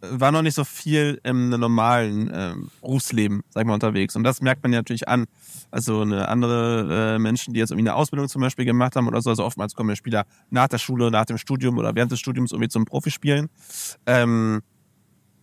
war 0.00 0.30
noch 0.30 0.42
nicht 0.42 0.54
so 0.54 0.64
viel 0.64 1.20
im 1.24 1.50
normalen 1.50 2.30
äh, 2.30 2.54
Berufsleben, 2.80 3.42
sag 3.50 3.66
mal, 3.66 3.74
unterwegs. 3.74 4.14
Und 4.14 4.22
das 4.22 4.40
merkt 4.40 4.62
man 4.62 4.72
ja 4.72 4.78
natürlich 4.78 5.08
an. 5.08 5.26
Also 5.70 6.02
eine 6.02 6.28
andere 6.28 7.16
äh, 7.16 7.18
Menschen, 7.18 7.52
die 7.52 7.60
jetzt 7.60 7.70
irgendwie 7.70 7.88
eine 7.88 7.96
Ausbildung 7.96 8.28
zum 8.28 8.40
Beispiel 8.40 8.64
gemacht 8.64 8.96
haben 8.96 9.08
oder 9.08 9.20
so, 9.20 9.30
also 9.30 9.44
oftmals 9.44 9.74
kommen 9.74 9.90
ja 9.90 9.96
Spieler 9.96 10.24
nach 10.50 10.68
der 10.68 10.78
Schule, 10.78 11.10
nach 11.10 11.26
dem 11.26 11.36
Studium 11.36 11.78
oder 11.78 11.94
während 11.94 12.12
des 12.12 12.20
Studiums 12.20 12.52
irgendwie 12.52 12.68
zum 12.68 12.84
Profispielen. 12.84 13.48
Ähm, 14.06 14.62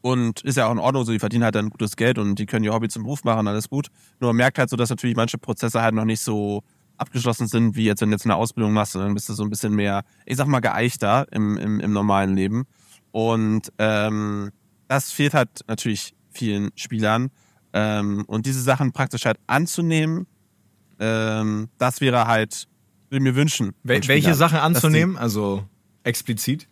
und 0.02 0.42
ist 0.42 0.56
ja 0.56 0.68
auch 0.68 0.72
in 0.72 0.78
Ordnung, 0.80 1.04
so 1.04 1.12
die 1.12 1.20
verdienen 1.20 1.44
halt 1.44 1.56
dann 1.56 1.70
gutes 1.70 1.96
Geld 1.96 2.20
und 2.20 2.36
die 2.36 2.46
können 2.46 2.64
ihr 2.64 2.74
Hobby 2.74 2.88
zum 2.88 3.04
Beruf 3.04 3.24
machen, 3.24 3.48
alles 3.48 3.70
gut. 3.70 3.88
Nur 4.20 4.30
man 4.30 4.38
merkt 4.38 4.60
halt 4.60 4.70
so, 4.70 4.76
dass 4.76 4.90
natürlich 4.92 5.16
manche 5.16 5.40
Prozesse 5.40 5.82
halt 5.82 5.96
noch 5.96 6.06
nicht 6.06 6.22
so 6.22 6.62
abgeschlossen 6.98 7.48
sind, 7.48 7.76
wie 7.76 7.86
jetzt, 7.86 8.02
wenn 8.02 8.10
du 8.10 8.16
jetzt 8.16 8.26
eine 8.26 8.36
Ausbildung 8.36 8.74
machst, 8.74 8.96
dann 8.96 9.14
bist 9.14 9.30
du 9.30 9.34
so 9.34 9.44
ein 9.44 9.50
bisschen 9.50 9.74
mehr, 9.74 10.04
ich 10.26 10.38
sag 10.38 10.48
mal, 10.48 10.60
geeichter 10.60 11.26
im, 11.32 11.58
im, 11.58 11.80
im 11.80 11.94
normalen 11.94 12.36
Leben. 12.36 12.66
Und 13.12 13.72
ähm, 13.78 14.52
das 14.88 15.12
fehlt 15.12 15.34
halt 15.34 15.50
natürlich 15.68 16.16
vielen 16.32 16.72
Spielern. 16.76 17.30
Ähm, 17.74 18.24
und 18.28 18.46
diese 18.46 18.62
Sachen 18.62 18.92
praktisch 18.92 19.26
halt 19.26 19.38
anzunehmen, 19.48 20.28
ähm, 21.00 21.70
das 21.78 22.02
wäre 22.02 22.28
halt, 22.28 22.68
würde 23.10 23.24
mir 23.24 23.36
wünschen. 23.36 23.74
Wel 23.84 24.08
welche 24.08 24.34
Sachen 24.34 24.60
anzunehmen? 24.60 25.18
Also 25.18 25.64
explizit? 26.04 26.68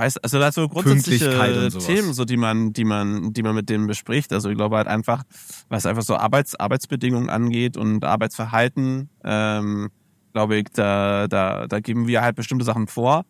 Weiß, 0.00 0.16
also 0.16 0.38
da 0.38 0.50
so 0.50 0.66
grundsätzliche 0.66 1.68
Themen, 1.84 2.14
so 2.14 2.24
die 2.24 2.38
man, 2.38 2.72
die 2.72 2.86
man, 2.86 3.34
die 3.34 3.42
man 3.42 3.54
mit 3.54 3.68
denen 3.68 3.86
bespricht. 3.86 4.32
Also 4.32 4.48
ich 4.48 4.56
glaube 4.56 4.78
halt 4.78 4.86
einfach, 4.86 5.24
was 5.68 5.84
einfach 5.84 6.02
so 6.02 6.16
Arbeits, 6.16 6.58
Arbeitsbedingungen 6.58 7.28
angeht 7.28 7.76
und 7.76 8.02
Arbeitsverhalten, 8.02 9.10
ähm, 9.24 9.90
glaube 10.32 10.56
ich, 10.56 10.68
da, 10.72 11.28
da, 11.28 11.66
da 11.66 11.80
geben 11.80 12.06
wir 12.06 12.22
halt 12.22 12.34
bestimmte 12.34 12.64
Sachen 12.64 12.86
vor 12.86 13.26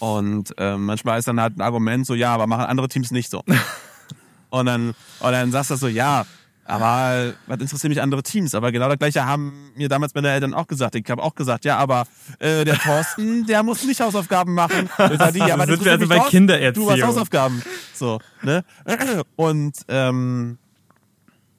und 0.00 0.52
ähm, 0.58 0.86
manchmal 0.86 1.20
ist 1.20 1.28
dann 1.28 1.40
halt 1.40 1.56
ein 1.56 1.60
Argument 1.60 2.04
so, 2.04 2.14
ja, 2.14 2.34
aber 2.34 2.48
machen 2.48 2.64
andere 2.64 2.88
Teams 2.88 3.12
nicht 3.12 3.30
so. 3.30 3.44
und 4.50 4.66
dann, 4.66 4.88
und 4.88 5.32
dann 5.32 5.52
sagst 5.52 5.70
du 5.70 5.76
so, 5.76 5.86
ja, 5.86 6.26
aber 6.68 7.32
was 7.46 7.60
interessiert 7.60 7.88
mich 7.88 8.02
andere 8.02 8.22
Teams? 8.22 8.54
Aber 8.54 8.70
genau 8.72 8.88
das 8.88 8.98
gleiche 8.98 9.24
haben 9.24 9.72
mir 9.74 9.88
damals 9.88 10.14
meine 10.14 10.30
Eltern 10.30 10.52
auch 10.52 10.66
gesagt. 10.66 10.94
Ich 10.94 11.10
habe 11.10 11.22
auch 11.22 11.34
gesagt, 11.34 11.64
ja, 11.64 11.78
aber 11.78 12.06
äh, 12.40 12.64
der 12.64 12.78
Thorsten, 12.78 13.46
der 13.46 13.62
muss 13.62 13.84
nicht 13.84 14.00
Hausaufgaben 14.00 14.54
machen. 14.54 14.88
Das 14.98 15.32
die, 15.32 15.40
aber 15.40 15.66
sind 15.66 15.84
wir 15.84 15.92
also 15.92 16.06
bei 16.06 16.18
Kindererziehung. 16.18 16.86
Du 16.86 16.92
hast 16.92 17.02
Hausaufgaben. 17.02 17.62
So, 17.94 18.20
ne? 18.42 18.64
Und 19.36 19.76
ähm, 19.88 20.58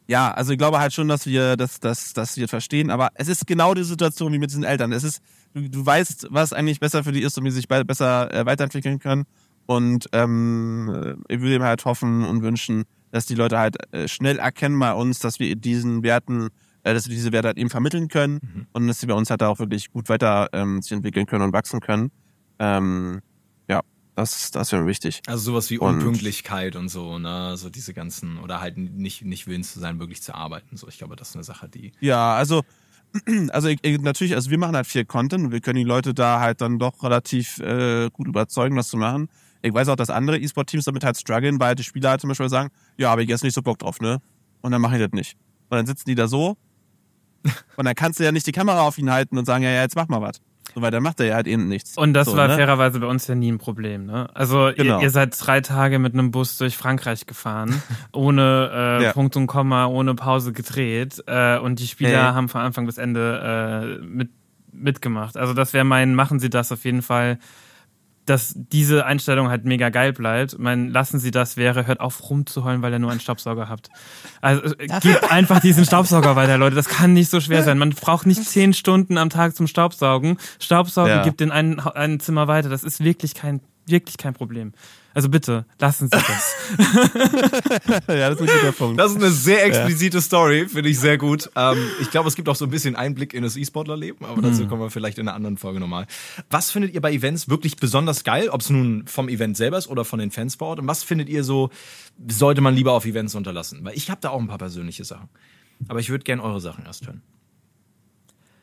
ja, 0.07 0.31
also 0.31 0.51
ich 0.51 0.57
glaube 0.57 0.79
halt 0.79 0.93
schon, 0.93 1.07
dass 1.07 1.25
wir 1.25 1.57
das, 1.57 1.79
das, 1.79 2.13
dass 2.13 2.37
wir 2.37 2.47
verstehen, 2.47 2.91
aber 2.91 3.09
es 3.15 3.27
ist 3.27 3.47
genau 3.47 3.73
die 3.73 3.83
Situation 3.83 4.31
wie 4.33 4.39
mit 4.39 4.51
diesen 4.51 4.63
Eltern. 4.63 4.91
Es 4.91 5.03
ist 5.03 5.21
du, 5.53 5.69
du 5.69 5.85
weißt, 5.85 6.27
was 6.29 6.53
eigentlich 6.53 6.79
besser 6.79 7.03
für 7.03 7.11
die 7.11 7.21
ist 7.21 7.37
und 7.37 7.45
wie 7.45 7.51
sie 7.51 7.57
sich 7.57 7.67
besser 7.67 8.33
äh, 8.33 8.45
weiterentwickeln 8.45 8.99
können. 8.99 9.25
Und 9.65 10.07
ähm, 10.13 11.23
ich 11.27 11.41
würde 11.41 11.59
mir 11.59 11.65
halt 11.65 11.85
hoffen 11.85 12.25
und 12.25 12.41
wünschen, 12.41 12.85
dass 13.11 13.25
die 13.25 13.35
Leute 13.35 13.57
halt 13.57 13.75
äh, 13.93 14.07
schnell 14.07 14.39
erkennen 14.39 14.79
bei 14.79 14.93
uns, 14.93 15.19
dass 15.19 15.39
wir 15.39 15.55
diesen 15.55 16.03
Werten, 16.03 16.49
äh, 16.83 16.93
dass 16.93 17.07
wir 17.07 17.15
diese 17.15 17.31
Werte 17.31 17.49
halt 17.49 17.57
eben 17.57 17.69
vermitteln 17.69 18.07
können 18.07 18.39
mhm. 18.41 18.67
und 18.73 18.87
dass 18.87 18.99
sie 18.99 19.07
bei 19.07 19.13
uns 19.13 19.29
halt 19.29 19.43
auch 19.43 19.59
wirklich 19.59 19.91
gut 19.91 20.09
weiter 20.09 20.49
ähm, 20.53 20.81
sich 20.81 20.91
entwickeln 20.91 21.25
können 21.25 21.43
und 21.43 21.53
wachsen 21.53 21.79
können. 21.79 22.11
Ähm, 22.59 23.21
ja, 23.67 23.81
das, 24.15 24.51
das 24.51 24.71
wäre 24.71 24.85
wichtig. 24.85 25.21
Also 25.27 25.51
sowas 25.51 25.69
wie 25.69 25.77
Unpünktlichkeit 25.79 26.75
und, 26.75 26.83
und 26.83 26.89
so, 26.89 27.19
ne, 27.19 27.55
so 27.57 27.69
diese 27.69 27.93
ganzen 27.93 28.37
oder 28.39 28.61
halt 28.61 28.77
nicht 28.77 29.23
nicht 29.23 29.47
willens 29.47 29.73
zu 29.73 29.79
sein, 29.79 29.99
wirklich 29.99 30.21
zu 30.21 30.35
arbeiten. 30.35 30.77
So, 30.77 30.87
ich 30.87 30.97
glaube, 30.97 31.15
das 31.15 31.29
ist 31.29 31.35
eine 31.35 31.43
Sache, 31.43 31.69
die. 31.69 31.91
Ja, 31.99 32.35
also 32.35 32.63
also 33.49 33.67
ich, 33.69 33.79
ich, 33.81 33.99
natürlich, 34.01 34.35
also 34.35 34.51
wir 34.51 34.57
machen 34.57 34.75
halt 34.75 34.87
viel 34.87 35.05
Content 35.05 35.45
und 35.45 35.51
wir 35.51 35.61
können 35.61 35.77
die 35.77 35.83
Leute 35.83 36.13
da 36.13 36.39
halt 36.39 36.61
dann 36.61 36.79
doch 36.79 37.03
relativ 37.03 37.59
äh, 37.59 38.09
gut 38.11 38.27
überzeugen, 38.27 38.75
das 38.75 38.89
zu 38.89 38.97
machen. 38.97 39.29
Ich 39.61 39.73
weiß 39.73 39.89
auch, 39.89 39.95
dass 39.95 40.09
andere 40.09 40.37
E-Sport-Teams 40.37 40.85
damit 40.85 41.03
halt 41.03 41.17
strugglen, 41.17 41.59
weil 41.59 41.75
die 41.75 41.83
Spieler 41.83 42.11
halt 42.11 42.21
zum 42.21 42.29
Beispiel 42.29 42.49
sagen, 42.49 42.69
ja, 42.97 43.11
aber 43.11 43.21
ich 43.21 43.29
jetzt 43.29 43.43
nicht 43.43 43.53
so 43.53 43.61
Bock 43.61 43.79
drauf, 43.79 43.99
ne? 43.99 44.19
Und 44.61 44.71
dann 44.71 44.81
mache 44.81 44.95
ich 44.95 45.01
das 45.01 45.11
nicht. 45.11 45.35
Und 45.69 45.77
dann 45.77 45.85
sitzen 45.85 46.09
die 46.09 46.15
da 46.15 46.27
so 46.27 46.57
und 47.77 47.85
dann 47.85 47.95
kannst 47.95 48.19
du 48.19 48.23
ja 48.23 48.31
nicht 48.31 48.47
die 48.47 48.51
Kamera 48.51 48.81
auf 48.81 48.97
ihn 48.97 49.11
halten 49.11 49.37
und 49.37 49.45
sagen, 49.45 49.63
ja, 49.63 49.69
ja, 49.69 49.81
jetzt 49.81 49.95
mach 49.95 50.07
mal 50.07 50.21
was. 50.21 50.41
So, 50.75 50.81
weil 50.81 50.91
dann 50.91 51.01
macht 51.01 51.19
er 51.19 51.25
ja 51.25 51.35
halt 51.35 51.47
eben 51.47 51.67
nichts. 51.67 51.97
Und 51.97 52.13
das 52.13 52.27
so, 52.27 52.37
war 52.37 52.47
ne? 52.47 52.55
fairerweise 52.55 52.99
bei 52.99 53.07
uns 53.07 53.25
ja 53.27 53.35
nie 53.35 53.51
ein 53.51 53.57
Problem, 53.57 54.05
ne? 54.05 54.29
Also 54.35 54.71
genau. 54.75 54.97
ihr, 54.97 55.03
ihr, 55.03 55.09
seid 55.09 55.35
drei 55.39 55.61
Tage 55.61 55.97
mit 55.99 56.13
einem 56.13 56.31
Bus 56.31 56.57
durch 56.57 56.77
Frankreich 56.77 57.25
gefahren, 57.25 57.81
ohne 58.13 58.99
äh, 58.99 59.03
ja. 59.05 59.13
Punkt 59.13 59.35
und 59.35 59.47
Komma, 59.47 59.87
ohne 59.87 60.13
Pause 60.15 60.53
gedreht 60.53 61.23
äh, 61.25 61.57
und 61.57 61.79
die 61.79 61.87
Spieler 61.87 62.09
hey. 62.09 62.33
haben 62.33 62.49
von 62.49 62.61
Anfang 62.61 62.85
bis 62.85 62.97
Ende 62.97 63.99
äh, 63.99 64.05
mit, 64.05 64.29
mitgemacht. 64.71 65.37
Also 65.37 65.53
das 65.53 65.73
wäre 65.73 65.85
mein, 65.85 66.13
machen 66.13 66.39
Sie 66.39 66.49
das 66.49 66.71
auf 66.71 66.85
jeden 66.85 67.01
Fall 67.01 67.39
dass 68.29 68.53
diese 68.55 69.05
Einstellung 69.05 69.49
halt 69.49 69.65
mega 69.65 69.89
geil 69.89 70.13
bleibt. 70.13 70.59
Mein, 70.59 70.89
lassen 70.89 71.19
Sie 71.19 71.31
das 71.31 71.57
wäre, 71.57 71.87
hört 71.87 71.99
auf 71.99 72.29
rumzuheulen, 72.29 72.81
weil 72.81 72.93
ihr 72.93 72.99
nur 72.99 73.11
einen 73.11 73.19
Staubsauger 73.19 73.69
habt. 73.69 73.89
Also 74.41 74.75
äh, 74.75 74.87
gebt 75.01 75.23
einfach 75.31 75.59
diesen 75.59 75.85
Staubsauger 75.85 76.35
weiter, 76.35 76.57
Leute. 76.57 76.75
Das 76.75 76.87
kann 76.87 77.13
nicht 77.13 77.29
so 77.29 77.39
schwer 77.39 77.63
sein. 77.63 77.77
Man 77.79 77.89
braucht 77.89 78.27
nicht 78.27 78.45
zehn 78.45 78.73
Stunden 78.73 79.17
am 79.17 79.29
Tag 79.29 79.55
zum 79.55 79.67
Staubsaugen. 79.67 80.37
Staubsaugen 80.59 81.11
ja. 81.11 81.23
gibt 81.23 81.41
in 81.41 81.51
ein, 81.51 81.79
ein 81.79 82.19
Zimmer 82.19 82.47
weiter. 82.47 82.69
Das 82.69 82.83
ist 82.83 83.03
wirklich 83.03 83.33
kein, 83.33 83.61
wirklich 83.89 84.17
kein 84.17 84.33
Problem. 84.33 84.73
Also 85.13 85.27
bitte, 85.27 85.65
lassen 85.79 86.07
Sie 86.07 86.11
das. 86.11 86.55
ja, 88.07 88.29
das 88.29 88.39
ist 88.39 88.49
ein 88.49 88.59
guter 88.59 88.71
Punkt. 88.71 88.99
Das 88.99 89.11
ist 89.11 89.17
eine 89.17 89.31
sehr 89.31 89.65
explizite 89.65 90.17
ja. 90.17 90.21
Story, 90.21 90.67
finde 90.67 90.89
ich 90.89 90.99
sehr 90.99 91.17
gut. 91.17 91.49
Ähm, 91.55 91.77
ich 91.99 92.11
glaube, 92.11 92.27
es 92.27 92.35
gibt 92.35 92.47
auch 92.47 92.55
so 92.55 92.65
ein 92.65 92.71
bisschen 92.71 92.95
Einblick 92.95 93.33
in 93.33 93.43
das 93.43 93.57
E-Sportler-Leben, 93.57 94.23
aber 94.25 94.41
dazu 94.41 94.63
mhm. 94.63 94.67
kommen 94.67 94.81
wir 94.81 94.91
vielleicht 94.91 95.17
in 95.17 95.27
einer 95.27 95.35
anderen 95.35 95.57
Folge 95.57 95.79
nochmal. 95.79 96.05
Was 96.49 96.71
findet 96.71 96.93
ihr 96.93 97.01
bei 97.01 97.11
Events 97.11 97.49
wirklich 97.49 97.77
besonders 97.77 98.23
geil, 98.23 98.49
ob 98.49 98.61
es 98.61 98.69
nun 98.69 99.07
vom 99.07 99.29
Event 99.29 99.57
selber 99.57 99.77
ist 99.77 99.87
oder 99.87 100.05
von 100.05 100.19
den 100.19 100.31
Fans 100.31 100.55
vor 100.55 100.69
Ort? 100.69 100.79
Und 100.79 100.87
was 100.87 101.03
findet 101.03 101.27
ihr 101.27 101.43
so, 101.43 101.69
sollte 102.27 102.61
man 102.61 102.75
lieber 102.75 102.93
auf 102.93 103.05
Events 103.05 103.35
unterlassen? 103.35 103.83
Weil 103.83 103.95
ich 103.95 104.09
habe 104.11 104.21
da 104.21 104.29
auch 104.29 104.39
ein 104.39 104.47
paar 104.47 104.59
persönliche 104.59 105.03
Sachen. 105.03 105.29
Aber 105.87 105.99
ich 105.99 106.09
würde 106.09 106.23
gerne 106.23 106.43
eure 106.43 106.61
Sachen 106.61 106.85
erst 106.85 107.07
hören. 107.07 107.21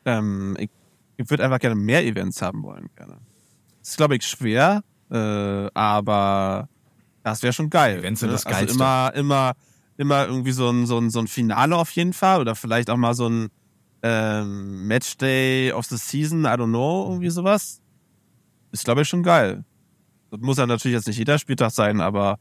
Ähm, 0.04 0.56
ich 0.60 0.70
ich 1.16 1.30
würde 1.30 1.44
einfach 1.44 1.58
gerne 1.58 1.76
mehr 1.76 2.04
Events 2.04 2.42
haben 2.42 2.62
wollen, 2.62 2.88
gerne. 2.96 3.18
Das 3.80 3.90
ist, 3.90 3.96
glaube 3.96 4.16
ich, 4.16 4.26
schwer, 4.26 4.82
äh, 5.10 5.70
aber 5.74 6.68
Das 7.22 7.42
wäre 7.42 7.52
schon 7.52 7.70
geil. 7.70 7.98
Events 7.98 8.20
sind 8.20 8.28
ne? 8.28 8.34
das 8.34 8.46
also 8.46 8.58
Geilste. 8.58 8.74
immer, 8.76 9.12
immer, 9.14 9.52
immer 9.96 10.26
irgendwie 10.26 10.52
so 10.52 10.70
ein, 10.70 10.86
so 10.86 10.98
ein, 10.98 11.10
so 11.10 11.18
ein 11.20 11.26
Finale 11.26 11.76
auf 11.76 11.90
jeden 11.90 12.12
Fall 12.12 12.40
oder 12.40 12.54
vielleicht 12.54 12.90
auch 12.90 12.96
mal 12.96 13.14
so 13.14 13.28
ein 13.28 13.48
ähm, 14.02 14.86
Matchday 14.86 15.72
of 15.72 15.86
the 15.86 15.96
Season, 15.96 16.44
I 16.44 16.48
don't 16.48 16.68
know, 16.68 17.06
irgendwie 17.08 17.30
sowas. 17.30 17.80
Ist, 18.72 18.84
glaube 18.84 19.02
ich, 19.02 19.08
schon 19.08 19.22
geil. 19.22 19.64
Das 20.30 20.40
muss 20.40 20.58
ja 20.58 20.66
natürlich 20.66 20.94
jetzt 20.94 21.06
nicht 21.06 21.18
jeder 21.18 21.38
Spieltag 21.38 21.70
sein, 21.70 22.00
aber 22.00 22.38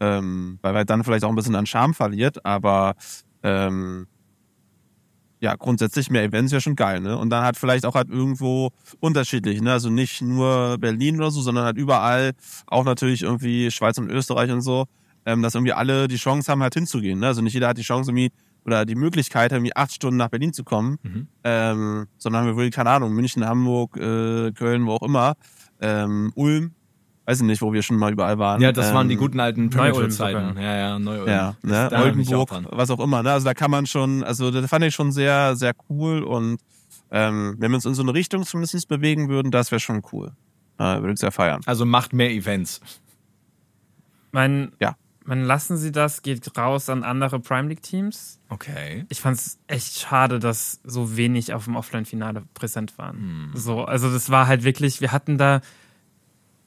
ähm, 0.00 0.58
weil 0.62 0.76
er 0.76 0.84
dann 0.84 1.04
vielleicht 1.04 1.24
auch 1.24 1.28
ein 1.28 1.34
bisschen 1.34 1.54
an 1.54 1.66
Charme 1.66 1.94
verliert, 1.94 2.44
aber 2.44 2.94
ähm, 3.42 4.06
ja, 5.40 5.54
grundsätzlich 5.54 6.10
mehr 6.10 6.24
Events 6.24 6.52
wäre 6.52 6.60
schon 6.62 6.76
geil, 6.76 7.00
ne? 7.00 7.16
Und 7.18 7.30
dann 7.30 7.44
halt 7.44 7.56
vielleicht 7.56 7.84
auch 7.84 7.94
halt 7.94 8.08
irgendwo 8.08 8.70
unterschiedlich, 9.00 9.60
ne? 9.60 9.72
Also 9.72 9.90
nicht 9.90 10.22
nur 10.22 10.78
Berlin 10.78 11.16
oder 11.18 11.30
so, 11.30 11.40
sondern 11.42 11.64
halt 11.64 11.76
überall, 11.76 12.32
auch 12.66 12.84
natürlich 12.84 13.22
irgendwie 13.22 13.70
Schweiz 13.70 13.98
und 13.98 14.10
Österreich 14.10 14.50
und 14.50 14.62
so, 14.62 14.86
ähm, 15.26 15.42
dass 15.42 15.54
irgendwie 15.54 15.72
alle 15.74 16.08
die 16.08 16.16
Chance 16.16 16.50
haben, 16.50 16.62
halt 16.62 16.74
hinzugehen, 16.74 17.18
ne? 17.20 17.26
Also 17.26 17.42
nicht 17.42 17.54
jeder 17.54 17.68
hat 17.68 17.78
die 17.78 17.82
Chance 17.82 18.10
irgendwie 18.10 18.30
oder 18.64 18.84
die 18.84 18.94
Möglichkeit, 18.96 19.52
irgendwie 19.52 19.76
acht 19.76 19.92
Stunden 19.92 20.16
nach 20.16 20.28
Berlin 20.28 20.52
zu 20.52 20.64
kommen, 20.64 20.98
Mhm. 21.02 21.28
ähm, 21.44 22.06
sondern 22.18 22.40
haben 22.42 22.48
wir 22.48 22.56
wohl, 22.56 22.70
keine 22.70 22.90
Ahnung, 22.90 23.12
München, 23.14 23.44
Hamburg, 23.46 23.96
äh, 23.96 24.50
Köln, 24.52 24.86
wo 24.86 24.92
auch 24.92 25.02
immer, 25.02 25.34
ähm, 25.80 26.32
Ulm, 26.34 26.72
weiß 27.26 27.40
ich 27.40 27.46
nicht, 27.46 27.60
wo 27.62 27.72
wir 27.72 27.82
schon 27.82 27.96
mal 27.96 28.12
überall 28.12 28.38
waren. 28.38 28.60
Ja, 28.62 28.72
das 28.72 28.94
waren 28.94 29.08
die 29.08 29.14
Ähm, 29.14 29.20
guten 29.20 29.40
alten 29.40 29.66
Neu-Ulm 29.66 30.10
Zeiten. 30.10 30.48
sogar. 30.54 30.62
Ja, 30.62 30.76
ja, 30.76 30.98
Neu-Ulm. 30.98 31.28
ja, 31.28 31.56
ne, 31.62 31.88
auch 31.92 32.04
Oldenburg, 32.04 32.48
dran. 32.48 32.66
was 32.70 32.90
auch 32.90 33.00
immer. 33.00 33.22
Ne? 33.22 33.32
Also 33.32 33.44
da 33.44 33.52
kann 33.54 33.70
man 33.70 33.86
schon, 33.86 34.22
also 34.24 34.50
das 34.50 34.68
fand 34.70 34.84
ich 34.84 34.94
schon 34.94 35.12
sehr, 35.12 35.54
sehr 35.56 35.74
cool 35.90 36.22
und 36.22 36.58
ähm, 37.10 37.56
wenn 37.58 37.70
wir 37.70 37.76
uns 37.76 37.84
in 37.84 37.94
so 37.94 38.02
eine 38.02 38.14
Richtung 38.14 38.44
zumindest 38.44 38.88
bewegen 38.88 39.28
würden, 39.28 39.50
das 39.50 39.70
wäre 39.70 39.80
schon 39.80 40.02
cool. 40.12 40.32
Äh, 40.78 41.00
würde 41.00 41.12
ich 41.12 41.18
sehr 41.20 41.32
feiern. 41.32 41.60
Also 41.66 41.84
macht 41.86 42.12
mehr 42.12 42.30
Events. 42.30 42.80
Mein, 44.32 44.72
Ja. 44.80 44.96
mein 45.24 45.42
Lassen 45.44 45.76
Sie 45.76 45.92
das 45.92 46.22
geht 46.22 46.56
raus 46.58 46.88
an 46.88 47.02
andere 47.04 47.40
Prime 47.40 47.68
League 47.68 47.82
Teams. 47.82 48.38
Okay. 48.48 49.06
Ich 49.08 49.20
fand 49.20 49.38
es 49.38 49.58
echt 49.66 49.98
schade, 49.98 50.38
dass 50.38 50.80
so 50.84 51.16
wenig 51.16 51.52
auf 51.54 51.64
dem 51.64 51.76
Offline-Finale 51.76 52.42
präsent 52.54 52.98
waren. 52.98 53.50
So, 53.54 53.84
also 53.84 54.12
das 54.12 54.30
war 54.30 54.46
halt 54.46 54.64
wirklich, 54.64 55.00
wir 55.00 55.12
hatten 55.12 55.38
da 55.38 55.60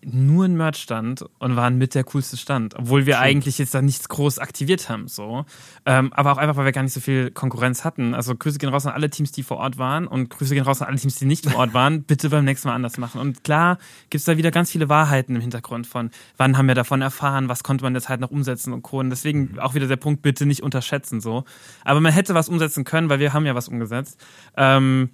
nur 0.03 0.45
einen 0.45 0.55
Merch-Stand 0.55 1.25
und 1.39 1.55
waren 1.55 1.77
mit 1.77 1.93
der 1.93 2.03
coolste 2.05 2.37
Stand, 2.37 2.75
obwohl 2.75 3.05
wir 3.05 3.19
eigentlich 3.19 3.57
jetzt 3.57 3.73
da 3.73 3.81
nichts 3.81 4.07
groß 4.07 4.39
aktiviert 4.39 4.87
haben, 4.87 5.07
so. 5.07 5.45
Ähm, 5.85 6.13
aber 6.13 6.31
auch 6.31 6.37
einfach, 6.37 6.55
weil 6.55 6.65
wir 6.65 6.71
gar 6.71 6.83
nicht 6.83 6.93
so 6.93 7.01
viel 7.01 7.31
Konkurrenz 7.31 7.83
hatten. 7.83 8.13
Also 8.13 8.33
Grüße 8.35 8.59
gehen 8.59 8.69
raus 8.69 8.85
an 8.85 8.93
alle 8.93 9.09
Teams, 9.09 9.31
die 9.31 9.43
vor 9.43 9.57
Ort 9.57 9.77
waren 9.77 10.07
und 10.07 10.29
Grüße 10.29 10.53
gehen 10.53 10.63
raus 10.63 10.81
an 10.81 10.87
alle 10.87 10.97
Teams, 10.97 11.15
die 11.15 11.25
nicht 11.25 11.45
vor 11.45 11.59
Ort 11.59 11.73
waren. 11.73 12.03
Bitte 12.09 12.29
beim 12.29 12.45
nächsten 12.45 12.69
Mal 12.69 12.75
anders 12.75 12.97
machen. 12.97 13.19
Und 13.19 13.43
klar 13.43 13.77
gibt's 14.09 14.25
da 14.25 14.37
wieder 14.37 14.51
ganz 14.51 14.71
viele 14.71 14.87
Wahrheiten 14.87 15.35
im 15.35 15.41
Hintergrund 15.41 15.85
von, 15.85 16.11
wann 16.37 16.57
haben 16.57 16.67
wir 16.67 16.75
davon 16.75 17.01
erfahren, 17.01 17.49
was 17.49 17.63
konnte 17.63 17.83
man 17.83 17.93
jetzt 17.93 18.07
halt 18.07 18.21
noch 18.21 18.31
umsetzen 18.31 18.71
und 18.73 18.83
Co. 18.83 18.99
Und 18.99 19.09
deswegen 19.09 19.59
auch 19.59 19.73
wieder 19.73 19.87
der 19.87 19.97
Punkt, 19.97 20.21
bitte 20.21 20.45
nicht 20.45 20.63
unterschätzen, 20.63 21.19
so. 21.19 21.43
Aber 21.83 21.99
man 21.99 22.13
hätte 22.13 22.33
was 22.33 22.47
umsetzen 22.47 22.85
können, 22.85 23.09
weil 23.09 23.19
wir 23.19 23.33
haben 23.33 23.45
ja 23.45 23.55
was 23.55 23.67
umgesetzt. 23.67 24.23
Ähm, 24.55 25.09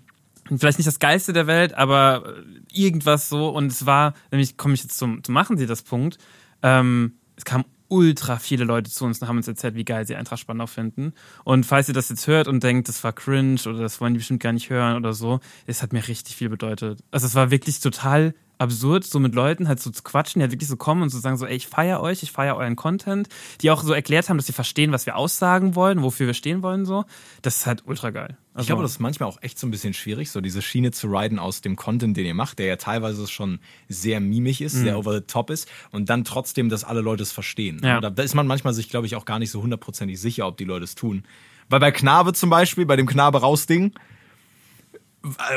vielleicht 0.48 0.78
nicht 0.78 0.88
das 0.88 1.00
Geilste 1.00 1.34
der 1.34 1.48
Welt, 1.48 1.74
aber 1.74 2.36
irgendwas 2.72 3.30
so. 3.30 3.50
Und 3.50 3.68
es 3.68 3.86
war, 3.86 4.14
nämlich 4.32 4.58
komme 4.58 4.74
ich 4.74 4.84
jetzt 4.84 4.98
zum, 4.98 5.24
zum 5.24 5.34
Machen 5.34 5.58
Sie 5.58 5.66
das 5.66 5.82
Punkt. 5.82 6.18
Ähm, 6.62 7.20
es 7.36 7.46
kamen 7.46 7.66
ultra 7.88 8.40
viele 8.40 8.66
Leute 8.66 8.90
zu 8.90 9.06
uns 9.06 9.22
und 9.22 9.28
haben 9.28 9.38
uns 9.38 9.48
erzählt, 9.48 9.76
wie 9.76 9.86
geil 9.86 10.08
sie 10.08 10.16
Eintracht 10.16 10.40
Spandau 10.40 10.68
finden. 10.68 11.14
Und 11.44 11.66
falls 11.66 11.88
ihr 11.88 11.94
das 11.94 12.10
jetzt 12.10 12.28
hört 12.28 12.48
und 12.48 12.64
denkt, 12.64 12.90
das 12.90 13.04
war 13.04 13.14
cringe 13.14 13.60
oder 13.66 13.80
das 13.80 14.02
wollen 14.02 14.14
die 14.14 14.20
bestimmt 14.20 14.42
gar 14.42 14.54
nicht 14.54 14.70
hören 14.70 14.96
oder 14.98 15.14
so, 15.14 15.40
es 15.68 15.84
hat 15.84 15.94
mir 15.94 16.08
richtig 16.08 16.36
viel 16.36 16.50
bedeutet. 16.50 17.00
Also 17.12 17.28
es 17.28 17.36
war 17.36 17.52
wirklich 17.52 17.80
total 17.80 18.34
absurd, 18.58 19.04
so 19.04 19.20
mit 19.20 19.36
Leuten 19.36 19.68
halt 19.68 19.82
so 19.82 19.92
zu 19.92 20.02
quatschen, 20.02 20.40
die 20.40 20.44
halt 20.44 20.52
wirklich 20.52 20.70
so 20.70 20.78
kommen 20.78 21.04
und 21.04 21.10
so 21.10 21.20
sagen 21.20 21.38
so, 21.38 21.46
ey, 21.46 21.56
ich 21.56 21.68
feiere 21.68 22.02
euch, 22.02 22.24
ich 22.24 22.32
feiere 22.32 22.56
euren 22.56 22.76
Content, 22.76 23.28
die 23.62 23.70
auch 23.70 23.84
so 23.84 23.94
erklärt 23.94 24.30
haben, 24.30 24.38
dass 24.38 24.48
sie 24.48 24.54
verstehen, 24.54 24.92
was 24.92 25.06
wir 25.06 25.18
aussagen 25.18 25.76
wollen, 25.76 26.02
wofür 26.02 26.28
wir 26.28 26.34
stehen 26.34 26.64
wollen, 26.64 26.86
so. 26.86 27.06
Das 27.42 27.58
ist 27.58 27.66
halt 27.66 27.84
ultra 27.86 28.12
geil. 28.12 28.38
Also, 28.56 28.64
Ich 28.64 28.68
glaube, 28.68 28.84
das 28.84 28.92
ist 28.94 29.00
manchmal 29.00 29.28
auch 29.28 29.38
echt 29.42 29.60
so 29.60 29.68
ein 29.68 29.72
bisschen 29.72 29.94
schwierig, 29.94 30.32
so 30.32 30.40
diese 30.40 30.62
Schiene 30.62 30.92
zu 30.92 31.08
riden 31.08 31.40
aus 31.40 31.60
dem 31.60 31.76
Content, 31.76 32.16
den 32.16 32.26
ihr 32.26 32.34
macht, 32.34 32.58
der 32.58 32.68
ja 32.68 32.76
teilweise 32.78 33.28
schon 33.28 33.60
sehr 33.90 34.22
mimig 34.22 34.62
ist, 34.62 34.76
Mhm. 34.76 34.84
sehr 34.84 34.98
over 34.98 35.14
the 35.14 35.22
top 35.28 35.50
ist 35.50 35.70
und 35.92 36.10
dann 36.10 36.24
trotzdem, 36.24 36.70
dass 36.70 36.86
alle 36.86 37.02
Leute 37.02 37.22
es 37.24 37.34
verstehen. 37.34 37.82
Ja. 37.84 38.00
Da 38.00 38.24
ist 38.24 38.34
man 38.34 38.48
manchmal 38.48 38.74
sich, 38.74 38.88
glaube 38.90 39.08
ich, 39.08 39.16
auch 39.18 39.26
gar 39.26 39.40
nicht 39.40 39.52
so 39.52 39.62
hundertprozentig 39.62 40.20
sicher, 40.22 40.48
ob 40.48 40.56
die 40.56 40.64
Leute 40.64 40.86
es 40.86 40.96
tun. 40.96 41.24
Weil 41.68 41.82
bei 41.82 41.92
Knabe 41.92 42.32
zum 42.32 42.50
Beispiel, 42.50 42.86
bei 42.86 42.96
dem 42.96 43.08
Knabe 43.08 43.42
raus-Ding, 43.42 43.92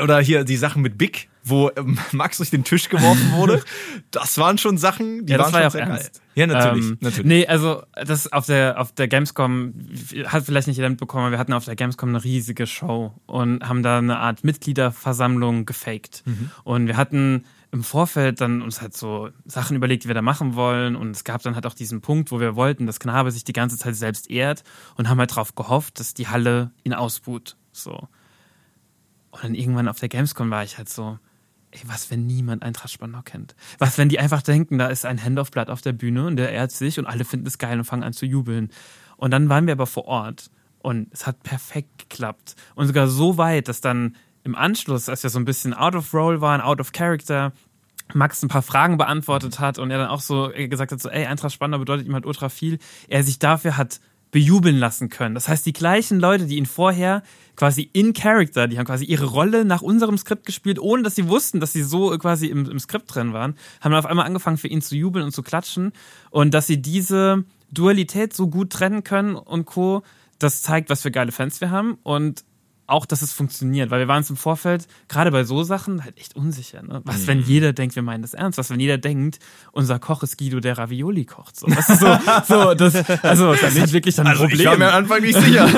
oder 0.03 0.19
hier 0.19 0.43
die 0.43 0.57
Sachen 0.57 0.81
mit 0.81 0.97
Big, 0.97 1.29
wo 1.43 1.69
ähm, 1.75 1.97
Max 2.11 2.37
durch 2.37 2.49
den 2.49 2.63
Tisch 2.63 2.89
geworfen 2.89 3.33
wurde, 3.33 3.61
das 4.11 4.37
waren 4.37 4.57
schon 4.57 4.77
Sachen, 4.77 5.25
die 5.25 5.31
ja, 5.31 5.37
das 5.37 5.47
waren 5.47 5.53
war 5.53 5.61
ja 5.61 5.71
schon 5.71 5.81
auch 5.81 5.85
sehr 5.85 5.95
ernst. 5.95 6.13
geil. 6.13 6.21
Ja, 6.35 6.47
natürlich, 6.47 6.85
Ähm, 6.85 6.97
natürlich. 7.01 7.25
Nee, 7.25 7.47
also 7.47 7.83
das 7.95 8.31
auf 8.31 8.45
der 8.45 8.79
auf 8.79 8.91
der 8.93 9.07
Gamescom 9.07 9.73
hat 10.25 10.45
vielleicht 10.45 10.67
nicht 10.67 10.77
jeder 10.77 10.89
mitbekommen, 10.89 11.23
aber 11.25 11.31
wir 11.33 11.39
hatten 11.39 11.53
auf 11.53 11.65
der 11.65 11.75
Gamescom 11.75 12.09
eine 12.09 12.23
riesige 12.23 12.65
Show 12.67 13.13
und 13.25 13.67
haben 13.67 13.83
da 13.83 13.97
eine 13.97 14.19
Art 14.19 14.43
Mitgliederversammlung 14.43 15.65
gefaked. 15.65 16.23
Mhm. 16.25 16.51
Und 16.63 16.87
wir 16.87 16.97
hatten 16.97 17.43
im 17.71 17.83
Vorfeld 17.83 18.41
dann 18.41 18.61
uns 18.61 18.81
halt 18.81 18.97
so 18.97 19.29
Sachen 19.45 19.75
überlegt, 19.77 20.03
die 20.03 20.07
wir 20.07 20.15
da 20.15 20.21
machen 20.23 20.55
wollen. 20.55 20.95
Und 20.95 21.11
es 21.11 21.23
gab 21.23 21.43
dann 21.43 21.55
halt 21.55 21.67
auch 21.67 21.75
diesen 21.75 22.01
Punkt, 22.01 22.31
wo 22.31 22.39
wir 22.39 22.55
wollten, 22.55 22.87
dass 22.87 22.99
Knabe 22.99 23.31
sich 23.31 23.43
die 23.43 23.53
ganze 23.53 23.77
Zeit 23.77 23.95
selbst 23.95 24.29
ehrt 24.29 24.63
und 24.95 25.07
haben 25.07 25.19
halt 25.19 25.35
drauf 25.35 25.53
gehofft, 25.55 25.99
dass 25.99 26.13
die 26.13 26.27
Halle 26.27 26.71
ihn 26.83 26.93
ausbuht. 26.93 27.57
So. 27.71 28.07
Und 29.31 29.43
dann 29.43 29.55
irgendwann 29.55 29.87
auf 29.87 29.99
der 29.99 30.09
Gamescom 30.09 30.49
war 30.49 30.63
ich 30.63 30.77
halt 30.77 30.89
so, 30.89 31.19
ey, 31.71 31.81
was, 31.85 32.09
wenn 32.09 32.25
niemand 32.25 32.63
Eintracht 32.63 32.91
Spandau 32.91 33.21
kennt? 33.23 33.55
Was, 33.77 33.97
wenn 33.97 34.09
die 34.09 34.19
einfach 34.19 34.41
denken, 34.41 34.77
da 34.77 34.87
ist 34.87 35.05
ein 35.05 35.23
Handoff-Blatt 35.23 35.69
auf 35.69 35.81
der 35.81 35.93
Bühne 35.93 36.25
und 36.25 36.35
der 36.37 36.51
ehrt 36.51 36.71
sich 36.71 36.99
und 36.99 37.05
alle 37.05 37.25
finden 37.25 37.47
es 37.47 37.57
geil 37.57 37.77
und 37.77 37.85
fangen 37.85 38.03
an 38.03 38.13
zu 38.13 38.25
jubeln. 38.25 38.69
Und 39.17 39.31
dann 39.31 39.49
waren 39.49 39.67
wir 39.67 39.73
aber 39.73 39.87
vor 39.87 40.05
Ort 40.05 40.49
und 40.79 41.07
es 41.11 41.27
hat 41.27 41.43
perfekt 41.43 42.09
geklappt. 42.09 42.55
Und 42.75 42.87
sogar 42.87 43.07
so 43.07 43.37
weit, 43.37 43.67
dass 43.67 43.81
dann 43.81 44.15
im 44.43 44.55
Anschluss, 44.55 45.09
als 45.09 45.23
wir 45.23 45.29
so 45.29 45.39
ein 45.39 45.45
bisschen 45.45 45.73
out 45.73 45.95
of 45.95 46.13
role 46.13 46.41
waren, 46.41 46.61
out 46.61 46.79
of 46.79 46.91
character, 46.91 47.51
Max 48.13 48.41
ein 48.41 48.47
paar 48.47 48.63
Fragen 48.63 48.97
beantwortet 48.97 49.59
hat 49.59 49.77
und 49.77 49.91
er 49.91 49.99
dann 49.99 50.07
auch 50.07 50.21
so 50.21 50.51
gesagt 50.55 50.91
hat, 50.91 50.99
so, 50.99 51.09
ey, 51.09 51.25
Eintracht 51.25 51.53
Spandau 51.53 51.77
bedeutet 51.77 52.07
ihm 52.07 52.15
halt 52.15 52.25
ultra 52.25 52.49
viel. 52.49 52.79
Er 53.07 53.23
sich 53.23 53.37
dafür 53.37 53.77
hat 53.77 53.99
bejubeln 54.31 54.77
lassen 54.77 55.09
können. 55.09 55.35
Das 55.35 55.47
heißt, 55.47 55.65
die 55.65 55.73
gleichen 55.73 56.19
Leute, 56.19 56.45
die 56.45 56.57
ihn 56.57 56.65
vorher 56.65 57.23
quasi 57.55 57.89
in 57.93 58.13
Character, 58.13 58.67
die 58.67 58.77
haben 58.77 58.85
quasi 58.85 59.05
ihre 59.05 59.25
Rolle 59.25 59.65
nach 59.65 59.81
unserem 59.81 60.17
Skript 60.17 60.45
gespielt, 60.45 60.79
ohne 60.79 61.03
dass 61.03 61.15
sie 61.15 61.27
wussten, 61.27 61.59
dass 61.59 61.73
sie 61.73 61.83
so 61.83 62.17
quasi 62.17 62.47
im, 62.47 62.69
im 62.69 62.79
Skript 62.79 63.13
drin 63.13 63.33
waren, 63.33 63.55
haben 63.81 63.93
auf 63.93 64.05
einmal 64.05 64.25
angefangen 64.25 64.57
für 64.57 64.67
ihn 64.67 64.81
zu 64.81 64.95
jubeln 64.95 65.25
und 65.25 65.31
zu 65.31 65.43
klatschen 65.43 65.91
und 66.29 66.53
dass 66.53 66.67
sie 66.67 66.81
diese 66.81 67.43
Dualität 67.71 68.33
so 68.33 68.47
gut 68.47 68.71
trennen 68.71 69.03
können 69.03 69.35
und 69.35 69.65
Co., 69.65 70.03
das 70.37 70.61
zeigt, 70.61 70.89
was 70.89 71.01
für 71.01 71.11
geile 71.11 71.33
Fans 71.33 71.59
wir 71.59 71.69
haben 71.69 71.97
und 72.03 72.45
auch, 72.89 73.05
dass 73.05 73.21
es 73.21 73.33
funktioniert, 73.33 73.89
weil 73.91 73.99
wir 73.99 74.07
waren 74.07 74.19
uns 74.19 74.29
im 74.29 74.35
Vorfeld, 74.37 74.87
gerade 75.07 75.31
bei 75.31 75.43
so 75.43 75.63
Sachen, 75.63 76.03
halt 76.03 76.17
echt 76.17 76.35
unsicher. 76.35 76.81
Ne? 76.81 77.01
Was, 77.05 77.27
wenn 77.27 77.41
jeder 77.41 77.73
denkt, 77.73 77.95
wir 77.95 78.03
meinen 78.03 78.21
das 78.21 78.33
ernst? 78.33 78.57
Was, 78.57 78.69
wenn 78.69 78.79
jeder 78.79 78.97
denkt, 78.97 79.39
unser 79.71 79.99
Koch 79.99 80.23
ist 80.23 80.37
Guido, 80.37 80.59
der 80.59 80.77
Ravioli 80.77 81.25
kocht? 81.25 81.55
So, 81.55 81.67
weißt 81.67 81.89
du, 81.89 81.95
so, 81.95 82.17
so 82.47 82.73
das, 82.73 82.95
also, 83.23 83.53
das 83.53 83.73
ist 83.73 83.79
halt 83.79 83.93
wirklich 83.93 84.15
dann 84.15 84.27
ein 84.27 84.31
Also 84.31 84.43
Problem. 84.43 84.59
ich 84.59 84.65
war 84.67 84.77
mir 84.77 84.91
am 84.91 84.95
Anfang 85.03 85.21
nicht 85.21 85.39
sicher. 85.39 85.69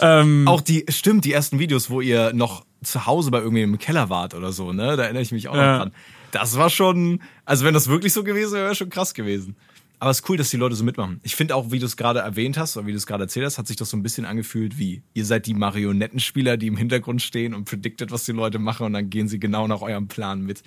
ähm, 0.20 0.48
Auch 0.48 0.60
die, 0.60 0.84
stimmt, 0.88 1.24
die 1.24 1.32
ersten 1.32 1.58
Videos, 1.58 1.90
wo 1.90 2.00
ihr 2.00 2.32
noch 2.32 2.64
zu 2.82 3.06
Hause 3.06 3.30
bei 3.30 3.38
irgendwie 3.38 3.62
im 3.62 3.78
Keller 3.78 4.10
wart 4.10 4.34
oder 4.34 4.52
so, 4.52 4.72
ne? 4.72 4.96
Da 4.96 5.04
erinnere 5.04 5.22
ich 5.22 5.32
mich 5.32 5.48
auch 5.48 5.54
noch 5.54 5.62
dran. 5.62 5.92
Das 6.32 6.56
war 6.56 6.70
schon, 6.70 7.20
also 7.44 7.64
wenn 7.64 7.74
das 7.74 7.88
wirklich 7.88 8.12
so 8.12 8.24
gewesen 8.24 8.54
wäre, 8.54 8.64
wäre 8.64 8.74
schon 8.74 8.88
krass 8.88 9.14
gewesen. 9.14 9.54
Aber 10.02 10.10
es 10.10 10.18
ist 10.18 10.28
cool, 10.28 10.36
dass 10.36 10.50
die 10.50 10.56
Leute 10.56 10.74
so 10.74 10.82
mitmachen. 10.82 11.20
Ich 11.22 11.36
finde 11.36 11.54
auch, 11.54 11.70
wie 11.70 11.78
du 11.78 11.86
es 11.86 11.96
gerade 11.96 12.18
erwähnt 12.18 12.58
hast, 12.58 12.76
oder 12.76 12.88
wie 12.88 12.90
du 12.90 12.96
es 12.96 13.06
gerade 13.06 13.22
erzählt 13.22 13.46
hast, 13.46 13.56
hat 13.56 13.68
sich 13.68 13.76
das 13.76 13.88
so 13.88 13.96
ein 13.96 14.02
bisschen 14.02 14.24
angefühlt 14.24 14.76
wie, 14.76 15.00
ihr 15.14 15.24
seid 15.24 15.46
die 15.46 15.54
Marionettenspieler, 15.54 16.56
die 16.56 16.66
im 16.66 16.76
Hintergrund 16.76 17.22
stehen 17.22 17.54
und 17.54 17.66
prediktet, 17.66 18.10
was 18.10 18.24
die 18.24 18.32
Leute 18.32 18.58
machen 18.58 18.84
und 18.84 18.94
dann 18.94 19.10
gehen 19.10 19.28
sie 19.28 19.38
genau 19.38 19.68
nach 19.68 19.80
eurem 19.80 20.08
Plan 20.08 20.42
mit. 20.42 20.64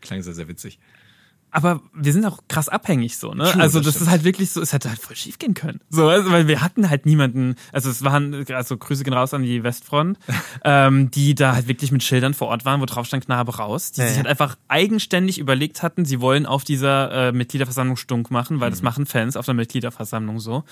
Klang 0.00 0.22
sehr, 0.22 0.32
sehr 0.32 0.48
witzig. 0.48 0.78
Aber 1.50 1.80
wir 1.94 2.12
sind 2.12 2.24
auch 2.26 2.38
krass 2.48 2.68
abhängig 2.68 3.16
so, 3.18 3.32
ne? 3.32 3.44
True, 3.50 3.60
also 3.62 3.80
das 3.80 3.94
das, 3.94 4.02
ist 4.02 4.08
halt 4.10 4.24
wirklich 4.24 4.50
so, 4.50 4.60
es 4.60 4.72
hätte 4.72 4.88
halt 4.88 4.98
voll 4.98 5.16
schief 5.16 5.38
gehen 5.38 5.54
können. 5.54 5.80
So, 5.90 6.08
also, 6.08 6.30
weil 6.30 6.46
wir 6.48 6.60
hatten 6.60 6.90
halt 6.90 7.06
niemanden, 7.06 7.54
also 7.72 7.88
es 7.90 8.02
waren, 8.04 8.44
also 8.52 8.76
Grüße 8.76 9.04
gehen 9.04 9.14
raus 9.14 9.32
an 9.34 9.42
die 9.42 9.62
Westfront, 9.62 10.18
ähm, 10.64 11.10
die 11.10 11.34
da 11.34 11.54
halt 11.54 11.68
wirklich 11.68 11.90
mit 11.92 12.02
Schildern 12.02 12.34
vor 12.34 12.48
Ort 12.48 12.64
waren, 12.64 12.80
wo 12.80 12.84
drauf 12.86 13.06
stand 13.06 13.24
Knabe 13.24 13.56
raus, 13.56 13.92
die 13.92 14.00
Ja, 14.00 14.06
sich 14.06 14.16
ja. 14.16 14.22
halt 14.24 14.28
einfach 14.28 14.56
eigenständig 14.68 15.38
überlegt 15.38 15.82
hatten, 15.82 16.04
sie 16.04 16.20
wollen 16.20 16.46
auf 16.46 16.64
dieser 16.64 17.28
äh, 17.28 17.32
Mitgliederversammlung 17.32 17.96
stunk 17.96 18.30
machen, 18.30 18.60
weil 18.60 18.68
Mhm. 18.70 18.72
das 18.74 18.82
machen 18.82 19.06
Fans 19.06 19.36
auf 19.36 19.44
der 19.46 19.54
Mitgliederversammlung 19.54 20.40
so. 20.40 20.64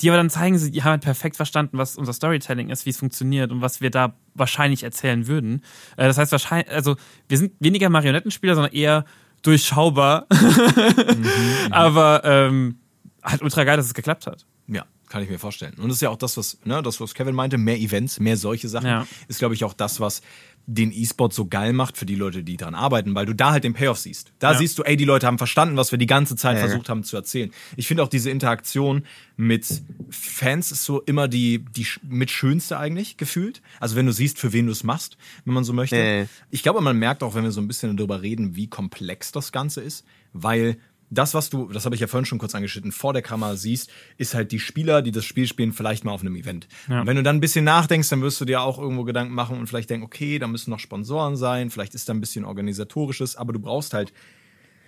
Die 0.00 0.08
aber 0.10 0.16
dann 0.16 0.30
zeigen, 0.30 0.58
sie 0.58 0.70
die 0.70 0.82
haben 0.82 0.90
halt 0.90 1.02
perfekt 1.02 1.36
verstanden, 1.36 1.78
was 1.78 1.96
unser 1.96 2.12
Storytelling 2.12 2.70
ist, 2.70 2.86
wie 2.86 2.90
es 2.90 2.98
funktioniert 2.98 3.52
und 3.52 3.60
was 3.60 3.80
wir 3.80 3.90
da 3.90 4.14
wahrscheinlich 4.34 4.82
erzählen 4.82 5.26
würden. 5.26 5.62
Äh, 5.96 6.06
das 6.08 6.18
heißt 6.18 6.32
wahrscheinlich, 6.32 6.70
also 6.70 6.96
wir 7.28 7.38
sind 7.38 7.52
weniger 7.60 7.88
Marionettenspieler, 7.88 8.54
sondern 8.54 8.72
eher 8.72 9.04
durchschaubar. 9.44 10.26
Aber 11.70 12.22
ähm, 12.24 12.78
halt 13.22 13.42
ultra 13.42 13.64
geil, 13.64 13.76
dass 13.76 13.86
es 13.86 13.94
geklappt 13.94 14.26
hat. 14.26 14.44
Ja, 14.66 14.84
kann 15.08 15.22
ich 15.22 15.28
mir 15.30 15.38
vorstellen. 15.38 15.74
Und 15.78 15.88
das 15.88 15.98
ist 15.98 16.00
ja 16.02 16.10
auch 16.10 16.16
das, 16.18 16.36
was, 16.36 16.58
ne, 16.64 16.82
das, 16.82 17.00
was 17.00 17.14
Kevin 17.14 17.34
meinte, 17.34 17.58
mehr 17.58 17.78
Events, 17.78 18.18
mehr 18.20 18.36
solche 18.36 18.68
Sachen, 18.68 18.86
Ja. 18.86 19.06
ist, 19.28 19.38
glaube 19.38 19.54
ich, 19.54 19.64
auch 19.64 19.74
das, 19.74 20.00
was 20.00 20.22
den 20.66 20.92
E-Sport 20.92 21.34
so 21.34 21.46
geil 21.46 21.72
macht 21.72 21.98
für 21.98 22.06
die 22.06 22.14
Leute, 22.14 22.42
die 22.42 22.56
daran 22.56 22.74
arbeiten, 22.74 23.14
weil 23.14 23.26
du 23.26 23.34
da 23.34 23.52
halt 23.52 23.64
den 23.64 23.74
Payoff 23.74 23.98
siehst. 23.98 24.32
Da 24.38 24.52
ja. 24.52 24.58
siehst 24.58 24.78
du, 24.78 24.82
ey, 24.82 24.96
die 24.96 25.04
Leute 25.04 25.26
haben 25.26 25.38
verstanden, 25.38 25.76
was 25.76 25.90
wir 25.90 25.98
die 25.98 26.06
ganze 26.06 26.36
Zeit 26.36 26.56
ja, 26.56 26.66
versucht 26.66 26.88
haben 26.88 27.04
zu 27.04 27.16
erzählen. 27.16 27.50
Ich 27.76 27.86
finde 27.86 28.02
auch 28.02 28.08
diese 28.08 28.30
Interaktion 28.30 29.04
mit 29.36 29.66
Fans 30.10 30.72
ist 30.72 30.84
so 30.84 31.00
immer 31.02 31.28
die, 31.28 31.64
die 31.76 31.86
mit 32.02 32.30
schönste 32.30 32.78
eigentlich 32.78 33.16
gefühlt. 33.16 33.60
Also 33.80 33.96
wenn 33.96 34.06
du 34.06 34.12
siehst, 34.12 34.38
für 34.38 34.52
wen 34.52 34.66
du 34.66 34.72
es 34.72 34.84
machst, 34.84 35.18
wenn 35.44 35.54
man 35.54 35.64
so 35.64 35.72
möchte. 35.72 36.28
Ich 36.50 36.62
glaube, 36.62 36.80
man 36.80 36.98
merkt 36.98 37.22
auch, 37.22 37.34
wenn 37.34 37.44
wir 37.44 37.50
so 37.50 37.60
ein 37.60 37.68
bisschen 37.68 37.96
darüber 37.96 38.22
reden, 38.22 38.56
wie 38.56 38.68
komplex 38.68 39.32
das 39.32 39.52
Ganze 39.52 39.82
ist, 39.82 40.04
weil 40.32 40.78
das, 41.14 41.34
was 41.34 41.50
du, 41.50 41.68
das 41.68 41.84
habe 41.84 41.94
ich 41.94 42.00
ja 42.00 42.06
vorhin 42.06 42.26
schon 42.26 42.38
kurz 42.38 42.54
angeschnitten, 42.54 42.92
vor 42.92 43.12
der 43.12 43.22
Kamera 43.22 43.56
siehst, 43.56 43.90
ist 44.16 44.34
halt 44.34 44.52
die 44.52 44.58
Spieler, 44.58 45.02
die 45.02 45.10
das 45.10 45.24
Spiel 45.24 45.46
spielen, 45.46 45.72
vielleicht 45.72 46.04
mal 46.04 46.12
auf 46.12 46.20
einem 46.20 46.36
Event. 46.36 46.68
Ja. 46.88 47.00
Und 47.00 47.06
wenn 47.06 47.16
du 47.16 47.22
dann 47.22 47.36
ein 47.36 47.40
bisschen 47.40 47.64
nachdenkst, 47.64 48.08
dann 48.08 48.22
wirst 48.22 48.40
du 48.40 48.44
dir 48.44 48.62
auch 48.62 48.78
irgendwo 48.78 49.04
Gedanken 49.04 49.34
machen 49.34 49.58
und 49.58 49.66
vielleicht 49.66 49.90
denken, 49.90 50.04
okay, 50.04 50.38
da 50.38 50.46
müssen 50.46 50.70
noch 50.70 50.78
Sponsoren 50.78 51.36
sein, 51.36 51.70
vielleicht 51.70 51.94
ist 51.94 52.08
da 52.08 52.14
ein 52.14 52.20
bisschen 52.20 52.44
organisatorisches, 52.44 53.36
aber 53.36 53.52
du 53.52 53.58
brauchst 53.58 53.94
halt 53.94 54.12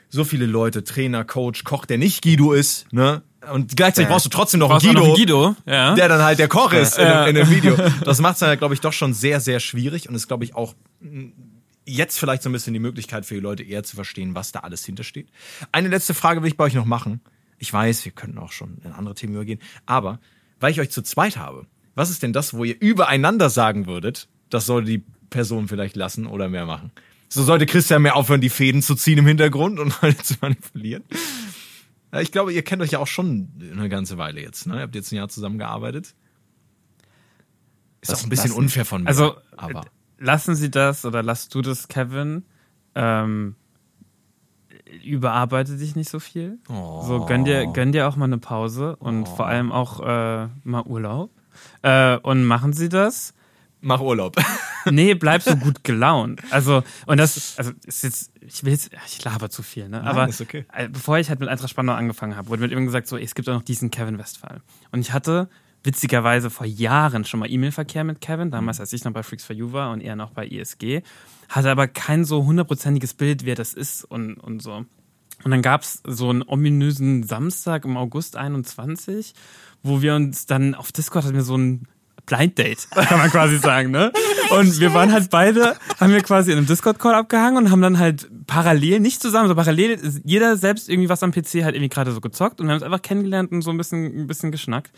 so 0.08 0.24
viele 0.24 0.46
Leute, 0.46 0.84
Trainer, 0.84 1.24
Coach, 1.24 1.64
Koch, 1.64 1.84
der 1.84 1.98
nicht 1.98 2.22
Guido 2.22 2.52
ist, 2.52 2.92
ne? 2.92 3.22
Und 3.52 3.76
gleichzeitig 3.76 4.08
ja. 4.08 4.14
brauchst 4.14 4.26
du 4.26 4.30
trotzdem 4.30 4.60
noch 4.60 4.70
einen 4.70 4.80
Guido, 4.80 4.92
noch 4.92 5.04
einen 5.04 5.14
Guido 5.14 5.56
ja. 5.66 5.94
der 5.94 6.08
dann 6.08 6.22
halt 6.22 6.38
der 6.40 6.48
Koch 6.48 6.72
ist 6.72 6.98
ja. 6.98 7.26
in, 7.26 7.36
in, 7.36 7.44
dem 7.46 7.50
Video. 7.54 7.76
Das 8.04 8.20
macht 8.20 8.34
es 8.34 8.40
dann, 8.40 8.48
halt, 8.48 8.58
glaube 8.58 8.74
ich, 8.74 8.80
doch 8.80 8.92
schon 8.92 9.14
sehr, 9.14 9.40
sehr 9.40 9.60
schwierig 9.60 10.08
und 10.08 10.14
ist, 10.16 10.26
glaube 10.26 10.44
ich, 10.44 10.54
auch 10.54 10.74
jetzt 11.86 12.18
vielleicht 12.18 12.42
so 12.42 12.50
ein 12.50 12.52
bisschen 12.52 12.74
die 12.74 12.80
Möglichkeit 12.80 13.24
für 13.24 13.34
die 13.34 13.40
Leute 13.40 13.62
eher 13.62 13.82
zu 13.82 13.96
verstehen, 13.96 14.34
was 14.34 14.52
da 14.52 14.60
alles 14.60 14.84
hintersteht. 14.84 15.28
Eine 15.72 15.88
letzte 15.88 16.14
Frage 16.14 16.42
will 16.42 16.48
ich 16.48 16.56
bei 16.56 16.64
euch 16.64 16.74
noch 16.74 16.84
machen. 16.84 17.20
Ich 17.58 17.72
weiß, 17.72 18.04
wir 18.04 18.12
könnten 18.12 18.38
auch 18.38 18.52
schon 18.52 18.78
in 18.84 18.92
andere 18.92 19.14
Themen 19.14 19.34
übergehen, 19.34 19.60
aber 19.86 20.20
weil 20.60 20.72
ich 20.72 20.80
euch 20.80 20.90
zu 20.90 21.02
zweit 21.02 21.36
habe, 21.36 21.66
was 21.94 22.10
ist 22.10 22.22
denn 22.22 22.32
das, 22.32 22.52
wo 22.52 22.64
ihr 22.64 22.78
übereinander 22.78 23.48
sagen 23.48 23.86
würdet, 23.86 24.28
das 24.50 24.66
sollte 24.66 24.90
die 24.90 25.04
Person 25.30 25.68
vielleicht 25.68 25.96
lassen 25.96 26.26
oder 26.26 26.48
mehr 26.48 26.66
machen? 26.66 26.90
So 27.28 27.42
sollte 27.42 27.66
Christian 27.66 28.02
mehr 28.02 28.16
aufhören, 28.16 28.40
die 28.40 28.50
Fäden 28.50 28.82
zu 28.82 28.94
ziehen 28.94 29.18
im 29.18 29.26
Hintergrund 29.26 29.80
und 29.80 29.94
Leute 30.02 30.22
zu 30.22 30.34
manipulieren. 30.40 31.04
Ich 32.20 32.32
glaube, 32.32 32.52
ihr 32.52 32.62
kennt 32.62 32.82
euch 32.82 32.92
ja 32.92 32.98
auch 32.98 33.06
schon 33.06 33.48
eine 33.72 33.88
ganze 33.88 34.16
Weile 34.18 34.40
jetzt. 34.40 34.66
Ne? 34.66 34.76
Ihr 34.76 34.80
habt 34.82 34.94
jetzt 34.94 35.12
ein 35.12 35.16
Jahr 35.16 35.28
zusammengearbeitet. 35.28 36.14
Ist 38.00 38.12
das, 38.12 38.20
auch 38.20 38.24
ein 38.24 38.30
bisschen 38.30 38.52
unfair 38.52 38.84
von 38.84 39.02
mir. 39.02 39.08
Also, 39.08 39.36
aber 39.56 39.84
lassen 40.18 40.54
Sie 40.54 40.70
das 40.70 41.04
oder 41.04 41.22
lass 41.22 41.48
du 41.48 41.62
das, 41.62 41.88
Kevin. 41.88 42.44
Ähm, 42.94 43.56
überarbeite 45.04 45.76
dich 45.76 45.96
nicht 45.96 46.10
so 46.10 46.20
viel. 46.20 46.58
Oh. 46.68 47.02
So 47.02 47.26
gönn 47.26 47.44
dir, 47.44 47.66
gönn 47.66 47.92
dir 47.92 48.08
auch 48.08 48.16
mal 48.16 48.24
eine 48.26 48.38
Pause 48.38 48.96
und 48.96 49.24
oh. 49.24 49.36
vor 49.36 49.46
allem 49.46 49.72
auch 49.72 50.00
äh, 50.00 50.48
mal 50.64 50.82
Urlaub. 50.84 51.30
Äh, 51.82 52.16
und 52.18 52.44
machen 52.44 52.72
Sie 52.72 52.88
das. 52.88 53.34
Mach 53.80 54.00
Urlaub. 54.00 54.36
nee, 54.90 55.14
bleib 55.14 55.42
so 55.42 55.54
gut 55.56 55.84
gelaunt. 55.84 56.40
Also, 56.50 56.82
und 57.06 57.18
das, 57.18 57.56
also, 57.58 57.72
ist 57.84 58.02
jetzt, 58.02 58.32
ich 58.40 58.64
will 58.64 58.72
jetzt, 58.72 58.90
ich 59.06 59.22
laber 59.24 59.50
zu 59.50 59.62
viel, 59.62 59.84
ne? 59.84 59.98
Nein, 59.98 60.06
Aber, 60.06 60.28
ist 60.28 60.40
okay. 60.40 60.64
Äh, 60.72 60.88
bevor 60.88 61.18
ich 61.18 61.28
halt 61.28 61.40
mit 61.40 61.48
Eintracht 61.48 61.70
Spandau 61.70 61.92
angefangen 61.92 62.36
habe, 62.36 62.48
wurde 62.48 62.62
mir 62.62 62.72
immer 62.72 62.84
gesagt, 62.84 63.06
so, 63.06 63.16
es 63.16 63.34
gibt 63.34 63.48
auch 63.48 63.54
noch 63.54 63.62
diesen 63.62 63.90
Kevin 63.90 64.18
Westphal. 64.18 64.62
Und 64.92 65.00
ich 65.00 65.12
hatte 65.12 65.48
witzigerweise 65.86 66.50
vor 66.50 66.66
Jahren 66.66 67.24
schon 67.24 67.40
mal 67.40 67.50
E-Mail-Verkehr 67.50 68.04
mit 68.04 68.20
Kevin, 68.20 68.50
damals 68.50 68.80
als 68.80 68.92
ich 68.92 69.04
noch 69.04 69.12
bei 69.12 69.22
Freaks 69.22 69.44
for 69.44 69.56
You 69.56 69.72
war 69.72 69.92
und 69.92 70.00
er 70.00 70.16
noch 70.16 70.32
bei 70.32 70.46
ISG, 70.46 71.02
hatte 71.48 71.70
aber 71.70 71.86
kein 71.88 72.24
so 72.24 72.44
hundertprozentiges 72.44 73.14
Bild, 73.14 73.46
wer 73.46 73.54
das 73.54 73.72
ist 73.72 74.04
und, 74.04 74.34
und 74.34 74.62
so. 74.62 74.84
Und 75.44 75.50
dann 75.50 75.62
gab 75.62 75.82
es 75.82 76.02
so 76.04 76.30
einen 76.30 76.42
ominösen 76.46 77.22
Samstag 77.22 77.84
im 77.84 77.96
August 77.96 78.36
21, 78.36 79.34
wo 79.82 80.02
wir 80.02 80.14
uns 80.14 80.46
dann 80.46 80.74
auf 80.74 80.92
Discord 80.92 81.24
hatten 81.24 81.36
wir 81.36 81.42
so 81.42 81.56
ein 81.56 81.86
Blind 82.26 82.58
Date, 82.58 82.90
kann 82.94 83.18
man 83.18 83.30
quasi 83.30 83.58
sagen, 83.58 83.92
ne? 83.92 84.12
Und 84.50 84.80
wir 84.80 84.92
waren 84.94 85.12
halt 85.12 85.30
beide, 85.30 85.76
haben 86.00 86.12
wir 86.12 86.22
quasi 86.22 86.50
in 86.50 86.58
einem 86.58 86.66
Discord-Call 86.66 87.14
abgehangen 87.14 87.58
und 87.58 87.70
haben 87.70 87.82
dann 87.82 87.98
halt 87.98 88.28
parallel, 88.46 88.98
nicht 89.00 89.22
zusammen, 89.22 89.48
so 89.48 89.54
parallel, 89.54 89.98
jeder 90.24 90.56
selbst 90.56 90.88
irgendwie 90.88 91.08
was 91.08 91.22
am 91.22 91.30
PC 91.30 91.62
halt 91.62 91.76
irgendwie 91.76 91.88
gerade 91.88 92.10
so 92.10 92.20
gezockt 92.20 92.60
und 92.60 92.66
wir 92.66 92.70
haben 92.72 92.78
uns 92.78 92.84
einfach 92.84 93.02
kennengelernt 93.02 93.52
und 93.52 93.62
so 93.62 93.70
ein 93.70 93.76
bisschen, 93.76 94.22
ein 94.22 94.26
bisschen 94.26 94.50
geschnackt. 94.50 94.90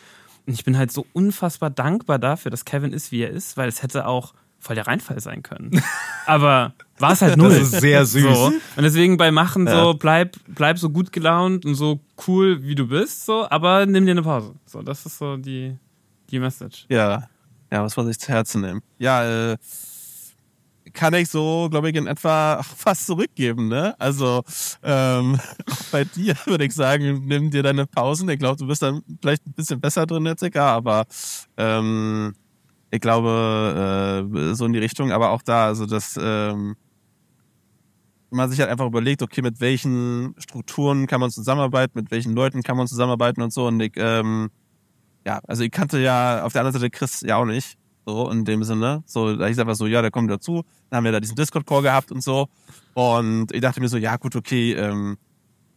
Und 0.47 0.53
ich 0.53 0.64
bin 0.64 0.78
halt 0.78 0.93
so 0.93 1.07
unfassbar 1.12 1.70
dankbar 1.70 2.18
dafür, 2.18 2.51
dass 2.51 2.64
Kevin 2.64 2.93
ist, 2.93 3.12
wie 3.12 3.22
er 3.22 3.30
ist, 3.30 3.57
weil 3.57 3.68
es 3.68 3.82
hätte 3.82 4.07
auch 4.07 4.34
voll 4.59 4.74
der 4.74 4.86
Reinfall 4.86 5.20
sein 5.20 5.43
können. 5.43 5.82
Aber 6.26 6.74
war 6.99 7.12
es 7.12 7.22
halt 7.22 7.36
null. 7.36 7.51
Das 7.51 7.72
ist 7.72 7.80
sehr 7.80 8.05
süß. 8.05 8.22
So. 8.22 8.47
Und 8.47 8.82
deswegen 8.82 9.16
bei 9.16 9.30
Machen 9.30 9.66
ja. 9.66 9.82
so, 9.82 9.95
bleib, 9.95 10.36
bleib 10.49 10.78
so 10.78 10.91
gut 10.91 11.12
gelaunt 11.12 11.64
und 11.64 11.74
so 11.74 12.01
cool, 12.26 12.62
wie 12.62 12.74
du 12.74 12.89
bist, 12.89 13.24
so, 13.24 13.49
aber 13.49 13.86
nimm 13.86 14.05
dir 14.05 14.12
eine 14.12 14.22
Pause. 14.22 14.55
So, 14.66 14.82
das 14.82 15.07
ist 15.07 15.18
so 15.18 15.36
die, 15.36 15.76
die 16.30 16.39
Message. 16.39 16.86
Ja. 16.89 17.28
Ja, 17.70 17.82
was 17.82 17.93
soll 17.93 18.09
ich 18.09 18.18
zu 18.18 18.28
Herzen 18.32 18.62
nehmen? 18.62 18.82
Ja, 18.99 19.53
äh, 19.53 19.57
kann 20.93 21.14
ich 21.14 21.28
so, 21.28 21.68
glaube 21.70 21.91
ich, 21.91 21.97
in 21.97 22.07
etwa 22.07 22.62
fast 22.62 23.07
zurückgeben. 23.07 23.68
Ne? 23.68 23.95
Also 23.99 24.43
ähm, 24.82 25.39
auch 25.70 25.84
bei 25.91 26.05
dir 26.05 26.34
würde 26.47 26.64
ich 26.64 26.74
sagen, 26.74 27.26
nimm 27.26 27.51
dir 27.51 27.62
deine 27.62 27.86
Pausen. 27.86 28.28
Ich 28.28 28.39
glaube, 28.39 28.57
du 28.57 28.66
bist 28.66 28.82
dann 28.82 29.03
vielleicht 29.20 29.47
ein 29.47 29.53
bisschen 29.53 29.80
besser 29.80 30.07
drin 30.07 30.26
jetzt, 30.26 30.43
egal, 30.43 30.74
aber 30.74 31.07
ähm, 31.57 32.34
ich 32.91 33.01
glaube, 33.01 34.26
äh, 34.32 34.55
so 34.55 34.66
in 34.66 34.72
die 34.72 34.78
Richtung, 34.78 35.12
aber 35.12 35.30
auch 35.30 35.43
da, 35.43 35.66
also 35.66 35.86
das 35.86 36.18
ähm, 36.20 36.76
man 38.30 38.51
sich 38.51 38.61
halt 38.61 38.70
einfach 38.70 38.86
überlegt, 38.86 39.22
okay, 39.22 39.43
mit 39.43 39.61
welchen 39.61 40.34
Strukturen 40.39 41.07
kann 41.07 41.20
man 41.20 41.30
zusammenarbeiten, 41.30 41.99
mit 41.99 42.11
welchen 42.11 42.34
Leuten 42.34 42.62
kann 42.62 42.76
man 42.76 42.86
zusammenarbeiten 42.86 43.43
und 43.43 43.53
so. 43.53 43.66
Und 43.66 43.80
ich, 43.80 43.93
ähm, 43.97 44.51
ja, 45.26 45.41
also 45.47 45.62
ich 45.62 45.70
kannte 45.70 45.99
ja 45.99 46.45
auf 46.45 46.53
der 46.53 46.62
anderen 46.62 46.80
Seite 46.80 46.91
Chris 46.91 47.22
ja 47.22 47.36
auch 47.36 47.45
nicht. 47.45 47.78
So, 48.09 48.31
in 48.31 48.47
dem 48.47 48.65
Sinne. 48.65 49.03
So, 49.05 49.37
da 49.37 49.49
hieß 49.49 49.59
einfach 49.59 49.75
so, 49.75 49.87
ja, 49.87 50.01
der 50.01 50.11
kommt 50.11 50.31
dazu. 50.31 50.65
Dann 50.89 50.97
haben 50.97 51.05
wir 51.05 51.13
da 51.13 51.21
diesen 51.21 51.37
Discord-Call 51.37 51.83
gehabt 51.83 52.11
und 52.11 52.23
so. 52.23 52.49
Und 52.95 53.53
ich 53.53 53.61
dachte 53.61 53.83
mir 53.83 53.89
so, 53.89 53.99
ja, 53.99 54.17
gut, 54.17 54.35
okay, 54.35 54.73
ähm, 54.73 55.19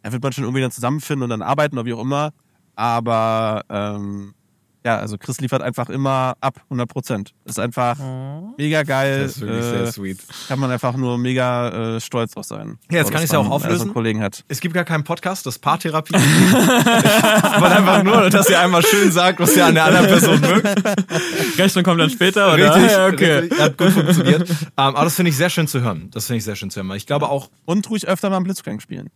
er 0.01 0.13
wird 0.13 0.23
man 0.23 0.31
schon 0.31 0.45
irgendwie 0.45 0.61
dann 0.61 0.71
zusammenfinden 0.71 1.23
und 1.23 1.29
dann 1.29 1.41
arbeiten 1.41 1.77
oder 1.77 1.85
wie 1.85 1.91
auch 1.91 1.99
immer. 1.99 2.31
Aber 2.73 3.65
ähm, 3.67 4.33
ja, 4.83 4.97
also 4.97 5.17
Chris 5.17 5.39
liefert 5.39 5.61
einfach 5.61 5.89
immer 5.89 6.35
ab, 6.41 6.61
100 6.65 6.89
Prozent. 6.89 7.33
Ist 7.45 7.59
einfach 7.59 7.99
oh. 7.99 8.53
mega 8.57 8.81
geil. 8.81 9.23
Das 9.23 9.33
ist 9.33 9.41
wirklich 9.41 9.65
äh, 9.65 9.69
sehr 9.69 9.91
sweet. 9.91 10.19
Kann 10.47 10.59
man 10.59 10.71
einfach 10.71 10.95
nur 10.97 11.19
mega 11.19 11.95
äh, 11.95 11.99
stolz 11.99 12.31
drauf 12.31 12.45
sein. 12.45 12.79
Ja, 12.89 12.97
jetzt 12.97 13.07
so, 13.07 13.13
kann 13.13 13.21
ich 13.21 13.25
es 13.25 13.31
ja 13.31 13.39
auch 13.39 13.49
auflösen. 13.49 13.83
Einen 13.83 13.93
Kollegen 13.93 14.21
hat. 14.21 14.43
Es 14.47 14.59
gibt 14.59 14.73
gar 14.73 14.83
keinen 14.83 15.03
Podcast, 15.03 15.45
das 15.45 15.59
Paartherapie. 15.59 16.13
Man 17.59 17.71
einfach 17.71 18.03
nur, 18.03 18.29
dass 18.31 18.49
ihr 18.49 18.59
einmal 18.59 18.83
schön 18.83 19.11
sagt, 19.11 19.39
was 19.39 19.55
ihr 19.55 19.65
an 19.65 19.75
der 19.75 19.85
anderen 19.85 20.07
Person 20.07 20.39
mögt. 20.39 21.59
Rechnung 21.59 21.83
kommt 21.83 21.99
dann 22.01 22.09
später, 22.09 22.53
oder? 22.53 22.75
Richtig, 22.75 22.91
ja, 22.91 23.07
okay. 23.07 23.33
Richtig, 23.33 23.59
hat 23.59 23.77
gut 23.77 23.91
funktioniert. 23.91 24.49
Um, 24.49 24.55
ähm, 24.59 24.65
aber 24.75 25.03
das 25.03 25.15
finde 25.15 25.29
ich 25.29 25.37
sehr 25.37 25.49
schön 25.49 25.67
zu 25.67 25.81
hören. 25.81 26.09
Das 26.11 26.25
finde 26.25 26.37
ich 26.39 26.43
sehr 26.43 26.55
schön 26.55 26.71
zu 26.71 26.81
hören. 26.81 26.91
Ich 26.95 27.05
glaube 27.05 27.29
auch. 27.29 27.49
Und 27.65 27.87
ruhig 27.89 28.07
öfter 28.07 28.29
mal 28.29 28.37
einen 28.37 28.45
Blitzgang 28.45 28.79
spielen. 28.79 29.09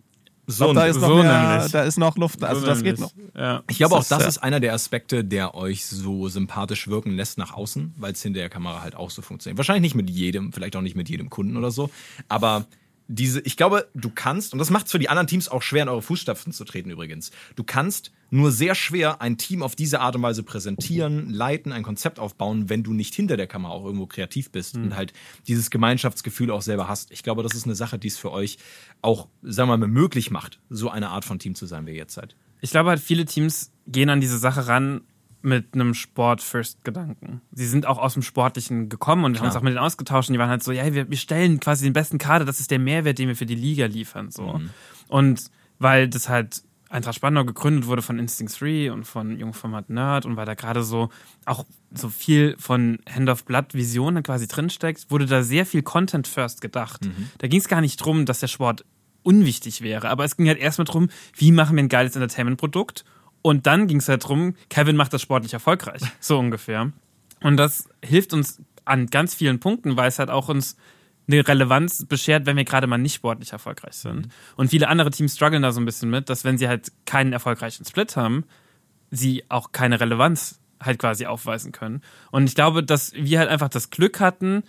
So, 0.48 0.66
glaub, 0.66 0.76
da 0.76 0.86
ist 0.86 1.02
noch 1.02 1.08
so 1.08 1.16
mehr, 1.18 1.68
da 1.72 1.84
ist 1.84 1.98
noch 1.98 2.18
Luft, 2.18 2.44
also 2.44 2.62
so 2.62 2.68
das 2.68 2.84
geht 2.84 3.00
noch. 3.00 3.12
Ja. 3.36 3.64
Ich 3.68 3.78
glaube 3.78 3.96
auch, 3.96 4.04
das 4.04 4.28
ist 4.28 4.38
einer 4.38 4.60
der 4.60 4.74
Aspekte, 4.74 5.24
der 5.24 5.56
euch 5.56 5.86
so 5.86 6.30
sympathisch 6.30 6.88
wirken 6.88 7.12
lässt 7.12 7.38
nach 7.38 7.54
außen, 7.54 7.96
weil 7.98 8.14
es 8.14 8.22
hinter 8.22 8.42
der 8.42 8.50
Kamera 8.50 8.82
halt 8.82 8.96
auch 8.96 9.10
so 9.10 9.22
funktioniert. 9.22 9.58
Wahrscheinlich 9.58 9.82
nicht 9.82 9.96
mit 9.96 10.10
jedem, 10.10 10.54
vielleicht 10.54 10.76
auch 10.76 10.82
nicht 10.82 10.96
mit 10.96 11.10
jedem 11.10 11.30
Kunden 11.30 11.58
oder 11.58 11.72
so, 11.72 11.90
aber 12.30 12.66
diese, 13.08 13.40
ich 13.42 13.56
glaube, 13.58 13.88
du 13.94 14.10
kannst, 14.10 14.54
und 14.54 14.60
das 14.60 14.70
macht 14.70 14.88
es 14.88 14.92
für 14.92 15.00
die 15.00 15.10
anderen 15.10 15.28
Teams 15.28 15.48
auch 15.48 15.62
schwer, 15.62 15.84
in 15.84 15.90
eure 15.90 16.02
Fußstapfen 16.02 16.52
zu 16.52 16.66
treten 16.66 16.90
übrigens. 16.90 17.32
Du 17.56 17.64
kannst 17.64 18.12
nur 18.32 18.52
sehr 18.52 18.74
schwer 18.74 19.22
ein 19.22 19.38
Team 19.38 19.62
auf 19.62 19.76
diese 19.76 20.00
Art 20.00 20.16
und 20.16 20.24
Weise 20.24 20.44
präsentieren, 20.44 21.30
leiten, 21.30 21.72
ein 21.72 21.84
Konzept 21.84 22.20
aufbauen, 22.20 22.70
wenn 22.70 22.84
du 22.84 22.94
nicht 22.94 23.14
hinter 23.14 23.38
der 23.38 23.48
Kamera 23.48 23.74
auch 23.74 23.86
irgendwo 23.86 24.08
kreativ 24.08 24.52
bist 24.52 24.76
mhm. 24.76 24.84
und 24.84 24.96
halt 24.96 25.14
dieses 25.48 25.70
Gemeinschaftsgefühl 25.70 26.50
auch 26.52 26.64
selber 26.64 26.88
hast. 26.88 27.12
Ich 27.12 27.22
glaube, 27.22 27.44
das 27.44 27.54
ist 27.54 27.66
eine 27.66 27.76
Sache, 27.76 28.00
die 28.00 28.08
es 28.08 28.18
für 28.18 28.32
euch 28.32 28.58
auch, 29.02 29.28
sagen 29.44 29.70
wir 29.70 29.78
mal, 29.78 29.88
möglich 29.88 30.32
macht, 30.32 30.60
so 30.70 30.90
eine 30.90 31.10
Art 31.10 31.26
von 31.26 31.38
Team 31.38 31.56
zu 31.56 31.68
sein, 31.68 31.86
wie 31.86 31.92
ihr 31.92 31.98
jetzt 31.98 32.16
seid. 32.16 32.36
Ich 32.62 32.72
glaube 32.72 32.90
halt, 32.90 33.00
viele 33.00 33.26
Teams 33.26 33.72
gehen 33.86 34.10
an 34.10 34.22
diese 34.22 34.40
Sache 34.40 34.68
ran 34.68 35.02
mit 35.46 35.74
einem 35.74 35.94
Sport-First-Gedanken. 35.94 37.42
Sie 37.52 37.68
sind 37.68 37.86
auch 37.86 37.98
aus 37.98 38.14
dem 38.14 38.24
Sportlichen 38.24 38.90
gekommen 38.90 39.24
und 39.24 39.34
Klar. 39.34 39.42
haben 39.42 39.48
uns 39.48 39.56
auch 39.56 39.62
mit 39.62 39.72
denen 39.72 39.84
ausgetauscht 39.84 40.30
und 40.30 40.34
die 40.34 40.40
waren 40.40 40.50
halt 40.50 40.64
so, 40.64 40.72
ja, 40.72 40.94
wir, 40.94 41.10
wir 41.10 41.18
stellen 41.18 41.60
quasi 41.60 41.86
den 41.86 41.94
besten 41.94 42.18
Kader, 42.18 42.46
das 42.46 42.60
ist 42.60 42.72
der 42.72 42.80
Mehrwert, 42.80 43.20
den 43.20 43.28
wir 43.28 43.36
für 43.36 43.46
die 43.46 43.56
Liga 43.56 43.86
liefern. 43.86 44.32
So. 44.32 44.58
Mhm. 44.58 44.70
Und 45.08 45.52
weil 45.80 46.10
das 46.10 46.30
halt 46.30 46.64
Eintracht 46.90 47.16
Spandau 47.16 47.44
gegründet 47.46 47.88
wurde 47.88 48.02
von 48.02 48.20
Instinct 48.20 48.60
3 48.60 48.92
und 48.92 49.06
von 49.06 49.38
Jungformat 49.38 49.90
Nerd 49.90 50.26
und 50.26 50.38
weil 50.38 50.46
da 50.46 50.54
gerade 50.54 50.84
so 50.84 51.10
auch 51.46 51.66
so 51.94 52.10
viel 52.10 52.56
von 52.60 53.00
Hand 53.10 53.30
of 53.30 53.44
Blood 53.46 53.74
Visionen 53.74 54.24
quasi 54.24 54.48
drinsteckt, 54.48 55.10
wurde 55.10 55.26
da 55.26 55.44
sehr 55.44 55.66
viel 55.66 55.82
Content 55.82 56.28
First 56.28 56.62
gedacht. 56.62 57.06
Mhm. 57.06 57.30
Da 57.40 57.48
ging 57.48 57.60
es 57.60 57.68
gar 57.68 57.82
nicht 57.82 57.98
drum, 57.98 58.26
dass 58.26 58.40
der 58.40 58.48
Sport 58.48 58.86
unwichtig 59.24 59.82
wäre, 59.82 60.10
aber 60.10 60.24
es 60.24 60.38
ging 60.38 60.48
halt 60.48 60.60
erstmal 60.60 60.86
drum, 60.86 61.10
wie 61.36 61.52
machen 61.52 61.76
wir 61.76 61.84
ein 61.84 61.90
geiles 61.90 62.16
Entertainment-Produkt 62.16 63.04
und 63.46 63.68
dann 63.68 63.86
ging 63.86 63.98
es 63.98 64.10
halt 64.10 64.24
darum, 64.24 64.56
Kevin 64.70 64.96
macht 64.96 65.14
das 65.14 65.22
sportlich 65.22 65.54
erfolgreich. 65.54 66.02
So 66.20 66.40
ungefähr. 66.40 66.92
Und 67.44 67.58
das 67.58 67.88
hilft 68.04 68.34
uns 68.34 68.60
an 68.86 69.06
ganz 69.06 69.36
vielen 69.36 69.60
Punkten, 69.60 69.98
weil 69.98 70.08
es 70.08 70.18
halt 70.18 70.32
auch 70.32 70.50
uns 70.50 70.78
eine 71.28 71.48
Relevanz 71.48 72.06
beschert, 72.06 72.48
wenn 72.48 72.58
wir 72.58 72.64
gerade 72.64 72.88
mal 72.88 72.98
nicht 72.98 73.14
sportlich 73.14 73.52
erfolgreich 73.52 73.98
sind. 73.98 74.26
Mhm. 74.26 74.32
Und 74.56 74.70
viele 74.72 74.88
andere 74.88 75.12
Teams 75.12 75.36
strugglen 75.36 75.62
da 75.62 75.72
so 75.72 75.80
ein 75.80 75.86
bisschen 75.86 76.10
mit, 76.10 76.28
dass 76.28 76.44
wenn 76.44 76.58
sie 76.58 76.68
halt 76.68 76.92
keinen 77.06 77.34
erfolgreichen 77.34 77.86
Split 77.86 78.16
haben, 78.18 78.46
sie 79.12 79.44
auch 79.48 79.72
keine 79.72 80.00
Relevanz 80.00 80.60
halt 80.82 80.98
quasi 80.98 81.28
aufweisen 81.28 81.72
können. 81.72 82.02
Und 82.32 82.48
ich 82.48 82.56
glaube, 82.56 82.84
dass 82.84 83.14
wir 83.14 83.38
halt 83.38 83.50
einfach 83.50 83.70
das 83.70 83.92
Glück 83.92 84.20
hatten, 84.20 84.64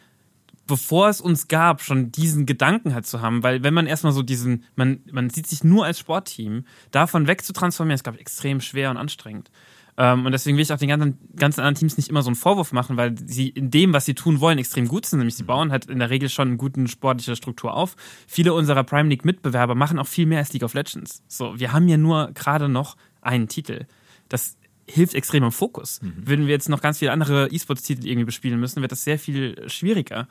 bevor 0.66 1.08
es 1.08 1.20
uns 1.20 1.48
gab, 1.48 1.82
schon 1.82 2.12
diesen 2.12 2.46
Gedanken 2.46 2.94
halt 2.94 3.06
zu 3.06 3.20
haben, 3.20 3.42
weil 3.42 3.62
wenn 3.62 3.74
man 3.74 3.86
erstmal 3.86 4.12
so 4.12 4.22
diesen, 4.22 4.64
man, 4.74 5.00
man 5.10 5.30
sieht 5.30 5.46
sich 5.46 5.64
nur 5.64 5.84
als 5.84 5.98
Sportteam, 5.98 6.64
davon 6.90 7.26
weg 7.26 7.44
zu 7.44 7.52
transformieren, 7.52 7.94
ist, 7.94 8.04
glaube 8.04 8.16
ich, 8.16 8.22
extrem 8.22 8.60
schwer 8.60 8.90
und 8.90 8.96
anstrengend. 8.96 9.50
Ähm, 9.98 10.26
und 10.26 10.32
deswegen 10.32 10.56
will 10.56 10.62
ich 10.62 10.72
auch 10.72 10.78
den 10.78 10.88
ganzen, 10.88 11.18
ganzen 11.36 11.60
anderen 11.60 11.76
Teams 11.76 11.96
nicht 11.96 12.08
immer 12.08 12.22
so 12.22 12.28
einen 12.28 12.36
Vorwurf 12.36 12.72
machen, 12.72 12.96
weil 12.96 13.14
sie 13.18 13.48
in 13.48 13.70
dem, 13.70 13.92
was 13.92 14.04
sie 14.04 14.14
tun 14.14 14.40
wollen, 14.40 14.58
extrem 14.58 14.88
gut 14.88 15.06
sind. 15.06 15.20
Nämlich 15.20 15.36
sie 15.36 15.44
mhm. 15.44 15.48
bauen 15.48 15.72
halt 15.72 15.86
in 15.86 15.98
der 15.98 16.10
Regel 16.10 16.28
schon 16.28 16.48
eine 16.48 16.56
gute 16.56 16.86
sportliche 16.88 17.36
Struktur 17.36 17.74
auf. 17.74 17.96
Viele 18.26 18.52
unserer 18.52 18.84
Prime 18.84 19.08
League 19.08 19.24
Mitbewerber 19.24 19.74
machen 19.74 19.98
auch 19.98 20.06
viel 20.06 20.26
mehr 20.26 20.38
als 20.38 20.52
League 20.52 20.64
of 20.64 20.74
Legends. 20.74 21.22
So, 21.28 21.58
wir 21.58 21.72
haben 21.72 21.88
ja 21.88 21.96
nur 21.96 22.30
gerade 22.34 22.68
noch 22.68 22.96
einen 23.22 23.48
Titel. 23.48 23.86
Das 24.28 24.56
hilft 24.88 25.14
extrem 25.14 25.44
im 25.44 25.52
Fokus. 25.52 26.00
Mhm. 26.02 26.14
Würden 26.26 26.46
wir 26.46 26.52
jetzt 26.52 26.68
noch 26.68 26.80
ganz 26.80 26.98
viele 26.98 27.12
andere 27.12 27.48
E-Sports-Titel 27.50 28.06
irgendwie 28.06 28.24
bespielen 28.24 28.60
müssen, 28.60 28.82
wird 28.82 28.92
das 28.92 29.04
sehr 29.04 29.18
viel 29.18 29.68
schwieriger. 29.68 30.28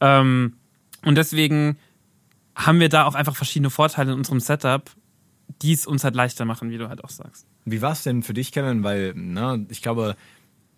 Ähm, 0.00 0.54
und 1.04 1.14
deswegen 1.16 1.78
haben 2.54 2.80
wir 2.80 2.88
da 2.88 3.04
auch 3.04 3.14
einfach 3.14 3.36
verschiedene 3.36 3.70
Vorteile 3.70 4.12
in 4.12 4.18
unserem 4.18 4.40
Setup, 4.40 4.90
die 5.62 5.72
es 5.72 5.86
uns 5.86 6.04
halt 6.04 6.14
leichter 6.14 6.44
machen, 6.44 6.70
wie 6.70 6.78
du 6.78 6.88
halt 6.88 7.04
auch 7.04 7.10
sagst. 7.10 7.46
Wie 7.64 7.82
war 7.82 7.92
es 7.92 8.02
denn 8.02 8.22
für 8.22 8.34
dich, 8.34 8.52
Kevin? 8.52 8.82
Weil, 8.82 9.14
ne, 9.14 9.66
ich 9.68 9.82
glaube, 9.82 10.16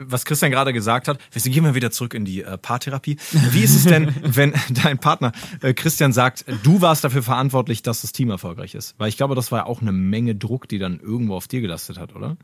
was 0.01 0.25
Christian 0.25 0.51
gerade 0.51 0.73
gesagt 0.73 1.09
hat, 1.09 1.19
wir 1.31 1.53
gehen 1.53 1.63
mal 1.63 1.75
wieder 1.75 1.91
zurück 1.91 2.15
in 2.15 2.25
die 2.25 2.43
äh, 2.43 2.59
Paartherapie. 2.59 3.19
Wie 3.51 3.63
ist 3.63 3.75
es 3.75 3.85
denn, 3.85 4.15
wenn 4.23 4.55
dein 4.71 4.99
Partner 4.99 5.33
äh, 5.63 5.75
Christian 5.75 6.13
sagt, 6.13 6.45
du 6.63 6.81
warst 6.81 7.05
dafür 7.05 7.23
verantwortlich, 7.23 7.83
dass 7.83 8.03
das 8.03 8.13
Team 8.13 8.31
erfolgreich 8.31 8.75
ist? 8.75 8.95
Weil 8.99 9.09
ich 9.09 9.17
glaube, 9.17 9.35
das 9.35 9.53
war 9.53 9.61
ja 9.61 9.67
auch 9.67 9.83
eine 9.83 9.93
Menge 9.93 10.35
Druck, 10.35 10.69
die 10.69 10.79
dann 10.79 11.01
irgendwo 11.01 11.35
auf 11.35 11.49
dir 11.49 11.61
gelastet 11.61 11.99
hat, 11.99 12.17
oder? 12.17 12.37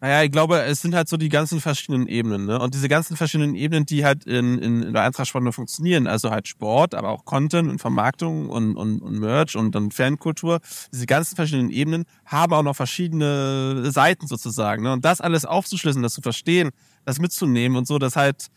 Naja, 0.00 0.22
ich 0.22 0.30
glaube, 0.30 0.60
es 0.62 0.82
sind 0.82 0.94
halt 0.94 1.08
so 1.08 1.16
die 1.16 1.30
ganzen 1.30 1.58
verschiedenen 1.58 2.06
Ebenen, 2.06 2.44
ne? 2.44 2.60
Und 2.60 2.74
diese 2.74 2.88
ganzen 2.88 3.16
verschiedenen 3.16 3.54
Ebenen, 3.54 3.86
die 3.86 4.04
halt 4.04 4.24
in, 4.26 4.58
in, 4.58 4.82
in 4.82 4.92
der 4.92 5.02
Eintracht-Sport 5.04 5.54
funktionieren, 5.54 6.06
also 6.06 6.30
halt 6.30 6.46
Sport, 6.48 6.94
aber 6.94 7.08
auch 7.08 7.24
Content 7.24 7.70
und 7.70 7.78
Vermarktung 7.80 8.50
und, 8.50 8.76
und, 8.76 9.00
und 9.00 9.18
Merch 9.18 9.56
und 9.56 9.74
dann 9.74 9.90
Fankultur, 9.90 10.60
diese 10.92 11.06
ganzen 11.06 11.34
verschiedenen 11.34 11.70
Ebenen 11.70 12.04
haben 12.26 12.52
auch 12.52 12.62
noch 12.62 12.76
verschiedene 12.76 13.90
Seiten 13.90 14.26
sozusagen, 14.26 14.82
ne? 14.82 14.92
Und 14.92 15.04
das 15.04 15.22
alles 15.22 15.46
aufzuschlüsseln, 15.46 16.02
das 16.02 16.12
zu 16.12 16.20
verstehen, 16.20 16.70
das 17.06 17.18
mitzunehmen 17.18 17.78
und 17.78 17.86
so, 17.86 17.98
das 17.98 18.16
halt 18.16 18.48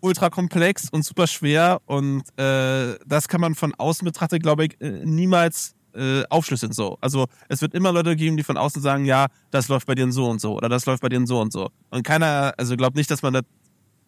ultra 0.00 0.30
komplex 0.30 0.88
und 0.90 1.04
super 1.04 1.26
schwer 1.26 1.80
und 1.84 2.22
äh, 2.38 2.98
das 3.06 3.28
kann 3.28 3.40
man 3.42 3.54
von 3.54 3.74
außen 3.74 4.04
betrachtet, 4.06 4.42
glaube 4.42 4.66
ich, 4.66 4.80
äh, 4.80 5.04
niemals 5.04 5.75
äh, 5.96 6.24
aufschlüsseln 6.30 6.72
so. 6.72 6.98
Also 7.00 7.26
es 7.48 7.62
wird 7.62 7.74
immer 7.74 7.92
Leute 7.92 8.16
geben, 8.16 8.36
die 8.36 8.42
von 8.42 8.56
außen 8.56 8.82
sagen, 8.82 9.04
ja, 9.04 9.26
das 9.50 9.68
läuft 9.68 9.86
bei 9.86 9.94
dir 9.94 10.10
so 10.12 10.28
und 10.28 10.40
so 10.40 10.54
oder 10.56 10.68
das 10.68 10.86
läuft 10.86 11.02
bei 11.02 11.08
dir 11.08 11.24
so 11.26 11.40
und 11.40 11.52
so. 11.52 11.70
Und 11.90 12.02
keiner, 12.04 12.54
also 12.56 12.76
glaubt 12.76 12.96
nicht, 12.96 13.10
dass 13.10 13.22
man 13.22 13.34
das 13.34 13.42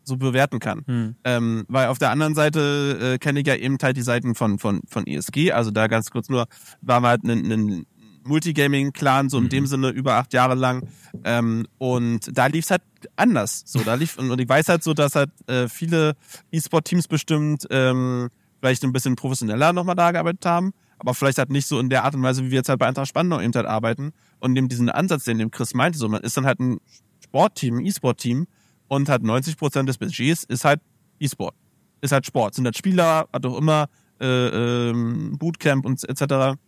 so 0.04 0.16
bewerten 0.16 0.58
kann. 0.58 0.82
Hm. 0.86 1.14
Ähm, 1.24 1.64
weil 1.68 1.88
auf 1.88 1.98
der 1.98 2.10
anderen 2.10 2.34
Seite 2.34 3.14
äh, 3.14 3.18
kenne 3.18 3.40
ich 3.40 3.46
ja 3.46 3.54
eben 3.54 3.76
halt 3.82 3.96
die 3.96 4.02
Seiten 4.02 4.34
von, 4.34 4.58
von, 4.58 4.80
von 4.88 5.06
ESG, 5.06 5.52
also 5.52 5.70
da 5.70 5.86
ganz 5.86 6.10
kurz 6.10 6.28
nur, 6.28 6.46
war 6.80 7.00
wir 7.00 7.08
halt 7.08 7.24
ein, 7.24 7.86
Multigaming-Clan, 8.24 9.30
so 9.30 9.38
in 9.38 9.44
mhm. 9.44 9.48
dem 9.48 9.66
Sinne 9.66 9.88
über 9.88 10.16
acht 10.16 10.34
Jahre 10.34 10.54
lang. 10.54 10.86
Ähm, 11.24 11.66
und 11.78 12.36
da 12.36 12.46
lief 12.46 12.66
es 12.66 12.70
halt 12.70 12.82
anders. 13.16 13.62
So, 13.64 13.80
da 13.80 13.94
lief, 13.94 14.18
und 14.18 14.38
ich 14.38 14.48
weiß 14.48 14.68
halt 14.68 14.84
so, 14.84 14.92
dass 14.92 15.14
halt 15.14 15.30
äh, 15.46 15.66
viele 15.68 16.14
E-Sport-Teams 16.52 17.08
bestimmt 17.08 17.66
ähm, 17.70 18.28
vielleicht 18.60 18.84
ein 18.84 18.92
bisschen 18.92 19.16
professioneller 19.16 19.72
nochmal 19.72 19.96
da 19.96 20.12
gearbeitet 20.12 20.44
haben 20.44 20.74
aber 20.98 21.14
vielleicht 21.14 21.38
halt 21.38 21.50
nicht 21.50 21.66
so 21.66 21.78
in 21.78 21.90
der 21.90 22.04
Art 22.04 22.14
und 22.14 22.22
Weise, 22.22 22.44
wie 22.44 22.50
wir 22.50 22.58
jetzt 22.58 22.68
halt 22.68 22.78
bei 22.78 22.86
Eintracht 22.86 23.08
Spandau 23.08 23.40
eben 23.40 23.52
halt 23.54 23.66
arbeiten 23.66 24.12
und 24.40 24.54
dem 24.54 24.68
diesen 24.68 24.90
Ansatz, 24.90 25.24
den 25.24 25.38
dem 25.38 25.50
Chris 25.50 25.74
meinte, 25.74 25.98
so 25.98 26.08
man 26.08 26.22
ist 26.22 26.36
dann 26.36 26.46
halt 26.46 26.58
ein 26.60 26.78
Sportteam, 27.22 27.78
ein 27.78 27.86
E-Sport-Team 27.86 28.46
und 28.88 29.08
hat 29.08 29.22
90 29.22 29.56
Prozent 29.56 29.88
des 29.88 29.98
Budgets 29.98 30.44
ist 30.44 30.64
halt 30.64 30.80
E-Sport, 31.20 31.54
ist 32.00 32.12
halt 32.12 32.26
Sport, 32.26 32.54
sind 32.54 32.64
halt 32.64 32.76
Spieler, 32.76 33.28
hat 33.32 33.46
auch 33.46 33.56
immer 33.56 33.88
äh, 34.20 34.88
ähm, 34.90 35.36
Bootcamp 35.38 35.84
und 35.84 36.02
etc. 36.08 36.58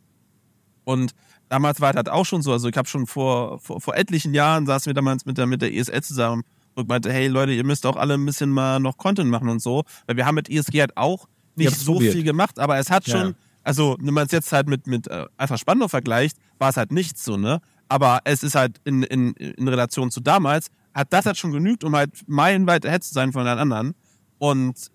Und 0.84 1.12
damals 1.48 1.80
war 1.80 1.90
es 1.90 1.96
halt 1.96 2.08
auch 2.08 2.24
schon 2.24 2.42
so, 2.42 2.52
also 2.52 2.68
ich 2.68 2.76
habe 2.76 2.88
schon 2.88 3.06
vor, 3.06 3.58
vor, 3.58 3.80
vor 3.80 3.96
etlichen 3.96 4.34
Jahren 4.34 4.66
saßen 4.66 4.90
wir 4.90 4.94
damals 4.94 5.26
mit 5.26 5.38
der, 5.38 5.46
mit 5.46 5.62
der 5.62 5.74
ESL 5.74 6.02
zusammen 6.02 6.42
und 6.74 6.88
meinte, 6.88 7.12
hey 7.12 7.26
Leute, 7.26 7.52
ihr 7.52 7.64
müsst 7.64 7.86
auch 7.86 7.96
alle 7.96 8.14
ein 8.14 8.24
bisschen 8.24 8.50
mal 8.50 8.78
noch 8.80 8.96
Content 8.96 9.30
machen 9.30 9.48
und 9.48 9.60
so, 9.60 9.84
weil 10.06 10.16
wir 10.16 10.26
haben 10.26 10.36
mit 10.36 10.48
ESG 10.48 10.80
halt 10.80 10.96
auch 10.96 11.26
nicht 11.56 11.76
so 11.76 11.94
probiert. 11.94 12.14
viel 12.14 12.22
gemacht, 12.22 12.58
aber 12.58 12.78
es 12.78 12.90
hat 12.90 13.06
ja. 13.06 13.18
schon 13.18 13.34
also 13.62 13.96
wenn 14.00 14.14
man 14.14 14.26
es 14.26 14.32
jetzt 14.32 14.52
halt 14.52 14.68
mit, 14.68 14.86
mit 14.86 15.08
äh, 15.08 15.26
einfach 15.36 15.58
Spandau 15.58 15.88
vergleicht, 15.88 16.36
war 16.58 16.70
es 16.70 16.76
halt 16.76 16.92
nichts 16.92 17.24
so, 17.24 17.36
ne? 17.36 17.60
Aber 17.88 18.20
es 18.24 18.42
ist 18.42 18.54
halt 18.54 18.80
in, 18.84 19.02
in, 19.02 19.32
in 19.32 19.68
Relation 19.68 20.10
zu 20.10 20.20
damals, 20.20 20.68
hat 20.94 21.12
das 21.12 21.26
halt 21.26 21.36
schon 21.36 21.52
genügt, 21.52 21.84
um 21.84 21.94
halt 21.94 22.10
meilenweit 22.26 22.86
ahead 22.86 23.02
zu 23.02 23.12
sein 23.12 23.32
von 23.32 23.44
den 23.44 23.58
anderen. 23.58 23.94
Und 24.38 24.90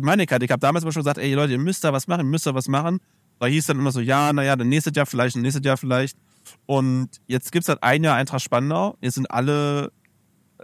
meine 0.00 0.24
ich 0.24 0.30
halt, 0.30 0.42
ich 0.42 0.50
habe 0.50 0.60
damals 0.60 0.84
aber 0.84 0.92
schon 0.92 1.02
gesagt, 1.02 1.18
ey 1.18 1.34
Leute, 1.34 1.52
ihr 1.52 1.58
müsst 1.58 1.84
da 1.84 1.92
was 1.92 2.06
machen, 2.08 2.26
ihr 2.26 2.30
müsst 2.30 2.46
da 2.46 2.54
was 2.54 2.68
machen. 2.68 2.98
Da 3.38 3.46
hieß 3.46 3.66
dann 3.66 3.78
immer 3.78 3.92
so, 3.92 4.00
ja, 4.00 4.32
naja, 4.32 4.56
dann 4.56 4.68
nächstes 4.68 4.92
Jahr 4.94 5.06
vielleicht, 5.06 5.36
dann 5.36 5.42
nächstes 5.42 5.64
Jahr 5.64 5.76
vielleicht. 5.76 6.16
Und 6.66 7.08
jetzt 7.26 7.52
gibt's 7.52 7.68
halt 7.68 7.82
ein 7.82 8.04
Jahr 8.04 8.16
Eintracht 8.16 8.42
Spandau. 8.42 8.96
Jetzt 9.00 9.14
sind 9.14 9.30
alle, 9.30 9.92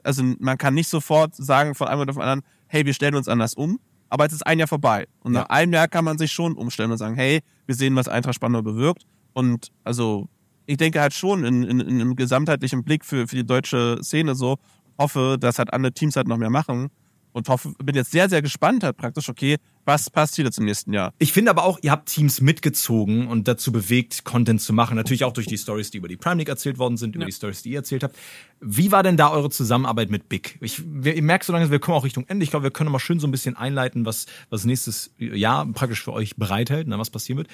also 0.04 0.22
man 0.38 0.58
kann 0.58 0.74
nicht 0.74 0.88
sofort 0.88 1.34
sagen 1.34 1.74
von 1.74 1.88
einem 1.88 2.02
oder 2.02 2.12
von 2.12 2.22
anderen, 2.22 2.42
hey, 2.66 2.86
wir 2.86 2.94
stellen 2.94 3.14
uns 3.14 3.28
anders 3.28 3.54
um 3.54 3.80
aber 4.08 4.24
jetzt 4.24 4.32
ist 4.32 4.46
ein 4.46 4.58
Jahr 4.58 4.68
vorbei. 4.68 5.06
Und 5.20 5.32
nach 5.32 5.46
einem 5.50 5.72
Jahr 5.72 5.88
kann 5.88 6.04
man 6.04 6.18
sich 6.18 6.32
schon 6.32 6.54
umstellen 6.54 6.90
und 6.90 6.98
sagen, 6.98 7.14
hey, 7.14 7.40
wir 7.66 7.74
sehen, 7.74 7.94
was 7.96 8.08
Eintracht 8.08 8.36
Spandau 8.36 8.62
bewirkt. 8.62 9.04
Und 9.32 9.68
also 9.84 10.28
ich 10.66 10.76
denke 10.76 11.00
halt 11.00 11.14
schon 11.14 11.44
in, 11.44 11.62
in, 11.62 11.80
in 11.80 12.00
einem 12.00 12.16
gesamtheitlichen 12.16 12.84
Blick 12.84 13.04
für, 13.04 13.26
für 13.26 13.36
die 13.36 13.46
deutsche 13.46 13.98
Szene 14.02 14.34
so, 14.34 14.56
hoffe, 14.98 15.36
dass 15.38 15.58
halt 15.58 15.72
andere 15.72 15.92
Teams 15.92 16.16
halt 16.16 16.28
noch 16.28 16.38
mehr 16.38 16.50
machen 16.50 16.90
und 17.32 17.48
hoffe, 17.48 17.74
bin 17.82 17.94
jetzt 17.94 18.10
sehr, 18.10 18.28
sehr 18.28 18.42
gespannt 18.42 18.84
halt 18.84 18.96
praktisch, 18.96 19.28
okay, 19.28 19.56
was 19.88 20.10
passiert 20.10 20.46
jetzt 20.46 20.58
im 20.58 20.66
nächsten 20.66 20.92
Jahr? 20.92 21.14
Ich 21.18 21.32
finde 21.32 21.50
aber 21.50 21.64
auch, 21.64 21.78
ihr 21.80 21.90
habt 21.90 22.10
Teams 22.10 22.42
mitgezogen 22.42 23.26
und 23.26 23.48
dazu 23.48 23.72
bewegt, 23.72 24.22
Content 24.22 24.60
zu 24.60 24.74
machen. 24.74 24.96
Natürlich 24.96 25.24
auch 25.24 25.32
durch 25.32 25.46
die 25.46 25.56
Stories, 25.56 25.90
die 25.90 25.96
über 25.96 26.08
die 26.08 26.18
Prime 26.18 26.36
League 26.36 26.50
erzählt 26.50 26.78
worden 26.78 26.98
sind, 26.98 27.14
über 27.14 27.22
ja. 27.22 27.26
die 27.26 27.32
Stories, 27.32 27.62
die 27.62 27.70
ihr 27.70 27.78
erzählt 27.78 28.02
habt. 28.02 28.14
Wie 28.60 28.92
war 28.92 29.02
denn 29.02 29.16
da 29.16 29.30
eure 29.30 29.48
Zusammenarbeit 29.48 30.10
mit 30.10 30.28
Big? 30.28 30.58
Ich, 30.60 30.82
wir, 30.84 31.14
ihr 31.16 31.22
merkt 31.22 31.44
so 31.44 31.54
lange, 31.54 31.70
wir 31.70 31.78
kommen 31.78 31.96
auch 31.96 32.04
Richtung 32.04 32.26
Ende. 32.28 32.44
Ich 32.44 32.50
glaube, 32.50 32.64
wir 32.64 32.70
können 32.70 32.92
mal 32.92 32.98
schön 32.98 33.18
so 33.18 33.26
ein 33.26 33.30
bisschen 33.30 33.56
einleiten, 33.56 34.04
was, 34.04 34.26
was 34.50 34.66
nächstes 34.66 35.14
Jahr 35.18 35.64
praktisch 35.72 36.02
für 36.02 36.12
euch 36.12 36.36
bereithält, 36.36 36.86
ne, 36.86 36.98
was 36.98 37.08
passieren 37.08 37.38
wird. 37.38 37.48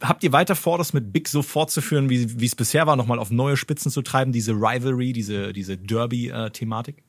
Habt 0.00 0.22
ihr 0.22 0.32
weiter 0.32 0.54
vor, 0.54 0.78
das 0.78 0.92
mit 0.92 1.12
Big 1.12 1.26
so 1.26 1.42
fortzuführen, 1.42 2.08
wie, 2.10 2.40
wie 2.40 2.46
es 2.46 2.54
bisher 2.54 2.86
war, 2.86 2.94
nochmal 2.94 3.18
auf 3.18 3.32
neue 3.32 3.56
Spitzen 3.56 3.90
zu 3.90 4.02
treiben, 4.02 4.30
diese 4.30 4.52
Rivalry, 4.52 5.12
diese, 5.12 5.52
diese 5.52 5.76
Derby-Thematik? 5.76 7.02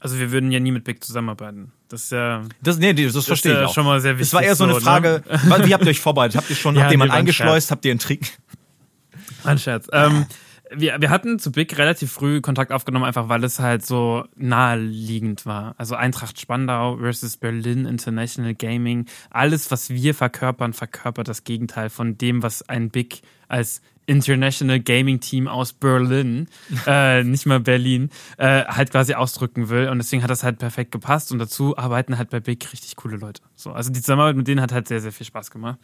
Also 0.00 0.18
wir 0.18 0.30
würden 0.30 0.52
ja 0.52 0.60
nie 0.60 0.70
mit 0.70 0.84
Big 0.84 1.02
zusammenarbeiten. 1.02 1.72
Das 1.88 2.04
ist 2.04 2.12
ja. 2.12 2.42
Das, 2.62 2.78
nee, 2.78 2.92
das, 2.92 3.14
das 3.14 3.26
verstehe 3.26 3.52
ich 3.52 3.66
auch. 3.66 3.74
schon 3.74 3.84
mal 3.84 4.00
sehr 4.00 4.12
wichtig. 4.12 4.28
Es 4.28 4.34
war 4.34 4.42
eher 4.42 4.54
so 4.54 4.64
eine 4.64 4.74
ne? 4.74 4.80
Frage, 4.80 5.22
ne? 5.28 5.60
wie 5.64 5.74
habt 5.74 5.84
ihr 5.84 5.90
euch 5.90 6.00
vorbereitet? 6.00 6.36
Habt 6.36 6.50
ihr 6.50 6.56
schon, 6.56 6.76
ja, 6.76 6.82
habt 6.82 6.90
ihr 6.90 6.94
jemanden 6.94 7.14
eingeschleust? 7.14 7.70
Habt 7.70 7.84
ihr 7.84 7.90
einen 7.90 7.98
Trick? 7.98 8.38
Ein 9.44 9.58
Scherz. 9.58 9.88
Ähm, 9.92 10.26
wir, 10.74 11.00
wir 11.00 11.10
hatten 11.10 11.38
zu 11.38 11.52
Big 11.52 11.76
relativ 11.78 12.12
früh 12.12 12.40
Kontakt 12.40 12.72
aufgenommen, 12.72 13.04
einfach 13.04 13.28
weil 13.28 13.42
es 13.44 13.58
halt 13.58 13.84
so 13.86 14.24
naheliegend 14.36 15.46
war. 15.46 15.74
Also 15.78 15.94
Eintracht 15.94 16.40
Spandau 16.40 16.98
versus 16.98 17.36
Berlin 17.36 17.86
International 17.86 18.54
Gaming. 18.54 19.06
Alles, 19.30 19.70
was 19.70 19.90
wir 19.90 20.14
verkörpern, 20.14 20.72
verkörpert 20.72 21.28
das 21.28 21.44
Gegenteil 21.44 21.90
von 21.90 22.18
dem, 22.18 22.42
was 22.42 22.68
ein 22.68 22.90
Big 22.90 23.22
als 23.48 23.82
International 24.08 24.80
Gaming 24.80 25.20
Team 25.20 25.46
aus 25.48 25.74
Berlin, 25.74 26.48
äh, 26.86 27.22
nicht 27.22 27.44
mal 27.44 27.60
Berlin, 27.60 28.08
äh, 28.38 28.64
halt 28.64 28.90
quasi 28.90 29.14
ausdrücken 29.14 29.68
will. 29.68 29.88
Und 29.90 29.98
deswegen 29.98 30.22
hat 30.22 30.30
das 30.30 30.42
halt 30.42 30.58
perfekt 30.58 30.92
gepasst. 30.92 31.30
Und 31.30 31.38
dazu 31.38 31.76
arbeiten 31.76 32.16
halt 32.16 32.30
bei 32.30 32.40
Big 32.40 32.72
richtig 32.72 32.96
coole 32.96 33.18
Leute. 33.18 33.42
So, 33.54 33.70
also 33.70 33.92
die 33.92 34.00
Zusammenarbeit 34.00 34.36
mit 34.36 34.48
denen 34.48 34.62
hat 34.62 34.72
halt 34.72 34.88
sehr, 34.88 35.00
sehr 35.00 35.12
viel 35.12 35.26
Spaß 35.26 35.50
gemacht. 35.50 35.78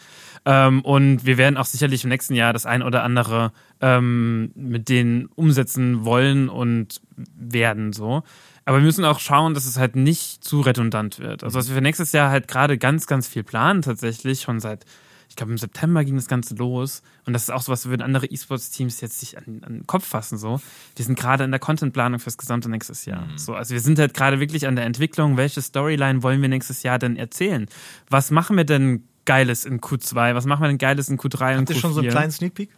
Ähm, 0.47 0.81
und 0.81 1.27
wir 1.27 1.37
werden 1.37 1.59
auch 1.59 1.67
sicherlich 1.67 2.03
im 2.05 2.11
nächsten 2.11 2.35
Jahr 2.35 2.55
das 2.55 2.65
ein 2.65 2.83
oder 2.83 3.03
andere 3.03 3.53
ähm, 3.83 4.53
mit 4.55 4.89
denen 4.89 5.27
umsetzen 5.35 6.07
wollen 6.07 6.49
und 6.49 7.03
werden 7.37 7.93
so. 7.93 8.23
Aber 8.65 8.79
wir 8.79 8.85
müssen 8.85 9.05
auch 9.05 9.21
schauen, 9.21 9.53
dass 9.53 9.67
es 9.67 9.77
halt 9.79 9.97
nicht 9.97 10.43
zu 10.43 10.63
redundant 10.63 11.19
wird. 11.19 11.45
Also, 11.45 11.59
was 11.59 11.69
wir 11.69 11.75
für 11.75 11.83
nächstes 11.83 12.13
Jahr 12.13 12.31
halt 12.31 12.49
gerade 12.49 12.79
ganz, 12.79 13.07
ganz 13.07 13.29
viel 13.29 13.43
planen, 13.43 13.83
tatsächlich, 13.83 14.41
schon 14.41 14.61
seit 14.61 14.87
ich 15.35 15.37
glaube, 15.37 15.51
im 15.51 15.59
September 15.59 16.05
ging 16.05 16.15
das 16.15 16.29
Ganze 16.29 16.55
los. 16.55 17.03
Und 17.27 17.33
das 17.33 17.43
ist 17.43 17.51
auch 17.51 17.61
so 17.61 17.73
was, 17.73 17.87
würden 17.87 18.03
andere 18.03 18.27
E-Sports-Teams 18.27 19.01
jetzt 19.01 19.19
sich 19.19 19.37
an, 19.37 19.63
an, 19.67 19.73
den 19.79 19.87
Kopf 19.89 20.07
fassen. 20.07 20.39
So. 20.39 20.61
Wir 20.95 21.05
sind 21.05 21.19
gerade 21.19 21.43
in 21.43 21.51
der 21.51 21.59
Contentplanung 21.59 22.21
fürs 22.21 22.39
gesamte 22.39 22.71
nächstes 22.71 23.05
Jahr. 23.05 23.27
Mhm. 23.27 23.37
So, 23.37 23.55
also 23.55 23.75
wir 23.75 23.81
sind 23.81 23.99
halt 23.99 24.15
gerade 24.15 24.39
wirklich 24.39 24.69
an 24.69 24.77
der 24.77 24.85
Entwicklung, 24.85 25.37
welche 25.37 25.61
Storyline 25.61 26.23
wollen 26.23 26.41
wir 26.41 26.49
nächstes 26.49 26.85
Jahr 26.85 27.01
denn 27.01 27.17
erzählen? 27.17 27.67
Was 28.09 28.31
machen 28.31 28.57
wir 28.57 28.63
denn 28.63 29.09
Geiles 29.25 29.65
in 29.65 29.81
Q2? 29.81 30.37
Was 30.37 30.47
machen 30.47 30.63
wir 30.63 30.69
denn 30.69 30.79
Geiles 30.79 31.09
in 31.09 31.19
Q3 31.19 31.25
Habt 31.25 31.41
und 31.41 31.41
Q4? 31.41 31.59
Habt 31.59 31.71
ihr 31.71 31.77
schon 31.81 31.95
so 31.95 32.01
einen 32.01 32.11
kleinen 32.11 32.31
Sneak 32.31 32.55
Peek? 32.55 32.71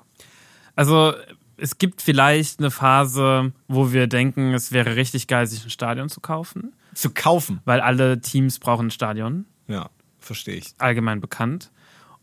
Also, 0.77 1.13
es 1.59 1.77
gibt 1.77 2.01
vielleicht 2.01 2.59
eine 2.59 2.71
Phase, 2.71 3.53
wo 3.69 3.93
wir 3.93 4.07
denken, 4.07 4.55
es 4.55 4.73
wäre 4.73 4.97
richtig 4.97 5.27
geil, 5.27 5.47
sich 5.47 5.63
ein 5.63 5.71
Stadion 5.71 6.09
zu 6.09 6.21
kaufen. 6.21 6.73
Zu 6.95 7.11
kaufen? 7.11 7.61
Weil 7.67 7.81
alle 7.81 8.19
Teams 8.23 8.59
brauchen 8.59 8.87
ein 8.87 8.91
Stadion. 8.91 9.45
Ja, 9.69 9.91
verstehe 10.19 10.55
ich. 10.55 10.75
Allgemein 10.79 11.21
bekannt. 11.21 11.71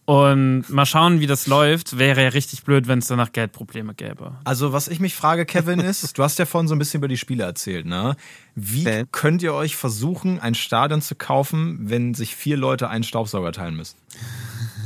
Und 0.05 0.65
mal 0.69 0.85
schauen, 0.85 1.21
wie 1.21 1.27
das 1.27 1.47
läuft. 1.47 1.97
Wäre 1.97 2.23
ja 2.23 2.29
richtig 2.29 2.63
blöd, 2.63 2.87
wenn 2.87 2.99
es 2.99 3.07
danach 3.07 3.31
Geldprobleme 3.31 3.93
gäbe. 3.93 4.35
Also, 4.43 4.73
was 4.73 4.89
ich 4.89 4.99
mich 4.99 5.15
frage, 5.15 5.45
Kevin, 5.45 5.79
ist, 5.79 6.17
du 6.17 6.23
hast 6.23 6.39
ja 6.39 6.45
vorhin 6.45 6.67
so 6.67 6.75
ein 6.75 6.79
bisschen 6.79 6.99
über 6.99 7.07
die 7.07 7.17
Spiele 7.17 7.43
erzählt, 7.43 7.85
ne? 7.85 8.15
Wie 8.55 8.81
okay. 8.81 9.05
könnt 9.11 9.41
ihr 9.43 9.53
euch 9.53 9.77
versuchen, 9.77 10.39
ein 10.39 10.55
Stadion 10.55 11.01
zu 11.01 11.15
kaufen, 11.15 11.77
wenn 11.89 12.13
sich 12.13 12.35
vier 12.35 12.57
Leute 12.57 12.89
einen 12.89 13.03
Staubsauger 13.03 13.53
teilen 13.53 13.77
müssen? 13.77 13.95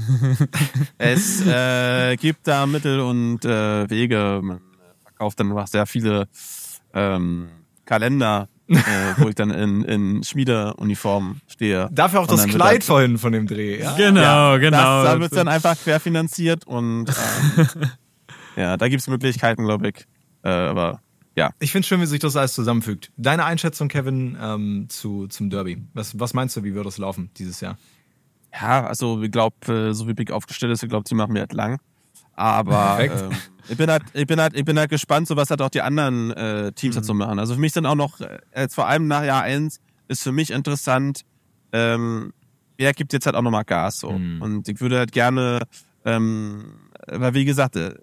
es 0.99 1.45
äh, 1.45 2.15
gibt 2.17 2.47
da 2.47 2.65
Mittel 2.67 2.99
und 2.99 3.43
äh, 3.43 3.89
Wege. 3.89 4.39
Man 4.43 4.61
verkauft 5.03 5.39
dann 5.39 5.49
noch 5.49 5.67
sehr 5.67 5.87
viele 5.87 6.27
ähm, 6.93 7.49
Kalender, 7.85 8.49
äh, 8.67 8.81
wo 9.17 9.29
ich 9.29 9.35
dann 9.35 9.51
in, 9.51 9.83
in 9.83 10.23
Schmiedeuniform 10.23 11.41
stehe. 11.47 11.89
Dafür 11.91 12.21
auch 12.21 12.27
das 12.27 12.45
Kleid 12.47 12.83
vorhin 12.83 13.17
von 13.17 13.31
dem 13.31 13.47
Dreh. 13.47 13.81
Ja? 13.81 13.95
Genau, 13.95 14.21
ja, 14.21 14.57
genau. 14.57 15.03
Das, 15.03 15.13
da 15.13 15.19
wird 15.19 15.35
dann 15.35 15.47
einfach 15.47 15.77
querfinanziert 15.77 16.65
und 16.65 17.05
ähm, 17.57 17.67
ja, 18.55 18.77
da 18.77 18.87
gibt's 18.87 19.07
Möglichkeiten, 19.07 19.63
glaube 19.63 19.89
ich. 19.89 20.05
Äh, 20.43 20.49
aber 20.49 21.01
ja. 21.35 21.51
Ich 21.59 21.71
finde 21.71 21.87
schön, 21.87 22.01
wie 22.01 22.07
sich 22.07 22.19
das 22.19 22.35
alles 22.35 22.53
zusammenfügt. 22.53 23.11
Deine 23.15 23.45
Einschätzung, 23.45 23.89
Kevin, 23.89 24.37
ähm, 24.41 24.87
zu, 24.89 25.27
zum 25.27 25.51
Derby. 25.51 25.83
Was, 25.93 26.19
was 26.19 26.33
meinst 26.33 26.57
du, 26.57 26.63
wie 26.63 26.73
wird 26.73 26.85
das 26.85 26.97
laufen 26.97 27.29
dieses 27.37 27.61
Jahr? 27.61 27.77
Ja, 28.51 28.87
also 28.87 29.21
ich 29.21 29.31
glaube, 29.31 29.55
äh, 29.71 29.93
so 29.93 30.07
wie 30.07 30.13
Big 30.13 30.31
aufgestellt 30.31 30.71
ist, 30.71 30.81
ich 30.81 30.89
glaube, 30.89 31.07
sie 31.07 31.13
machen 31.13 31.33
mir 31.33 31.41
halt 31.41 31.53
lang. 31.53 31.79
Aber 32.37 32.99
ähm, 32.99 33.31
ich 33.67 33.77
bin 33.77 33.89
halt, 33.89 34.03
ich 34.13 34.27
bin 34.27 34.39
halt, 34.39 34.55
ich 34.55 34.63
bin 34.63 34.77
halt 34.77 34.91
gespannt, 34.91 35.27
so 35.27 35.35
was 35.35 35.49
halt 35.49 35.61
auch 35.61 35.69
die 35.69 35.81
anderen 35.81 36.31
äh, 36.31 36.71
Teams 36.71 36.95
mhm. 36.95 36.99
dazu 36.99 37.13
machen. 37.13 37.39
Also 37.39 37.55
für 37.55 37.59
mich 37.59 37.73
sind 37.73 37.85
auch 37.85 37.95
noch, 37.95 38.21
äh, 38.21 38.39
jetzt 38.55 38.75
vor 38.75 38.87
allem 38.87 39.07
nach 39.07 39.23
Jahr 39.23 39.41
1 39.41 39.79
ist 40.07 40.23
für 40.23 40.31
mich 40.31 40.51
interessant, 40.51 41.21
ähm, 41.73 42.31
wer 42.77 42.93
gibt 42.93 43.11
jetzt 43.11 43.25
halt 43.25 43.35
auch 43.35 43.41
nochmal 43.41 43.65
Gas 43.65 43.99
so. 43.99 44.11
Mhm. 44.11 44.41
Und 44.41 44.69
ich 44.69 44.79
würde 44.79 44.99
halt 44.99 45.11
gerne, 45.11 45.63
ähm, 46.05 46.75
weil 47.07 47.33
wie 47.33 47.43
gesagt, 47.43 47.75
äh, 47.75 47.95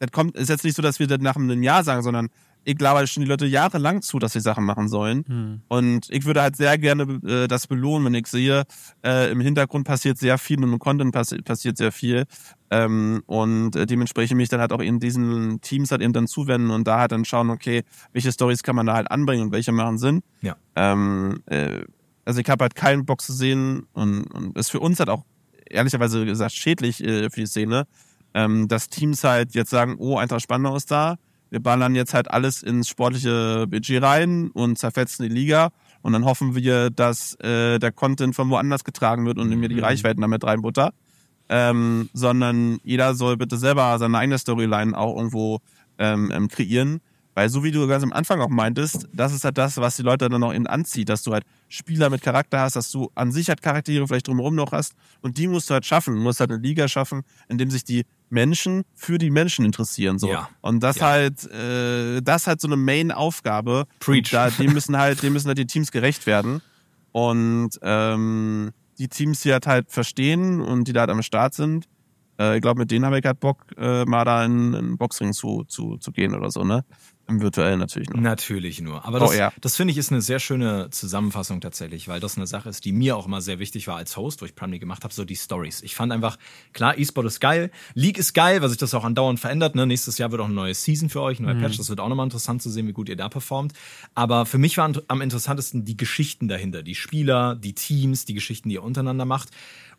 das 0.00 0.10
kommt, 0.10 0.36
ist 0.36 0.50
jetzt 0.50 0.64
nicht 0.64 0.76
so, 0.76 0.82
dass 0.82 0.98
wir 0.98 1.06
das 1.06 1.20
nach 1.20 1.36
einem 1.36 1.62
Jahr 1.62 1.84
sagen, 1.84 2.02
sondern 2.02 2.28
ich 2.66 2.76
glaube 2.76 3.06
schon 3.06 3.22
die 3.22 3.28
Leute 3.28 3.46
jahrelang 3.46 4.02
zu, 4.02 4.18
dass 4.18 4.32
sie 4.32 4.40
Sachen 4.40 4.64
machen 4.64 4.88
sollen. 4.88 5.24
Hm. 5.28 5.60
Und 5.68 6.08
ich 6.10 6.24
würde 6.24 6.42
halt 6.42 6.56
sehr 6.56 6.76
gerne 6.78 7.20
äh, 7.24 7.46
das 7.46 7.68
belohnen, 7.68 8.06
wenn 8.06 8.14
ich 8.14 8.26
sehe, 8.26 8.64
äh, 9.04 9.30
im 9.30 9.40
Hintergrund 9.40 9.86
passiert 9.86 10.18
sehr 10.18 10.36
viel 10.36 10.58
und 10.58 10.72
im 10.72 10.78
Content 10.80 11.12
passi 11.12 11.40
passiert 11.42 11.76
sehr 11.76 11.92
viel. 11.92 12.24
Ähm, 12.72 13.22
und 13.26 13.76
äh, 13.76 13.86
dementsprechend 13.86 14.36
mich 14.36 14.48
dann 14.48 14.58
halt 14.58 14.72
auch 14.72 14.80
in 14.80 14.98
diesen 14.98 15.60
Teams 15.60 15.92
halt 15.92 16.02
eben 16.02 16.12
dann 16.12 16.26
zuwenden 16.26 16.70
und 16.70 16.88
da 16.88 16.98
halt 16.98 17.12
dann 17.12 17.24
schauen, 17.24 17.50
okay, 17.50 17.84
welche 18.12 18.32
Stories 18.32 18.64
kann 18.64 18.74
man 18.74 18.86
da 18.86 18.94
halt 18.94 19.12
anbringen 19.12 19.44
und 19.44 19.52
welche 19.52 19.70
machen 19.70 19.98
Sinn. 19.98 20.24
Ja. 20.42 20.56
Ähm, 20.74 21.44
äh, 21.46 21.82
also 22.24 22.40
ich 22.40 22.48
habe 22.50 22.64
halt 22.64 22.74
keinen 22.74 23.06
Bock 23.06 23.20
zu 23.20 23.32
sehen 23.32 23.86
und, 23.92 24.24
und 24.24 24.58
ist 24.58 24.72
für 24.72 24.80
uns 24.80 24.98
halt 24.98 25.08
auch 25.08 25.24
ehrlicherweise 25.70 26.26
gesagt 26.26 26.52
schädlich 26.52 27.00
äh, 27.04 27.30
für 27.30 27.42
die 27.42 27.46
Szene, 27.46 27.86
ähm, 28.34 28.66
dass 28.66 28.88
Teams 28.88 29.22
halt 29.22 29.54
jetzt 29.54 29.70
sagen, 29.70 29.94
oh, 29.98 30.18
Eintracht 30.18 30.42
Spandau 30.42 30.74
ist 30.74 30.90
da, 30.90 31.16
wir 31.56 31.62
ballern 31.62 31.94
jetzt 31.94 32.12
halt 32.12 32.30
alles 32.30 32.62
ins 32.62 32.86
sportliche 32.86 33.66
Budget 33.66 34.02
rein 34.02 34.50
und 34.52 34.76
zerfetzen 34.76 35.26
die 35.26 35.34
Liga. 35.34 35.70
Und 36.02 36.12
dann 36.12 36.26
hoffen 36.26 36.54
wir, 36.54 36.90
dass 36.90 37.34
äh, 37.40 37.78
der 37.78 37.92
Content 37.92 38.36
von 38.36 38.50
woanders 38.50 38.84
getragen 38.84 39.24
wird 39.24 39.38
und 39.38 39.48
mir 39.48 39.70
die 39.70 39.76
mhm. 39.76 39.84
Reichweiten 39.84 40.20
damit 40.20 40.44
reinbutter. 40.44 40.92
Ähm, 41.48 42.10
sondern 42.12 42.78
jeder 42.84 43.14
soll 43.14 43.38
bitte 43.38 43.56
selber 43.56 43.98
seine 43.98 44.18
eigene 44.18 44.36
Storyline 44.36 44.96
auch 44.98 45.16
irgendwo 45.16 45.60
ähm, 45.98 46.30
ähm, 46.30 46.48
kreieren. 46.48 47.00
Weil 47.32 47.48
so 47.48 47.64
wie 47.64 47.70
du 47.70 47.86
ganz 47.86 48.02
am 48.02 48.12
Anfang 48.12 48.40
auch 48.42 48.48
meintest, 48.50 49.08
das 49.14 49.32
ist 49.32 49.44
halt 49.44 49.56
das, 49.56 49.78
was 49.78 49.96
die 49.96 50.02
Leute 50.02 50.28
dann 50.28 50.40
noch 50.40 50.52
in 50.52 50.66
anzieht, 50.66 51.08
dass 51.08 51.22
du 51.22 51.32
halt 51.32 51.44
Spieler 51.68 52.10
mit 52.10 52.20
Charakter 52.20 52.60
hast, 52.60 52.76
dass 52.76 52.90
du 52.90 53.10
an 53.14 53.32
sich 53.32 53.48
halt 53.48 53.62
Charaktere 53.62 54.06
vielleicht 54.06 54.28
drumherum 54.28 54.54
noch 54.54 54.72
hast 54.72 54.94
und 55.22 55.38
die 55.38 55.48
musst 55.48 55.70
du 55.70 55.74
halt 55.74 55.86
schaffen. 55.86 56.14
Du 56.14 56.20
musst 56.20 56.40
halt 56.40 56.50
eine 56.50 56.60
Liga 56.60 56.88
schaffen, 56.88 57.22
in 57.48 57.56
dem 57.56 57.70
sich 57.70 57.84
die 57.84 58.04
Menschen 58.28 58.84
für 58.94 59.18
die 59.18 59.30
Menschen 59.30 59.64
interessieren 59.64 60.18
so 60.18 60.28
ja. 60.28 60.48
und 60.60 60.82
das 60.82 60.96
ja. 60.96 61.06
halt 61.06 61.50
äh, 61.50 62.20
das 62.22 62.46
halt 62.46 62.60
so 62.60 62.68
eine 62.68 62.76
Main 62.76 63.12
Aufgabe 63.12 63.86
Preach. 64.00 64.30
da 64.30 64.50
dem 64.50 64.72
müssen 64.72 64.96
halt 64.98 65.22
dem 65.22 65.32
müssen 65.32 65.48
halt 65.48 65.58
die 65.58 65.66
Teams 65.66 65.92
gerecht 65.92 66.26
werden 66.26 66.60
und 67.12 67.70
ähm, 67.82 68.72
die 68.98 69.08
Teams 69.08 69.40
die 69.40 69.52
halt 69.52 69.66
halt 69.66 69.90
verstehen 69.90 70.60
und 70.60 70.88
die 70.88 70.92
da 70.92 71.00
halt 71.00 71.10
am 71.10 71.22
Start 71.22 71.54
sind 71.54 71.86
äh, 72.38 72.56
ich 72.56 72.62
glaube 72.62 72.80
mit 72.80 72.90
denen 72.90 73.04
habe 73.04 73.18
ich 73.18 73.24
halt 73.24 73.40
Bock 73.40 73.64
äh, 73.76 74.04
mal 74.04 74.24
da 74.24 74.44
in, 74.44 74.74
in 74.74 74.74
einen 74.74 74.98
Boxring 74.98 75.32
zu, 75.32 75.64
zu 75.64 75.96
zu 75.98 76.12
gehen 76.12 76.34
oder 76.34 76.50
so 76.50 76.64
ne 76.64 76.84
im 77.28 77.40
virtuellen 77.40 77.80
natürlich 77.80 78.08
nur. 78.10 78.20
Natürlich 78.20 78.80
nur. 78.80 79.04
Aber 79.04 79.18
das, 79.18 79.30
oh, 79.30 79.34
ja. 79.34 79.52
das 79.60 79.76
finde 79.76 79.90
ich 79.90 79.98
ist 79.98 80.12
eine 80.12 80.20
sehr 80.20 80.38
schöne 80.38 80.90
Zusammenfassung 80.90 81.60
tatsächlich, 81.60 82.06
weil 82.06 82.20
das 82.20 82.36
eine 82.36 82.46
Sache 82.46 82.68
ist, 82.68 82.84
die 82.84 82.92
mir 82.92 83.16
auch 83.16 83.26
immer 83.26 83.40
sehr 83.40 83.58
wichtig 83.58 83.88
war 83.88 83.96
als 83.96 84.16
Host, 84.16 84.42
wo 84.42 84.46
ich 84.46 84.54
Primary 84.54 84.78
gemacht 84.78 85.02
habe, 85.02 85.12
so 85.12 85.24
die 85.24 85.34
Stories. 85.34 85.82
Ich 85.82 85.96
fand 85.96 86.12
einfach, 86.12 86.38
klar, 86.72 86.96
E-Sport 86.96 87.26
ist 87.26 87.40
geil, 87.40 87.72
League 87.94 88.18
ist 88.18 88.32
geil, 88.32 88.62
weil 88.62 88.68
sich 88.68 88.78
das 88.78 88.94
auch 88.94 89.02
andauernd 89.02 89.40
verändert. 89.40 89.74
Ne? 89.74 89.86
Nächstes 89.86 90.18
Jahr 90.18 90.30
wird 90.30 90.40
auch 90.40 90.46
eine 90.46 90.54
neue 90.54 90.74
Season 90.74 91.08
für 91.08 91.20
euch, 91.20 91.40
ein 91.40 91.44
neuer 91.44 91.54
mhm. 91.54 91.62
Patch. 91.62 91.78
Das 91.78 91.88
wird 91.88 91.98
auch 91.98 92.08
nochmal 92.08 92.26
interessant 92.26 92.62
zu 92.62 92.70
sehen, 92.70 92.86
wie 92.86 92.92
gut 92.92 93.08
ihr 93.08 93.16
da 93.16 93.28
performt. 93.28 93.72
Aber 94.14 94.46
für 94.46 94.58
mich 94.58 94.78
waren 94.78 94.96
am 95.08 95.20
interessantesten 95.20 95.84
die 95.84 95.96
Geschichten 95.96 96.46
dahinter, 96.46 96.84
die 96.84 96.94
Spieler, 96.94 97.56
die 97.56 97.74
Teams, 97.74 98.24
die 98.24 98.34
Geschichten, 98.34 98.68
die 98.68 98.76
ihr 98.76 98.84
untereinander 98.84 99.24
macht. 99.24 99.48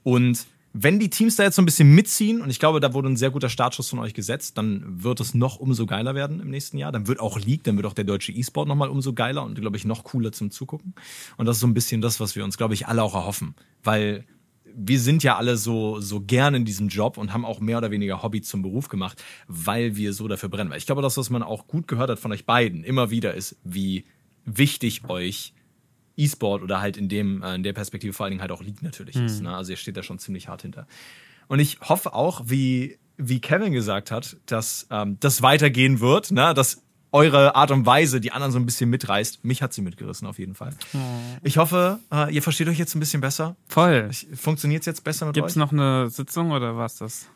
Und 0.04 0.46
wenn 0.80 1.00
die 1.00 1.10
Teams 1.10 1.36
da 1.36 1.44
jetzt 1.44 1.56
so 1.56 1.62
ein 1.62 1.66
bisschen 1.66 1.94
mitziehen, 1.94 2.42
und 2.42 2.50
ich 2.50 2.60
glaube, 2.60 2.80
da 2.80 2.94
wurde 2.94 3.10
ein 3.10 3.18
sehr 3.18 3.32
guter 3.32 3.50
Startschuss 3.50 3.90
von 3.90 4.00
euch 4.00 4.14
gesetzt, 4.14 4.58
dann 4.58 5.04
wird 5.04 5.20
es 5.20 5.34
noch 5.34 5.58
umso 5.58 5.86
geiler 5.86 6.14
werden 6.14 6.40
im 6.40 6.50
nächsten 6.50 6.78
Jahr. 6.78 6.92
Dann 6.92 7.08
wird 7.08 7.20
auch 7.20 7.40
League, 7.40 7.64
dann 7.64 7.78
wird 7.78 7.88
auch 7.88 7.94
der 7.94 8.04
deutsche 8.04 8.32
E-Sport 8.32 8.68
nochmal 8.68 8.90
umso 8.90 9.14
geiler 9.14 9.44
und, 9.44 9.60
glaube 9.60 9.78
ich, 9.78 9.86
noch 9.86 10.04
cooler 10.04 10.32
zum 10.32 10.52
Zugucken. 10.52 10.94
Und 11.38 11.48
das 11.48 11.58
ist 11.58 11.62
so 11.62 11.68
ein 11.68 11.74
bisschen 11.74 12.02
das, 12.02 12.20
was 12.20 12.36
wir 12.36 12.44
uns, 12.44 12.58
glaube 12.58 12.76
ich, 12.76 12.88
alle 12.88 13.02
auch 13.02 13.16
erhoffen. 13.16 13.56
Weil 13.84 14.26
wir 14.66 15.00
sind 15.00 15.24
ja 15.24 15.38
alle 15.38 15.58
so, 15.58 16.00
so 16.00 16.22
gern 16.22 16.54
in 16.54 16.64
diesem 16.64 16.90
Job 16.90 17.18
und 17.18 17.34
haben 17.34 17.46
auch 17.46 17.60
mehr 17.60 17.80
oder 17.80 17.90
weniger 17.90 18.22
Hobby 18.22 18.42
zum 18.42 18.62
Beruf 18.62 18.88
gemacht, 18.88 19.24
weil 19.48 19.96
wir 19.96 20.14
so 20.14 20.28
dafür 20.28 20.50
brennen. 20.50 20.70
Weil 20.70 20.78
ich 20.78 20.86
glaube, 20.86 21.02
das, 21.02 21.18
was 21.18 21.32
man 21.32 21.42
auch 21.42 21.66
gut 21.68 21.88
gehört 21.88 22.12
hat 22.12 22.20
von 22.20 22.32
euch 22.32 22.46
beiden, 22.46 22.84
immer 22.84 23.10
wieder 23.10 23.34
ist, 23.34 23.56
wie 23.64 24.06
wichtig 24.46 25.10
euch 25.10 25.54
E-Sport 26.18 26.64
oder 26.64 26.82
halt 26.82 26.98
in 26.98 27.08
dem, 27.08 27.44
äh, 27.44 27.56
in 27.56 27.64
der 27.64 27.74
Perspektive 27.74 28.14
vor 28.14 28.26
allen 28.26 28.32
Dingen 28.32 28.42
halt 28.42 28.52
auch 28.52 28.62
League 28.62 28.82
natürlich 28.82 29.16
mhm. 29.16 29.26
ist. 29.26 29.42
Ne? 29.42 29.56
Also 29.56 29.72
ihr 29.72 29.78
steht 29.78 29.96
da 29.96 30.04
schon 30.04 30.20
ziemlich 30.20 30.48
hart 30.48 30.64
hinter. 30.64 30.88
Und 31.48 31.60
ich 31.60 31.80
hoffe 31.82 32.14
auch, 32.14 32.42
wie, 32.46 32.98
wie 33.18 33.40
Kevin 33.40 33.72
gesagt 33.72 34.12
hat, 34.12 34.38
dass 34.46 34.88
ähm, 34.92 35.18
das 35.20 35.42
weitergehen 35.42 36.00
wird, 36.00 36.32
ne? 36.32 36.54
dass 36.54 36.84
eure 37.12 37.56
Art 37.56 37.72
und 37.72 37.86
Weise 37.86 38.20
die 38.20 38.32
anderen 38.32 38.52
so 38.52 38.60
ein 38.60 38.66
bisschen 38.66 38.90
mitreißt. 38.90 39.46
Mich 39.46 39.62
hat 39.62 39.74
sie 39.74 39.82
mitgerissen 39.82 40.28
auf 40.28 40.40
jeden 40.40 40.56
Fall. 40.56 40.72
Oh. 40.94 40.98
Ich 41.42 41.58
hoffe, 41.58 42.00
äh, 42.12 42.34
ihr 42.34 42.44
versteht 42.44 42.68
euch 42.68 42.78
jetzt 42.78 42.96
ein 42.96 43.00
bisschen 43.00 43.22
besser. 43.22 43.56
Voll. 43.68 44.10
Funktioniert 44.36 44.82
es 44.82 44.88
jetzt 44.88 45.04
besser 45.04 45.26
mit 45.26 45.36
Gibt's 45.36 45.56
euch? 45.56 45.62
Gibt 45.62 45.72
es 45.72 45.72
noch 45.72 45.72
eine 45.72 46.10
Sitzung 46.10 46.52
oder 46.52 46.76
was 46.76 46.98
das? 46.98 47.28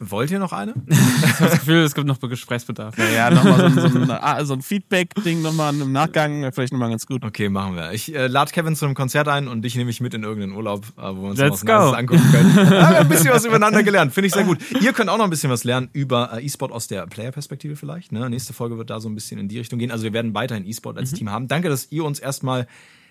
Wollt 0.00 0.30
ihr 0.30 0.38
noch 0.38 0.52
eine? 0.52 0.74
ich 0.86 0.96
habe 0.96 1.50
das 1.50 1.60
Gefühl, 1.60 1.82
es 1.82 1.94
gibt 1.94 2.06
noch 2.06 2.18
Gesprächsbedarf. 2.18 2.98
Ja, 2.98 3.04
ja 3.04 3.30
nochmal 3.30 3.70
so, 3.70 3.88
so, 3.88 3.98
ein, 3.98 4.10
ah, 4.10 4.44
so 4.44 4.54
ein 4.54 4.62
Feedback-Ding 4.62 5.42
nochmal 5.42 5.74
im 5.74 5.92
Nachgang, 5.92 6.50
vielleicht 6.52 6.72
nochmal 6.72 6.90
ganz 6.90 7.06
gut. 7.06 7.24
Okay, 7.24 7.48
machen 7.48 7.76
wir. 7.76 7.92
Ich 7.92 8.14
äh, 8.14 8.26
lade 8.26 8.50
Kevin 8.50 8.74
zu 8.76 8.84
einem 8.84 8.94
Konzert 8.94 9.28
ein 9.28 9.48
und 9.48 9.62
dich 9.62 9.76
nehme 9.76 9.90
ich 9.90 10.00
mit 10.00 10.14
in 10.14 10.22
irgendeinen 10.22 10.54
Urlaub, 10.54 10.84
äh, 10.98 11.02
wo 11.02 11.22
wir 11.22 11.30
uns 11.30 11.38
Let's 11.38 11.64
was 11.66 11.94
angucken 11.94 12.30
können. 12.32 12.56
ja, 12.72 13.00
ein 13.00 13.08
bisschen 13.08 13.30
was 13.30 13.44
übereinander 13.44 13.82
gelernt, 13.82 14.12
finde 14.12 14.26
ich 14.28 14.34
sehr 14.34 14.44
gut. 14.44 14.58
Ihr 14.80 14.92
könnt 14.92 15.10
auch 15.10 15.18
noch 15.18 15.24
ein 15.24 15.30
bisschen 15.30 15.50
was 15.50 15.64
lernen 15.64 15.88
über 15.92 16.32
äh, 16.32 16.44
E-Sport 16.44 16.72
aus 16.72 16.86
der 16.86 17.06
Player-Perspektive 17.06 17.76
vielleicht. 17.76 18.12
Ne? 18.12 18.28
Nächste 18.28 18.52
Folge 18.52 18.78
wird 18.78 18.90
da 18.90 19.00
so 19.00 19.08
ein 19.08 19.14
bisschen 19.14 19.38
in 19.38 19.48
die 19.48 19.58
Richtung 19.58 19.78
gehen. 19.78 19.90
Also 19.90 20.04
wir 20.04 20.12
werden 20.12 20.34
weiterhin 20.34 20.66
E-Sport 20.66 20.98
als 20.98 21.12
mhm. 21.12 21.16
Team 21.16 21.30
haben. 21.30 21.48
Danke, 21.48 21.68
dass 21.68 21.90
ihr 21.90 22.04
uns 22.04 22.18
erstmal 22.18 22.66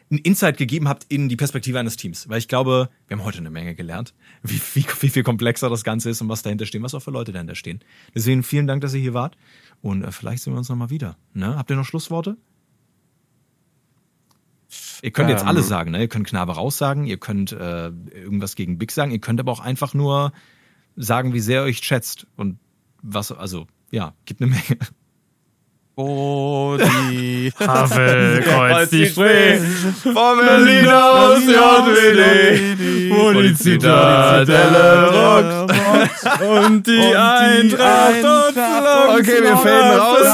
einen 0.10 0.20
Insight 0.20 0.58
gegeben 0.58 0.88
habt 0.88 1.06
in 1.10 1.30
die 1.30 1.36
Perspektive 1.36 1.80
eines 1.80 1.96
Teams. 1.98 2.30
Weil 2.30 2.38
ich 2.38 2.48
glaube, 2.48 2.90
wir 3.08 3.18
haben 3.18 3.24
heute 3.24 3.40
eine 3.40 3.50
Menge 3.50 3.76
gelernt, 3.76 4.14
wie, 4.44 4.62
wie, 4.74 4.86
wie 5.02 5.10
viel 5.10 5.24
komplexer 5.24 5.70
das 5.70 5.84
Ganze 5.84 6.10
ist 6.10 6.22
und 6.22 6.30
was 6.30 6.42
dahinter 6.42 6.66
stehen, 6.66 6.84
was 6.84 6.94
auch 6.94 7.02
für 7.02 7.12
Leute 7.12 7.32
dahinter 7.32 7.56
stehen. 7.56 7.80
Deswegen 8.14 8.44
vielen 8.44 8.68
Dank, 8.68 8.82
dass 8.82 8.94
ihr 8.94 9.02
hier 9.02 9.14
wart. 9.14 9.38
Und 9.82 10.04
äh, 10.04 10.12
vielleicht 10.12 10.44
sehen 10.44 10.54
wir 10.54 10.58
uns 10.58 10.70
nochmal 10.70 10.90
wieder. 10.90 11.18
Ne? 11.34 11.56
Habt 11.56 11.70
ihr 11.70 11.76
noch 11.76 11.86
Schlussworte? 11.86 12.38
Ihr 15.02 15.12
könnt 15.12 15.30
jetzt 15.30 15.42
ähm. 15.42 15.50
alles 15.50 15.68
sagen, 15.68 15.92
ne? 15.92 16.00
Ihr 16.00 16.08
könnt 16.08 16.28
Knabe 16.28 16.54
raussagen, 16.54 17.06
ihr 17.06 17.18
könnt 17.18 17.52
äh, 17.52 17.88
irgendwas 17.88 18.56
gegen 18.56 18.78
Big 18.78 18.92
sagen, 18.92 19.12
ihr 19.12 19.20
könnt 19.20 19.40
aber 19.40 19.52
auch 19.52 19.60
einfach 19.60 19.94
nur 19.94 20.32
sagen, 20.96 21.34
wie 21.34 21.42
sehr 21.42 21.62
ihr 21.62 21.66
euch 21.66 21.80
schätzt. 21.80 22.26
Und 22.38 22.58
was, 23.02 23.32
also, 23.32 23.68
ja, 23.92 24.16
gibt 24.26 24.42
eine 24.42 24.52
Menge. 24.52 24.80
Oh, 25.96 26.76
die 27.12 27.54
Havel 27.60 28.44
die 28.92 29.06
Spree 29.06 29.60
vom 30.02 30.40
Berlin 30.40 30.88
aus 30.88 31.46
JWD, 31.46 33.12
wo 33.12 33.32
die 33.40 33.54
Zitadelle 33.54 35.12
rockt 35.12 35.72
und 36.42 36.88
die 36.88 37.16
Eintracht 37.16 38.24
dort 38.24 38.54
flockt. 38.54 39.20
Okay, 39.20 39.44
wir 39.44 39.56
faden 39.58 40.00
raus. 40.00 40.24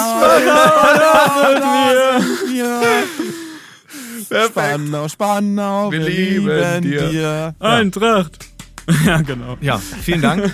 Perfekt. 4.30 4.52
Spannau, 4.52 5.08
Spannau, 5.10 5.92
wir, 5.92 6.00
wir 6.00 6.10
lieben 6.10 6.82
dir. 6.84 7.54
Eintracht. 7.60 8.48
Ja, 9.06 9.22
genau. 9.22 9.58
Ja, 9.60 9.78
vielen 9.78 10.22
Dank. 10.22 10.54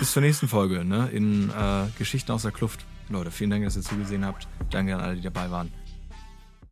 Bis 0.00 0.12
zur 0.12 0.22
nächsten 0.22 0.48
Folge 0.48 0.82
ne? 0.82 1.10
in 1.12 1.50
äh, 1.50 1.84
Geschichten 1.98 2.32
aus 2.32 2.40
der 2.40 2.52
Kluft. 2.52 2.86
Leute, 3.10 3.30
vielen 3.30 3.50
Dank, 3.50 3.64
dass 3.64 3.76
ihr 3.76 3.82
zugesehen 3.82 4.24
habt. 4.24 4.48
Danke 4.70 4.94
an 4.94 5.00
alle, 5.02 5.16
die 5.16 5.20
dabei 5.20 5.50
waren. 5.50 5.70